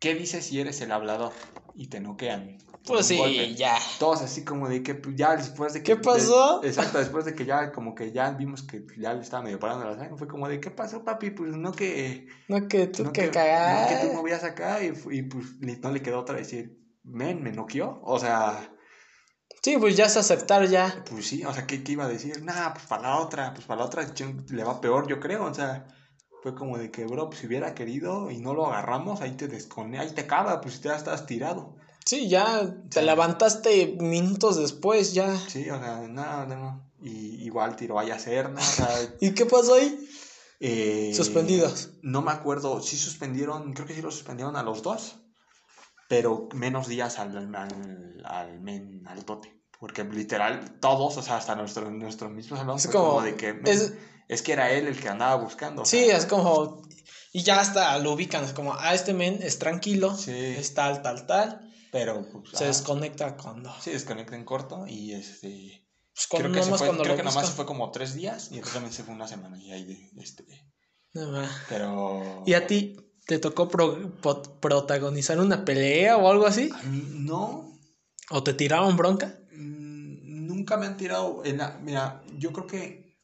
¿Qué 0.00 0.14
dices 0.14 0.44
si 0.44 0.60
eres 0.60 0.82
el 0.82 0.92
hablador 0.92 1.32
y 1.74 1.86
te 1.86 2.00
noquean? 2.00 2.58
Pues 2.88 3.06
sí, 3.06 3.54
ya. 3.54 3.76
Todos 3.98 4.22
así 4.22 4.44
como 4.44 4.68
de 4.68 4.82
que 4.82 4.94
pues, 4.94 5.14
ya 5.14 5.36
después 5.36 5.74
de 5.74 5.82
que... 5.82 5.94
¿Qué 5.94 6.00
pasó? 6.00 6.64
exacto, 6.64 6.98
después 6.98 7.26
de 7.26 7.34
que 7.34 7.44
ya 7.44 7.70
como 7.70 7.94
que 7.94 8.12
ya 8.12 8.30
vimos 8.30 8.62
que 8.62 8.84
ya 8.96 9.12
le 9.12 9.20
estaba 9.20 9.42
medio 9.42 9.58
parando 9.58 9.84
la 9.84 9.96
sangre, 9.96 10.16
fue 10.16 10.26
como 10.26 10.48
de 10.48 10.58
¿qué 10.58 10.70
pasó 10.70 11.04
papi? 11.04 11.30
Pues 11.30 11.54
no 11.56 11.72
que... 11.72 12.26
No 12.48 12.66
que 12.66 12.86
tú 12.86 13.12
que, 13.12 13.30
cagar. 13.30 13.82
No 13.82 13.88
que 13.88 14.06
tú 14.06 14.14
movías 14.14 14.42
acá 14.42 14.82
y, 14.82 14.92
y 15.10 15.22
pues 15.22 15.46
no 15.60 15.90
le 15.90 16.02
quedó 16.02 16.20
otra 16.20 16.36
decir, 16.36 16.78
men, 17.04 17.42
me 17.42 17.52
noqueó. 17.52 18.00
O 18.02 18.18
sea... 18.18 18.74
Sí, 19.62 19.76
pues 19.76 19.96
ya 19.96 20.06
es 20.06 20.16
aceptar 20.16 20.66
ya. 20.66 21.04
Pues 21.10 21.26
sí, 21.26 21.44
o 21.44 21.52
sea, 21.52 21.66
¿qué, 21.66 21.84
qué 21.84 21.92
iba 21.92 22.04
a 22.04 22.08
decir? 22.08 22.42
Nah, 22.42 22.72
pues 22.72 22.86
para 22.86 23.02
la 23.02 23.16
otra, 23.18 23.52
pues 23.52 23.66
para 23.66 23.80
la 23.80 23.86
otra 23.86 24.06
le 24.50 24.64
va 24.64 24.80
peor, 24.80 25.06
yo 25.06 25.20
creo, 25.20 25.44
o 25.44 25.54
sea... 25.54 25.86
Fue 26.40 26.54
como 26.54 26.78
de 26.78 26.92
que, 26.92 27.04
bro, 27.04 27.28
pues 27.28 27.40
si 27.40 27.48
hubiera 27.48 27.74
querido 27.74 28.30
y 28.30 28.38
no 28.38 28.54
lo 28.54 28.66
agarramos, 28.66 29.20
ahí 29.20 29.32
te 29.32 29.48
descone, 29.48 29.98
ahí 29.98 30.12
te 30.12 30.20
acaba, 30.20 30.60
pues 30.60 30.80
ya 30.80 30.94
estás 30.94 31.26
tirado. 31.26 31.74
Sí, 32.08 32.26
ya 32.26 32.74
te 32.88 33.02
levantaste 33.02 33.98
minutos 34.00 34.56
después, 34.56 35.12
ya. 35.12 35.36
Sí, 35.46 35.68
o 35.68 35.78
sea, 35.78 36.08
nada, 36.08 36.46
no. 36.46 36.90
Y 37.02 37.44
igual 37.44 37.76
tiró 37.76 37.98
a 37.98 38.18
Serna. 38.18 38.62
O 38.62 38.64
sea, 38.64 38.88
¿Y 39.20 39.32
qué 39.34 39.44
pasó 39.44 39.74
ahí? 39.74 40.08
Eh, 40.58 41.12
Suspendidos. 41.14 41.90
No 42.00 42.22
me 42.22 42.32
acuerdo, 42.32 42.80
sí 42.80 42.96
suspendieron, 42.96 43.74
creo 43.74 43.86
que 43.86 43.94
sí 43.94 44.00
lo 44.00 44.10
suspendieron 44.10 44.56
a 44.56 44.62
los 44.62 44.82
dos, 44.82 45.16
pero 46.08 46.48
menos 46.54 46.88
días 46.88 47.18
al, 47.18 47.36
al, 47.36 48.22
al, 48.24 48.60
men, 48.62 49.06
al 49.06 49.26
tote. 49.26 49.60
Porque 49.78 50.02
literal, 50.02 50.78
todos, 50.80 51.18
o 51.18 51.22
sea, 51.22 51.36
hasta 51.36 51.56
nuestro, 51.56 51.90
nuestro 51.90 52.30
mismo 52.30 52.56
salón, 52.56 52.78
es 52.78 52.86
como, 52.86 53.20
de 53.20 53.36
que 53.36 53.60
es, 53.66 53.92
es, 54.28 54.40
que 54.40 54.54
era 54.54 54.72
él 54.72 54.86
el 54.86 54.98
que 54.98 55.10
andaba 55.10 55.34
buscando. 55.34 55.84
Sí, 55.84 56.08
es 56.08 56.24
como, 56.24 56.80
y 57.38 57.42
ya 57.44 57.60
hasta 57.60 57.96
lo 58.00 58.14
ubican, 58.14 58.44
es 58.44 58.52
como, 58.52 58.74
ah, 58.74 58.94
este 58.94 59.14
men 59.14 59.38
es 59.40 59.60
tranquilo, 59.60 60.16
sí. 60.16 60.32
es 60.32 60.74
tal, 60.74 61.02
tal, 61.02 61.24
tal. 61.24 61.70
Pero 61.92 62.28
pues, 62.32 62.50
se 62.52 62.64
desconecta 62.64 63.36
cuando. 63.36 63.72
Sí, 63.80 63.92
desconecta 63.92 64.34
en 64.34 64.44
corto 64.44 64.88
y 64.88 65.12
este. 65.12 65.86
Pues 66.12 66.26
creo 66.28 66.50
que, 66.50 66.62
fue, 66.62 66.98
creo 66.98 67.16
que 67.16 67.22
nomás 67.22 67.50
fue 67.50 67.64
como 67.64 67.92
tres 67.92 68.14
días 68.14 68.48
y 68.50 68.54
entonces 68.54 68.74
también 68.74 68.92
se 68.92 69.04
fue 69.04 69.14
una 69.14 69.28
semana 69.28 69.56
y 69.56 69.70
ahí 69.70 70.10
este. 70.18 70.44
pero. 71.68 72.42
¿Y 72.44 72.54
a 72.54 72.66
ti 72.66 72.96
te 73.24 73.38
tocó 73.38 73.68
protagonizar 73.68 75.38
una 75.38 75.64
pelea 75.64 76.16
o 76.16 76.28
algo 76.28 76.44
así? 76.44 76.70
no. 76.82 77.78
¿O 78.30 78.42
te 78.42 78.52
tiraron 78.52 78.96
bronca? 78.96 79.38
Mm, 79.52 80.46
nunca 80.48 80.76
me 80.76 80.86
han 80.86 80.96
tirado. 80.96 81.44
En 81.44 81.58
la, 81.58 81.78
mira, 81.84 82.20
yo 82.36 82.52
creo 82.52 82.66
que 82.66 83.16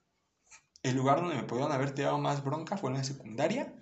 el 0.84 0.94
lugar 0.94 1.20
donde 1.20 1.34
me 1.34 1.42
pudieron 1.42 1.72
haber 1.72 1.96
tirado 1.96 2.16
más 2.18 2.44
bronca 2.44 2.76
fue 2.76 2.90
en 2.90 2.98
la 2.98 3.04
secundaria. 3.04 3.74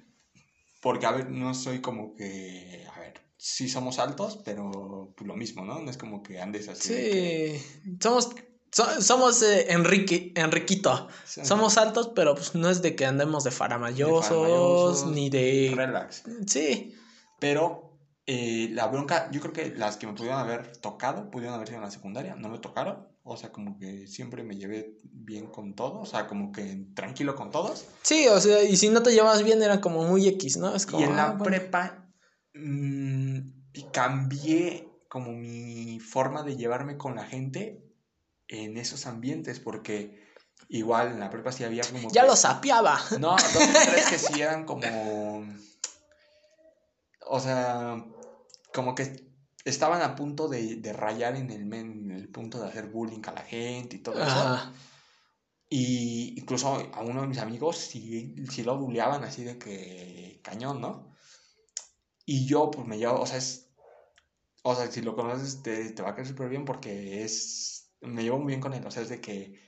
Porque, 0.82 1.06
a 1.06 1.12
ver, 1.12 1.30
no 1.30 1.54
soy 1.54 1.80
como 1.80 2.14
que. 2.14 2.86
A 2.94 2.98
ver, 3.00 3.22
sí 3.38 3.68
somos 3.68 3.98
altos, 3.98 4.40
pero 4.44 5.14
pues, 5.16 5.26
lo 5.26 5.36
mismo, 5.36 5.64
¿no? 5.64 5.80
No 5.80 5.90
es 5.90 5.96
como 5.96 6.22
que 6.22 6.40
andes 6.40 6.68
así. 6.68 6.92
Sí, 6.92 7.96
somos 8.00 8.34
somos 8.72 9.42
eh, 9.42 9.70
Enrique, 9.70 10.32
Enriquito. 10.34 11.08
Somos 11.24 11.76
altos, 11.76 12.10
pero 12.14 12.34
pues 12.34 12.54
no 12.54 12.70
es 12.70 12.80
de 12.80 12.96
que 12.96 13.04
andemos 13.04 13.44
de 13.44 13.50
faramayosos, 13.50 15.06
ni 15.08 15.28
de... 15.28 15.72
Relax. 15.76 16.24
Sí. 16.46 16.94
Pero 17.38 17.98
eh, 18.26 18.70
la 18.72 18.86
bronca, 18.86 19.30
yo 19.30 19.40
creo 19.40 19.52
que 19.52 19.76
las 19.76 19.98
que 19.98 20.06
me 20.06 20.14
pudieron 20.14 20.38
haber 20.38 20.76
tocado, 20.78 21.30
pudieron 21.30 21.54
haber 21.54 21.68
sido 21.68 21.78
en 21.78 21.84
la 21.84 21.90
secundaria, 21.90 22.34
no 22.34 22.48
me 22.48 22.58
tocaron. 22.58 23.06
O 23.24 23.36
sea, 23.36 23.52
como 23.52 23.78
que 23.78 24.08
siempre 24.08 24.42
me 24.42 24.56
llevé 24.56 24.98
bien 25.04 25.46
con 25.46 25.74
todos, 25.74 26.08
o 26.08 26.10
sea, 26.10 26.26
como 26.26 26.50
que 26.50 26.86
tranquilo 26.94 27.36
con 27.36 27.52
todos. 27.52 27.84
Sí, 28.02 28.26
o 28.26 28.40
sea, 28.40 28.64
y 28.64 28.76
si 28.76 28.88
no 28.88 29.02
te 29.02 29.12
llevas 29.12 29.44
bien 29.44 29.62
era 29.62 29.80
como 29.80 30.04
muy 30.04 30.26
X, 30.26 30.56
¿no? 30.56 30.74
Es 30.74 30.86
como, 30.86 31.00
y 31.00 31.04
en 31.04 31.16
la 31.16 31.28
ah, 31.28 31.38
prepa 31.38 32.10
mmm, 32.54 33.38
cambié 33.92 34.88
como 35.08 35.32
mi 35.32 36.00
forma 36.00 36.42
de 36.42 36.56
llevarme 36.56 36.96
con 36.96 37.14
la 37.14 37.24
gente 37.24 37.84
en 38.48 38.76
esos 38.76 39.06
ambientes, 39.06 39.60
porque 39.60 40.22
igual 40.68 41.12
en 41.12 41.20
la 41.20 41.30
prepa 41.30 41.52
sí 41.52 41.64
había 41.64 41.84
como... 41.84 42.10
Ya 42.10 42.24
lo 42.24 42.34
sapeaba. 42.34 42.98
No, 43.20 43.30
dos 43.30 43.52
tres 43.54 44.06
que 44.08 44.18
sí 44.18 44.40
eran 44.40 44.64
como... 44.64 45.46
O 47.26 47.40
sea, 47.40 48.04
como 48.74 48.94
que 48.94 49.31
estaban 49.64 50.02
a 50.02 50.14
punto 50.16 50.48
de, 50.48 50.76
de 50.76 50.92
rayar 50.92 51.36
en 51.36 51.50
el, 51.50 51.72
en 51.72 52.10
el 52.10 52.28
punto 52.28 52.60
de 52.60 52.68
hacer 52.68 52.86
bullying 52.86 53.22
a 53.26 53.32
la 53.32 53.42
gente 53.42 53.96
y 53.96 53.98
todo 54.00 54.22
eso. 54.22 54.72
Y 55.68 56.38
incluso 56.38 56.90
a 56.92 57.02
uno 57.02 57.22
de 57.22 57.28
mis 57.28 57.38
amigos 57.38 57.78
sí, 57.78 58.34
sí 58.50 58.62
lo 58.62 58.76
bulleaban 58.78 59.24
así 59.24 59.42
de 59.44 59.58
que 59.58 60.40
cañón, 60.42 60.80
¿no? 60.80 61.14
Y 62.26 62.46
yo 62.46 62.70
pues 62.70 62.86
me 62.86 62.98
llevo, 62.98 63.20
o 63.20 63.26
sea, 63.26 63.38
es... 63.38 63.68
O 64.64 64.76
sea, 64.76 64.90
si 64.92 65.00
lo 65.00 65.16
conoces 65.16 65.62
te, 65.62 65.90
te 65.90 66.02
va 66.02 66.10
a 66.10 66.14
caer 66.14 66.28
súper 66.28 66.48
bien 66.48 66.64
porque 66.64 67.24
es... 67.24 67.94
Me 68.00 68.22
llevo 68.22 68.38
muy 68.38 68.48
bien 68.48 68.60
con 68.60 68.74
él, 68.74 68.86
o 68.86 68.90
sea, 68.90 69.02
es 69.02 69.08
de 69.08 69.20
que 69.20 69.60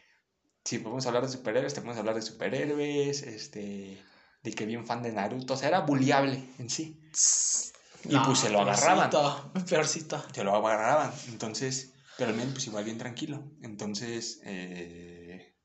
si 0.64 0.78
podemos 0.78 1.06
hablar 1.06 1.22
de 1.22 1.28
superhéroes, 1.28 1.74
te 1.74 1.80
podemos 1.80 1.98
hablar 1.98 2.14
de 2.14 2.22
superhéroes, 2.22 3.22
este, 3.22 4.02
de 4.42 4.52
que 4.52 4.66
bien 4.66 4.86
fan 4.86 5.02
de 5.02 5.12
Naruto, 5.12 5.54
o 5.54 5.56
sea, 5.56 5.68
era 5.68 5.80
bulliable 5.80 6.48
en 6.58 6.70
sí. 6.70 7.00
Y 8.04 8.18
pues 8.18 8.38
se 8.38 8.50
lo 8.50 8.60
agarraban. 8.60 9.10
Peorcito. 9.68 10.22
Se 10.32 10.44
lo 10.44 10.54
agarraban. 10.54 11.12
Entonces, 11.28 11.94
pero 12.16 12.30
el 12.30 12.36
men 12.36 12.52
pues 12.52 12.66
igual 12.66 12.84
bien 12.84 12.98
tranquilo. 12.98 13.42
Entonces, 13.62 14.40
eh, 14.44 15.56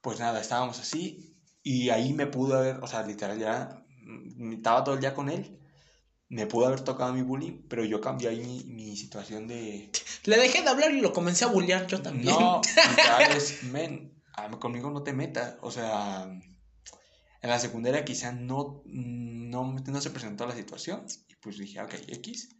pues 0.00 0.18
nada, 0.20 0.40
estábamos 0.40 0.78
así. 0.80 1.38
Y 1.62 1.90
ahí 1.90 2.12
me 2.12 2.26
pudo 2.26 2.58
haber, 2.58 2.76
o 2.76 2.86
sea, 2.86 3.02
literal 3.02 3.38
ya, 3.38 3.84
mm, 4.02 4.52
estaba 4.54 4.84
todo 4.84 4.94
el 4.94 5.00
día 5.00 5.14
con 5.14 5.30
él. 5.30 5.60
Me 6.28 6.46
pudo 6.46 6.66
haber 6.66 6.80
tocado 6.80 7.12
mi 7.12 7.22
bullying, 7.22 7.66
pero 7.68 7.84
yo 7.84 8.00
cambié 8.00 8.28
ahí 8.28 8.40
mi, 8.40 8.64
mi 8.64 8.96
situación 8.96 9.46
de... 9.46 9.90
Le 10.24 10.36
dejé 10.36 10.62
de 10.62 10.68
hablar 10.68 10.90
y 10.90 11.00
lo 11.00 11.12
comencé 11.12 11.44
a 11.44 11.48
bullear 11.48 11.86
yo 11.86 12.02
también. 12.02 12.34
No, 12.34 12.60
literal 12.90 13.32
es, 13.36 13.62
men, 13.64 14.22
conmigo 14.58 14.90
no 14.90 15.02
te 15.02 15.12
metas. 15.12 15.56
O 15.60 15.70
sea, 15.70 16.24
en 16.24 17.50
la 17.50 17.58
secundaria 17.58 18.04
quizá 18.04 18.32
no, 18.32 18.82
no, 19.62 19.72
no 19.72 20.00
se 20.00 20.10
presentó 20.10 20.46
la 20.46 20.54
situación 20.54 21.06
pues 21.44 21.58
dije, 21.58 21.80
ok, 21.80 21.94
X. 22.08 22.56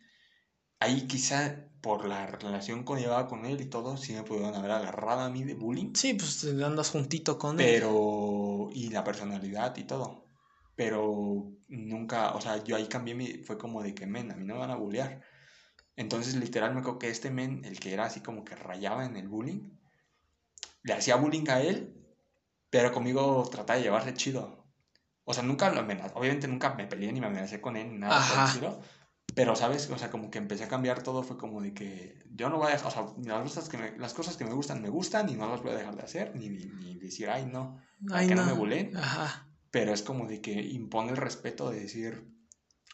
Ahí 0.79 1.07
quizá 1.07 1.67
por 1.81 2.07
la 2.07 2.27
relación 2.27 2.85
que 2.85 2.95
llevaba 2.97 3.27
con 3.27 3.47
él 3.47 3.61
y 3.61 3.67
todo, 3.67 3.97
sí 3.97 4.13
me 4.13 4.23
pudieron 4.23 4.55
haber 4.55 4.71
agarrado 4.71 5.23
a 5.23 5.31
mí 5.31 5.43
de 5.43 5.55
bullying. 5.55 5.95
Sí, 5.95 6.15
pues 6.15 6.45
andas 6.63 6.91
juntito 6.91 7.39
con 7.39 7.59
él. 7.59 7.67
Pero, 7.67 8.69
y 8.73 8.91
la 8.91 9.03
personalidad 9.03 9.75
y 9.77 9.85
todo. 9.85 10.27
Pero 10.77 11.51
nunca, 11.69 12.35
o 12.35 12.41
sea, 12.41 12.63
yo 12.63 12.77
ahí 12.77 12.87
cambié 12.87 13.15
mi, 13.15 13.39
fue 13.39 13.57
como 13.57 13.83
de 13.83 13.95
que, 13.95 14.07
men, 14.07 14.31
a 14.31 14.37
mí 14.37 14.45
no 14.45 14.55
me 14.55 14.61
van 14.61 14.71
a 14.71 14.77
bullear. 14.77 15.23
Entonces, 15.97 16.35
literal, 16.37 16.75
me 16.75 16.83
creo 16.83 16.99
que 16.99 17.09
este 17.09 17.31
men, 17.31 17.65
el 17.65 17.81
que 17.81 17.95
era 17.95 18.05
así 18.05 18.21
como 18.21 18.45
que 18.45 18.55
rayaba 18.55 19.07
en 19.07 19.17
el 19.17 19.29
bullying, 19.29 19.71
le 20.83 20.93
hacía 20.93 21.17
bullying 21.17 21.49
a 21.49 21.63
él, 21.63 21.95
pero 22.69 22.93
conmigo 22.93 23.49
trataba 23.51 23.79
de 23.79 23.85
llevarse 23.85 24.13
chido. 24.13 24.64
O 25.25 25.33
sea, 25.33 25.43
nunca 25.43 25.71
lo 25.71 25.81
amenazé. 25.81 26.13
Obviamente 26.15 26.49
nunca 26.49 26.75
me 26.75 26.87
peleé 26.87 27.13
ni 27.13 27.21
me 27.21 27.27
amenacé 27.27 27.61
con 27.61 27.77
él 27.77 27.91
ni 27.91 27.99
nada. 27.99 28.21
Por 28.61 28.79
pero, 29.35 29.57
¿sabes? 29.57 29.91
O 29.91 29.99
sea, 29.99 30.11
como 30.11 30.31
que 30.31 30.39
empecé 30.39 30.65
a 30.65 30.69
cambiar 30.69 31.03
todo. 31.03 31.23
Fue 31.23 31.37
como 31.37 31.61
de 31.61 31.73
que 31.73 32.23
yo 32.31 32.51
no 32.51 32.59
voy 32.59 32.69
a 32.69 32.71
dejar. 32.73 32.87
O 32.87 32.91
sea, 32.91 33.07
las 33.25 33.43
cosas 33.43 33.69
que 33.69 33.79
me, 33.79 33.99
las 33.99 34.15
cosas 34.15 34.37
que 34.37 34.45
me 34.45 34.53
gustan, 34.53 34.83
me 34.83 34.91
gustan 34.91 35.29
y 35.29 35.35
no 35.35 35.49
las 35.49 35.63
voy 35.63 35.73
a 35.73 35.77
dejar 35.77 35.97
de 35.97 36.03
hacer. 36.03 36.37
Ni, 36.37 36.49
ni, 36.49 36.95
decir, 36.97 37.31
ay, 37.31 37.47
no. 37.47 37.81
Ay, 38.13 38.29
que 38.29 38.35
no. 38.35 38.45
me 38.45 38.53
bulen. 38.53 38.97
Ajá. 38.97 39.49
Pero 39.71 39.93
es 39.93 40.03
como 40.03 40.27
de 40.27 40.41
que 40.41 40.53
impone 40.53 41.11
el 41.11 41.17
respeto 41.17 41.71
de 41.71 41.81
decir, 41.81 42.31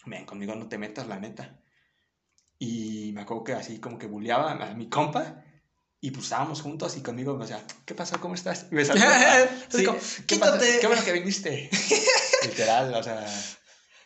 ven, 0.06 0.24
conmigo 0.24 0.54
no 0.54 0.68
te 0.68 0.78
metas, 0.78 1.08
la 1.08 1.18
neta. 1.18 1.60
Y 2.58 3.12
me 3.12 3.22
acuerdo 3.22 3.44
que 3.44 3.52
así 3.54 3.78
como 3.80 3.98
que 3.98 4.06
bulleaba 4.06 4.52
a 4.52 4.74
mi 4.74 4.88
compa. 4.88 5.44
Y 6.02 6.12
pues 6.12 6.24
estábamos 6.24 6.62
juntos 6.62 6.96
y 6.96 7.02
conmigo 7.02 7.34
me 7.34 7.44
decía, 7.44 7.62
¿qué 7.84 7.94
pasó? 7.94 8.18
¿Cómo 8.20 8.34
estás? 8.34 8.66
Y 8.70 8.74
me 8.74 8.84
sí, 8.86 8.94
¿qué, 9.70 10.00
Quítate. 10.26 10.78
¿Qué 10.80 10.86
bueno 10.86 11.04
que 11.04 11.12
viniste? 11.12 11.68
Literal, 12.42 12.94
o 12.94 13.02
sea. 13.02 13.26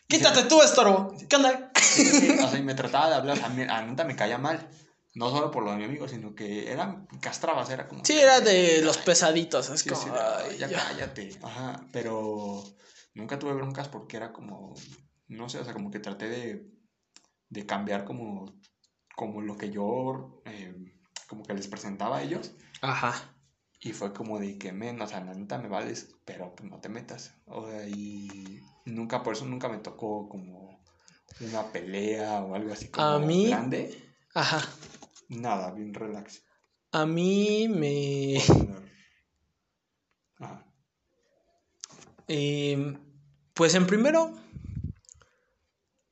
Quítate 0.07 0.43
tú, 0.43 0.61
estorbo. 0.61 1.15
¿Qué 1.29 1.35
onda? 1.37 1.71
o 1.73 2.49
sea, 2.49 2.59
y 2.59 2.63
me 2.63 2.73
trataba 2.75 3.09
de 3.09 3.15
hablar. 3.15 3.41
A 3.41 3.49
mí, 3.49 3.63
a 3.63 3.81
neta 3.83 4.03
me 4.03 4.15
caía 4.15 4.37
mal. 4.37 4.69
No 5.13 5.29
solo 5.29 5.49
por 5.49 5.63
lo 5.63 5.71
de 5.71 5.77
mi 5.77 5.85
amigo, 5.85 6.09
sino 6.09 6.35
que 6.35 6.69
eran 6.69 7.07
castrabas, 7.21 7.69
era 7.69 7.87
como. 7.87 8.03
Sí, 8.03 8.19
era 8.19 8.41
de 8.41 8.81
los 8.81 8.97
pesaditos. 8.97 9.69
Es 9.69 9.83
como. 9.85 10.13
ya, 10.59 10.67
cállate. 10.67 11.39
Ajá, 11.41 11.87
pero 11.93 12.61
nunca 13.13 13.39
tuve 13.39 13.53
broncas 13.53 13.87
porque 13.87 14.17
era 14.17 14.33
como. 14.33 14.73
No 15.29 15.47
sé, 15.47 15.59
o 15.59 15.63
sea, 15.63 15.73
como 15.73 15.89
que 15.89 15.99
traté 15.99 16.27
de, 16.27 16.67
de 17.49 17.65
cambiar 17.65 18.03
como, 18.03 18.53
como 19.15 19.41
lo 19.41 19.57
que 19.57 19.69
yo. 19.69 20.41
Eh, 20.45 20.94
como 21.25 21.43
que 21.43 21.53
les 21.53 21.67
presentaba 21.67 22.17
a 22.17 22.23
ellos. 22.23 22.51
Ajá. 22.81 23.35
Y 23.79 23.93
fue 23.93 24.13
como 24.13 24.39
de 24.39 24.57
que, 24.57 24.71
men, 24.71 25.01
o 25.01 25.07
sea, 25.07 25.23
la 25.23 25.33
neta 25.33 25.57
me 25.57 25.67
vales, 25.67 26.15
pero 26.25 26.55
pues 26.55 26.69
no 26.69 26.79
te 26.79 26.89
metas. 26.89 27.35
O 27.45 27.69
sea, 27.69 27.87
y 27.87 28.61
nunca, 28.85 29.21
por 29.21 29.33
eso 29.33 29.45
nunca 29.45 29.69
me 29.69 29.77
tocó 29.77 30.27
como 30.29 30.83
una 31.41 31.71
pelea 31.71 32.41
o 32.41 32.55
algo 32.55 32.73
así 32.73 32.87
como 32.87 33.05
a 33.05 33.19
mí, 33.19 33.47
grande. 33.47 34.15
Ajá. 34.33 34.61
Nada, 35.29 35.71
bien 35.71 35.93
relax. 35.93 36.43
A 36.91 37.05
mí 37.05 37.67
me... 37.67 38.37
Ajá. 40.39 40.65
Eh, 42.27 42.97
pues 43.53 43.75
en 43.75 43.85
primero... 43.85 44.33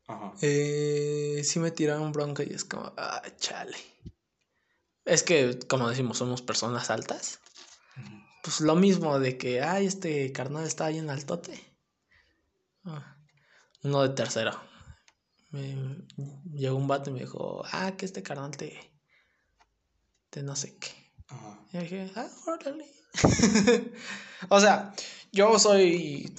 Ajá. 0.08 0.34
Eh, 0.42 1.42
sí 1.44 1.60
me 1.60 1.72
tiraron 1.72 2.12
bronca 2.12 2.44
y 2.44 2.54
es 2.54 2.66
como, 2.66 2.92
ah, 2.98 3.22
chale. 3.38 3.93
Es 5.06 5.24
que, 5.24 5.60
como 5.68 5.90
decimos, 5.90 6.18
somos 6.18 6.42
personas 6.42 6.90
altas 6.90 7.40
pues 8.44 8.60
lo 8.60 8.76
mismo 8.76 9.20
de 9.20 9.38
que, 9.38 9.62
ay, 9.62 9.86
este 9.86 10.34
carnal 10.34 10.66
está 10.66 10.86
ahí 10.86 10.98
en 10.98 11.10
altote. 11.10 11.58
Ah, 12.84 13.16
uno 13.84 14.04
de 14.04 14.10
tercero. 14.10 14.60
Me, 15.52 16.06
llegó 16.54 16.76
un 16.76 16.90
vato 16.90 17.10
y 17.10 17.14
me 17.14 17.20
dijo, 17.22 17.64
ah, 17.72 17.94
que 17.96 18.06
este 18.06 18.22
carnal 18.22 18.52
te, 18.52 18.78
te 20.30 20.44
no 20.44 20.58
sé 20.58 20.78
qué. 20.78 20.92
Y 21.72 21.78
dije, 21.78 22.12
ah, 22.18 22.28
órale. 22.46 22.86
o 24.50 24.60
sea, 24.60 24.94
yo 25.32 25.58
soy, 25.58 26.36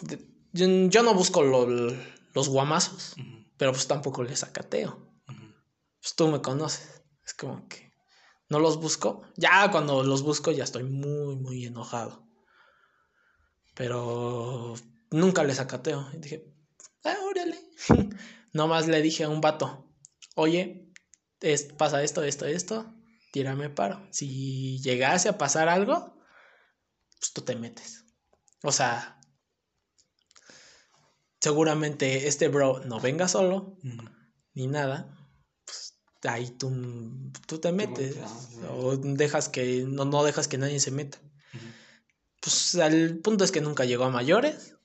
yo, 0.53 1.03
no 1.03 1.15
busco 1.15 1.43
los 1.43 2.49
guamazos, 2.51 3.17
pero 3.57 3.73
pues 3.73 3.87
tampoco 3.87 4.23
les 4.23 4.41
sacateo. 4.41 5.11
Pues 6.03 6.15
tú 6.15 6.29
me 6.29 6.43
conoces. 6.43 7.03
Es 7.25 7.33
como 7.33 7.67
que 7.67 7.94
no 8.49 8.59
los 8.59 8.79
busco. 8.79 9.23
Ya 9.37 9.71
cuando 9.71 10.03
los 10.03 10.23
busco 10.23 10.51
ya 10.51 10.65
estoy 10.65 10.85
muy, 10.85 11.37
muy 11.37 11.65
enojado. 11.67 12.27
Pero 13.75 14.75
nunca 15.11 15.45
les 15.45 15.61
acateo. 15.61 16.07
Y 16.13 16.19
dije, 16.19 16.55
ah, 17.05 17.17
órale. 17.25 17.59
Nomás 18.53 18.87
le 18.87 19.03
dije 19.03 19.25
a 19.25 19.29
un 19.29 19.41
vato, 19.41 19.91
oye, 20.37 20.93
pasa 21.77 22.03
esto, 22.03 22.23
esto, 22.23 22.47
esto, 22.47 22.95
tírame 23.33 23.71
paro. 23.71 24.07
Si 24.13 24.81
llegase 24.81 25.29
a 25.29 25.39
pasar 25.39 25.69
algo, 25.69 26.17
pues 27.19 27.33
tú 27.33 27.43
te 27.43 27.57
metes. 27.57 28.05
O 28.63 28.71
sea, 28.71 29.21
seguramente 31.41 32.29
este 32.29 32.49
bro 32.49 32.81
no 32.85 33.01
venga 33.01 33.27
solo, 33.27 33.77
ni 34.55 34.69
nada 34.69 35.24
ahí 36.29 36.51
tú, 36.51 36.73
tú 37.47 37.59
te 37.59 37.73
metes 37.73 38.17
o 38.71 38.97
dejas 38.97 39.49
que 39.49 39.85
no, 39.87 40.05
no 40.05 40.25
dejas 40.25 40.49
que 40.49 40.59
nadie 40.59 40.81
se 40.81 40.91
meta. 40.91 41.19
Pues 42.41 42.75
el 42.75 43.19
punto 43.19 43.45
es 43.45 43.53
que 43.53 43.61
nunca 43.61 43.85
llegó 43.85 44.05
a 44.05 44.11
mayores, 44.11 44.77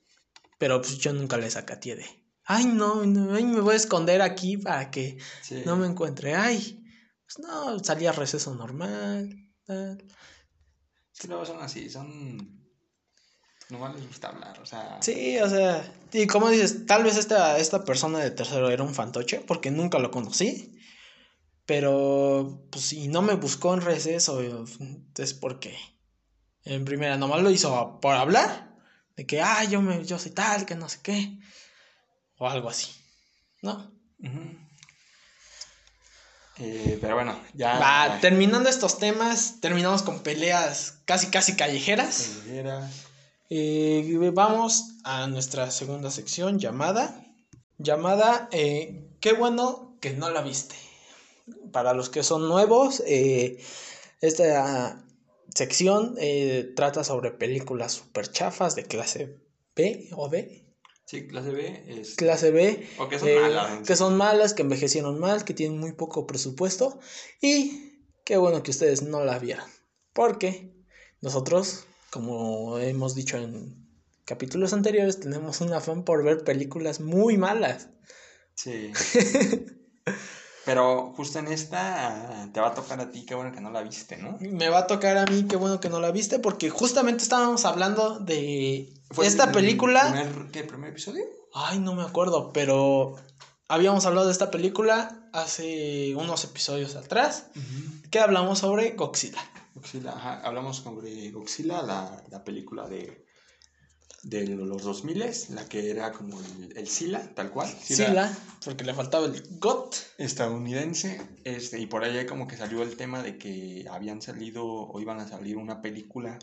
pero 0.58 0.82
pues 0.82 0.98
yo 0.98 1.14
nunca 1.14 1.38
le 1.38 1.50
sacateé 1.50 1.96
de, 1.98 2.06
ay 2.46 2.66
no, 2.66 2.96
me 3.06 3.62
voy 3.62 3.74
a 3.74 3.78
esconder 3.78 4.22
aquí 4.22 4.58
para 4.58 4.92
que 4.92 5.18
no 5.66 5.76
me 5.76 5.88
encuentre, 5.88 6.36
ay, 6.36 6.84
pues 7.26 7.40
no, 7.40 7.78
salía 7.80 8.10
a 8.10 8.14
receso 8.14 8.56
normal. 8.56 9.36
Tal. 9.66 10.04
Sí, 11.12 11.28
no, 11.28 11.46
son 11.46 11.62
así, 11.62 11.90
son... 11.90 12.58
No 13.70 13.94
les 13.94 14.08
gusta 14.08 14.30
hablar, 14.30 14.60
o 14.60 14.66
sea... 14.66 14.98
Sí, 15.02 15.38
o 15.38 15.48
sea, 15.48 15.94
y 16.12 16.26
como 16.26 16.50
dices, 16.50 16.88
tal 16.88 17.04
vez 17.04 17.18
esta, 17.18 17.60
esta 17.60 17.84
persona 17.84 18.18
de 18.18 18.32
tercero 18.32 18.72
era 18.72 18.82
un 18.82 18.96
fantoche, 18.96 19.42
porque 19.42 19.70
nunca 19.70 20.00
lo 20.00 20.10
conocí. 20.10 20.79
Pero, 21.70 22.64
pues 22.72 22.86
si 22.86 23.10
no 23.10 23.22
me 23.22 23.36
buscó 23.36 23.76
en 23.76 23.82
receso, 23.82 24.42
entonces, 24.42 25.36
¿por 25.36 25.60
qué? 25.60 25.78
En 26.64 26.84
primera, 26.84 27.16
nomás 27.16 27.44
lo 27.44 27.52
hizo 27.52 28.00
por 28.02 28.16
hablar, 28.16 28.76
de 29.16 29.28
que, 29.28 29.40
ah, 29.44 29.64
yo, 29.66 29.80
me, 29.80 30.04
yo 30.04 30.18
soy 30.18 30.32
tal, 30.32 30.66
que 30.66 30.74
no 30.74 30.90
sé 30.90 30.98
qué, 31.04 31.38
o 32.40 32.50
algo 32.50 32.70
así, 32.70 32.88
¿no? 33.62 33.92
Eh, 36.58 36.98
pero 37.00 37.14
bueno, 37.14 37.40
ya. 37.54 37.78
Va, 37.78 38.18
terminando 38.20 38.68
estos 38.68 38.98
temas, 38.98 39.62
terminamos 39.62 40.02
con 40.02 40.24
peleas 40.24 40.98
casi, 41.06 41.28
casi 41.28 41.56
callejeras. 41.56 42.40
Callejeras. 42.40 42.92
Eh, 43.52 44.32
vamos 44.34 44.96
a 45.04 45.28
nuestra 45.28 45.70
segunda 45.70 46.10
sección 46.10 46.58
llamada. 46.58 47.24
Llamada, 47.78 48.50
eh, 48.52 49.08
qué 49.20 49.34
bueno 49.34 50.00
que 50.02 50.14
no 50.14 50.32
la 50.32 50.42
viste 50.42 50.89
para 51.72 51.94
los 51.94 52.10
que 52.10 52.24
son 52.24 52.48
nuevos, 52.48 53.04
eh, 53.06 53.58
esta 54.22 55.04
sección 55.54 56.16
eh, 56.20 56.74
trata 56.76 57.04
sobre 57.04 57.32
películas 57.32 57.94
super 57.94 58.32
chafas 58.32 58.76
de 58.76 58.84
clase 58.84 59.38
B 59.76 60.10
o 60.16 60.30
D. 60.30 60.66
Sí, 61.06 61.28
clase 61.28 61.52
B 61.52 61.84
es... 61.88 62.16
Clase 62.16 62.52
B. 62.52 62.88
O 63.00 63.10
que 63.10 63.18
son 63.18 63.30
eh, 63.30 63.40
malas. 63.40 63.88
Que 63.88 63.96
son 63.96 64.16
malas, 64.16 64.54
que 64.54 64.62
envejecieron 64.62 65.20
mal, 65.20 65.44
que 65.44 65.56
tienen 65.56 65.80
muy 65.80 65.94
poco 65.94 66.28
presupuesto. 66.28 67.00
Y 67.42 68.04
qué 68.24 68.38
bueno 68.38 68.62
que 68.62 68.72
ustedes 68.72 69.02
no 69.02 69.24
la 69.24 69.40
vieran. 69.40 69.68
Porque 70.14 70.72
nosotros, 71.22 71.86
como 72.12 72.78
hemos 72.78 73.16
dicho 73.16 73.38
en 73.38 73.90
capítulos 74.26 74.74
anteriores, 74.74 75.20
tenemos 75.20 75.62
un 75.62 75.74
afán 75.74 76.04
por 76.04 76.24
ver 76.24 76.44
películas 76.44 77.00
muy 77.00 77.38
malas. 77.38 77.90
Sí. 78.54 78.92
Pero 80.70 81.14
justo 81.18 81.40
en 81.40 81.48
esta 81.48 82.48
te 82.54 82.62
va 82.62 82.68
a 82.68 82.74
tocar 82.76 83.02
a 83.02 83.10
ti, 83.10 83.26
qué 83.26 83.34
bueno 83.34 83.52
que 83.52 83.60
no 83.60 83.72
la 83.72 83.82
viste, 83.82 84.18
¿no? 84.18 84.38
Me 84.40 84.70
va 84.70 84.82
a 84.82 84.86
tocar 84.86 85.18
a 85.18 85.26
mí, 85.26 85.48
qué 85.50 85.56
bueno 85.56 85.80
que 85.80 85.90
no 85.90 86.00
la 86.00 86.12
viste, 86.12 86.38
porque 86.38 86.70
justamente 86.70 87.24
estábamos 87.24 87.66
hablando 87.66 88.20
de 88.20 88.94
esta 89.24 89.52
película. 89.52 90.12
Primer, 90.12 90.52
¿Qué? 90.52 90.64
¿Primer 90.64 90.92
episodio? 90.92 91.24
Ay, 91.56 91.80
no 91.80 91.96
me 91.96 92.04
acuerdo, 92.04 92.54
pero 92.54 93.16
habíamos 93.68 94.06
hablado 94.06 94.28
de 94.28 94.32
esta 94.32 94.52
película 94.52 95.28
hace 95.34 96.14
unos 96.16 96.44
episodios 96.44 96.96
atrás, 96.96 97.48
que 98.12 98.20
hablamos 98.20 98.60
sobre 98.60 98.92
Godzilla. 98.92 99.42
Godzilla, 99.74 100.12
ajá, 100.12 100.42
hablamos 100.42 100.78
sobre 100.78 101.32
Godzilla, 101.32 101.82
la, 101.82 102.24
la 102.30 102.44
película 102.44 102.88
de 102.88 103.26
de 104.24 104.48
los 104.48 104.84
2000, 104.84 105.24
la 105.50 105.68
que 105.68 105.90
era 105.90 106.12
como 106.12 106.40
el, 106.40 106.78
el 106.78 106.88
Sila, 106.88 107.34
tal 107.36 107.52
cual. 107.52 107.68
Sila, 107.68 108.36
porque 108.64 108.84
le 108.84 108.94
faltaba 108.94 109.26
el 109.26 109.42
GOT. 109.60 109.96
Estadounidense, 110.18 111.22
este, 111.44 111.80
y 111.80 111.86
por 111.86 112.04
ahí 112.04 112.26
como 112.26 112.48
que 112.48 112.58
salió 112.58 112.84
el 112.84 112.98
tema 112.98 113.24
de 113.24 113.38
que 113.38 113.86
habían 113.90 114.22
salido 114.22 114.66
o 114.66 115.00
iban 115.00 115.20
a 115.20 115.28
salir 115.28 115.58
una 115.58 115.82
película, 115.82 116.38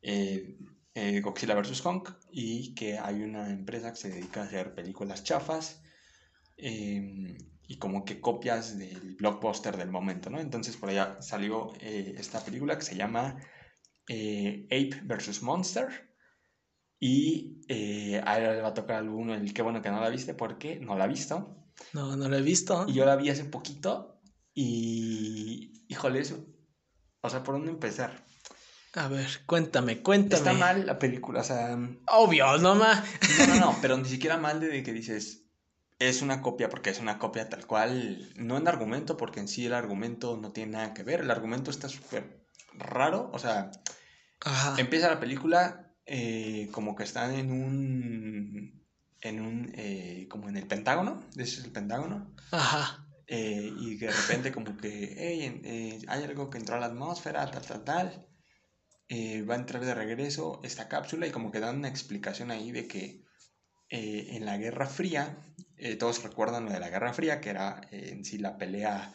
eh, 0.00 0.56
eh, 0.94 1.20
Godzilla 1.20 1.54
vs. 1.54 1.82
Kong, 1.82 2.08
y 2.30 2.74
que 2.74 2.98
hay 2.98 3.22
una 3.22 3.50
empresa 3.50 3.90
que 3.90 3.96
se 3.96 4.08
dedica 4.08 4.42
a 4.42 4.44
hacer 4.44 4.74
películas 4.74 5.22
chafas. 5.22 5.82
Em, 6.56 7.36
y 7.68 7.78
como 7.78 8.04
que 8.04 8.20
copias 8.20 8.78
del 8.78 9.16
blockbuster 9.16 9.76
del 9.76 9.90
momento, 9.90 10.30
¿no? 10.30 10.40
Entonces 10.40 10.76
por 10.76 10.88
allá 10.88 11.20
salió 11.20 11.72
eh, 11.80 12.14
esta 12.16 12.42
película 12.42 12.78
que 12.78 12.84
se 12.84 12.96
llama 12.96 13.36
Ape 14.08 15.00
vs. 15.04 15.42
Monster, 15.42 16.06
y 16.98 17.62
eh, 17.68 18.22
a 18.24 18.38
él 18.38 18.56
le 18.56 18.62
va 18.62 18.68
a 18.68 18.74
tocar 18.74 18.96
alguno 18.96 19.34
el 19.34 19.52
qué 19.52 19.62
bueno 19.62 19.82
que 19.82 19.90
no 19.90 20.00
la 20.00 20.08
viste 20.08 20.34
porque 20.34 20.78
no 20.80 20.96
la 20.96 21.04
ha 21.04 21.08
visto. 21.08 21.56
No, 21.92 22.16
no 22.16 22.28
la 22.28 22.38
he 22.38 22.42
visto. 22.42 22.86
Y 22.88 22.94
yo 22.94 23.04
la 23.04 23.16
vi 23.16 23.30
hace 23.30 23.44
poquito 23.44 24.20
y, 24.54 25.84
híjole, 25.88 26.20
eso. 26.20 26.44
O 27.20 27.28
sea, 27.28 27.42
¿por 27.42 27.56
dónde 27.56 27.70
empezar? 27.70 28.24
A 28.94 29.08
ver, 29.08 29.26
cuéntame, 29.44 30.02
cuéntame. 30.02 30.38
Está 30.38 30.52
mal 30.54 30.86
la 30.86 30.98
película, 30.98 31.40
o 31.40 31.44
sea... 31.44 31.76
Obvio, 32.08 32.56
no 32.58 32.74
más. 32.74 33.04
No, 33.38 33.46
no, 33.46 33.60
no, 33.60 33.78
pero 33.82 33.98
ni 33.98 34.08
siquiera 34.08 34.38
mal 34.38 34.60
de 34.60 34.82
que 34.82 34.92
dices, 34.94 35.46
es 35.98 36.22
una 36.22 36.40
copia 36.40 36.70
porque 36.70 36.90
es 36.90 36.98
una 36.98 37.18
copia 37.18 37.50
tal 37.50 37.66
cual, 37.66 38.32
no 38.36 38.56
en 38.56 38.68
argumento, 38.68 39.18
porque 39.18 39.40
en 39.40 39.48
sí 39.48 39.66
el 39.66 39.74
argumento 39.74 40.38
no 40.38 40.52
tiene 40.52 40.72
nada 40.72 40.94
que 40.94 41.02
ver, 41.02 41.20
el 41.20 41.30
argumento 41.30 41.70
está 41.70 41.90
súper 41.90 42.46
raro, 42.72 43.30
o 43.34 43.38
sea, 43.38 43.70
empieza 44.78 45.10
la 45.10 45.20
película 45.20 45.85
eh, 46.06 46.68
como 46.70 46.94
que 46.94 47.02
están 47.02 47.34
en 47.34 47.50
un, 47.50 48.86
en 49.20 49.40
un, 49.40 49.72
eh, 49.74 50.26
como 50.30 50.48
en 50.48 50.56
el 50.56 50.66
Pentágono, 50.66 51.24
ese 51.32 51.58
es 51.60 51.64
el 51.64 51.72
Pentágono. 51.72 52.32
Ajá. 52.52 53.06
Eh, 53.26 53.72
y 53.80 53.96
de 53.96 54.10
repente 54.12 54.52
como 54.52 54.76
que, 54.76 55.14
hey, 55.18 56.04
hay 56.06 56.22
algo 56.22 56.48
que 56.48 56.58
entró 56.58 56.76
a 56.76 56.80
la 56.80 56.86
atmósfera, 56.86 57.50
tal, 57.50 57.62
tal, 57.62 57.84
tal. 57.84 58.26
va 59.48 59.54
a 59.54 59.58
entrar 59.58 59.84
de 59.84 59.94
regreso 59.94 60.60
esta 60.62 60.88
cápsula 60.88 61.26
y 61.26 61.32
como 61.32 61.50
que 61.50 61.58
dan 61.58 61.78
una 61.78 61.88
explicación 61.88 62.52
ahí 62.52 62.70
de 62.70 62.86
que 62.86 63.24
en 63.88 64.44
la 64.44 64.58
Guerra 64.58 64.86
Fría, 64.86 65.38
todos 65.98 66.22
recuerdan 66.22 66.66
lo 66.66 66.72
de 66.72 66.80
la 66.80 66.88
Guerra 66.88 67.12
Fría, 67.12 67.40
que 67.40 67.50
era 67.50 67.80
en 67.90 68.24
sí 68.24 68.38
la 68.38 68.58
pelea 68.58 69.12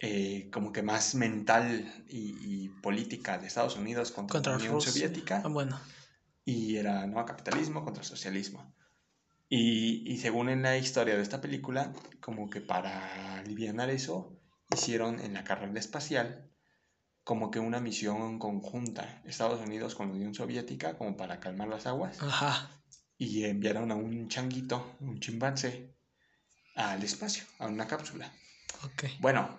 eh, 0.00 0.48
como 0.52 0.72
que 0.72 0.82
más 0.82 1.14
mental 1.14 2.04
y, 2.08 2.68
política 2.82 3.38
de 3.38 3.48
Estados 3.48 3.76
Unidos 3.76 4.12
contra, 4.12 4.40
la 4.40 4.56
Unión 4.56 4.80
Soviética. 4.80 5.42
Ah, 5.44 5.48
bueno. 5.48 5.78
Y 6.44 6.76
era 6.76 7.06
no 7.06 7.24
capitalismo 7.26 7.84
contra 7.84 8.04
socialismo. 8.04 8.74
Y, 9.48 10.10
y, 10.10 10.18
según 10.18 10.48
en 10.48 10.62
la 10.62 10.76
historia 10.78 11.16
de 11.16 11.22
esta 11.22 11.40
película, 11.40 11.92
como 12.20 12.48
que 12.48 12.60
para 12.60 13.38
aliviar 13.38 13.90
eso, 13.90 14.38
hicieron 14.72 15.20
en 15.20 15.34
la 15.34 15.44
carrera 15.44 15.78
espacial 15.78 16.48
como 17.28 17.50
que 17.50 17.58
una 17.58 17.78
misión 17.78 18.38
conjunta, 18.38 19.20
Estados 19.26 19.60
Unidos 19.60 19.94
con 19.94 20.08
la 20.08 20.14
Unión 20.14 20.34
Soviética, 20.34 20.96
como 20.96 21.14
para 21.14 21.40
calmar 21.40 21.68
las 21.68 21.86
aguas. 21.86 22.22
Ajá. 22.22 22.70
Y 23.18 23.44
enviaron 23.44 23.90
a 23.90 23.96
un 23.96 24.28
changuito, 24.28 24.96
un 25.00 25.20
chimpancé, 25.20 25.94
al 26.74 27.02
espacio, 27.02 27.44
a 27.58 27.66
una 27.66 27.86
cápsula. 27.86 28.32
Okay. 28.92 29.14
Bueno, 29.20 29.58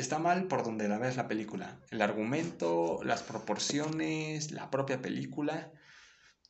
está 0.00 0.18
mal 0.18 0.46
por 0.46 0.64
donde 0.64 0.88
la 0.88 0.98
ves 0.98 1.16
la 1.16 1.28
película. 1.28 1.80
El 1.90 2.02
argumento, 2.02 3.00
las 3.04 3.22
proporciones, 3.22 4.50
la 4.52 4.70
propia 4.70 5.00
película. 5.00 5.72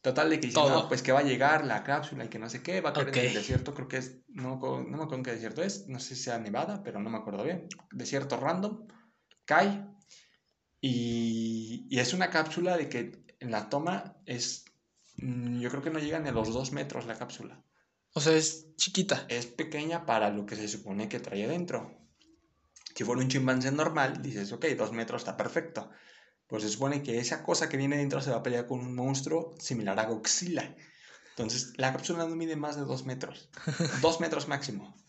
Total 0.01 0.31
de 0.31 0.39
que 0.39 0.53
pues 0.89 1.03
que 1.03 1.11
va 1.11 1.21
a 1.21 1.25
llegar 1.25 1.65
la 1.65 1.83
cápsula 1.83 2.25
y 2.25 2.29
que 2.29 2.39
no 2.39 2.49
sé 2.49 2.63
qué, 2.63 2.81
va 2.81 2.91
a 2.91 2.93
caer 2.93 3.09
en 3.09 3.27
el 3.27 3.35
desierto, 3.35 3.75
creo 3.75 3.89
que 3.89 3.97
es, 3.97 4.21
no, 4.29 4.61
no 4.61 4.85
me 4.85 4.95
acuerdo 4.95 5.17
en 5.17 5.23
qué 5.25 5.33
desierto 5.33 5.63
es, 5.63 5.89
no 5.89 5.99
sé 5.99 6.15
si 6.15 6.23
sea 6.23 6.39
Nevada, 6.39 6.83
pero 6.85 7.01
no 7.01 7.11
me 7.11 7.19
acuerdo 7.19 7.43
bien. 7.43 7.67
Desierto 7.91 8.37
random, 8.37 8.87
cae 9.45 9.85
y, 10.81 11.87
y 11.91 11.99
es 11.99 12.15
una 12.15 12.31
cápsula 12.31 12.77
de 12.77 12.89
que 12.89 13.25
en 13.41 13.51
la 13.51 13.69
toma 13.69 14.17
es, 14.25 14.67
mm, 15.17 15.59
yo 15.59 15.69
creo 15.71 15.83
que 15.83 15.91
no 15.91 15.99
llega 15.99 16.21
ni 16.21 16.29
a 16.29 16.33
los 16.33 16.53
dos 16.53 16.71
metros 16.71 17.07
la 17.07 17.19
cápsula. 17.19 17.65
O 18.15 18.21
sea, 18.21 18.37
es 18.37 18.75
chiquita. 18.77 19.27
Es 19.29 19.47
pequeña 19.47 20.07
para 20.07 20.31
lo 20.31 20.47
que 20.47 20.57
se 20.57 20.69
supone 20.69 21.09
que 21.09 21.21
trae 21.21 21.45
adentro. 21.45 21.98
Si 22.99 23.05
fuera 23.05 23.23
un 23.23 23.29
chimpancé 23.29 23.71
normal, 23.71 24.21
dices, 24.23 24.51
ok, 24.51 24.67
dos 24.77 24.91
metros 24.91 25.23
está 25.23 25.37
perfecto. 25.37 25.89
Pues 26.49 26.65
se 26.65 26.69
supone 26.69 27.01
que 27.01 27.21
esa 27.21 27.45
cosa 27.45 27.69
que 27.69 27.77
viene 27.77 27.97
dentro 27.97 28.21
se 28.21 28.33
va 28.33 28.39
a 28.39 28.43
pelear 28.43 28.67
con 28.67 28.81
un 28.81 28.93
monstruo 28.93 29.55
similar 29.61 30.01
a 30.01 30.07
Godzilla. 30.07 30.75
Entonces, 31.31 31.75
la 31.77 31.93
cápsula 31.93 32.27
no 32.27 32.35
mide 32.35 32.57
más 32.57 32.75
de 32.75 32.83
dos 32.83 33.05
metros. 33.07 33.51
dos 34.03 34.19
metros 34.19 34.49
máximo. 34.49 35.01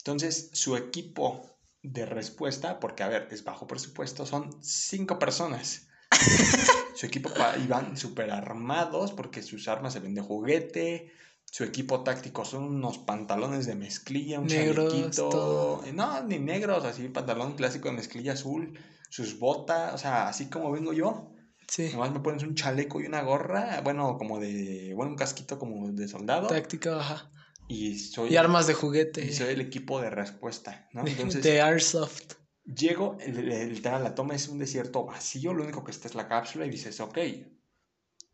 Entonces, 0.00 0.50
su 0.52 0.76
equipo 0.76 1.58
de 1.80 2.04
respuesta, 2.04 2.78
porque 2.78 3.04
a 3.04 3.08
ver, 3.08 3.28
es 3.30 3.42
bajo 3.42 3.66
presupuesto, 3.66 4.26
son 4.26 4.62
cinco 4.62 5.18
personas. 5.18 5.88
su 6.94 7.06
equipo 7.06 7.30
iban 7.64 7.96
súper 7.96 8.32
armados 8.32 9.12
porque 9.12 9.42
sus 9.42 9.66
armas 9.66 9.94
se 9.94 10.00
ven 10.00 10.14
de 10.14 10.20
juguete, 10.20 11.10
su 11.50 11.64
equipo 11.64 12.02
táctico 12.04 12.44
son 12.44 12.62
unos 12.62 12.98
pantalones 12.98 13.66
de 13.66 13.74
mezclilla, 13.74 14.38
un 14.38 14.46
chalequito. 14.46 15.82
Eh, 15.84 15.92
no, 15.92 16.22
ni 16.22 16.38
negros, 16.38 16.84
así, 16.84 17.08
pantalón 17.08 17.54
clásico 17.54 17.88
de 17.88 17.96
mezclilla 17.96 18.34
azul, 18.34 18.78
sus 19.08 19.38
botas, 19.38 19.92
o 19.92 19.98
sea, 19.98 20.28
así 20.28 20.48
como 20.48 20.70
vengo 20.70 20.92
yo. 20.92 21.32
Sí. 21.66 21.90
Nomás 21.92 22.12
me 22.12 22.20
pones 22.20 22.44
un 22.44 22.54
chaleco 22.54 23.00
y 23.00 23.06
una 23.06 23.22
gorra, 23.22 23.80
bueno, 23.82 24.16
como 24.16 24.38
de, 24.38 24.92
bueno, 24.94 25.10
un 25.10 25.16
casquito 25.16 25.58
como 25.58 25.90
de 25.90 26.06
soldado. 26.06 26.46
Táctico, 26.46 26.90
ajá. 26.90 27.32
Y 27.66 27.98
soy... 27.98 28.30
Y 28.30 28.36
armas 28.36 28.68
de 28.68 28.74
juguete. 28.74 29.24
Y 29.24 29.32
soy 29.32 29.54
el 29.54 29.60
equipo 29.60 30.00
de 30.00 30.10
respuesta, 30.10 30.88
¿no? 30.92 31.04
Entonces... 31.06 31.42
De 31.42 31.60
Airsoft. 31.60 32.34
Llego, 32.64 33.18
literal, 33.26 34.04
la 34.04 34.14
toma 34.14 34.36
es 34.36 34.48
un 34.48 34.58
desierto 34.58 35.04
vacío, 35.04 35.52
lo 35.52 35.64
único 35.64 35.82
que 35.82 35.90
está 35.90 36.06
es 36.06 36.14
la 36.14 36.28
cápsula 36.28 36.66
y 36.66 36.70
dices, 36.70 37.00
ok, 37.00 37.18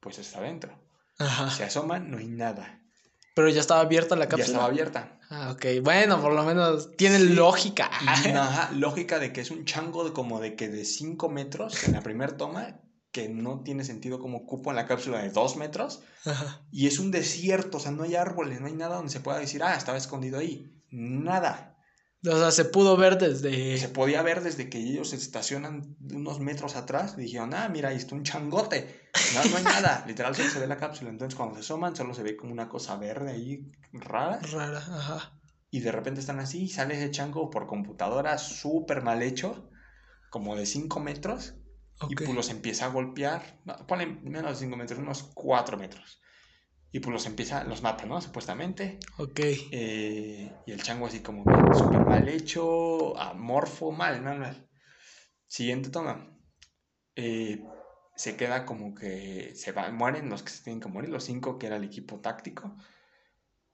pues 0.00 0.18
está 0.18 0.38
adentro. 0.38 0.78
Ajá. 1.18 1.50
Se 1.50 1.64
asoman, 1.64 2.10
no 2.10 2.18
hay 2.18 2.28
nada. 2.28 2.82
Pero 3.36 3.50
ya 3.50 3.60
estaba 3.60 3.82
abierta 3.82 4.16
la 4.16 4.28
cápsula. 4.28 4.46
Ya 4.46 4.52
estaba 4.52 4.64
abierta. 4.64 5.18
Ah, 5.28 5.50
ok. 5.52 5.82
Bueno, 5.82 6.22
por 6.22 6.32
lo 6.32 6.42
menos 6.42 6.96
tiene 6.96 7.18
lógica. 7.18 7.90
Ajá, 7.92 8.70
lógica 8.74 9.18
de 9.18 9.30
que 9.30 9.42
es 9.42 9.50
un 9.50 9.66
chango 9.66 10.04
de 10.04 10.14
como 10.14 10.40
de 10.40 10.56
que 10.56 10.70
de 10.70 10.86
5 10.86 11.28
metros 11.28 11.84
en 11.84 11.92
la 11.92 12.00
primera 12.00 12.38
toma, 12.38 12.80
que 13.12 13.28
no 13.28 13.60
tiene 13.60 13.84
sentido 13.84 14.20
como 14.20 14.46
cupo 14.46 14.70
en 14.70 14.76
la 14.76 14.86
cápsula 14.86 15.18
de 15.18 15.28
2 15.28 15.56
metros. 15.56 16.00
Ajá. 16.24 16.62
Y 16.72 16.86
es 16.86 16.98
un 16.98 17.10
desierto, 17.10 17.76
o 17.76 17.80
sea, 17.80 17.90
no 17.90 18.04
hay 18.04 18.14
árboles, 18.14 18.62
no 18.62 18.68
hay 18.68 18.72
nada 18.72 18.96
donde 18.96 19.12
se 19.12 19.20
pueda 19.20 19.38
decir, 19.38 19.62
ah, 19.62 19.74
estaba 19.74 19.98
escondido 19.98 20.38
ahí. 20.38 20.72
Nada. 20.90 21.75
O 22.24 22.38
sea, 22.38 22.50
se 22.50 22.64
pudo 22.64 22.96
ver 22.96 23.18
desde. 23.18 23.78
Se 23.78 23.88
podía 23.88 24.22
ver 24.22 24.42
desde 24.42 24.68
que 24.68 24.78
ellos 24.78 25.10
se 25.10 25.16
estacionan 25.16 25.96
unos 26.00 26.40
metros 26.40 26.76
atrás. 26.76 27.14
Y 27.18 27.22
dijeron, 27.22 27.54
ah, 27.54 27.68
mira, 27.68 27.90
ahí 27.90 27.96
está 27.96 28.14
un 28.14 28.24
changote. 28.24 29.08
No, 29.34 29.50
no 29.50 29.56
hay 29.58 29.64
nada. 29.64 30.04
Literal, 30.08 30.34
solo 30.34 30.50
se 30.50 30.58
ve 30.58 30.66
la 30.66 30.76
cápsula. 30.76 31.10
Entonces, 31.10 31.36
cuando 31.36 31.54
se 31.54 31.60
asoman, 31.60 31.94
solo 31.94 32.14
se 32.14 32.22
ve 32.22 32.36
como 32.36 32.52
una 32.52 32.68
cosa 32.68 32.96
verde 32.96 33.30
ahí, 33.30 33.70
rara. 33.92 34.40
Rara, 34.40 34.78
ajá. 34.78 35.38
Y 35.70 35.80
de 35.80 35.92
repente 35.92 36.20
están 36.20 36.40
así, 36.40 36.64
y 36.64 36.68
sale 36.68 36.94
ese 36.94 37.10
chango 37.10 37.50
por 37.50 37.66
computadora 37.66 38.38
súper 38.38 39.02
mal 39.02 39.22
hecho, 39.22 39.68
como 40.30 40.56
de 40.56 40.64
5 40.64 41.00
metros. 41.00 41.54
Y 42.08 42.14
pues 42.14 42.28
los 42.30 42.50
empieza 42.50 42.86
a 42.86 42.88
golpear. 42.88 43.60
No, 43.64 43.86
ponen 43.86 44.22
menos 44.24 44.52
de 44.52 44.56
5 44.56 44.76
metros, 44.76 44.98
unos 44.98 45.22
4 45.34 45.76
metros. 45.76 46.20
Y 46.92 47.00
pues 47.00 47.12
los 47.12 47.26
empieza, 47.26 47.64
los 47.64 47.82
mata, 47.82 48.06
¿no? 48.06 48.20
Supuestamente. 48.20 48.98
Ok. 49.18 49.40
Eh, 49.40 50.52
y 50.66 50.72
el 50.72 50.82
chango 50.82 51.06
así 51.06 51.20
como 51.20 51.44
súper 51.74 52.00
mal 52.00 52.28
hecho, 52.28 53.18
amorfo, 53.18 53.92
mal, 53.92 54.22
mal, 54.22 54.38
mal. 54.38 54.68
Siguiente 55.46 55.90
toma. 55.90 56.38
Eh, 57.14 57.64
se 58.14 58.36
queda 58.36 58.64
como 58.64 58.94
que 58.94 59.52
se 59.54 59.72
va, 59.72 59.90
mueren 59.90 60.30
los 60.30 60.42
que 60.42 60.50
se 60.50 60.64
tienen 60.64 60.80
que 60.80 60.88
morir, 60.88 61.10
los 61.10 61.24
cinco 61.24 61.58
que 61.58 61.66
era 61.66 61.76
el 61.76 61.84
equipo 61.84 62.20
táctico. 62.20 62.74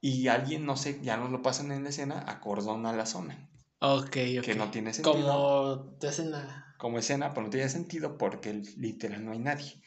Y 0.01 0.27
alguien, 0.27 0.67
no 0.67 0.77
sé, 0.77 1.01
ya 1.01 1.17
no 1.17 1.29
lo 1.29 1.43
pasan 1.43 1.71
en 1.71 1.85
la 1.85 1.91
escena, 1.91 2.25
acordona 2.27 2.93
la 2.93 3.07
zona. 3.07 3.49
Ok, 3.79 4.17
ok. 4.39 4.45
Que 4.45 4.55
no 4.57 4.71
tiene 4.71 4.93
sentido. 4.93 5.15
Como 5.15 5.97
escena. 6.01 6.75
Como 6.79 6.99
escena, 6.99 7.33
pero 7.33 7.45
no 7.47 7.51
tiene 7.51 7.69
sentido 7.69 8.19
porque 8.19 8.53
literal 8.77 9.25
no 9.25 9.31
hay 9.31 9.39
nadie. 9.39 9.81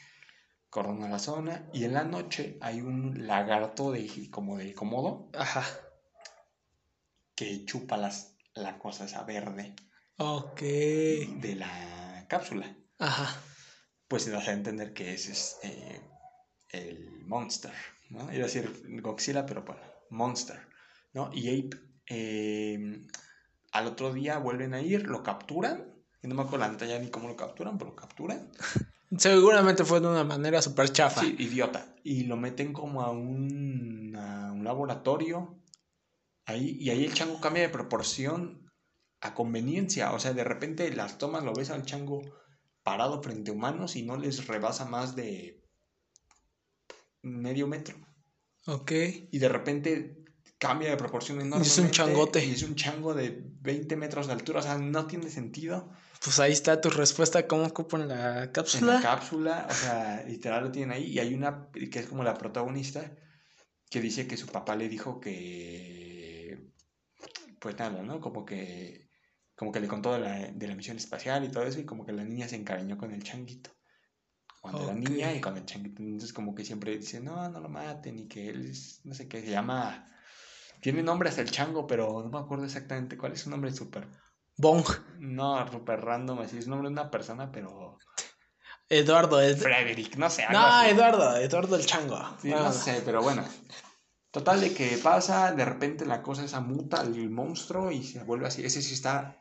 Acordona 0.76 1.08
la 1.08 1.20
zona. 1.20 1.70
Y 1.72 1.86
en 1.86 1.94
la 1.94 2.04
noche 2.04 2.58
hay 2.60 2.82
un 2.82 3.26
lagarto 3.26 3.94
de 3.94 4.30
como 4.30 4.58
de 4.58 4.74
cómodo. 4.74 5.30
Ajá. 5.34 5.64
Que 7.34 7.64
chupa 7.64 7.96
las, 7.96 8.36
la 8.56 8.78
cosa 8.78 9.06
esa 9.06 9.24
verde. 9.24 9.74
Ok. 10.18 10.60
De 10.60 11.56
la 11.58 12.26
cápsula. 12.28 12.76
Ajá. 13.00 13.42
Pues 14.10 14.24
se 14.24 14.32
da 14.32 14.40
a 14.40 14.52
entender 14.52 14.94
que 14.94 15.14
ese 15.14 15.32
es 15.32 15.58
eh, 15.64 16.02
el 16.72 17.24
monster. 17.26 17.72
¿no? 18.10 18.24
Iba 18.34 18.44
a 18.44 18.48
decir 18.48 19.02
Godzilla, 19.02 19.46
pero 19.46 19.64
bueno, 19.64 19.82
Monster, 20.10 20.60
¿no? 21.14 21.30
Y 21.34 21.58
Ape, 21.58 21.78
eh, 22.08 23.08
al 23.72 23.88
otro 23.88 24.12
día 24.12 24.40
vuelven 24.40 24.74
a 24.74 24.82
ir, 24.82 25.08
lo 25.08 25.24
capturan, 25.24 25.96
y 26.22 26.28
no 26.28 26.36
me 26.36 26.42
acuerdo 26.42 26.68
la 26.68 26.86
ya 26.86 27.00
ni 27.00 27.10
cómo 27.10 27.30
lo 27.30 27.38
capturan, 27.38 27.78
pero 27.78 27.92
lo 27.92 27.96
capturan. 27.96 28.52
Seguramente 29.18 29.86
fue 29.86 30.00
de 30.00 30.08
una 30.08 30.24
manera 30.24 30.62
súper 30.62 30.92
chafa. 30.92 31.22
Sí, 31.22 31.36
idiota. 31.40 31.96
Y 32.04 32.24
lo 32.24 32.38
meten 32.38 32.74
como 32.74 33.02
a 33.02 33.12
un, 33.12 34.16
a 34.16 34.52
un 34.52 34.64
laboratorio. 34.64 35.60
Ahí, 36.46 36.78
y 36.80 36.90
ahí 36.90 37.06
el 37.06 37.14
chango 37.14 37.40
cambia 37.40 37.64
de 37.64 37.70
proporción 37.70 38.70
a 39.22 39.34
conveniencia. 39.34 40.14
O 40.14 40.20
sea, 40.20 40.34
de 40.34 40.44
repente 40.44 40.94
las 40.96 41.18
tomas, 41.18 41.44
lo 41.44 41.54
ves 41.54 41.70
al 41.70 41.86
chango 41.86 42.22
parado 42.84 43.22
frente 43.22 43.52
a 43.52 43.54
humanos 43.54 43.96
y 43.96 44.04
no 44.04 44.18
les 44.18 44.46
rebasa 44.48 44.86
más 44.86 45.16
de 45.16 45.64
medio 47.22 47.68
metro. 47.68 47.98
Ok. 48.68 48.92
Y 49.32 49.40
de 49.40 49.50
repente 49.50 50.26
cambia 50.58 50.90
de 50.90 50.98
proporción 50.98 51.42
enorme. 51.42 51.66
Es 51.66 51.78
un 51.78 51.92
changote. 51.92 52.46
Y 52.46 52.52
es 52.52 52.64
un 52.64 52.76
chango 52.76 53.14
de 53.14 53.44
20 53.62 53.96
metros 53.96 54.28
de 54.28 54.34
altura. 54.34 54.60
O 54.60 54.64
sea, 54.64 54.78
no 54.78 55.08
tiene 55.08 55.30
sentido. 55.30 55.92
Pues 56.26 56.40
ahí 56.40 56.54
está 56.54 56.82
tu 56.82 56.90
respuesta. 56.90 57.48
¿Cómo 57.48 57.66
ocupan 57.66 58.08
la 58.08 58.52
cápsula? 58.52 58.96
En 58.96 59.04
la 59.04 59.10
cápsula, 59.10 59.68
o 59.70 59.74
sea, 59.74 60.24
literal 60.28 60.64
lo 60.64 60.72
tienen 60.72 60.92
ahí. 60.92 61.06
Y 61.06 61.20
hay 61.20 61.36
una 61.36 61.70
que 61.72 62.00
es 62.00 62.08
como 62.08 62.24
la 62.24 62.34
protagonista 62.34 63.16
que 63.92 64.02
dice 64.02 64.28
que 64.28 64.36
su 64.36 64.48
papá 64.48 64.76
le 64.76 64.90
dijo 64.90 65.20
que. 65.20 66.72
Pues 67.60 67.78
nada, 67.78 68.02
¿no? 68.02 68.20
Como 68.20 68.44
que. 68.44 69.08
Como 69.56 69.72
que 69.72 69.80
le 69.80 69.88
contó 69.88 70.14
de 70.14 70.20
la, 70.20 70.52
de 70.52 70.68
la 70.68 70.76
misión 70.76 70.98
espacial 70.98 71.46
y 71.46 71.50
todo 71.50 71.64
eso. 71.64 71.80
Y 71.80 71.86
como 71.86 72.08
que 72.08 72.12
la 72.12 72.24
niña 72.24 72.48
se 72.48 72.56
encariñó 72.56 72.98
con 72.98 73.12
el 73.12 73.22
changuito 73.22 73.70
cuando 74.72 74.84
era 74.86 74.94
niña 74.96 75.32
y 75.32 75.42
cuando 75.42 75.60
el 75.60 75.68
changuito. 75.68 76.02
Entonces, 76.02 76.34
como 76.34 76.56
que 76.56 76.66
siempre 76.66 76.98
dice, 76.98 77.22
no, 77.22 77.48
no 77.50 77.60
lo 77.60 77.70
maten 77.70 78.18
y 78.18 78.28
que 78.28 78.50
él 78.50 78.66
es, 78.66 79.02
no 79.04 79.14
sé 79.14 79.28
qué, 79.28 79.42
se 79.42 79.52
llama. 79.52 80.12
Tiene 80.82 81.04
nombre 81.04 81.30
hasta 81.30 81.42
el 81.42 81.52
chango, 81.52 81.86
pero 81.86 82.24
no 82.24 82.30
me 82.30 82.40
acuerdo 82.40 82.66
exactamente 82.66 83.16
cuál 83.16 83.34
es 83.34 83.42
su 83.42 83.52
nombre 83.52 83.72
súper. 83.72 84.08
Bong. 84.58 84.86
No, 85.20 85.70
súper 85.72 86.02
random, 86.02 86.40
así 86.40 86.58
es 86.58 86.68
nombre 86.68 86.90
de 86.90 86.94
una 86.94 87.12
persona, 87.12 87.52
pero. 87.52 87.98
Eduardo, 88.90 89.42
es. 89.42 89.62
Frederick, 89.62 90.16
no 90.18 90.30
sé. 90.30 90.46
no, 90.52 90.84
Eduardo, 90.84 91.36
Eduardo 91.38 91.76
el 91.76 91.86
chango. 91.86 92.20
Sí, 92.42 92.50
no. 92.50 92.72
sé, 92.72 93.02
pero 93.04 93.22
bueno. 93.22 93.44
Total 94.32 94.60
de 94.60 94.74
que 94.74 94.98
pasa, 94.98 95.54
de 95.54 95.64
repente 95.64 96.06
la 96.06 96.22
cosa 96.22 96.44
esa 96.44 96.60
muta 96.60 97.02
el 97.02 97.30
monstruo 97.30 97.90
y 97.92 98.04
se 98.04 98.24
vuelve 98.24 98.48
así. 98.48 98.66
Ese 98.66 98.82
sí 98.82 98.94
está. 98.94 99.38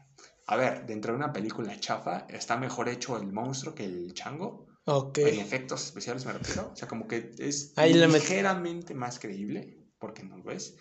A 0.47 0.57
ver, 0.57 0.87
dentro 0.87 1.13
de 1.13 1.19
una 1.19 1.33
película 1.33 1.79
chafa, 1.81 2.27
está 2.29 2.57
mejor 2.57 2.89
hecho 2.89 3.17
el 3.17 3.33
monstruo 3.33 3.75
que 3.75 3.85
el 3.85 4.15
chango. 4.15 4.67
Ok. 4.87 5.19
En 5.19 5.41
efectos 5.41 5.85
especiales 5.85 6.25
me 6.27 6.33
refiero. 6.33 6.71
O 6.73 6.77
sea, 6.77 6.87
como 6.87 7.09
que 7.09 7.33
es 7.39 7.73
Ahí 7.77 7.95
ligeramente 7.95 8.95
más 8.95 9.19
creíble, 9.19 9.79
porque 9.99 10.23
no 10.23 10.37
lo 10.37 10.53
es. 10.53 10.77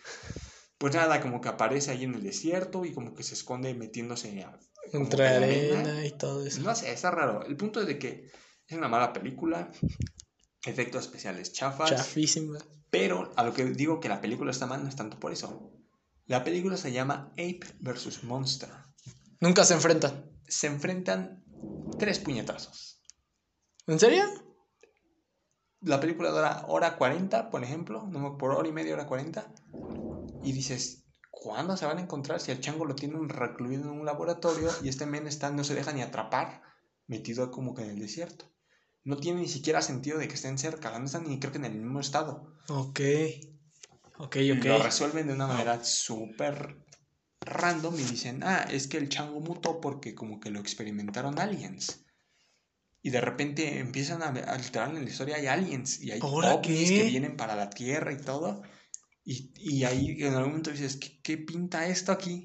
Pues 0.83 0.95
nada, 0.95 1.21
como 1.21 1.39
que 1.39 1.47
aparece 1.47 1.91
ahí 1.91 2.03
en 2.03 2.13
el 2.13 2.23
desierto 2.23 2.83
y 2.83 2.91
como 2.91 3.13
que 3.13 3.23
se 3.23 3.35
esconde 3.35 3.73
metiéndose 3.73 4.45
Entre 4.91 5.25
arena 5.25 6.05
y 6.05 6.11
todo 6.11 6.45
eso. 6.45 6.59
No 6.59 6.75
sé, 6.75 6.91
está 6.91 7.09
raro. 7.09 7.45
El 7.45 7.55
punto 7.55 7.79
es 7.79 7.87
de 7.87 7.97
que 7.97 8.29
es 8.67 8.77
una 8.77 8.89
mala 8.89 9.13
película, 9.13 9.71
efectos 10.65 11.05
especiales 11.05 11.53
chafas, 11.53 11.89
Chafísima. 11.89 12.57
pero 12.89 13.31
a 13.37 13.45
lo 13.45 13.53
que 13.53 13.63
digo 13.63 14.01
que 14.01 14.09
la 14.09 14.19
película 14.19 14.51
está 14.51 14.65
mal 14.65 14.83
no 14.83 14.89
es 14.89 14.97
tanto 14.97 15.17
por 15.21 15.31
eso. 15.31 15.71
La 16.25 16.43
película 16.43 16.75
se 16.75 16.91
llama 16.91 17.31
Ape 17.31 17.61
vs. 17.79 18.25
Monster. 18.25 18.67
Nunca 19.39 19.63
se 19.63 19.75
enfrentan. 19.75 20.37
Se 20.49 20.67
enfrentan 20.67 21.45
tres 21.97 22.19
puñetazos. 22.19 23.01
¿En 23.87 24.01
serio? 24.01 24.25
La 25.79 26.01
película 26.01 26.31
dura 26.31 26.65
hora 26.67 26.97
40, 26.97 27.51
por 27.51 27.63
ejemplo, 27.63 28.05
no, 28.05 28.37
por 28.37 28.51
hora 28.51 28.67
y 28.67 28.73
media, 28.73 28.95
hora 28.95 29.07
40. 29.07 29.49
Y 30.43 30.51
dices, 30.51 31.03
¿cuándo 31.31 31.77
se 31.77 31.85
van 31.85 31.97
a 31.97 32.01
encontrar 32.01 32.39
si 32.39 32.51
el 32.51 32.59
chango 32.59 32.85
lo 32.85 32.95
tienen 32.95 33.29
recluido 33.29 33.83
en 33.83 33.99
un 33.99 34.05
laboratorio 34.05 34.69
y 34.83 34.89
este 34.89 35.05
men 35.05 35.27
está, 35.27 35.49
no 35.51 35.63
se 35.63 35.75
deja 35.75 35.91
ni 35.93 36.01
atrapar, 36.01 36.61
metido 37.07 37.51
como 37.51 37.73
que 37.73 37.83
en 37.83 37.91
el 37.91 37.99
desierto? 37.99 38.51
No 39.03 39.17
tiene 39.17 39.41
ni 39.41 39.47
siquiera 39.47 39.81
sentido 39.81 40.17
de 40.17 40.27
que 40.27 40.35
estén 40.35 40.57
cerca, 40.57 40.97
no 40.97 41.05
están 41.05 41.27
ni 41.27 41.39
creo 41.39 41.51
que 41.51 41.57
en 41.57 41.65
el 41.65 41.75
mismo 41.75 41.99
estado. 41.99 42.53
Ok. 42.69 42.99
Ok, 44.19 44.35
Y 44.37 44.51
ok. 44.51 44.65
Lo 44.65 44.83
resuelven 44.83 45.27
de 45.27 45.33
una 45.33 45.47
manera 45.47 45.83
súper 45.83 46.77
random 47.41 47.95
y 47.95 48.03
dicen, 48.03 48.43
ah, 48.43 48.65
es 48.71 48.87
que 48.87 48.97
el 48.97 49.09
chango 49.09 49.39
mutó 49.41 49.81
porque 49.81 50.15
como 50.15 50.39
que 50.39 50.49
lo 50.51 50.59
experimentaron 50.59 51.39
aliens. 51.39 52.05
Y 53.01 53.09
de 53.09 53.19
repente 53.19 53.79
empiezan 53.79 54.23
a, 54.23 54.27
a 54.27 54.57
literal 54.57 54.95
en 54.95 55.03
la 55.03 55.09
historia 55.09 55.35
hay 55.35 55.47
aliens 55.47 55.99
y 56.01 56.11
hay 56.11 56.21
¿Ahora 56.21 56.53
ovnis 56.53 56.89
qué? 56.89 56.97
que 56.99 57.03
vienen 57.09 57.35
para 57.35 57.55
la 57.55 57.69
Tierra 57.69 58.13
y 58.13 58.17
todo. 58.17 58.61
Y, 59.25 59.53
y 59.57 59.83
ahí 59.85 60.17
en 60.19 60.33
algún 60.33 60.49
momento 60.49 60.71
dices, 60.71 60.97
¿qué, 60.97 61.21
qué 61.21 61.37
pinta 61.37 61.87
esto 61.87 62.11
aquí? 62.11 62.43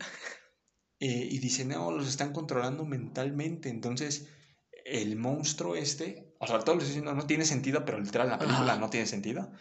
Eh, 1.00 1.28
y 1.30 1.38
dicen, 1.38 1.68
no, 1.68 1.92
los 1.92 2.08
están 2.08 2.32
controlando 2.32 2.84
mentalmente. 2.84 3.68
Entonces, 3.68 4.28
el 4.84 5.16
monstruo 5.16 5.76
este, 5.76 6.34
o 6.40 6.46
sea, 6.46 6.58
todo 6.60 6.74
lo 6.76 6.80
estoy 6.80 6.94
diciendo 6.94 7.14
no 7.14 7.26
tiene 7.26 7.44
sentido, 7.44 7.84
pero 7.84 8.00
literal 8.00 8.28
la 8.28 8.38
película 8.38 8.72
Ajá. 8.72 8.80
no 8.80 8.90
tiene 8.90 9.06
sentido. 9.06 9.52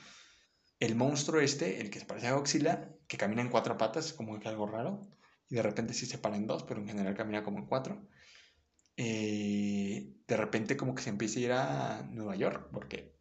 El 0.80 0.95
monstruo 0.95 1.41
este, 1.41 1.81
el 1.81 1.89
que 1.89 1.99
se 1.99 2.06
parece 2.06 2.27
a 2.27 2.34
Godzilla, 2.34 2.95
que 3.07 3.18
camina 3.18 3.41
en 3.41 3.49
cuatro 3.49 3.77
patas, 3.77 4.14
como 4.14 4.39
que 4.39 4.48
algo 4.48 4.68
raro. 4.68 5.07
Y 5.49 5.56
de 5.56 5.64
repente 5.64 5.94
sí 5.94 6.06
se 6.06 6.18
para 6.18 6.38
en 6.38 6.48
dos, 6.48 6.64
pero 6.64 6.81
en 6.81 6.88
general 6.88 7.15
camina 7.15 7.44
como 7.44 7.60
en 7.60 7.68
cuatro. 7.68 8.07
Eh, 8.95 10.15
de 10.27 10.38
repente 10.38 10.76
como 10.76 10.95
que 10.95 11.03
se 11.03 11.10
empieza 11.10 11.39
a 11.39 11.41
ir 11.41 11.52
a 11.52 12.03
Nueva 12.11 12.35
York, 12.35 12.69
porque 12.72 13.16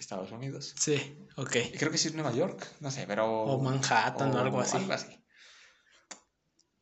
Estados 0.00 0.32
Unidos. 0.32 0.74
Sí, 0.78 1.16
ok. 1.36 1.56
Creo 1.78 1.90
que 1.90 1.98
sí 1.98 2.08
es 2.08 2.14
Nueva 2.14 2.32
York, 2.32 2.66
no 2.80 2.90
sé, 2.90 3.04
pero... 3.06 3.26
O 3.44 3.62
Manhattan 3.62 4.34
o 4.34 4.38
algo 4.38 4.60
así. 4.60 4.76
Algo 4.76 4.92
así. 4.92 5.16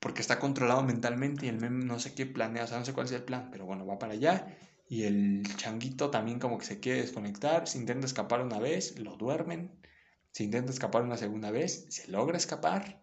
Porque 0.00 0.20
está 0.20 0.38
controlado 0.38 0.82
mentalmente 0.82 1.46
y 1.46 1.48
el 1.48 1.58
meme 1.58 1.84
no 1.84 1.98
sé 1.98 2.14
qué 2.14 2.24
planea, 2.24 2.64
o 2.64 2.66
sea, 2.66 2.78
no 2.78 2.84
sé 2.84 2.92
cuál 2.92 3.06
es 3.06 3.12
el 3.12 3.24
plan, 3.24 3.48
pero 3.50 3.66
bueno, 3.66 3.84
va 3.84 3.98
para 3.98 4.12
allá. 4.12 4.56
Y 4.88 5.02
el 5.02 5.42
changuito 5.56 6.08
también 6.10 6.38
como 6.38 6.56
que 6.58 6.64
se 6.64 6.78
quiere 6.80 7.00
desconectar, 7.02 7.66
se 7.66 7.78
intenta 7.78 8.06
escapar 8.06 8.40
una 8.42 8.58
vez, 8.58 8.98
lo 8.98 9.16
duermen. 9.16 9.80
Se 10.32 10.44
intenta 10.44 10.70
escapar 10.70 11.02
una 11.02 11.16
segunda 11.16 11.50
vez, 11.50 11.86
se 11.90 12.08
logra 12.10 12.36
escapar. 12.36 13.02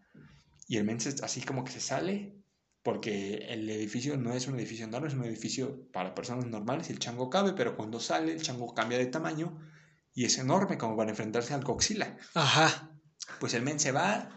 Y 0.68 0.78
el 0.78 0.86
men 0.86 1.00
se- 1.02 1.24
así 1.24 1.42
como 1.42 1.64
que 1.66 1.72
se 1.74 1.82
sale, 1.82 2.42
porque 2.82 3.38
el 3.50 3.70
edificio 3.70 4.16
no 4.16 4.34
es 4.34 4.48
un 4.48 4.58
edificio 4.58 4.86
enorme, 4.86 5.10
es 5.10 5.14
un 5.16 5.26
edificio 5.26 5.92
para 5.92 6.16
personas 6.16 6.46
normales 6.46 6.90
y 6.90 6.94
el 6.94 7.00
chango 7.00 7.30
cabe, 7.30 7.54
pero 7.54 7.76
cuando 7.76 8.00
sale 8.00 8.32
el 8.32 8.42
chango 8.42 8.74
cambia 8.74 8.98
de 8.98 9.08
tamaño 9.08 9.60
y 10.16 10.26
es 10.26 10.38
enorme 10.40 10.78
como 10.80 10.98
para 10.98 11.12
enfrentarse 11.12 11.54
al 11.54 11.64
Godzilla. 11.64 12.18
Ajá. 12.34 12.90
Pues 13.40 13.54
el 13.54 13.62
men 13.62 13.80
se 13.80 13.92
va, 13.92 14.30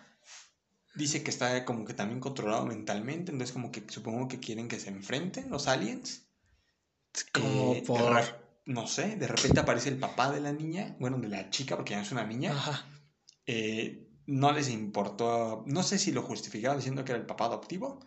dice 0.94 1.22
que 1.22 1.30
está 1.30 1.64
como 1.64 1.84
que 1.84 1.94
también 1.94 2.20
controlado 2.20 2.66
mentalmente, 2.66 3.32
entonces 3.32 3.52
como 3.54 3.70
que 3.72 3.84
supongo 3.88 4.28
que 4.28 4.40
quieren 4.40 4.68
que 4.68 4.80
se 4.80 4.90
enfrenten 4.90 5.48
los 5.50 5.68
aliens. 5.68 6.24
Como 7.32 7.72
Eh, 7.72 7.84
por. 7.86 8.12
re- 8.12 8.34
no 8.66 8.86
sé, 8.86 9.16
de 9.16 9.26
repente 9.26 9.60
aparece 9.60 9.88
el 9.88 9.98
papá 9.98 10.30
de 10.30 10.40
la 10.40 10.52
niña, 10.52 10.94
bueno, 11.00 11.16
de 11.18 11.28
la 11.28 11.48
chica, 11.48 11.74
porque 11.76 11.92
ya 11.92 11.96
no 11.98 12.02
es 12.02 12.12
una 12.12 12.26
niña, 12.26 12.50
Ajá. 12.52 12.84
eh, 13.46 14.06
no 14.26 14.52
les 14.52 14.68
importó, 14.68 15.64
no 15.66 15.82
sé 15.82 15.98
si 15.98 16.12
lo 16.12 16.22
justificaba 16.22 16.76
diciendo 16.76 17.02
que 17.04 17.12
era 17.12 17.20
el 17.20 17.26
papá 17.26 17.46
adoptivo, 17.46 18.06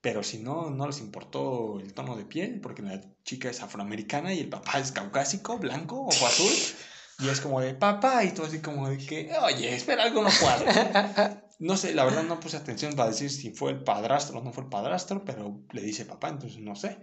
pero 0.00 0.22
si 0.22 0.38
no, 0.38 0.70
no 0.70 0.86
les 0.86 1.00
importó 1.00 1.78
el 1.78 1.92
tono 1.92 2.16
de 2.16 2.24
piel, 2.24 2.60
porque 2.60 2.80
la 2.82 3.00
chica 3.22 3.50
es 3.50 3.60
afroamericana 3.62 4.32
y 4.32 4.40
el 4.40 4.48
papá 4.48 4.78
es 4.78 4.92
caucásico, 4.92 5.58
blanco, 5.58 6.06
ojo 6.06 6.26
azul. 6.26 6.52
Y 7.22 7.28
es 7.28 7.40
como 7.40 7.60
de 7.60 7.74
papá, 7.74 8.24
y 8.24 8.32
tú 8.32 8.42
así 8.42 8.60
como 8.60 8.88
de 8.88 8.98
que, 8.98 9.30
oye, 9.42 9.74
espera, 9.74 10.04
algo 10.04 10.22
no 10.22 10.30
cuadra. 10.40 11.38
No 11.58 11.76
sé, 11.76 11.94
la 11.94 12.04
verdad 12.04 12.24
no 12.24 12.40
puse 12.40 12.56
atención 12.56 12.94
para 12.94 13.10
decir 13.10 13.30
si 13.30 13.50
fue 13.50 13.70
el 13.70 13.84
padrastro 13.84 14.40
o 14.40 14.42
no 14.42 14.52
fue 14.52 14.64
el 14.64 14.68
padrastro, 14.68 15.24
pero 15.24 15.62
le 15.70 15.82
dice 15.82 16.04
papá, 16.04 16.28
entonces 16.28 16.58
no 16.58 16.74
sé. 16.74 16.98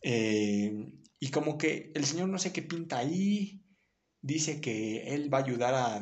Eh, 0.00 0.92
y 1.18 1.30
como 1.30 1.58
que 1.58 1.90
el 1.92 2.04
señor 2.04 2.28
no 2.28 2.38
sé 2.38 2.52
qué 2.52 2.62
pinta 2.62 2.98
ahí, 2.98 3.64
dice 4.20 4.60
que 4.60 5.14
él 5.14 5.32
va 5.32 5.38
a 5.38 5.42
ayudar 5.42 5.74
a, 5.74 6.00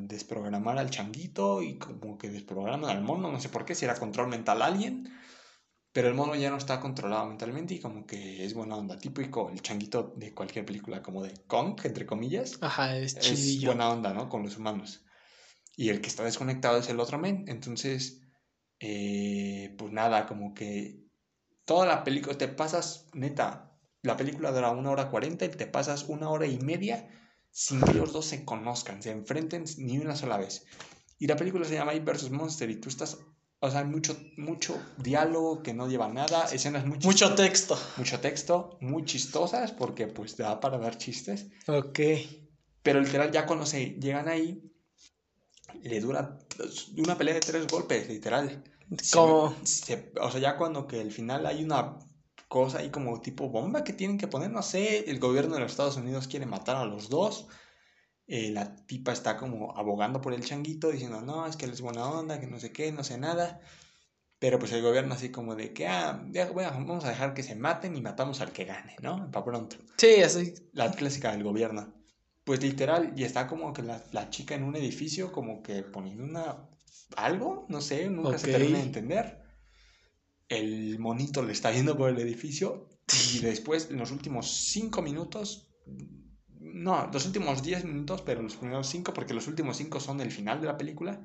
desprogramar 0.00 0.78
al 0.78 0.88
changuito 0.88 1.62
y 1.62 1.76
como 1.76 2.16
que 2.16 2.30
desprograma 2.30 2.90
al 2.90 3.02
mono, 3.02 3.30
no 3.30 3.38
sé 3.38 3.50
por 3.50 3.66
qué, 3.66 3.74
si 3.74 3.84
era 3.84 3.98
control 3.98 4.28
mental 4.28 4.62
alguien, 4.62 5.12
pero 5.92 6.08
el 6.08 6.14
mono 6.14 6.34
ya 6.34 6.50
no 6.50 6.56
está 6.56 6.80
controlado 6.80 7.26
mentalmente 7.26 7.74
y 7.74 7.80
como 7.80 8.06
que 8.06 8.44
es 8.44 8.54
buena 8.54 8.76
onda, 8.76 8.98
típico 8.98 9.50
el 9.50 9.62
changuito 9.62 10.14
de 10.16 10.34
cualquier 10.34 10.64
película 10.64 11.02
como 11.02 11.22
de 11.22 11.34
Kong, 11.46 11.80
entre 11.84 12.06
comillas. 12.06 12.58
Ajá, 12.60 12.96
es 12.96 13.16
Es 13.16 13.64
buena 13.64 13.90
onda, 13.90 14.12
¿no? 14.12 14.28
Con 14.28 14.42
los 14.42 14.56
humanos. 14.56 15.04
Y 15.76 15.90
el 15.90 16.00
que 16.00 16.08
está 16.08 16.24
desconectado 16.24 16.78
es 16.78 16.88
el 16.88 17.00
otro 17.00 17.18
men, 17.18 17.44
entonces, 17.46 18.20
eh, 18.80 19.74
pues 19.78 19.92
nada, 19.92 20.26
como 20.26 20.52
que 20.52 21.04
toda 21.64 21.86
la 21.86 22.02
película, 22.02 22.36
te 22.36 22.48
pasas, 22.48 23.06
neta, 23.12 23.78
la 24.02 24.16
película 24.16 24.52
dura 24.52 24.70
una 24.70 24.90
hora 24.90 25.10
cuarenta 25.10 25.44
y 25.44 25.50
te 25.50 25.66
pasas 25.66 26.04
una 26.08 26.30
hora 26.30 26.46
y 26.46 26.58
media 26.58 27.08
sin 27.50 27.80
que 27.80 27.94
los 27.94 28.12
dos 28.12 28.26
se 28.26 28.44
conozcan, 28.44 29.02
se 29.02 29.10
enfrenten 29.10 29.64
ni 29.78 29.98
una 29.98 30.16
sola 30.16 30.36
vez. 30.36 30.64
Y 31.18 31.26
la 31.26 31.36
película 31.36 31.64
se 31.64 31.74
llama 31.74 31.92
Ape 31.92 32.12
vs. 32.12 32.30
Monster 32.30 32.70
y 32.70 32.76
tú 32.80 32.88
estás, 32.88 33.18
o 33.60 33.70
sea, 33.70 33.84
mucho, 33.84 34.16
mucho 34.36 34.80
diálogo 34.98 35.62
que 35.62 35.74
no 35.74 35.88
lleva 35.88 36.08
nada, 36.08 36.44
escenas 36.52 36.86
muy 36.86 36.98
Mucho 36.98 37.34
texto. 37.34 37.78
Mucho 37.96 38.20
texto, 38.20 38.78
muy 38.80 39.04
chistosas 39.04 39.72
porque 39.72 40.06
pues 40.06 40.36
da 40.36 40.60
para 40.60 40.78
dar 40.78 40.96
chistes. 40.96 41.46
Ok. 41.66 42.00
Pero 42.82 43.00
literal 43.00 43.32
ya 43.32 43.46
cuando 43.46 43.66
se 43.66 43.96
llegan 44.00 44.28
ahí, 44.28 44.62
le 45.82 46.00
dura 46.00 46.38
una 46.96 47.18
pelea 47.18 47.34
de 47.34 47.40
tres 47.40 47.66
golpes, 47.66 48.08
literal. 48.08 48.62
¿Cómo? 49.12 49.54
o 50.20 50.30
sea, 50.30 50.40
ya 50.40 50.56
cuando 50.56 50.86
que 50.86 51.00
al 51.00 51.10
final 51.10 51.44
hay 51.44 51.62
una 51.62 51.98
cosa 52.48 52.78
ahí 52.78 52.90
como 52.90 53.20
tipo 53.20 53.50
bomba 53.50 53.84
que 53.84 53.92
tienen 53.92 54.18
que 54.18 54.28
poner, 54.28 54.50
no 54.50 54.62
sé, 54.62 55.10
el 55.10 55.18
gobierno 55.18 55.54
de 55.54 55.60
los 55.60 55.72
Estados 55.72 55.96
Unidos 55.96 56.28
quiere 56.28 56.46
matar 56.46 56.76
a 56.76 56.86
los 56.86 57.08
dos. 57.10 57.46
Eh, 58.28 58.50
la 58.50 58.76
tipa 58.86 59.12
está 59.12 59.36
como 59.36 59.76
abogando 59.76 60.20
por 60.20 60.32
el 60.34 60.44
changuito, 60.44 60.90
diciendo, 60.90 61.20
no, 61.20 61.46
es 61.46 61.56
que 61.56 61.64
él 61.64 61.72
es 61.72 61.80
buena 61.80 62.06
onda, 62.06 62.38
que 62.38 62.46
no 62.46 62.60
sé 62.60 62.72
qué, 62.72 62.92
no 62.92 63.02
sé 63.02 63.18
nada. 63.18 63.60
Pero 64.38 64.58
pues 64.60 64.70
el 64.72 64.82
gobierno 64.82 65.14
así 65.14 65.30
como 65.30 65.56
de 65.56 65.72
que, 65.72 65.88
ah, 65.88 66.24
bueno, 66.52 66.70
vamos 66.70 67.04
a 67.04 67.08
dejar 67.08 67.34
que 67.34 67.42
se 67.42 67.56
maten 67.56 67.96
y 67.96 68.00
matamos 68.00 68.40
al 68.40 68.52
que 68.52 68.64
gane, 68.64 68.94
¿no? 69.02 69.28
Para 69.32 69.44
pronto. 69.44 69.76
Sí, 69.96 70.22
así. 70.22 70.54
La 70.72 70.92
clásica 70.92 71.32
del 71.32 71.42
gobierno. 71.42 71.92
Pues 72.44 72.62
literal, 72.62 73.12
y 73.16 73.24
está 73.24 73.48
como 73.48 73.72
que 73.72 73.82
la, 73.82 74.04
la 74.12 74.30
chica 74.30 74.54
en 74.54 74.62
un 74.62 74.76
edificio, 74.76 75.32
como 75.32 75.62
que 75.62 75.82
poniendo 75.82 76.22
una... 76.24 76.68
algo, 77.16 77.66
no 77.68 77.80
sé, 77.80 78.08
nunca 78.08 78.38
se 78.38 78.52
termina 78.52 78.78
de 78.78 78.84
entender 78.84 79.48
el 80.48 80.98
monito 80.98 81.42
le 81.42 81.52
está 81.52 81.72
yendo 81.72 81.96
por 81.96 82.10
el 82.10 82.18
edificio 82.18 82.88
y 83.34 83.38
después, 83.40 83.88
en 83.90 83.98
los 83.98 84.10
últimos 84.10 84.50
cinco 84.50 85.02
minutos, 85.02 85.68
no, 86.60 87.08
los 87.12 87.26
últimos 87.26 87.62
diez 87.62 87.84
minutos, 87.84 88.22
pero 88.22 88.42
los 88.42 88.56
primeros 88.56 88.88
cinco, 88.88 89.12
porque 89.12 89.34
los 89.34 89.46
últimos 89.46 89.76
cinco 89.76 90.00
son 90.00 90.20
el 90.20 90.30
final 90.30 90.60
de 90.60 90.66
la 90.66 90.76
película, 90.76 91.24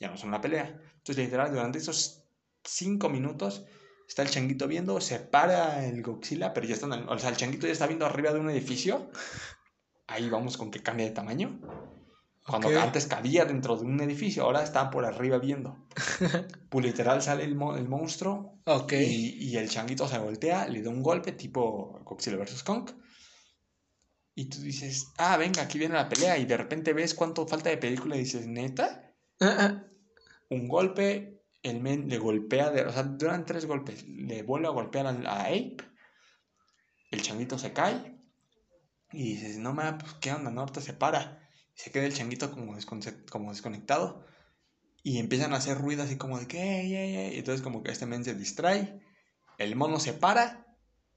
ya 0.00 0.10
no 0.10 0.16
son 0.16 0.30
la 0.30 0.40
pelea. 0.40 0.80
Entonces, 0.96 1.24
literal, 1.24 1.52
durante 1.52 1.78
esos 1.78 2.24
cinco 2.64 3.08
minutos 3.08 3.64
está 4.08 4.22
el 4.22 4.30
changuito 4.30 4.68
viendo, 4.68 5.00
se 5.00 5.18
para 5.18 5.86
el 5.86 6.02
Godzilla, 6.02 6.52
pero 6.52 6.66
ya 6.66 6.74
está, 6.74 6.86
o 6.86 7.18
sea, 7.18 7.30
el 7.30 7.36
changuito 7.36 7.66
ya 7.66 7.72
está 7.72 7.86
viendo 7.86 8.06
arriba 8.06 8.32
de 8.32 8.40
un 8.40 8.50
edificio. 8.50 9.10
Ahí 10.06 10.28
vamos 10.28 10.56
con 10.56 10.70
que 10.70 10.82
cambia 10.82 11.06
de 11.06 11.12
tamaño. 11.12 11.60
Cuando 12.46 12.68
antes 12.80 13.06
cabía 13.06 13.44
dentro 13.44 13.76
de 13.76 13.84
un 13.84 14.00
edificio, 14.00 14.42
ahora 14.42 14.64
está 14.64 14.90
por 14.90 15.04
arriba 15.04 15.38
viendo. 15.38 15.86
pues 16.68 16.84
literal 16.84 17.22
sale 17.22 17.44
el, 17.44 17.52
el 17.52 17.88
monstruo 17.88 18.58
okay. 18.66 19.36
y, 19.38 19.56
el 19.56 19.68
changuito 19.70 20.08
se 20.08 20.18
voltea, 20.18 20.66
le 20.66 20.82
da 20.82 20.90
un 20.90 21.02
golpe 21.02 21.32
tipo 21.32 22.00
Godzilla 22.04 22.36
vs. 22.38 22.64
Kong. 22.64 22.90
Y 24.34 24.46
tú 24.46 24.60
dices, 24.60 25.12
ah, 25.18 25.36
venga, 25.36 25.62
aquí 25.62 25.78
viene 25.78 25.94
la 25.94 26.08
pelea. 26.08 26.38
Y 26.38 26.46
de 26.46 26.56
repente 26.56 26.92
ves 26.92 27.14
cuánto 27.14 27.46
falta 27.46 27.70
de 27.70 27.76
película 27.76 28.16
y 28.16 28.20
dices, 28.20 28.46
¿neta? 28.46 29.08
un 30.48 30.68
golpe, 30.68 31.42
el 31.62 31.80
men 31.80 32.08
le 32.08 32.18
golpea, 32.18 32.70
de, 32.70 32.82
o 32.82 32.92
sea, 32.92 33.02
duran 33.02 33.44
tres 33.44 33.66
golpes. 33.66 34.06
Le 34.06 34.42
vuelve 34.42 34.68
a 34.68 34.70
golpear 34.70 35.06
a, 35.06 35.10
a 35.10 35.46
Ape. 35.46 35.78
El 37.10 37.22
changuito 37.22 37.58
se 37.58 37.72
cae. 37.72 38.18
Y 39.12 39.34
dices, 39.34 39.58
no 39.58 39.74
mames, 39.74 40.02
pues, 40.02 40.14
¿qué 40.14 40.32
onda? 40.32 40.50
No, 40.50 40.60
ahorita 40.62 40.80
se 40.80 40.94
para 40.94 41.42
se 41.74 41.90
queda 41.90 42.04
el 42.04 42.14
changuito 42.14 42.50
como, 42.50 42.76
como 43.30 43.50
desconectado 43.50 44.24
y 45.02 45.18
empiezan 45.18 45.52
a 45.52 45.56
hacer 45.56 45.78
ruido 45.78 46.02
así 46.02 46.16
como 46.16 46.38
de 46.38 46.46
que, 46.46 46.84
y 46.84 47.38
entonces 47.38 47.62
como 47.62 47.82
que 47.82 47.90
este 47.90 48.06
men 48.06 48.24
se 48.24 48.34
distrae, 48.34 49.02
el 49.58 49.74
mono 49.74 49.98
se 49.98 50.12
para 50.12 50.61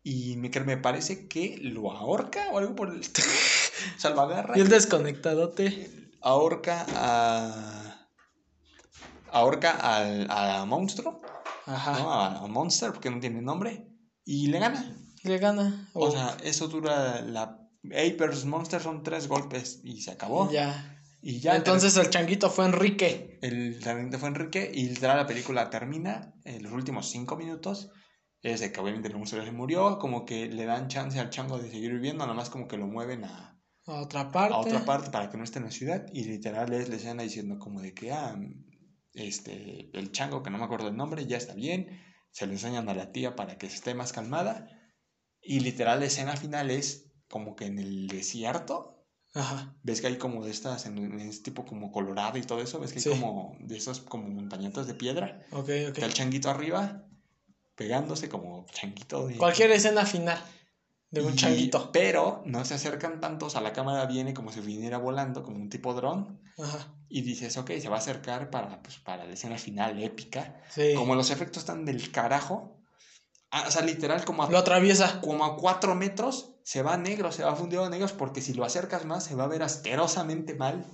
y 0.07 0.37
me, 0.37 0.49
me 0.49 0.77
parece 0.77 1.27
que 1.27 1.57
lo 1.63 1.91
ahorca 1.91 2.49
o 2.51 2.59
algo 2.59 2.75
por 2.75 2.89
el 2.89 3.01
salvagarra. 3.97 4.55
Y 4.55 4.61
el 4.61 4.69
desconectadote. 4.69 6.11
Ahorca 6.21 6.85
a... 6.95 8.07
Ahorca 9.31 9.71
al, 9.71 10.27
a 10.29 10.63
monstruo, 10.65 11.21
Ajá. 11.65 12.37
A, 12.37 12.47
Monster, 12.47 12.93
porque 12.93 13.09
no 13.09 13.19
tiene 13.19 13.41
nombre, 13.41 13.87
y 14.23 14.47
le 14.47 14.59
gana. 14.59 14.95
Le 15.23 15.39
gana. 15.39 15.89
O 15.93 16.11
sea, 16.11 16.37
eso 16.43 16.67
dura 16.67 17.21
la 17.21 17.67
Apers 17.85 18.45
Monster 18.45 18.81
son 18.81 19.03
tres 19.03 19.27
golpes 19.27 19.81
y 19.83 20.01
se 20.01 20.11
acabó. 20.11 20.51
Ya. 20.51 21.01
Y 21.21 21.39
ya. 21.39 21.55
Entonces 21.55 21.97
el 21.97 22.11
changuito 22.11 22.51
fue 22.51 22.65
Enrique. 22.65 23.39
El 23.41 23.81
changuito 23.81 24.19
fue 24.19 24.29
Enrique 24.29 24.71
y 24.73 24.95
la 24.97 25.25
película 25.25 25.69
termina 25.71 26.33
en 26.43 26.63
los 26.63 26.71
últimos 26.71 27.09
cinco 27.09 27.35
minutos. 27.35 27.89
Es 28.45 28.59
de 28.59 28.71
que 28.71 28.79
obviamente 28.79 29.07
el 29.07 29.17
monstruo 29.17 29.43
se 29.43 29.51
murió, 29.51 29.97
como 29.97 30.23
que 30.23 30.45
le 30.47 30.65
dan 30.65 30.87
chance 30.87 31.19
al 31.19 31.31
chango 31.31 31.57
de 31.57 31.71
seguir 31.71 31.91
viviendo, 31.93 32.25
nada 32.25 32.37
más 32.37 32.51
como 32.51 32.67
que 32.67 32.77
lo 32.77 32.85
mueven 32.85 33.23
a, 33.23 33.59
a 33.87 34.01
otra 34.01 34.31
parte. 34.31 34.53
A 34.53 34.59
otra 34.59 34.85
parte 34.85 35.09
para 35.09 35.31
que 35.31 35.37
no 35.37 35.43
esté 35.43 35.57
en 35.57 35.65
la 35.65 35.71
ciudad. 35.71 36.05
Y 36.13 36.25
literal 36.25 36.71
es 36.71 36.87
la 36.87 36.97
escena 36.97 37.23
diciendo 37.23 37.57
como 37.57 37.81
de 37.81 37.95
que, 37.95 38.11
ah, 38.11 38.39
este, 39.13 39.89
el 39.97 40.11
chango, 40.11 40.43
que 40.43 40.51
no 40.51 40.59
me 40.59 40.65
acuerdo 40.65 40.89
el 40.89 40.95
nombre, 40.95 41.25
ya 41.25 41.37
está 41.37 41.55
bien. 41.55 41.99
Se 42.29 42.45
le 42.45 42.53
enseñan 42.53 42.87
a 42.87 42.93
la 42.93 43.11
tía 43.11 43.35
para 43.35 43.57
que 43.57 43.65
esté 43.65 43.95
más 43.95 44.13
calmada. 44.13 44.69
Y 45.41 45.61
literal 45.61 45.99
la 45.99 46.05
escena 46.05 46.37
final 46.37 46.69
es 46.69 47.11
como 47.27 47.55
que 47.55 47.65
en 47.65 47.79
el 47.79 48.05
desierto. 48.05 49.07
Ajá. 49.33 49.75
Ves 49.81 50.01
que 50.01 50.07
hay 50.07 50.17
como 50.19 50.45
de 50.45 50.51
estas, 50.51 50.85
en, 50.85 51.19
este 51.19 51.45
tipo 51.45 51.65
como 51.65 51.91
colorado 51.91 52.37
y 52.37 52.43
todo 52.43 52.61
eso, 52.61 52.79
ves 52.79 52.93
que 52.93 52.99
hay 52.99 53.19
como 53.19 53.57
de 53.59 53.77
esos 53.77 54.01
como 54.01 54.27
montañitas 54.29 54.85
de 54.85 54.93
piedra. 54.93 55.45
Ok, 55.51 55.61
ok. 55.61 55.69
Está 55.69 56.05
el 56.05 56.13
changuito 56.13 56.51
arriba, 56.51 57.04
pegándose 57.75 58.29
como 58.29 58.65
changuito 58.71 59.27
de... 59.27 59.37
Cualquier 59.37 59.71
escena 59.71 60.05
final 60.05 60.41
de 61.11 61.21
un 61.21 61.35
changuito. 61.35 61.91
Pero 61.91 62.43
no 62.45 62.65
se 62.65 62.73
acercan 62.73 63.21
tantos, 63.21 63.55
a 63.55 63.61
la 63.61 63.73
cámara 63.73 64.05
viene 64.05 64.33
como 64.33 64.51
si 64.51 64.59
viniera 64.59 64.97
volando, 64.97 65.43
como 65.43 65.57
un 65.57 65.69
tipo 65.69 65.93
dron. 65.93 66.41
Y 67.07 67.21
dices, 67.21 67.57
ok, 67.57 67.71
se 67.79 67.89
va 67.89 67.97
a 67.97 67.99
acercar 67.99 68.49
para, 68.49 68.81
pues, 68.81 68.97
para 68.97 69.25
la 69.25 69.33
escena 69.33 69.57
final 69.57 70.01
épica. 70.01 70.61
Sí. 70.69 70.93
Como 70.95 71.15
los 71.15 71.31
efectos 71.31 71.63
están 71.63 71.85
del 71.85 72.11
carajo, 72.11 72.81
ah, 73.51 73.65
o 73.67 73.71
sea, 73.71 73.81
literal 73.81 74.25
como 74.25 74.43
a... 74.43 74.49
Lo 74.49 74.57
atraviesa. 74.57 75.21
Como 75.21 75.45
a 75.45 75.55
cuatro 75.55 75.95
metros 75.95 76.55
se 76.63 76.81
va 76.81 76.97
negro, 76.97 77.31
se 77.31 77.43
va 77.43 77.55
fundido 77.55 77.85
a 77.85 77.89
negros, 77.89 78.11
porque 78.11 78.41
si 78.41 78.53
lo 78.53 78.65
acercas 78.65 79.05
más 79.05 79.23
se 79.23 79.35
va 79.35 79.43
a 79.43 79.47
ver 79.47 79.63
asquerosamente 79.63 80.55
mal 80.55 80.85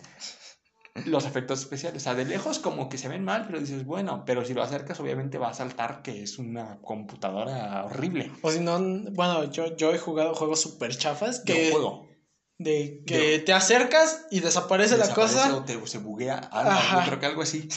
los 1.05 1.25
efectos 1.25 1.59
especiales. 1.59 2.01
O 2.01 2.03
sea, 2.03 2.15
de 2.15 2.25
lejos 2.25 2.59
como 2.59 2.89
que 2.89 2.97
se 2.97 3.07
ven 3.07 3.23
mal, 3.23 3.45
pero 3.47 3.59
dices, 3.59 3.85
bueno, 3.85 4.23
pero 4.25 4.45
si 4.45 4.53
lo 4.53 4.63
acercas 4.63 4.99
obviamente 4.99 5.37
va 5.37 5.49
a 5.49 5.53
saltar 5.53 6.01
que 6.01 6.23
es 6.23 6.37
una 6.37 6.79
computadora 6.81 7.85
horrible. 7.85 8.31
O 8.41 8.51
si 8.51 8.59
no, 8.59 8.79
bueno, 9.11 9.51
yo, 9.51 9.75
yo 9.75 9.93
he 9.93 9.97
jugado 9.97 10.33
juegos 10.35 10.61
super 10.61 10.95
chafas 10.95 11.39
que... 11.39 11.71
juego. 11.71 12.09
De 12.57 13.03
que 13.07 13.39
te 13.39 13.53
acercas 13.53 14.27
y 14.29 14.39
desaparece, 14.39 14.95
la 14.95 15.11
cosa. 15.15 15.55
O 15.55 15.63
te, 15.63 15.87
se 15.87 15.97
buguea 15.97 16.37
algo, 16.37 16.79
yo 16.93 17.05
creo 17.07 17.19
que 17.19 17.25
algo 17.25 17.41
así. 17.41 17.67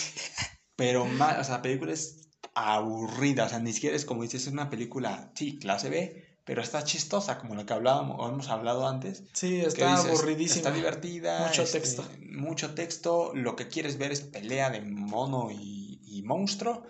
Pero 0.77 1.07
mal, 1.07 1.41
o 1.41 1.45
sea, 1.45 1.57
la 1.57 1.62
película 1.62 1.93
es 1.93 2.28
aburrida, 2.55 3.47
o 3.47 3.49
sea, 3.49 3.61
ni 3.61 3.73
siquiera 3.73 3.97
es 3.97 4.05
como 4.05 4.23
dices, 4.23 4.47
es 4.47 4.53
una 4.53 4.69
película, 4.69 5.32
sí, 5.35 5.59
clase 5.59 5.89
B, 5.89 6.34
pero 6.45 6.61
está 6.61 6.85
chistosa, 6.85 7.39
como 7.39 7.55
lo 7.55 7.65
que 7.65 7.73
hablábamos, 7.73 8.16
o 8.21 8.29
hemos 8.29 8.49
hablado 8.49 8.87
antes. 8.87 9.25
Sí, 9.33 9.61
está 9.61 9.97
aburridísima. 9.97 10.57
Está 10.57 10.71
divertida. 10.73 11.47
Mucho 11.47 11.62
este, 11.62 11.81
texto. 11.81 12.05
Mucho 12.31 12.75
texto. 12.75 13.33
Lo 13.35 13.57
que 13.57 13.69
quieres 13.69 13.97
ver 13.97 14.12
es 14.12 14.21
pelea 14.21 14.71
de 14.71 14.83
mono 14.83 15.51
y, 15.51 16.01
y 16.05 16.23
monstruo. 16.23 16.85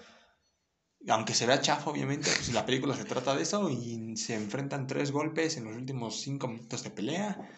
Aunque 1.08 1.34
se 1.34 1.46
vea 1.46 1.60
chafa, 1.60 1.90
obviamente, 1.90 2.30
pues 2.34 2.52
la 2.52 2.66
película 2.66 2.96
se 2.96 3.04
trata 3.04 3.36
de 3.36 3.42
eso 3.42 3.70
y 3.70 4.16
se 4.16 4.34
enfrentan 4.34 4.86
tres 4.86 5.12
golpes 5.12 5.56
en 5.56 5.64
los 5.64 5.76
últimos 5.76 6.20
cinco 6.20 6.48
minutos 6.48 6.82
de 6.82 6.90
pelea. 6.90 7.48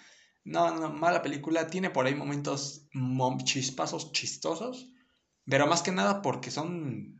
No, 0.44 0.74
no, 0.78 0.90
mala 0.90 1.22
película. 1.22 1.68
Tiene 1.68 1.90
por 1.90 2.06
ahí 2.06 2.14
momentos 2.14 2.88
chispazos 3.44 4.12
chistosos. 4.12 4.92
Pero 5.46 5.66
más 5.66 5.82
que 5.82 5.92
nada 5.92 6.22
porque 6.22 6.50
son. 6.50 7.15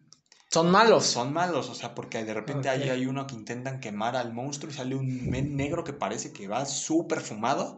Son 0.57 0.71
malos. 0.71 1.05
Son 1.05 1.35
malos, 1.35 1.69
o 1.69 1.75
sea, 1.75 1.95
porque 1.95 2.25
de 2.25 2.33
repente 2.33 2.71
ahí 2.71 2.89
hay 2.89 3.05
uno 3.05 3.27
que 3.27 3.35
intentan 3.35 3.79
quemar 3.79 4.17
al 4.17 4.33
monstruo 4.33 4.73
y 4.73 4.75
sale 4.75 4.95
un 4.95 5.29
men 5.29 5.55
negro 5.55 5.85
que 5.85 5.93
parece 5.93 6.33
que 6.33 6.49
va 6.49 6.65
súper 6.65 7.21
fumado. 7.21 7.77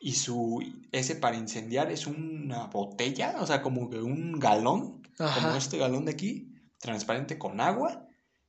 Y 0.00 0.12
su. 0.12 0.62
Ese 0.92 1.16
para 1.16 1.36
incendiar 1.36 1.90
es 1.90 2.06
una 2.06 2.68
botella, 2.68 3.38
o 3.40 3.46
sea, 3.46 3.60
como 3.60 3.90
que 3.90 3.98
un 3.98 4.38
galón. 4.38 5.02
Como 5.16 5.56
este 5.56 5.78
galón 5.78 6.04
de 6.04 6.12
aquí, 6.12 6.54
transparente 6.78 7.38
con 7.38 7.60
agua. 7.60 8.06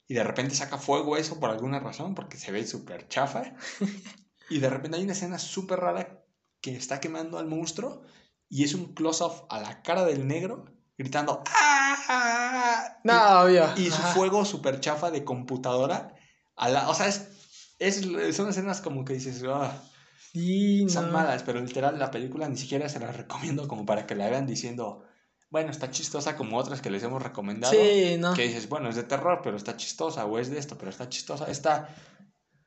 Y 0.07 0.13
de 0.13 0.23
repente 0.23 0.53
saca 0.53 0.77
fuego 0.77 1.17
eso 1.17 1.39
por 1.39 1.49
alguna 1.49 1.79
razón, 1.79 2.13
porque 2.13 2.37
se 2.37 2.51
ve 2.51 2.67
súper 2.67 3.07
chafa. 3.07 3.55
Y 4.51 4.59
de 4.59 4.69
repente 4.69 4.97
hay 4.97 5.03
una 5.03 5.13
escena 5.13 5.39
súper 5.39 5.79
rara 5.79 6.25
que 6.59 6.75
está 6.75 6.99
quemando 6.99 7.39
al 7.39 7.47
monstruo 7.47 8.01
y 8.49 8.65
es 8.65 8.73
un 8.73 8.93
close-off 8.93 9.43
a 9.49 9.61
la 9.61 9.81
cara 9.81 10.03
del 10.03 10.27
negro 10.27 10.65
gritando 11.01 11.43
¡Ah! 11.47 12.97
No, 13.03 13.49
y, 13.49 13.57
obvio. 13.57 13.73
Y 13.77 13.89
su 13.89 14.01
fuego 14.01 14.45
súper 14.45 14.79
chafa 14.79 15.11
de 15.11 15.23
computadora. 15.23 16.15
A 16.55 16.69
la, 16.69 16.89
o 16.89 16.93
sea, 16.93 17.07
es, 17.07 17.27
es, 17.79 18.05
son 18.35 18.49
escenas 18.49 18.81
como 18.81 19.03
que 19.03 19.13
dices, 19.13 19.43
ah, 19.47 19.73
son 20.87 21.11
malas, 21.11 21.43
pero 21.43 21.59
literal 21.59 21.97
la 21.97 22.11
película 22.11 22.47
ni 22.47 22.57
siquiera 22.57 22.87
se 22.89 22.99
la 22.99 23.11
recomiendo 23.11 23.67
como 23.67 23.85
para 23.85 24.05
que 24.05 24.15
la 24.15 24.29
vean 24.29 24.45
diciendo, 24.45 25.03
bueno, 25.49 25.71
está 25.71 25.89
chistosa 25.89 26.35
como 26.35 26.57
otras 26.57 26.81
que 26.81 26.91
les 26.91 27.03
hemos 27.03 27.21
recomendado. 27.21 27.73
Sí, 27.73 28.17
no. 28.19 28.33
Que 28.33 28.47
dices, 28.47 28.69
bueno, 28.69 28.89
es 28.89 28.95
de 28.95 29.03
terror, 29.03 29.41
pero 29.43 29.57
está 29.57 29.75
chistosa, 29.75 30.25
o 30.25 30.37
es 30.37 30.49
de 30.49 30.59
esto, 30.59 30.77
pero 30.77 30.91
está 30.91 31.09
chistosa. 31.09 31.45
Está 31.45 31.89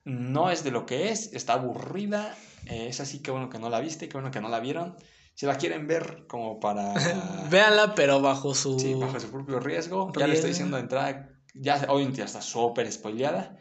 no 0.05 0.51
es 0.51 0.65
de 0.65 0.71
lo 0.71 0.85
que 0.87 1.11
es, 1.11 1.33
está 1.33 1.55
aburrida, 1.55 2.37
eh, 2.67 2.89
es 2.89 3.01
así 3.01 3.21
que 3.21 3.31
bueno 3.31 3.49
que 3.49 3.59
no 3.59 3.71
la 3.71 3.81
viste, 3.81 4.09
que 4.09 4.17
bueno 4.17 4.31
que 4.31 4.41
no 4.41 4.49
la 4.49 4.61
vieron. 4.61 4.97
Si 5.35 5.47
la 5.47 5.57
quieren 5.57 5.87
ver 5.87 6.27
como 6.29 6.61
para... 6.61 6.95
Véanla, 7.51 7.95
pero 7.95 8.21
bajo 8.21 8.55
su... 8.55 8.79
Sí, 8.79 8.95
bajo 8.95 9.19
su 9.19 9.31
propio 9.31 9.59
riesgo. 9.61 10.13
Ya 10.17 10.27
le 10.27 10.35
estoy 10.35 10.51
diciendo 10.51 10.77
de 10.77 10.83
entrada, 10.85 11.29
ya 11.55 11.87
hoy 11.89 12.11
ya 12.13 12.25
está 12.25 12.41
súper 12.41 12.91
spoileada, 12.91 13.59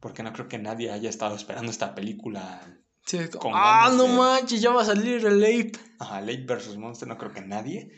porque 0.00 0.22
no 0.22 0.32
creo 0.32 0.48
que 0.48 0.58
nadie 0.58 0.90
haya 0.90 1.08
estado 1.08 1.34
esperando 1.34 1.70
esta 1.70 1.94
película. 1.94 2.60
Sí, 3.06 3.18
ah, 3.52 3.92
no 3.96 4.08
manches, 4.08 4.60
ya 4.60 4.72
va 4.72 4.82
a 4.82 4.86
salir 4.86 5.24
el 5.24 5.42
Ape. 5.42 5.78
Ajá, 6.00 6.18
Ape 6.18 6.44
vs. 6.44 6.76
Monster, 6.76 7.08
no 7.08 7.16
creo 7.16 7.32
que 7.32 7.40
nadie. 7.40 7.90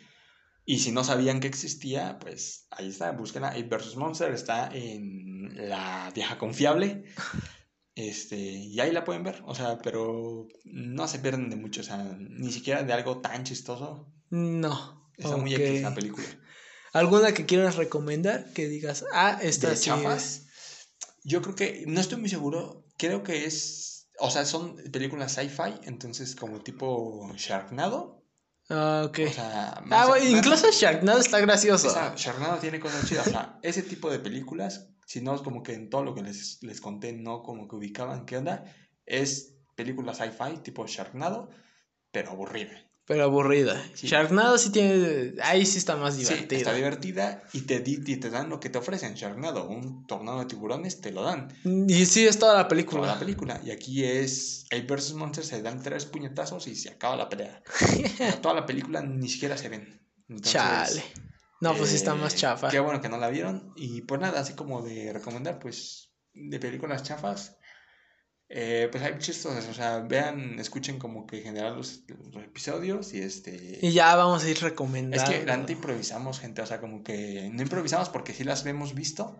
Y 0.64 0.80
si 0.80 0.92
no 0.92 1.02
sabían 1.02 1.40
que 1.40 1.48
existía, 1.48 2.18
pues 2.20 2.66
ahí 2.70 2.88
está, 2.88 3.12
busquen 3.12 3.44
a 3.44 3.48
Ape 3.48 3.64
vs. 3.64 3.96
Monster, 3.96 4.32
está 4.32 4.68
en 4.72 5.68
la 5.68 6.12
vieja 6.14 6.38
confiable. 6.38 7.04
Este, 7.98 8.36
y 8.36 8.78
ahí 8.78 8.92
la 8.92 9.04
pueden 9.04 9.24
ver, 9.24 9.42
o 9.44 9.56
sea, 9.56 9.78
pero 9.78 10.46
no 10.62 11.08
se 11.08 11.18
pierden 11.18 11.50
de 11.50 11.56
mucho, 11.56 11.80
o 11.80 11.84
sea, 11.84 11.96
ni 12.16 12.52
siquiera 12.52 12.84
de 12.84 12.92
algo 12.92 13.18
tan 13.18 13.42
chistoso. 13.42 14.08
No. 14.30 15.10
Está 15.16 15.36
muy 15.36 15.52
X 15.52 15.82
la 15.82 15.92
película. 15.92 16.24
¿Alguna 16.92 17.34
que 17.34 17.44
quieras 17.44 17.74
recomendar? 17.74 18.52
Que 18.52 18.68
digas, 18.68 19.04
ah, 19.12 19.40
esta 19.42 19.74
sí 19.74 19.86
chafas? 19.86 20.46
Yo 21.24 21.42
creo 21.42 21.56
que, 21.56 21.86
no 21.88 22.00
estoy 22.00 22.18
muy 22.18 22.28
seguro, 22.28 22.86
creo 22.96 23.24
que 23.24 23.46
es, 23.46 24.08
o 24.20 24.30
sea, 24.30 24.44
son 24.44 24.76
películas 24.92 25.32
sci-fi, 25.32 25.80
entonces 25.82 26.36
como 26.36 26.60
tipo 26.60 27.32
Sharknado. 27.34 28.24
Ah, 28.70 29.06
ok. 29.08 29.18
O 29.28 29.32
sea, 29.32 29.82
ah, 29.90 30.18
incluso 30.20 30.70
Sharknado 30.70 31.18
está 31.18 31.40
gracioso. 31.40 31.92
Sharknado 32.14 32.58
tiene 32.58 32.78
cosas 32.78 33.08
chidas, 33.08 33.26
o 33.26 33.30
sea, 33.30 33.58
ese 33.62 33.82
tipo 33.82 34.08
de 34.08 34.20
películas 34.20 34.86
si 35.09 35.22
no 35.22 35.35
es 35.35 35.40
como 35.40 35.62
que 35.62 35.72
en 35.72 35.89
todo 35.89 36.05
lo 36.05 36.14
que 36.14 36.22
les, 36.22 36.62
les 36.62 36.82
conté, 36.82 37.14
no 37.14 37.43
como 37.43 37.66
que 37.66 37.76
ubicaban 37.76 38.26
qué 38.26 38.36
onda, 38.36 38.64
es 39.06 39.55
película 39.74 40.12
sci-fi 40.12 40.59
tipo 40.62 40.86
Sharknado, 40.86 41.48
pero 42.12 42.32
aburrida. 42.32 42.86
Pero 43.06 43.24
aburrida. 43.24 43.82
Sharknado 43.94 44.59
sí 44.59 44.70
tiene. 44.70 45.32
Ahí 45.43 45.64
sí 45.64 45.78
está 45.78 45.97
más 45.97 46.18
divertida. 46.18 46.48
Sí, 46.51 46.56
está 46.56 46.74
divertida 46.74 47.43
y 47.55 47.62
te, 47.62 47.82
y 47.86 48.16
te 48.16 48.28
dan 48.28 48.51
lo 48.51 48.60
que 48.60 48.68
te 48.68 48.76
ofrecen. 48.76 49.14
Sharknado, 49.14 49.66
un 49.66 50.06
tornado 50.06 50.40
de 50.40 50.44
tiburones, 50.44 51.01
te 51.01 51.10
lo 51.10 51.22
dan. 51.22 51.56
Y 51.64 52.05
sí, 52.05 52.26
es 52.26 52.39
toda 52.39 52.55
la 52.55 52.68
película. 52.68 53.01
Toda 53.01 53.14
la 53.14 53.18
película. 53.18 53.60
Y 53.64 53.70
aquí 53.70 54.05
es. 54.05 54.66
Hay 54.70 54.82
versus 54.82 55.14
Monsters, 55.14 55.47
se 55.47 55.62
dan 55.62 55.82
tres 55.82 56.05
puñetazos 56.05 56.66
y 56.66 56.74
se 56.74 56.90
acaba 56.90 57.16
la 57.16 57.30
pelea. 57.30 57.62
toda 58.43 58.55
la 58.55 58.66
película 58.66 59.01
ni 59.01 59.30
siquiera 59.30 59.56
se 59.56 59.70
ven. 59.70 60.02
Chale. 60.43 61.02
No, 61.60 61.74
pues 61.74 61.90
sí 61.90 61.97
está 61.97 62.14
más 62.14 62.35
eh, 62.35 62.39
chafa. 62.39 62.68
Qué 62.68 62.80
bueno 62.80 63.01
que 63.01 63.09
no 63.09 63.18
la 63.18 63.28
vieron. 63.28 63.72
Y 63.76 64.02
pues 64.02 64.20
nada, 64.20 64.40
así 64.40 64.55
como 64.55 64.82
de 64.82 65.12
recomendar, 65.12 65.59
pues, 65.59 66.12
de 66.32 66.59
películas 66.60 67.02
chafas. 67.02 67.59
Eh, 68.51 68.89
pues 68.90 69.05
hay 69.05 69.18
chistosas, 69.18 69.68
o 69.68 69.74
sea, 69.74 69.98
vean, 69.98 70.59
escuchen 70.59 70.98
como 70.98 71.26
que 71.26 71.39
en 71.39 71.44
general 71.44 71.76
los, 71.76 72.05
episodios 72.43 73.12
y 73.12 73.20
este... 73.20 73.78
Y 73.82 73.93
ya 73.93 74.16
vamos 74.16 74.43
a 74.43 74.48
ir 74.48 74.59
recomendando. 74.60 75.22
Es 75.22 75.28
que 75.28 75.44
realmente 75.44 75.74
improvisamos, 75.74 76.40
gente, 76.40 76.62
o 76.62 76.66
sea, 76.66 76.80
como 76.80 77.02
que 77.02 77.51
no 77.52 77.60
improvisamos 77.60 78.09
porque 78.09 78.32
sí 78.32 78.44
las 78.44 78.64
hemos 78.64 78.94
visto, 78.94 79.36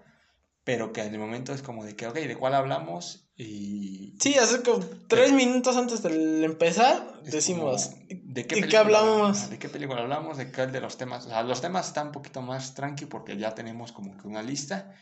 pero 0.69 0.93
que 0.93 1.01
en 1.01 1.15
el 1.15 1.19
momento 1.19 1.55
es 1.55 1.63
como 1.63 1.83
de 1.83 1.97
que, 1.97 2.07
ok, 2.07 2.17
¿de 2.17 2.37
cuál 2.37 2.55
hablamos? 2.55 3.31
Y... 3.37 4.15
Sí, 4.21 4.35
hace 4.35 4.63
como 4.63 4.85
tres 5.09 5.33
minutos 5.33 5.79
antes 5.79 6.03
de 6.03 6.45
empezar 6.45 7.23
decimos, 7.25 7.93
¿de 8.11 8.47
qué, 8.47 8.77
hablamos? 8.77 9.49
¿De 9.49 9.59
qué 9.59 9.71
película 9.71 10.03
hablamos? 10.03 10.37
¿De 10.37 10.53
qué 10.53 10.67
de 10.67 10.83
los 10.83 10.99
temas? 10.99 11.25
O 11.25 11.31
sea, 11.31 11.43
los 11.43 11.63
temas 11.63 11.87
están 11.87 12.09
un 12.09 12.13
poquito 12.13 12.43
más 12.43 12.75
tranqui 12.75 13.07
porque 13.07 13.39
ya 13.39 13.55
tenemos 13.55 13.93
como 13.93 14.15
que 14.19 14.29
una 14.29 14.43
lista 14.43 14.95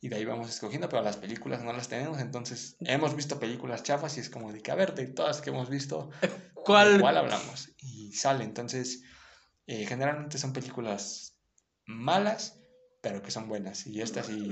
y 0.00 0.08
de 0.08 0.16
ahí 0.16 0.24
vamos 0.24 0.50
escogiendo, 0.50 0.88
pero 0.88 1.02
las 1.02 1.18
películas 1.18 1.62
no 1.62 1.72
las 1.72 1.86
tenemos, 1.86 2.18
entonces 2.18 2.74
hemos 2.80 3.14
visto 3.14 3.38
películas 3.38 3.84
chafas 3.84 4.16
y 4.16 4.20
es 4.22 4.28
como 4.28 4.52
de 4.52 4.60
que, 4.60 4.72
a 4.72 4.74
ver, 4.74 4.92
de 4.96 5.06
todas 5.06 5.40
que 5.40 5.50
hemos 5.50 5.70
visto, 5.70 6.10
¿cuál, 6.52 7.00
cuál 7.00 7.16
hablamos? 7.16 7.70
Y 7.78 8.12
sale, 8.14 8.42
entonces, 8.42 9.04
eh, 9.68 9.86
generalmente 9.86 10.36
son 10.36 10.52
películas 10.52 11.36
malas 11.86 12.58
pero 13.02 13.20
que 13.20 13.32
son 13.32 13.48
buenas. 13.48 13.86
Y 13.86 14.00
esta 14.00 14.22
sí. 14.22 14.48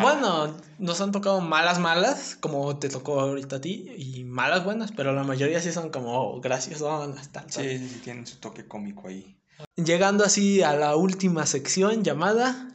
Bueno, 0.00 0.56
nos 0.78 1.00
han 1.00 1.12
tocado 1.12 1.40
malas, 1.40 1.80
malas, 1.80 2.36
como 2.40 2.78
te 2.78 2.88
tocó 2.88 3.20
ahorita 3.20 3.56
a 3.56 3.60
ti, 3.60 3.92
y 3.98 4.24
malas, 4.24 4.64
buenas, 4.64 4.92
pero 4.92 5.12
la 5.12 5.24
mayoría 5.24 5.60
sí 5.60 5.72
son 5.72 5.90
como 5.90 6.40
graciosas. 6.40 7.28
Sí, 7.48 7.78
sí, 7.78 7.88
sí, 7.88 8.00
tienen 8.02 8.26
su 8.26 8.36
toque 8.36 8.66
cómico 8.66 9.08
ahí. 9.08 9.36
Llegando 9.74 10.24
así 10.24 10.62
a 10.62 10.74
la 10.74 10.94
última 10.94 11.44
sección 11.44 12.04
llamada. 12.04 12.72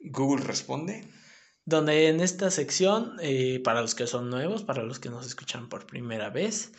Google 0.00 0.44
responde. 0.44 1.06
Donde 1.64 2.08
en 2.08 2.20
esta 2.20 2.50
sección, 2.50 3.16
eh, 3.20 3.60
para 3.62 3.82
los 3.82 3.94
que 3.94 4.06
son 4.06 4.30
nuevos, 4.30 4.64
para 4.64 4.82
los 4.82 4.98
que 4.98 5.10
nos 5.10 5.26
escuchan 5.26 5.68
por 5.68 5.86
primera 5.86 6.30
vez, 6.30 6.72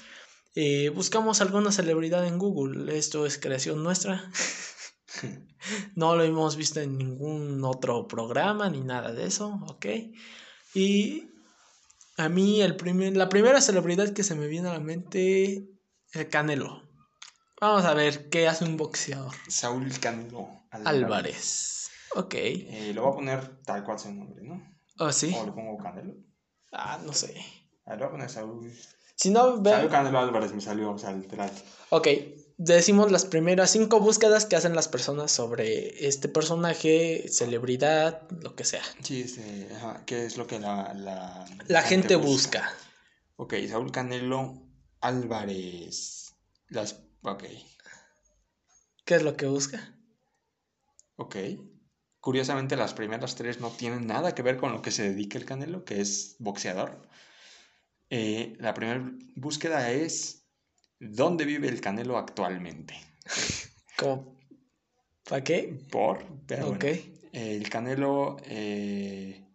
eh, 0.56 0.90
buscamos 0.90 1.40
alguna 1.40 1.72
celebridad 1.72 2.26
en 2.28 2.40
Google. 2.40 2.98
Esto 2.98 3.28
es 3.28 3.38
creación 3.38 3.84
nuestra. 3.84 4.30
no 5.96 6.16
lo 6.16 6.24
hemos 6.24 6.56
visto 6.56 6.80
en 6.80 6.98
ningún 6.98 7.64
otro 7.64 8.08
programa 8.08 8.70
ni 8.70 8.82
nada 8.82 9.12
de 9.12 9.26
eso, 9.26 9.60
¿ok? 9.68 9.86
Y 10.74 11.30
a 12.18 12.30
mí 12.30 12.62
el 12.62 12.76
primer, 12.76 13.16
la 13.16 13.30
primera 13.30 13.62
celebridad 13.62 14.14
que 14.14 14.24
se 14.24 14.36
me 14.36 14.48
viene 14.48 14.70
a 14.70 14.74
la 14.74 14.80
mente, 14.80 15.68
el 16.14 16.30
Canelo. 16.30 16.84
Vamos 17.60 17.86
a 17.86 17.94
ver 17.94 18.30
qué 18.30 18.48
hace 18.48 18.66
un 18.66 18.78
boxeador. 18.78 19.34
Saúl 19.48 19.88
Canelo 20.00 20.48
Álvarez. 20.72 21.90
Ok. 22.16 22.34
Eh, 22.36 22.92
lo 22.94 23.04
voy 23.04 23.12
a 23.12 23.16
poner 23.16 23.64
tal 23.64 23.84
cual 23.84 24.00
su 24.00 24.14
nombre, 24.14 24.44
¿no? 24.44 24.62
¿Oh, 25.00 25.12
sí? 25.12 25.34
¿O 25.38 25.46
le 25.46 25.52
pongo 25.52 25.78
Canelo? 25.78 26.14
Ah, 26.72 27.00
no 27.04 27.14
sé. 27.14 27.36
A 27.86 27.92
lo 27.92 28.00
voy 28.00 28.08
a 28.08 28.12
poner 28.12 28.30
Saúl. 28.30 28.72
Si 29.16 29.30
no, 29.30 29.62
ve... 29.62 29.72
Saúl 29.72 29.90
Canelo 29.90 30.20
Álvarez 30.20 30.54
me 30.54 30.62
salió, 30.62 30.92
o 30.92 30.98
sea, 30.98 31.14
literal. 31.14 31.52
Ok, 31.90 32.08
decimos 32.58 33.12
las 33.12 33.26
primeras 33.26 33.72
cinco 33.72 34.00
búsquedas 34.00 34.46
que 34.46 34.56
hacen 34.56 34.76
las 34.76 34.88
personas 34.88 35.32
sobre 35.32 36.08
este 36.08 36.28
personaje, 36.28 37.26
celebridad, 37.30 38.30
lo 38.42 38.56
que 38.56 38.64
sea. 38.64 38.84
Sí, 39.02 39.22
este, 39.22 39.68
¿qué 40.06 40.26
es 40.26 40.38
lo 40.38 40.48
que 40.48 40.60
la, 40.60 40.94
la, 41.68 41.82
gente, 41.82 42.16
busca? 42.16 42.72
Ok, 43.36 43.56
Saúl 43.68 43.92
Canelo 43.92 44.62
Álvarez. 45.02 46.34
Las, 46.70 47.00
ok. 47.24 47.44
¿Qué 49.06 49.16
es 49.16 49.24
lo 49.24 49.36
que 49.36 49.48
busca? 49.48 49.96
Ok. 51.16 51.36
Curiosamente 52.20 52.78
las 52.78 52.94
primeras 52.94 53.36
tres 53.36 53.60
no 53.60 53.70
tienen 53.70 54.08
nada 54.08 54.34
que 54.34 54.44
ver 54.44 54.56
con 54.58 54.72
lo 54.72 54.82
que 54.82 54.92
se 54.92 55.04
dedica 55.04 55.38
el 55.38 55.46
Canelo, 55.46 55.84
que 55.84 56.00
es 56.00 56.38
boxeador. 56.40 57.02
Eh, 58.10 58.56
la 58.60 58.74
primera 58.74 59.12
búsqueda 59.36 59.92
es 59.92 60.43
¿Dónde 61.10 61.46
vive 61.46 61.68
el 61.68 61.82
Canelo 61.82 62.18
actualmente? 62.18 62.96
¿Cómo? 63.98 64.40
¿Para 65.28 65.44
qué? 65.44 65.78
Por. 65.92 66.24
Pero 66.48 66.78
el 67.32 67.70
Canelo. 67.70 68.38
Eh, 68.46 69.46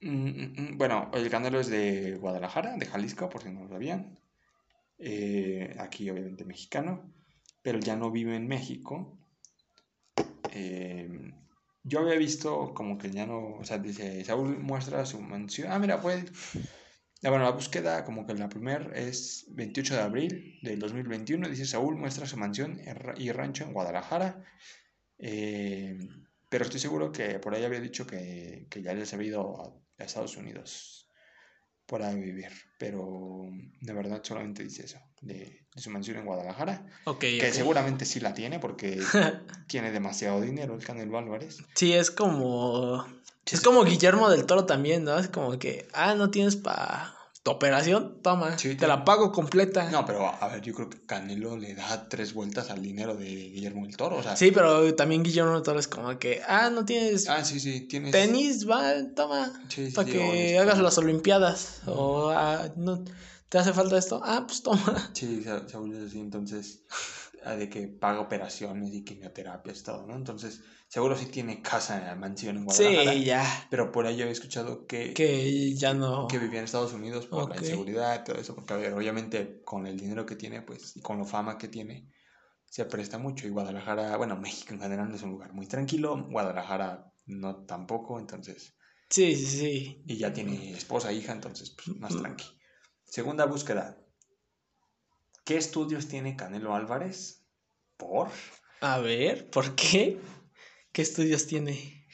mm, 0.00 0.08
mm, 0.08 0.54
mm, 0.56 0.78
bueno, 0.78 1.10
el 1.14 1.28
Canelo 1.30 1.60
es 1.60 1.68
de 1.68 2.16
Guadalajara, 2.16 2.76
de 2.76 2.86
Jalisco, 2.86 3.28
por 3.28 3.42
si 3.42 3.50
no 3.50 3.64
lo 3.64 3.68
sabían. 3.68 4.18
Eh, 4.98 5.74
aquí, 5.78 6.08
obviamente, 6.10 6.44
mexicano. 6.44 7.12
Pero 7.62 7.78
ya 7.80 7.96
no 7.96 8.10
vive 8.10 8.36
en 8.36 8.46
México. 8.46 9.18
Eh, 10.52 11.32
yo 11.82 12.00
había 12.00 12.16
visto 12.16 12.74
como 12.74 12.98
que 12.98 13.10
ya 13.10 13.26
no. 13.26 13.56
O 13.56 13.64
sea, 13.64 13.78
dice, 13.78 14.24
Saúl 14.24 14.58
muestra 14.58 15.04
su 15.04 15.20
mansión. 15.20 15.72
Ah, 15.72 15.78
mira, 15.78 16.00
pues 16.00 16.24
bueno, 17.30 17.44
la 17.44 17.50
búsqueda, 17.52 18.04
como 18.04 18.26
que 18.26 18.34
la 18.34 18.48
primera 18.48 18.90
es 18.94 19.46
28 19.48 19.94
de 19.94 20.00
abril 20.00 20.58
del 20.62 20.78
2021. 20.78 21.48
Dice 21.48 21.66
Saúl 21.66 21.96
muestra 21.96 22.26
su 22.26 22.36
mansión 22.36 22.80
y 23.16 23.32
rancho 23.32 23.64
en 23.64 23.72
Guadalajara. 23.72 24.44
Eh, 25.18 25.98
pero 26.48 26.64
estoy 26.64 26.80
seguro 26.80 27.12
que 27.12 27.38
por 27.38 27.54
ahí 27.54 27.64
había 27.64 27.80
dicho 27.80 28.06
que, 28.06 28.66
que 28.70 28.82
ya 28.82 28.94
les 28.94 29.12
había 29.14 29.28
ido 29.28 29.82
a 29.98 30.04
Estados 30.04 30.36
Unidos 30.36 31.04
para 31.86 32.14
vivir, 32.14 32.50
pero 32.78 33.48
de 33.80 33.92
verdad 33.92 34.20
solamente 34.22 34.64
dice 34.64 34.84
eso, 34.84 34.98
de, 35.20 35.66
su 35.76 35.90
mansión 35.90 36.18
en 36.18 36.24
Guadalajara, 36.24 36.86
que 37.20 37.52
seguramente 37.52 38.04
sí 38.04 38.20
la 38.20 38.32
tiene 38.32 38.58
porque 38.58 38.98
tiene 39.68 39.92
demasiado 39.92 40.40
dinero 40.40 40.74
el 40.74 40.84
Canelo 40.84 41.18
Álvarez. 41.18 41.58
Sí, 41.74 41.92
es 41.92 42.10
como... 42.10 43.04
Es 43.50 43.60
como 43.60 43.84
Guillermo 43.84 44.30
del 44.30 44.46
Toro 44.46 44.64
también, 44.64 45.04
¿no? 45.04 45.18
Es 45.18 45.28
como 45.28 45.58
que, 45.58 45.88
ah, 45.92 46.14
no 46.14 46.30
tienes 46.30 46.56
para 46.56 47.14
tu 47.44 47.50
operación, 47.50 48.22
toma, 48.22 48.56
te 48.56 48.86
la 48.86 49.04
pago 49.04 49.30
completa. 49.30 49.90
No, 49.90 50.06
pero 50.06 50.26
a 50.26 50.48
ver, 50.48 50.62
yo 50.62 50.72
creo 50.72 50.88
que 50.88 51.04
Canelo 51.04 51.58
le 51.58 51.74
da 51.74 52.08
tres 52.08 52.32
vueltas 52.32 52.70
al 52.70 52.80
dinero 52.80 53.14
de 53.16 53.26
Guillermo 53.26 53.84
del 53.84 53.98
Toro, 53.98 54.16
o 54.16 54.22
sea. 54.22 54.34
Sí, 54.34 54.50
pero 54.50 54.94
también 54.94 55.22
Guillermo 55.22 55.52
del 55.52 55.62
Toro 55.62 55.78
es 55.78 55.86
como 55.86 56.18
que, 56.18 56.40
ah, 56.48 56.70
no 56.70 56.86
tienes. 56.86 57.28
Ah, 57.28 57.44
sí, 57.44 57.60
sí, 57.60 57.82
tienes. 57.82 58.12
Tenis, 58.12 58.66
va, 58.68 58.94
toma. 59.14 59.52
para 59.94 60.10
que 60.10 60.58
hagas 60.58 60.78
las 60.78 60.96
Olimpiadas. 60.96 61.82
O, 61.84 62.30
ah, 62.30 62.72
no, 62.76 63.04
¿te 63.50 63.58
hace 63.58 63.74
falta 63.74 63.98
esto? 63.98 64.22
Ah, 64.24 64.44
pues 64.46 64.62
toma. 64.62 65.10
Sí, 65.12 65.42
se, 65.44 65.68
se 65.68 65.76
así, 66.06 66.20
entonces, 66.20 66.80
de 67.44 67.68
que 67.68 67.88
paga 67.88 68.20
operaciones 68.20 68.92
y 68.92 69.04
quimioterapias, 69.04 69.82
todo, 69.82 70.06
¿no? 70.06 70.16
Entonces 70.16 70.62
Seguro 70.94 71.16
sí 71.16 71.26
tiene 71.26 71.60
casa 71.60 71.98
en 71.98 72.04
la 72.06 72.14
mansión 72.14 72.56
en 72.56 72.66
Guadalajara. 72.66 73.12
Sí, 73.14 73.24
ya. 73.24 73.66
Pero 73.68 73.90
por 73.90 74.06
ahí 74.06 74.22
he 74.22 74.30
escuchado 74.30 74.86
que... 74.86 75.12
Que 75.12 75.74
ya 75.74 75.92
no... 75.92 76.28
Que 76.28 76.38
vivía 76.38 76.60
en 76.60 76.66
Estados 76.66 76.92
Unidos 76.92 77.26
por 77.26 77.50
la 77.50 77.56
inseguridad 77.56 78.20
y 78.20 78.24
todo 78.24 78.36
eso. 78.36 78.54
Porque, 78.54 78.74
a 78.74 78.76
ver, 78.76 78.92
obviamente 78.92 79.60
con 79.64 79.88
el 79.88 79.98
dinero 79.98 80.24
que 80.24 80.36
tiene, 80.36 80.62
pues, 80.62 80.96
y 80.96 81.00
con 81.00 81.18
la 81.18 81.24
fama 81.24 81.58
que 81.58 81.66
tiene, 81.66 82.12
se 82.64 82.84
presta 82.84 83.18
mucho. 83.18 83.44
Y 83.48 83.50
Guadalajara, 83.50 84.16
bueno, 84.18 84.36
México 84.36 84.72
en 84.72 84.82
general 84.82 85.12
es 85.12 85.22
un 85.22 85.32
lugar 85.32 85.52
muy 85.52 85.66
tranquilo. 85.66 86.28
Guadalajara 86.30 87.12
no 87.26 87.64
tampoco, 87.64 88.20
entonces... 88.20 88.76
Sí, 89.10 89.34
sí, 89.34 89.46
sí. 89.46 90.02
Y 90.06 90.16
ya 90.16 90.32
tiene 90.32 90.70
esposa, 90.74 91.12
hija, 91.12 91.32
entonces, 91.32 91.74
pues, 91.74 91.96
más 91.96 92.16
tranqui. 92.16 92.44
Segunda 93.02 93.46
búsqueda. 93.46 93.98
¿Qué 95.44 95.58
estudios 95.58 96.08
tiene 96.08 96.36
Canelo 96.36 96.74
Álvarez? 96.74 97.44
¿Por? 97.98 98.30
A 98.80 98.98
ver, 98.98 99.50
¿por 99.50 99.74
qué? 99.74 100.18
¿Qué 100.90 101.02
estudios 101.02 101.46
tiene? 101.46 102.06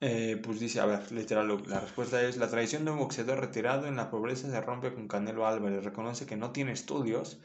Eh, 0.00 0.40
pues 0.42 0.58
dice, 0.58 0.80
a 0.80 0.86
ver, 0.86 1.12
literal, 1.12 1.62
la 1.66 1.80
respuesta 1.80 2.20
es, 2.20 2.36
la 2.36 2.50
tradición 2.50 2.84
de 2.84 2.90
un 2.90 2.98
boxeador 2.98 3.38
retirado 3.38 3.86
en 3.86 3.96
la 3.96 4.10
pobreza 4.10 4.50
se 4.50 4.60
rompe 4.60 4.92
con 4.92 5.06
Canelo 5.06 5.46
Álvarez. 5.46 5.84
Reconoce 5.84 6.26
que 6.26 6.36
no 6.36 6.50
tiene 6.50 6.72
estudios, 6.72 7.38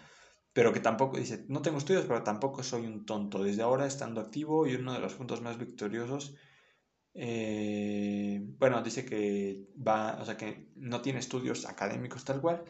pero 0.52 0.74
que 0.74 0.80
tampoco, 0.80 1.18
dice, 1.18 1.46
no 1.48 1.62
tengo 1.62 1.78
estudios, 1.78 2.06
pero 2.06 2.24
tampoco 2.24 2.64
soy 2.64 2.88
un 2.88 3.06
tonto. 3.06 3.44
Desde 3.44 3.62
ahora, 3.62 3.86
estando 3.86 4.20
activo 4.20 4.66
y 4.66 4.74
uno 4.76 4.94
de 4.94 5.00
los 5.00 5.14
puntos 5.14 5.42
más 5.42 5.60
victoriosos, 5.60 6.36
eh, 7.14 8.42
bueno, 8.58 8.82
dice 8.82 9.06
que 9.06 9.68
va, 9.76 10.18
o 10.20 10.26
sea, 10.26 10.38
que 10.38 10.72
no 10.76 11.02
tiene 11.02 11.20
estudios 11.20 11.66
académicos 11.66 12.26
tal 12.26 12.42
cual, 12.42 12.66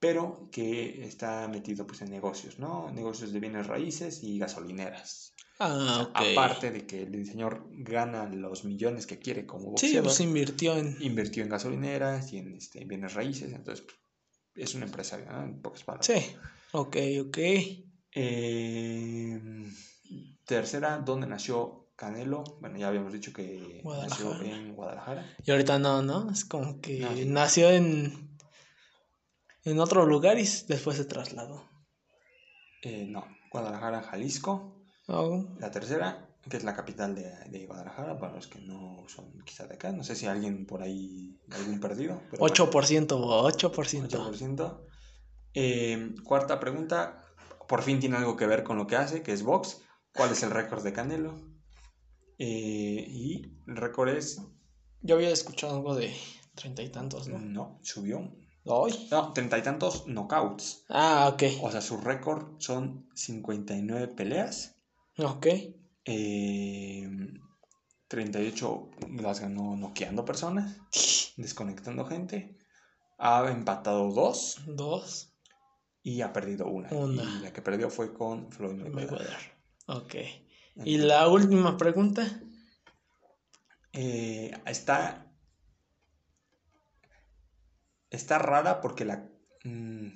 pero 0.00 0.48
que 0.50 1.04
está 1.04 1.46
metido 1.46 1.86
pues 1.86 2.00
en 2.00 2.10
negocios, 2.10 2.58
¿no? 2.58 2.90
Negocios 2.90 3.32
de 3.32 3.38
bienes 3.38 3.66
raíces 3.66 4.22
y 4.24 4.38
gasolineras. 4.38 5.34
Ah, 5.58 6.10
aparte 6.14 6.70
de 6.70 6.86
que 6.86 7.02
el 7.02 7.26
señor 7.26 7.66
gana 7.70 8.26
los 8.26 8.64
millones 8.64 9.06
que 9.06 9.18
quiere 9.18 9.44
como 9.44 9.72
boxeador. 9.72 9.96
Sí, 9.96 10.02
pues 10.02 10.20
invirtió 10.20 10.74
en... 10.74 10.96
Invirtió 11.00 11.42
en 11.42 11.50
gasolineras 11.50 12.32
y 12.32 12.38
en 12.38 12.54
este, 12.54 12.82
bienes 12.86 13.12
raíces, 13.12 13.52
entonces 13.52 13.86
es 14.54 14.74
un 14.74 14.84
empresario, 14.84 15.30
¿no? 15.30 15.42
En 15.42 15.60
pocas 15.60 15.84
palabras. 15.84 16.06
Sí, 16.06 16.34
ok, 16.72 16.96
ok. 17.26 17.38
Em, 18.12 19.70
tercera, 20.46 20.98
¿dónde 20.98 21.26
nació 21.26 21.90
Canelo? 21.94 22.42
Bueno, 22.62 22.78
ya 22.78 22.88
habíamos 22.88 23.12
dicho 23.12 23.34
que 23.34 23.82
nació 23.84 24.40
en 24.40 24.74
Guadalajara. 24.74 25.36
Y 25.44 25.50
ahorita 25.50 25.78
no, 25.78 26.00
¿no? 26.00 26.30
Es 26.30 26.46
como 26.46 26.80
que 26.80 27.26
nació 27.26 27.70
en, 27.70 28.29
en 29.70 29.80
otro 29.80 30.06
lugar 30.06 30.38
y 30.38 30.48
después 30.68 30.96
se 30.96 31.04
trasladó. 31.04 31.68
Eh, 32.82 33.06
no, 33.08 33.26
Guadalajara, 33.50 34.02
Jalisco. 34.02 34.76
La 35.58 35.70
tercera, 35.72 36.28
que 36.48 36.56
es 36.56 36.62
la 36.62 36.76
capital 36.76 37.14
de, 37.16 37.32
de, 37.50 37.66
Guadalajara, 37.66 38.18
para 38.18 38.34
los 38.34 38.46
que 38.46 38.60
no 38.60 39.04
son 39.08 39.32
quizá 39.44 39.66
de 39.66 39.74
acá. 39.74 39.90
No 39.90 40.04
sé 40.04 40.14
si 40.14 40.26
alguien 40.26 40.66
por 40.66 40.82
ahí, 40.82 41.36
algún 41.50 41.80
perdido. 41.80 42.22
8%, 42.32 43.08
8%. 43.08 44.86
Eh, 45.54 46.14
cuarta 46.22 46.60
pregunta, 46.60 47.24
por 47.68 47.82
fin 47.82 47.98
tiene 47.98 48.16
algo 48.16 48.36
que 48.36 48.46
ver 48.46 48.62
con 48.62 48.76
lo 48.76 48.86
que 48.86 48.96
hace, 48.96 49.22
que 49.22 49.32
es 49.32 49.42
box. 49.42 49.82
¿Cuál 50.14 50.30
es 50.30 50.42
el 50.42 50.50
récord 50.50 50.82
de 50.84 50.92
Canelo? 50.92 51.34
Eh, 52.38 53.04
y 53.08 53.42
el 53.66 53.76
récord 53.76 54.08
es... 54.10 54.40
Yo 55.02 55.16
había 55.16 55.30
escuchado 55.30 55.76
algo 55.76 55.94
de 55.94 56.14
treinta 56.54 56.82
y 56.82 56.90
tantos, 56.90 57.28
¿no? 57.28 57.38
No, 57.38 57.80
subió. 57.82 58.32
No, 58.64 58.86
treinta 59.32 59.58
y 59.58 59.62
tantos 59.62 60.04
knockouts. 60.06 60.84
Ah, 60.88 61.30
ok. 61.32 61.42
O 61.62 61.70
sea, 61.70 61.80
su 61.80 61.96
récord 61.96 62.56
son 62.58 63.08
59 63.14 64.08
peleas 64.08 64.76
Ok. 65.22 65.46
38 68.08 68.90
em, 69.02 69.20
las 69.20 69.40
ganó 69.40 69.76
noqueando 69.76 70.24
personas, 70.24 70.76
desconectando 71.36 72.06
gente. 72.06 72.56
Ha 73.18 73.50
empatado 73.50 74.10
dos. 74.12 74.60
Dos. 74.66 75.34
Y 76.02 76.22
ha 76.22 76.32
perdido 76.32 76.66
una. 76.66 76.88
Y 76.90 77.42
la 77.42 77.52
que 77.52 77.60
perdió 77.60 77.90
fue 77.90 78.14
con 78.14 78.50
Floyd 78.50 78.86
Mayweather. 78.88 79.36
Ok. 79.86 80.14
¿Y 80.84 80.96
la 80.98 81.28
última 81.28 81.76
pregunta? 81.76 82.26
Eh, 83.92 84.50
está. 84.64 85.29
Está 88.10 88.38
rara 88.38 88.80
porque 88.80 89.04
la, 89.04 89.28
mm, 89.64 90.08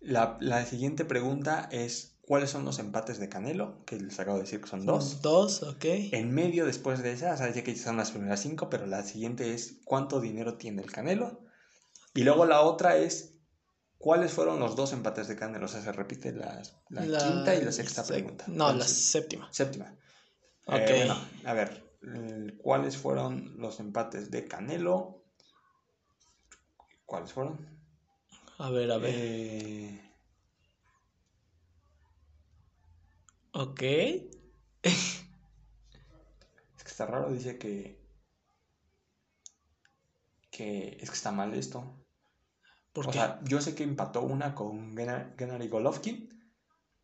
la. 0.00 0.36
La 0.40 0.66
siguiente 0.66 1.04
pregunta 1.04 1.68
es 1.70 2.18
cuáles 2.30 2.50
son 2.50 2.64
los 2.64 2.78
empates 2.78 3.18
de 3.18 3.28
Canelo, 3.28 3.84
que 3.84 3.96
les 3.96 4.20
acabo 4.20 4.36
de 4.36 4.44
decir 4.44 4.60
que 4.60 4.68
son 4.68 4.86
dos. 4.86 5.20
Dos, 5.20 5.64
ok. 5.64 5.84
En 5.84 6.32
medio, 6.32 6.64
después 6.64 7.02
de 7.02 7.10
esa, 7.10 7.34
o 7.34 7.36
sea, 7.36 7.52
ya 7.52 7.64
que 7.64 7.74
son 7.74 7.96
las 7.96 8.12
primeras 8.12 8.40
cinco, 8.40 8.70
pero 8.70 8.86
la 8.86 9.02
siguiente 9.02 9.52
es 9.52 9.80
cuánto 9.84 10.20
dinero 10.20 10.56
tiene 10.56 10.80
el 10.80 10.92
Canelo. 10.92 11.44
Y 12.14 12.22
luego 12.22 12.46
la 12.46 12.60
otra 12.60 12.96
es 12.96 13.34
cuáles 13.98 14.32
fueron 14.32 14.60
los 14.60 14.76
dos 14.76 14.92
empates 14.92 15.26
de 15.26 15.34
Canelo. 15.34 15.66
O 15.66 15.68
sea, 15.68 15.82
se 15.82 15.90
repite 15.90 16.32
la, 16.32 16.62
quinta 16.88 17.54
y 17.56 17.64
la 17.64 17.72
sexta 17.72 18.04
pregunta. 18.04 18.44
No, 18.46 18.72
la 18.72 18.86
séptima. 18.86 19.48
Séptima. 19.52 19.96
Ok. 20.66 20.76
Eh, 20.78 20.94
bueno, 20.98 21.16
a 21.44 21.52
ver, 21.52 21.84
¿cuáles 22.62 22.96
fueron 22.96 23.56
los 23.58 23.80
empates 23.80 24.30
de 24.30 24.46
Canelo? 24.46 25.19
¿Cuáles 27.10 27.32
fueron? 27.32 27.58
A 28.58 28.70
ver, 28.70 28.92
a 28.92 28.98
ver. 28.98 29.14
Eh, 29.16 30.00
Ok. 33.52 33.82
es 34.82 35.24
que 36.78 36.88
está 36.88 37.06
raro, 37.06 37.32
dice 37.32 37.58
que. 37.58 38.00
que 40.52 40.98
es 41.00 41.10
que 41.10 41.16
está 41.16 41.32
mal 41.32 41.52
esto. 41.54 42.00
o 42.94 43.12
sea, 43.12 43.40
yo 43.42 43.60
sé 43.60 43.74
que 43.74 43.82
empató 43.82 44.22
una 44.22 44.54
con 44.54 44.96
Gennady 44.96 45.66
Golovkin. 45.66 46.28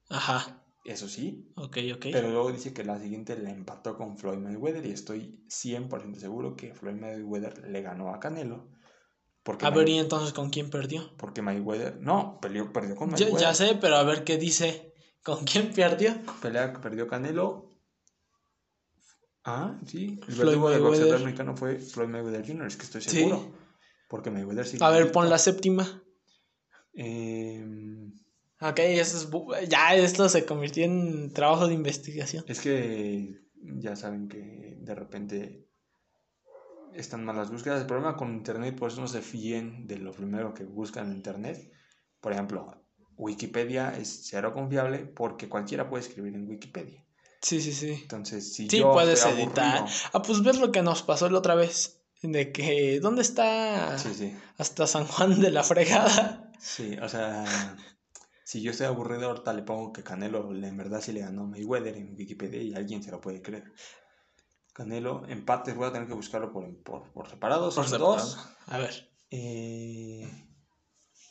Ajá. 0.09 0.63
Eso 0.85 1.09
sí. 1.09 1.53
Ok, 1.57 1.79
ok. 1.97 2.07
Pero 2.13 2.31
luego 2.31 2.53
dice 2.53 2.73
que 2.73 2.85
la 2.85 3.01
siguiente 3.01 3.37
la 3.37 3.51
empató 3.51 3.97
con 3.97 4.17
Floyd 4.17 4.39
Mayweather 4.39 4.87
y 4.87 4.93
estoy 4.93 5.45
100% 5.49 6.15
seguro 6.21 6.55
que 6.55 6.75
Floyd 6.75 6.95
Mayweather 6.95 7.67
le 7.67 7.83
ganó 7.83 8.15
a 8.15 8.21
Canelo. 8.21 8.69
Porque 9.47 9.65
a 9.65 9.71
ver, 9.71 9.89
¿y 9.89 9.97
entonces 9.97 10.33
con 10.33 10.51
quién 10.51 10.71
perdió? 10.71 11.09
Porque 11.17 11.41
Mayweather. 11.41 12.01
No, 12.01 12.41
perdió, 12.43 12.73
perdió 12.73 12.97
con 12.97 13.11
Mayweather. 13.11 13.39
ya 13.39 13.55
sé, 13.55 13.79
pero 13.81 13.95
a 13.95 14.03
ver 14.03 14.25
qué 14.25 14.39
dice. 14.39 14.93
¿Con 15.23 15.45
quién 15.45 15.73
perdió? 15.73 16.17
Pelea 16.43 16.73
que 16.73 16.81
perdió 16.81 17.07
Canelo. 17.07 17.71
Ah, 19.45 19.79
sí. 19.87 20.19
El 20.27 20.35
verdugo 20.35 20.71
del 20.71 20.81
boxeador 20.81 21.21
mexicano 21.21 21.57
fue 21.57 21.79
Floyd 21.79 22.09
Mayweather 22.09 22.45
Jr., 22.45 22.67
es 22.67 22.77
que 22.77 22.83
estoy 22.83 23.03
seguro. 23.03 23.55
Porque 24.09 24.33
Mayweather 24.33 24.67
sí. 24.67 24.79
A 24.81 24.91
ver, 24.91 25.13
pon 25.13 25.31
la 25.31 25.39
séptima. 25.39 26.03
Eh... 26.95 27.65
Ok, 28.61 28.81
eso 28.81 29.17
es, 29.17 29.69
ya 29.69 29.95
esto 29.95 30.29
se 30.29 30.45
convirtió 30.45 30.85
en 30.85 31.33
trabajo 31.33 31.69
de 31.69 31.75
investigación. 31.75 32.45
Es 32.49 32.61
que 32.61 33.45
ya 33.55 33.95
saben 33.95 34.27
que 34.27 34.77
de 34.81 34.95
repente 34.97 35.66
están 36.97 37.25
malas 37.25 37.51
búsquedas. 37.51 37.81
El 37.81 37.87
problema 37.87 38.17
con 38.17 38.33
Internet, 38.35 38.79
por 38.79 38.91
eso 38.91 39.01
no 39.01 39.09
se 39.09 39.23
fíen 39.23 39.87
de 39.87 39.99
lo 39.99 40.13
primero 40.13 40.55
que 40.55 40.65
buscan 40.65 41.07
en 41.11 41.17
Internet. 41.17 41.71
Por 42.21 42.33
ejemplo, 42.33 42.83
Wikipedia 43.17 43.97
es 43.97 44.27
cero 44.29 44.53
confiable 44.53 44.99
porque 45.01 45.49
cualquiera 45.49 45.89
puede 45.89 46.05
escribir 46.05 46.35
en 46.35 46.49
Wikipedia. 46.49 47.05
Sí, 47.41 47.61
sí, 47.61 47.73
sí. 47.73 47.99
Entonces, 48.03 48.55
si 48.55 48.69
sí, 48.69 48.83
puedes 48.83 49.25
editar. 49.27 49.87
Ah, 50.13 50.23
pues 50.23 50.43
ves 50.43 50.59
lo 50.59 50.73
que 50.73 50.83
nos 50.83 51.03
pasó 51.03 51.29
la 51.29 51.39
otra 51.39 51.55
vez. 51.55 52.03
de 52.23 52.51
que, 52.51 52.99
¿dónde 53.01 53.23
está 53.23 53.97
Sí, 53.99 54.13
sí. 54.15 54.37
hasta 54.59 54.87
San 54.87 55.07
Juan 55.07 55.41
de 55.41 55.51
la 55.51 55.63
fregada? 55.63 56.51
Sí, 56.59 56.97
o 57.01 57.09
sea, 57.09 57.45
si 58.45 58.63
yo 58.63 58.71
estoy 58.71 58.87
aburrido, 58.87 59.29
ahorita 59.29 59.53
le 59.53 59.63
pongo 59.63 59.93
que 59.93 60.03
Canelo 60.03 60.51
en 60.55 60.77
verdad 60.77 61.01
sí 61.01 61.13
le 61.13 61.21
ganó 61.21 61.47
Mayweather 61.47 61.97
en 61.97 62.15
Wikipedia 62.17 62.63
y 62.63 62.75
alguien 62.75 63.03
se 63.03 63.11
lo 63.11 63.21
puede 63.21 63.43
creer. 63.43 63.73
Canelo, 64.77 65.13
empates, 65.37 65.75
voy 65.75 65.87
a 65.89 65.93
tener 65.93 66.07
que 66.07 66.15
buscarlo 66.23 66.53
por, 66.53 66.65
por, 66.87 67.01
por 67.15 67.29
separado. 67.29 67.71
Por 67.75 67.89
dos. 67.89 67.91
separado. 67.91 68.37
A 68.67 68.79
ver, 68.79 68.95
Eh, 69.31 70.29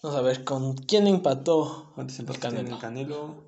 vamos 0.01 0.17
a 0.17 0.21
ver, 0.21 0.43
¿con 0.43 0.75
quién 0.75 1.05
empató 1.07 1.91
¿Cuántos 1.95 2.19
empates 2.19 2.41
tiene 2.41 2.57
Canelo? 2.57 2.75
el 2.75 2.81
Canelo? 2.81 3.43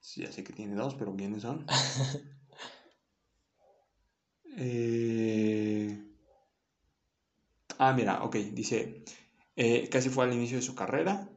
Sí, 0.00 0.22
ya 0.22 0.32
sé 0.32 0.42
que 0.44 0.52
tiene 0.52 0.74
dos, 0.76 0.94
pero 0.94 1.14
¿quiénes 1.16 1.42
son? 1.42 1.66
Eh, 4.56 5.96
Ah, 7.78 7.92
mira, 7.94 8.22
ok, 8.24 8.36
dice, 8.52 9.04
eh, 9.56 9.88
casi 9.88 10.10
fue 10.10 10.24
al 10.24 10.34
inicio 10.34 10.56
de 10.58 10.62
su 10.62 10.74
carrera 10.74 11.30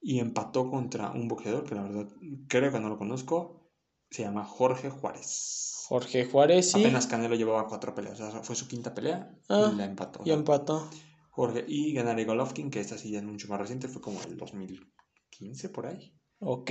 y 0.00 0.20
empató 0.20 0.70
contra 0.70 1.10
un 1.10 1.26
boxeador 1.26 1.64
que 1.64 1.74
la 1.74 1.82
verdad 1.82 2.08
creo 2.48 2.70
que 2.72 2.80
no 2.80 2.88
lo 2.88 2.98
conozco, 2.98 3.70
se 4.10 4.22
llama 4.22 4.44
Jorge 4.44 4.90
Juárez. 4.90 5.73
Jorge 5.88 6.24
Juárez, 6.24 6.72
sí. 6.72 6.80
Apenas 6.80 7.06
Canelo 7.06 7.34
llevaba 7.34 7.66
cuatro 7.68 7.94
peleas, 7.94 8.18
o 8.20 8.30
sea, 8.30 8.42
fue 8.42 8.56
su 8.56 8.66
quinta 8.68 8.94
pelea 8.94 9.34
Ah, 9.48 9.70
y 9.72 9.76
la 9.76 9.84
empató. 9.84 10.20
Y 10.24 10.30
empató. 10.30 10.88
Jorge 11.30 11.64
y 11.66 11.92
Gennady 11.92 12.24
Golovkin, 12.24 12.70
que 12.70 12.80
esta 12.80 12.96
sí 12.96 13.10
ya 13.10 13.18
es 13.18 13.24
mucho 13.24 13.48
más 13.48 13.58
reciente, 13.58 13.88
fue 13.88 14.00
como 14.00 14.22
el 14.22 14.36
2015 14.36 15.68
por 15.68 15.86
ahí. 15.86 16.14
Ok. 16.38 16.70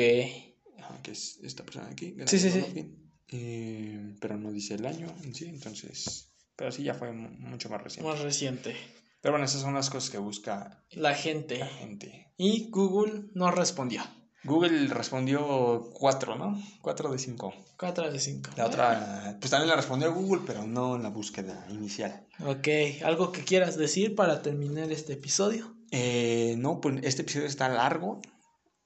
Ajá, 0.80 1.02
que 1.02 1.11
es 1.11 1.40
esta 1.44 1.64
persona 1.64 1.88
de 1.88 1.91
aquí. 1.94 2.15
Sí, 2.26 2.40
sí, 2.40 2.49
sí. 2.49 2.60
Golovkin. 2.60 3.14
Eh, 3.30 4.15
pero 4.19 4.38
no 4.38 4.52
dice 4.52 4.76
el 4.76 4.85
año 4.85 5.07
en 5.23 5.34
sí, 5.34 5.45
entonces. 5.45 6.34
Pero 6.56 6.72
sí, 6.72 6.84
ya 6.84 6.94
fue 6.94 7.11
mu- 7.11 7.30
mucho 7.30 7.69
más 7.69 7.81
reciente. 7.84 8.10
Más 8.10 8.22
reciente. 8.22 8.76
Pero 9.22 9.34
bueno, 9.34 9.45
esas 9.45 9.61
son 9.61 9.73
las 9.73 9.90
cosas 9.90 10.10
que 10.10 10.18
busca 10.18 10.85
La 10.91 11.14
gente. 11.15 11.57
la 11.57 11.68
gente. 11.68 12.34
Y 12.38 12.69
Google 12.69 13.30
no 13.34 13.49
respondió. 13.52 14.02
Google 14.44 14.88
respondió 14.88 15.90
4, 15.94 16.36
¿no? 16.36 16.61
4 16.82 17.11
de 17.11 17.18
5. 17.18 17.53
4 17.78 18.11
de 18.11 18.20
5. 18.20 18.52
La 18.57 18.65
otra, 18.65 19.38
pues 19.40 19.49
también 19.49 19.70
la 19.70 19.76
respondió 19.76 20.14
Google, 20.14 20.41
pero 20.45 20.68
no 20.68 20.98
en 20.98 21.03
la 21.03 21.10
búsqueda 21.10 21.65
inicial. 21.70 22.26
Ok, 22.45 22.68
¿algo 23.03 23.32
que 23.32 23.44
quieras 23.44 23.78
decir 23.78 24.15
para 24.15 24.41
terminar 24.41 24.91
este 24.91 25.14
episodio? 25.14 25.74
Eh, 25.91 26.56
no, 26.57 26.82
pues 26.82 26.99
este 27.03 27.22
episodio 27.22 27.48
está 27.48 27.70
largo. 27.70 28.22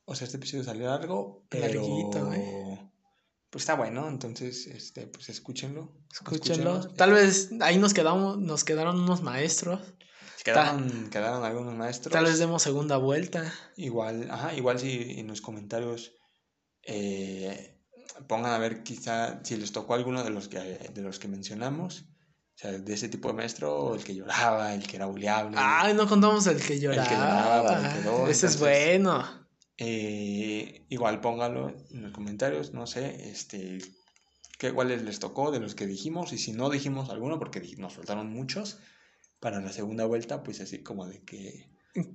O 0.05 0.15
sea, 0.15 0.25
este 0.25 0.37
episodio 0.37 0.63
salió 0.63 0.87
largo, 0.87 1.43
pero... 1.49 1.81
Larguito, 1.81 2.33
eh. 2.33 2.91
Pues 3.49 3.63
está 3.63 3.75
bueno, 3.75 4.09
entonces, 4.09 4.67
este, 4.67 5.07
pues 5.07 5.29
escúchenlo. 5.29 5.91
Escúchenlo. 6.11 6.87
Tal 6.89 7.13
vez 7.13 7.49
ahí 7.61 7.77
nos 7.77 7.93
quedamos, 7.93 8.37
nos 8.37 8.63
quedaron 8.63 8.99
unos 8.99 9.21
maestros. 9.21 9.79
Quedaron, 10.53 11.09
quedaron 11.09 11.43
algunos 11.43 11.75
maestros. 11.75 12.13
Tal 12.13 12.23
vez 12.23 12.39
demos 12.39 12.63
segunda 12.63 12.95
vuelta. 12.95 13.53
Igual, 13.75 14.31
ajá, 14.31 14.53
igual 14.53 14.79
si 14.79 15.19
en 15.19 15.27
los 15.27 15.41
comentarios 15.41 16.13
eh, 16.83 17.77
pongan 18.27 18.53
a 18.53 18.57
ver 18.57 18.81
quizá 18.81 19.43
si 19.43 19.57
les 19.57 19.73
tocó 19.73 19.93
alguno 19.93 20.23
de 20.23 20.29
los 20.29 20.47
que, 20.47 20.59
de 20.59 21.01
los 21.01 21.19
que 21.19 21.27
mencionamos. 21.27 22.05
O 22.55 22.59
sea, 22.59 22.71
de 22.71 22.93
ese 22.93 23.09
tipo 23.09 23.27
de 23.27 23.33
maestro, 23.33 23.93
el 23.93 24.03
que 24.05 24.15
lloraba, 24.15 24.73
el 24.73 24.87
que 24.87 24.95
era 24.95 25.05
buleable. 25.05 25.57
Ay, 25.59 25.93
no 25.93 26.07
contamos 26.07 26.47
el 26.47 26.59
que 26.59 26.79
lloraba. 26.79 27.09
lloraba, 27.09 27.97
el 27.97 28.25
que 28.25 28.31
Ese 28.31 28.47
es 28.47 28.57
bueno. 28.57 29.23
Eh, 29.77 30.87
igual 30.89 31.19
pónganlo 31.19 31.75
en 31.91 32.03
los 32.03 32.13
comentarios, 32.13 32.73
no 32.73 32.87
sé, 32.87 33.29
este, 33.29 33.79
qué 34.57 34.73
cuáles 34.73 35.03
les 35.03 35.19
tocó 35.19 35.51
de 35.51 35.59
los 35.59 35.75
que 35.75 35.85
dijimos. 35.85 36.31
Y 36.31 36.37
si 36.37 36.53
no 36.53 36.69
dijimos 36.69 37.09
alguno, 37.09 37.37
porque 37.37 37.61
nos 37.77 37.93
faltaron 37.93 38.31
muchos, 38.31 38.79
para 39.39 39.61
la 39.61 39.71
segunda 39.71 40.05
vuelta, 40.05 40.43
pues 40.43 40.61
así 40.61 40.79
como 40.83 41.07
de 41.07 41.21
que, 41.23 41.69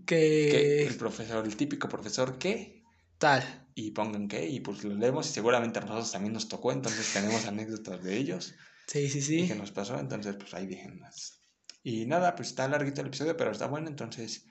que 0.07 0.83
el 0.83 0.89
Que 0.93 0.95
profesor, 0.99 1.45
el 1.47 1.57
típico 1.57 1.89
profesor 1.89 2.39
que, 2.39 2.83
tal. 3.19 3.43
y 3.75 3.91
pongan 3.93 4.29
qué, 4.29 4.49
y 4.49 4.61
pues 4.61 4.83
lo 4.85 4.95
leemos 4.95 5.29
y 5.29 5.33
seguramente 5.33 5.79
a 5.79 5.83
nosotros 5.83 6.13
también 6.13 6.33
nos 6.33 6.49
tocó, 6.49 6.73
entonces 6.73 7.13
tenemos 7.13 7.47
anécdotas 7.47 8.03
de 8.03 8.17
ellos 8.17 8.55
Sí, 8.89 9.09
sí, 9.09 9.19
y 9.19 9.23
sí. 9.23 9.49
que 9.49 9.55
nos 9.55 9.71
pasó, 9.71 9.99
entonces 9.99 10.35
pues 10.37 10.53
ahí 10.55 10.67
déjenlas. 10.67 11.39
Y 11.85 12.05
nada, 12.07 12.35
pues 12.37 12.49
está 12.49 12.69
larguito 12.69 13.01
el 13.01 13.07
episodio, 13.09 13.37
pero 13.37 13.51
está 13.53 13.67
bueno, 13.67 13.89
entonces 13.89 14.45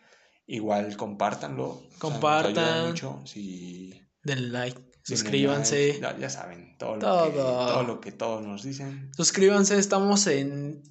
igual 0.47 0.95
compártanlo. 0.97 1.65
o 1.69 1.79
sea, 1.79 1.89
nos 1.89 1.99
Compartan. 1.99 2.57
ayuda 2.57 2.87
mucho 2.87 3.21
si... 3.25 4.01
Denle 4.23 4.49
like. 4.49 4.81
Suscríbanse. 5.03 5.99
like, 5.99 6.19
ya, 6.19 6.29
saben, 6.29 6.77
todo 6.77 6.95
lo, 6.95 6.99
Que, 6.99 7.05
Todo. 7.37 7.65
todo 7.67 7.83
lo 7.83 7.99
que 8.01 8.11
todos 8.11 8.43
nos 8.45 8.63
dicen. 8.63 9.11
Suscríbanse, 9.15 9.77
estamos 9.79 10.27
en, 10.27 10.83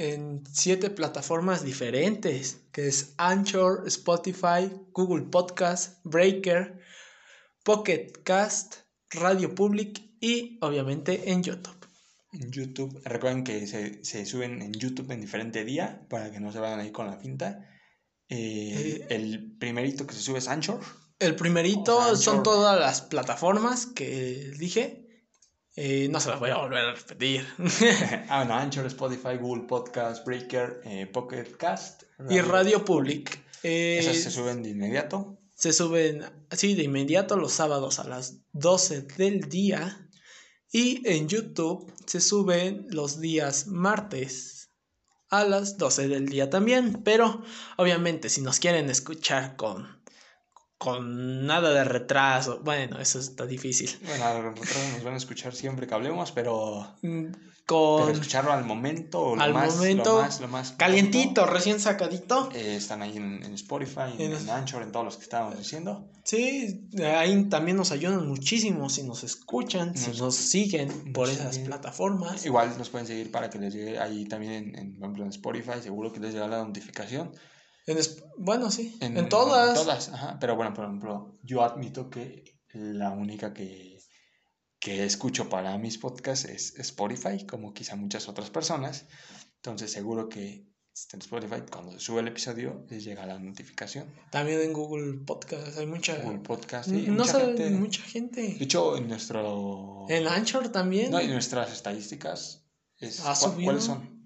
en 0.00 0.42
siete 0.50 0.88
plataformas 0.88 1.62
diferentes, 1.62 2.58
que 2.72 2.88
es 2.88 3.12
Anchor, 3.18 3.84
Spotify, 3.86 4.72
Google 4.92 5.26
Podcast, 5.30 6.00
Breaker, 6.04 6.80
Pocket 7.62 8.12
Cast, 8.24 8.76
Radio 9.10 9.54
Public 9.54 10.00
y 10.20 10.58
obviamente 10.62 11.30
en 11.30 11.42
YouTube. 11.42 11.86
En 12.32 12.50
YouTube, 12.50 12.98
recuerden 13.04 13.44
que 13.44 13.66
se, 13.66 14.02
se 14.02 14.24
suben 14.24 14.62
en 14.62 14.72
YouTube 14.72 15.10
en 15.10 15.20
diferente 15.20 15.64
día 15.64 16.06
para 16.08 16.30
que 16.30 16.40
no 16.40 16.50
se 16.50 16.60
vayan 16.60 16.80
ahí 16.80 16.92
con 16.92 17.06
la 17.06 17.18
finta. 17.18 17.68
Eh, 18.30 19.00
Eh. 19.00 19.06
el 19.10 19.56
primerito 19.58 20.06
que 20.06 20.14
se 20.14 20.22
sube 20.22 20.38
es 20.38 20.48
Anchor. 20.48 20.80
El 21.18 21.36
primerito 21.36 22.16
son 22.16 22.42
todas 22.42 22.80
las 22.80 23.02
plataformas 23.02 23.84
que 23.84 24.52
dije. 24.58 24.99
Eh, 25.76 26.08
no 26.10 26.18
se 26.20 26.30
las 26.30 26.40
voy 26.40 26.50
a 26.50 26.56
volver 26.56 26.84
a 26.84 26.94
repetir. 26.94 27.46
ah, 28.28 28.44
no, 28.44 28.54
Anchor, 28.54 28.86
Spotify, 28.86 29.36
Google 29.40 29.64
Podcast, 29.66 30.26
Breaker, 30.26 30.80
eh, 30.84 31.06
Pocket 31.06 31.56
Cast. 31.56 32.02
y 32.28 32.40
Radio 32.40 32.84
Public. 32.84 33.44
Eh, 33.62 33.98
Esas 34.00 34.16
se 34.16 34.30
suben 34.30 34.62
de 34.62 34.70
inmediato. 34.70 35.38
se 35.54 35.72
suben 35.72 36.24
así 36.50 36.74
de 36.74 36.82
inmediato 36.84 37.36
los 37.36 37.52
sábados 37.52 37.98
a 37.98 38.04
las 38.04 38.38
12 38.52 39.02
del 39.02 39.48
día. 39.48 40.08
Y 40.72 41.02
en 41.08 41.28
YouTube 41.28 41.92
se 42.06 42.20
suben 42.20 42.86
los 42.90 43.20
días 43.20 43.66
martes 43.66 44.70
a 45.28 45.44
las 45.44 45.78
12 45.78 46.08
del 46.08 46.28
día 46.28 46.50
también. 46.50 47.02
Pero 47.04 47.42
obviamente 47.76 48.28
si 48.28 48.40
nos 48.40 48.58
quieren 48.58 48.90
escuchar 48.90 49.56
con, 49.56 49.99
con 50.80 51.44
nada 51.44 51.74
de 51.74 51.84
retraso, 51.84 52.60
bueno, 52.64 52.98
eso 53.00 53.18
está 53.18 53.44
difícil. 53.44 53.90
Bueno, 54.02 54.24
a 54.24 54.32
nosotros 54.40 54.78
nos 54.94 55.04
van 55.04 55.12
a 55.12 55.18
escuchar 55.18 55.54
siempre 55.54 55.86
que 55.86 55.92
hablemos, 55.92 56.32
pero, 56.32 56.96
Mm, 57.02 57.26
pero 57.32 57.36
Con 57.66 58.10
escucharlo 58.10 58.50
al 58.50 58.64
momento, 58.64 59.36
lo 59.36 59.42
Al 59.42 59.52
más, 59.52 59.76
momento, 59.76 60.14
lo 60.16 60.22
más, 60.22 60.40
lo 60.40 60.48
más 60.48 60.72
calientito, 60.72 61.44
recién 61.46 61.78
sacadito. 61.80 62.48
Eh, 62.54 62.76
están 62.76 63.02
ahí 63.02 63.14
en, 63.18 63.44
en 63.44 63.52
Spotify, 63.52 64.14
en, 64.18 64.32
En- 64.32 64.48
Anchor, 64.50 64.82
en 64.82 64.90
todos 64.90 65.04
los 65.04 65.16
que 65.18 65.22
estábamos 65.24 65.58
diciendo. 65.58 66.08
Sí, 66.24 66.88
ahí 67.14 67.44
también 67.50 67.76
nos 67.76 67.92
ayudan 67.92 68.26
muchísimo 68.26 68.88
si 68.88 69.02
nos 69.02 69.22
escuchan, 69.22 69.94
si 69.98 70.18
Nos- 70.18 70.34
siguen 70.34 71.12
por 71.12 71.28
esas 71.28 71.58
plataformas. 71.58 72.46
Igual 72.46 72.76
nos 72.78 72.88
pueden 72.88 73.06
seguir 73.06 73.30
para 73.30 73.50
que 73.50 73.58
les 73.58 73.74
llegue 73.74 73.98
ahí 74.00 74.24
también 74.24 74.52
en, 74.54 74.78
en, 74.78 74.92
por 74.94 75.02
ejemplo, 75.04 75.24
en 75.24 75.28
Spotify, 75.30 75.82
seguro 75.82 76.10
que 76.10 76.20
les 76.20 76.32
llega 76.32 76.48
la 76.48 76.64
notificación. 76.64 77.30
En 77.86 77.98
es- 77.98 78.22
bueno, 78.38 78.70
sí, 78.70 78.96
en, 79.00 79.16
En, 79.16 79.28
todas. 79.28 79.70
en 79.70 79.74
todas, 79.84 80.08
ajá. 80.10 80.38
Pero 80.40 80.56
bueno, 80.56 80.72
por 80.74 80.84
ejemplo, 80.84 81.34
yo 81.42 81.62
admito 81.62 82.08
que 82.10 82.44
la 82.72 83.10
única 83.10 83.52
que, 83.52 83.98
que 84.78 85.04
escucho 85.04 85.48
para 85.48 85.76
mis 85.78 85.98
podcasts 85.98 86.44
es 86.46 86.74
Spotify, 86.78 87.44
como 87.46 87.72
quizá 87.74 87.96
muchas 87.96 88.28
otras 88.28 88.50
personas. 88.50 89.06
Entonces 89.56 89.92
seguro 89.92 90.28
que 90.28 90.66
si 90.92 91.02
está 91.04 91.16
en 91.16 91.22
Spotify, 91.22 91.62
cuando 91.70 91.92
se 91.92 92.00
sube 92.00 92.20
el 92.20 92.28
episodio, 92.28 92.84
les 92.90 93.04
llega 93.04 93.24
la 93.26 93.38
notificación. 93.38 94.12
También 94.30 94.60
en 94.60 94.72
Google 94.72 95.18
Podcast 95.24 95.78
hay 95.78 95.86
mucha... 95.86 96.16
Google 96.20 96.40
Podcast, 96.40 96.90
sí, 96.90 97.04
no 97.06 97.12
mucha 97.14 97.32
sabe 97.32 97.44
gente. 97.46 97.70
mucha 97.70 98.02
gente. 98.02 98.42
De 98.42 98.64
hecho, 98.64 98.96
en 98.96 99.08
nuestro... 99.08 100.06
En 100.08 100.26
Anchor 100.26 100.68
también. 100.70 101.10
No, 101.10 101.20
en 101.20 101.30
nuestras 101.30 101.72
estadísticas, 101.72 102.66
es, 102.98 103.20
¿Ha. 103.24 103.34
¿cuáles 103.64 103.84
son? 103.84 104.19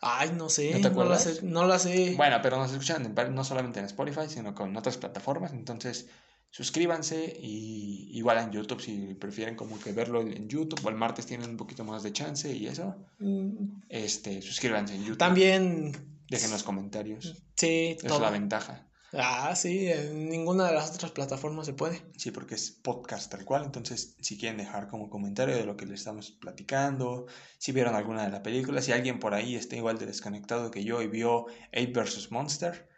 Ay, 0.00 0.32
no 0.36 0.48
sé, 0.48 0.70
¿No 0.72 0.76
te 0.76 0.82
no, 0.82 0.88
la 0.88 0.90
acuerdas? 0.90 1.22
sé, 1.24 1.42
no 1.42 1.66
la 1.66 1.78
sé. 1.78 2.14
Bueno, 2.16 2.38
pero 2.42 2.56
nos 2.56 2.70
escuchan 2.72 3.04
en- 3.04 3.34
no 3.34 3.44
solamente 3.44 3.80
en 3.80 3.86
Spotify, 3.86 4.28
sino 4.28 4.54
con 4.54 4.74
otras 4.76 4.96
plataformas. 4.96 5.52
Entonces, 5.52 6.08
suscríbanse 6.50 7.36
y 7.40 8.08
igual 8.12 8.38
en 8.38 8.50
YouTube 8.50 8.80
si 8.80 9.14
prefieren 9.14 9.54
como 9.56 9.78
que 9.78 9.92
verlo 9.92 10.22
en 10.22 10.48
YouTube 10.48 10.84
o 10.84 10.88
el 10.88 10.96
martes 10.96 11.26
tienen 11.26 11.50
un 11.50 11.56
poquito 11.56 11.84
más 11.84 12.02
de 12.02 12.12
chance 12.12 12.50
y 12.52 12.66
eso. 12.66 12.96
Mm, 13.18 13.82
Este, 13.88 14.42
suscríbanse 14.42 14.94
en 14.94 15.02
YouTube. 15.02 15.18
También, 15.18 15.92
Dejen 16.28 16.50
los 16.50 16.62
comentarios. 16.62 17.36
sí, 17.56 17.96
Es 17.96 18.02
todo. 18.04 18.20
la 18.20 18.30
ventaja. 18.30 18.86
Ah, 19.12 19.54
sí, 19.56 19.88
en 19.88 20.28
ninguna 20.28 20.68
de 20.68 20.74
las 20.74 20.94
otras 20.94 21.10
plataformas 21.10 21.66
se 21.66 21.72
puede. 21.72 22.00
Sí, 22.16 22.30
porque 22.30 22.54
es 22.54 22.70
podcast 22.70 23.30
tal 23.30 23.44
cual. 23.44 23.64
Entonces, 23.64 24.16
si 24.20 24.38
quieren 24.38 24.58
dejar 24.58 24.88
como 24.88 25.10
comentario 25.10 25.56
de 25.56 25.64
lo 25.64 25.76
que 25.76 25.86
les 25.86 26.00
estamos 26.00 26.30
platicando, 26.30 27.26
si 27.58 27.72
vieron 27.72 27.94
alguna 27.94 28.24
de 28.24 28.30
la 28.30 28.42
película, 28.42 28.82
si 28.82 28.92
alguien 28.92 29.18
por 29.18 29.34
ahí 29.34 29.56
está 29.56 29.76
igual 29.76 29.98
de 29.98 30.06
desconectado 30.06 30.70
que 30.70 30.84
yo 30.84 31.02
y 31.02 31.08
vio 31.08 31.46
Ape 31.72 31.92
vs. 31.92 32.30
Monster, 32.30 32.88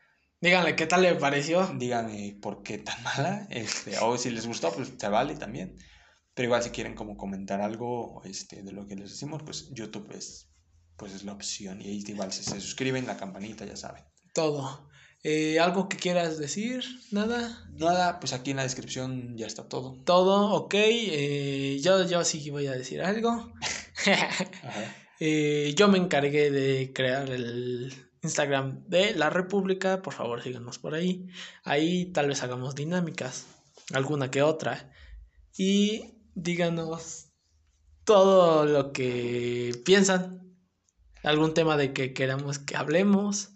Díganle 0.43 0.75
qué 0.75 0.87
tal 0.87 1.03
le 1.03 1.15
pareció. 1.15 1.69
díganme 1.79 2.37
por 2.43 2.65
qué 2.65 2.79
tan 2.79 3.01
mala, 3.05 3.47
este, 3.49 3.97
o 4.01 4.19
si 4.19 4.29
les 4.31 4.45
gustó, 4.45 4.73
pues 4.73 4.93
se 4.99 5.09
vale 5.09 5.37
también. 5.37 5.77
Pero 6.35 6.47
igual 6.47 6.63
si 6.65 6.71
quieren 6.71 6.97
como 6.97 7.17
comentar 7.17 7.61
algo 7.61 8.23
este, 8.25 8.63
de 8.63 8.73
lo 8.73 8.87
que 8.89 8.97
les 8.97 9.11
decimos, 9.11 9.43
pues 9.45 9.71
YouTube 9.73 10.11
es 10.13 10.49
pues 10.97 11.15
es 11.15 11.25
la 11.25 11.33
opción. 11.33 11.81
Y 11.81 11.89
ahí 11.89 12.05
igual 12.07 12.33
si 12.33 12.43
se 12.45 12.61
suscriben, 12.61 13.07
la 13.07 13.17
campanita, 13.17 13.65
ya 13.65 13.77
saben. 13.77 14.05
Todo. 14.35 14.89
Eh, 15.25 15.61
¿Algo 15.61 15.89
que 15.89 15.97
quieras 15.97 16.39
decir? 16.39 16.85
¿Nada? 17.13 17.65
Nada, 17.75 18.19
pues 18.19 18.33
aquí 18.33 18.51
en 18.51 18.57
la 18.57 18.65
descripción 18.65 19.37
ya 19.37 19.47
está 19.47 19.69
todo. 19.69 19.97
Todo, 20.05 20.53
ok. 20.53 20.75
Eh, 20.75 21.81
yo, 21.81 22.05
yo 22.09 22.25
sí 22.25 22.51
voy 22.51 22.67
a 22.67 22.73
decir 22.73 23.03
algo. 23.03 23.53
Eh, 25.25 25.75
yo 25.77 25.87
me 25.87 25.99
encargué 25.99 26.51
de 26.51 26.93
crear 26.93 27.31
el 27.31 27.95
Instagram 28.25 28.83
de 28.89 29.15
la 29.15 29.31
República. 29.31 30.03
Por 30.03 30.15
favor, 30.15 30.43
síganos 30.43 30.81
por 30.81 30.95
ahí. 30.95 31.29
Ahí 31.63 32.07
tal 32.07 32.27
vez 32.27 32.43
hagamos 32.43 32.75
dinámicas, 32.75 33.47
alguna 33.93 34.33
que 34.33 34.43
otra. 34.43 34.93
Y 35.57 36.15
díganos 36.35 37.29
todo 38.03 38.65
lo 38.67 38.93
que 38.93 39.81
piensan. 39.85 40.57
Algún 41.23 41.55
tema 41.55 41.77
de 41.77 41.93
que 41.93 42.13
queramos 42.13 42.59
que 42.59 42.75
hablemos. 42.75 43.51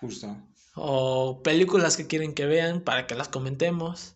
Justo. 0.00 0.36
O 0.74 1.42
películas 1.42 1.96
que 1.96 2.06
quieren 2.06 2.34
que 2.34 2.46
vean 2.46 2.80
para 2.80 3.06
que 3.06 3.14
las 3.14 3.28
comentemos. 3.28 4.14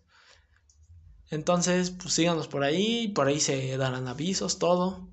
Entonces, 1.30 1.90
pues 1.90 2.14
síganos 2.14 2.48
por 2.48 2.64
ahí. 2.64 3.08
Por 3.08 3.28
ahí 3.28 3.40
se 3.40 3.76
darán 3.76 4.08
avisos, 4.08 4.58
todo. 4.58 5.08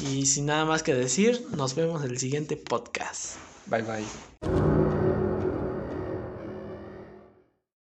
Y 0.00 0.26
sin 0.26 0.46
nada 0.46 0.64
más 0.64 0.82
que 0.82 0.94
decir, 0.94 1.46
nos 1.56 1.74
vemos 1.74 2.04
en 2.04 2.10
el 2.10 2.18
siguiente 2.18 2.56
podcast. 2.56 3.36
Bye 3.66 3.82
bye. 3.82 4.73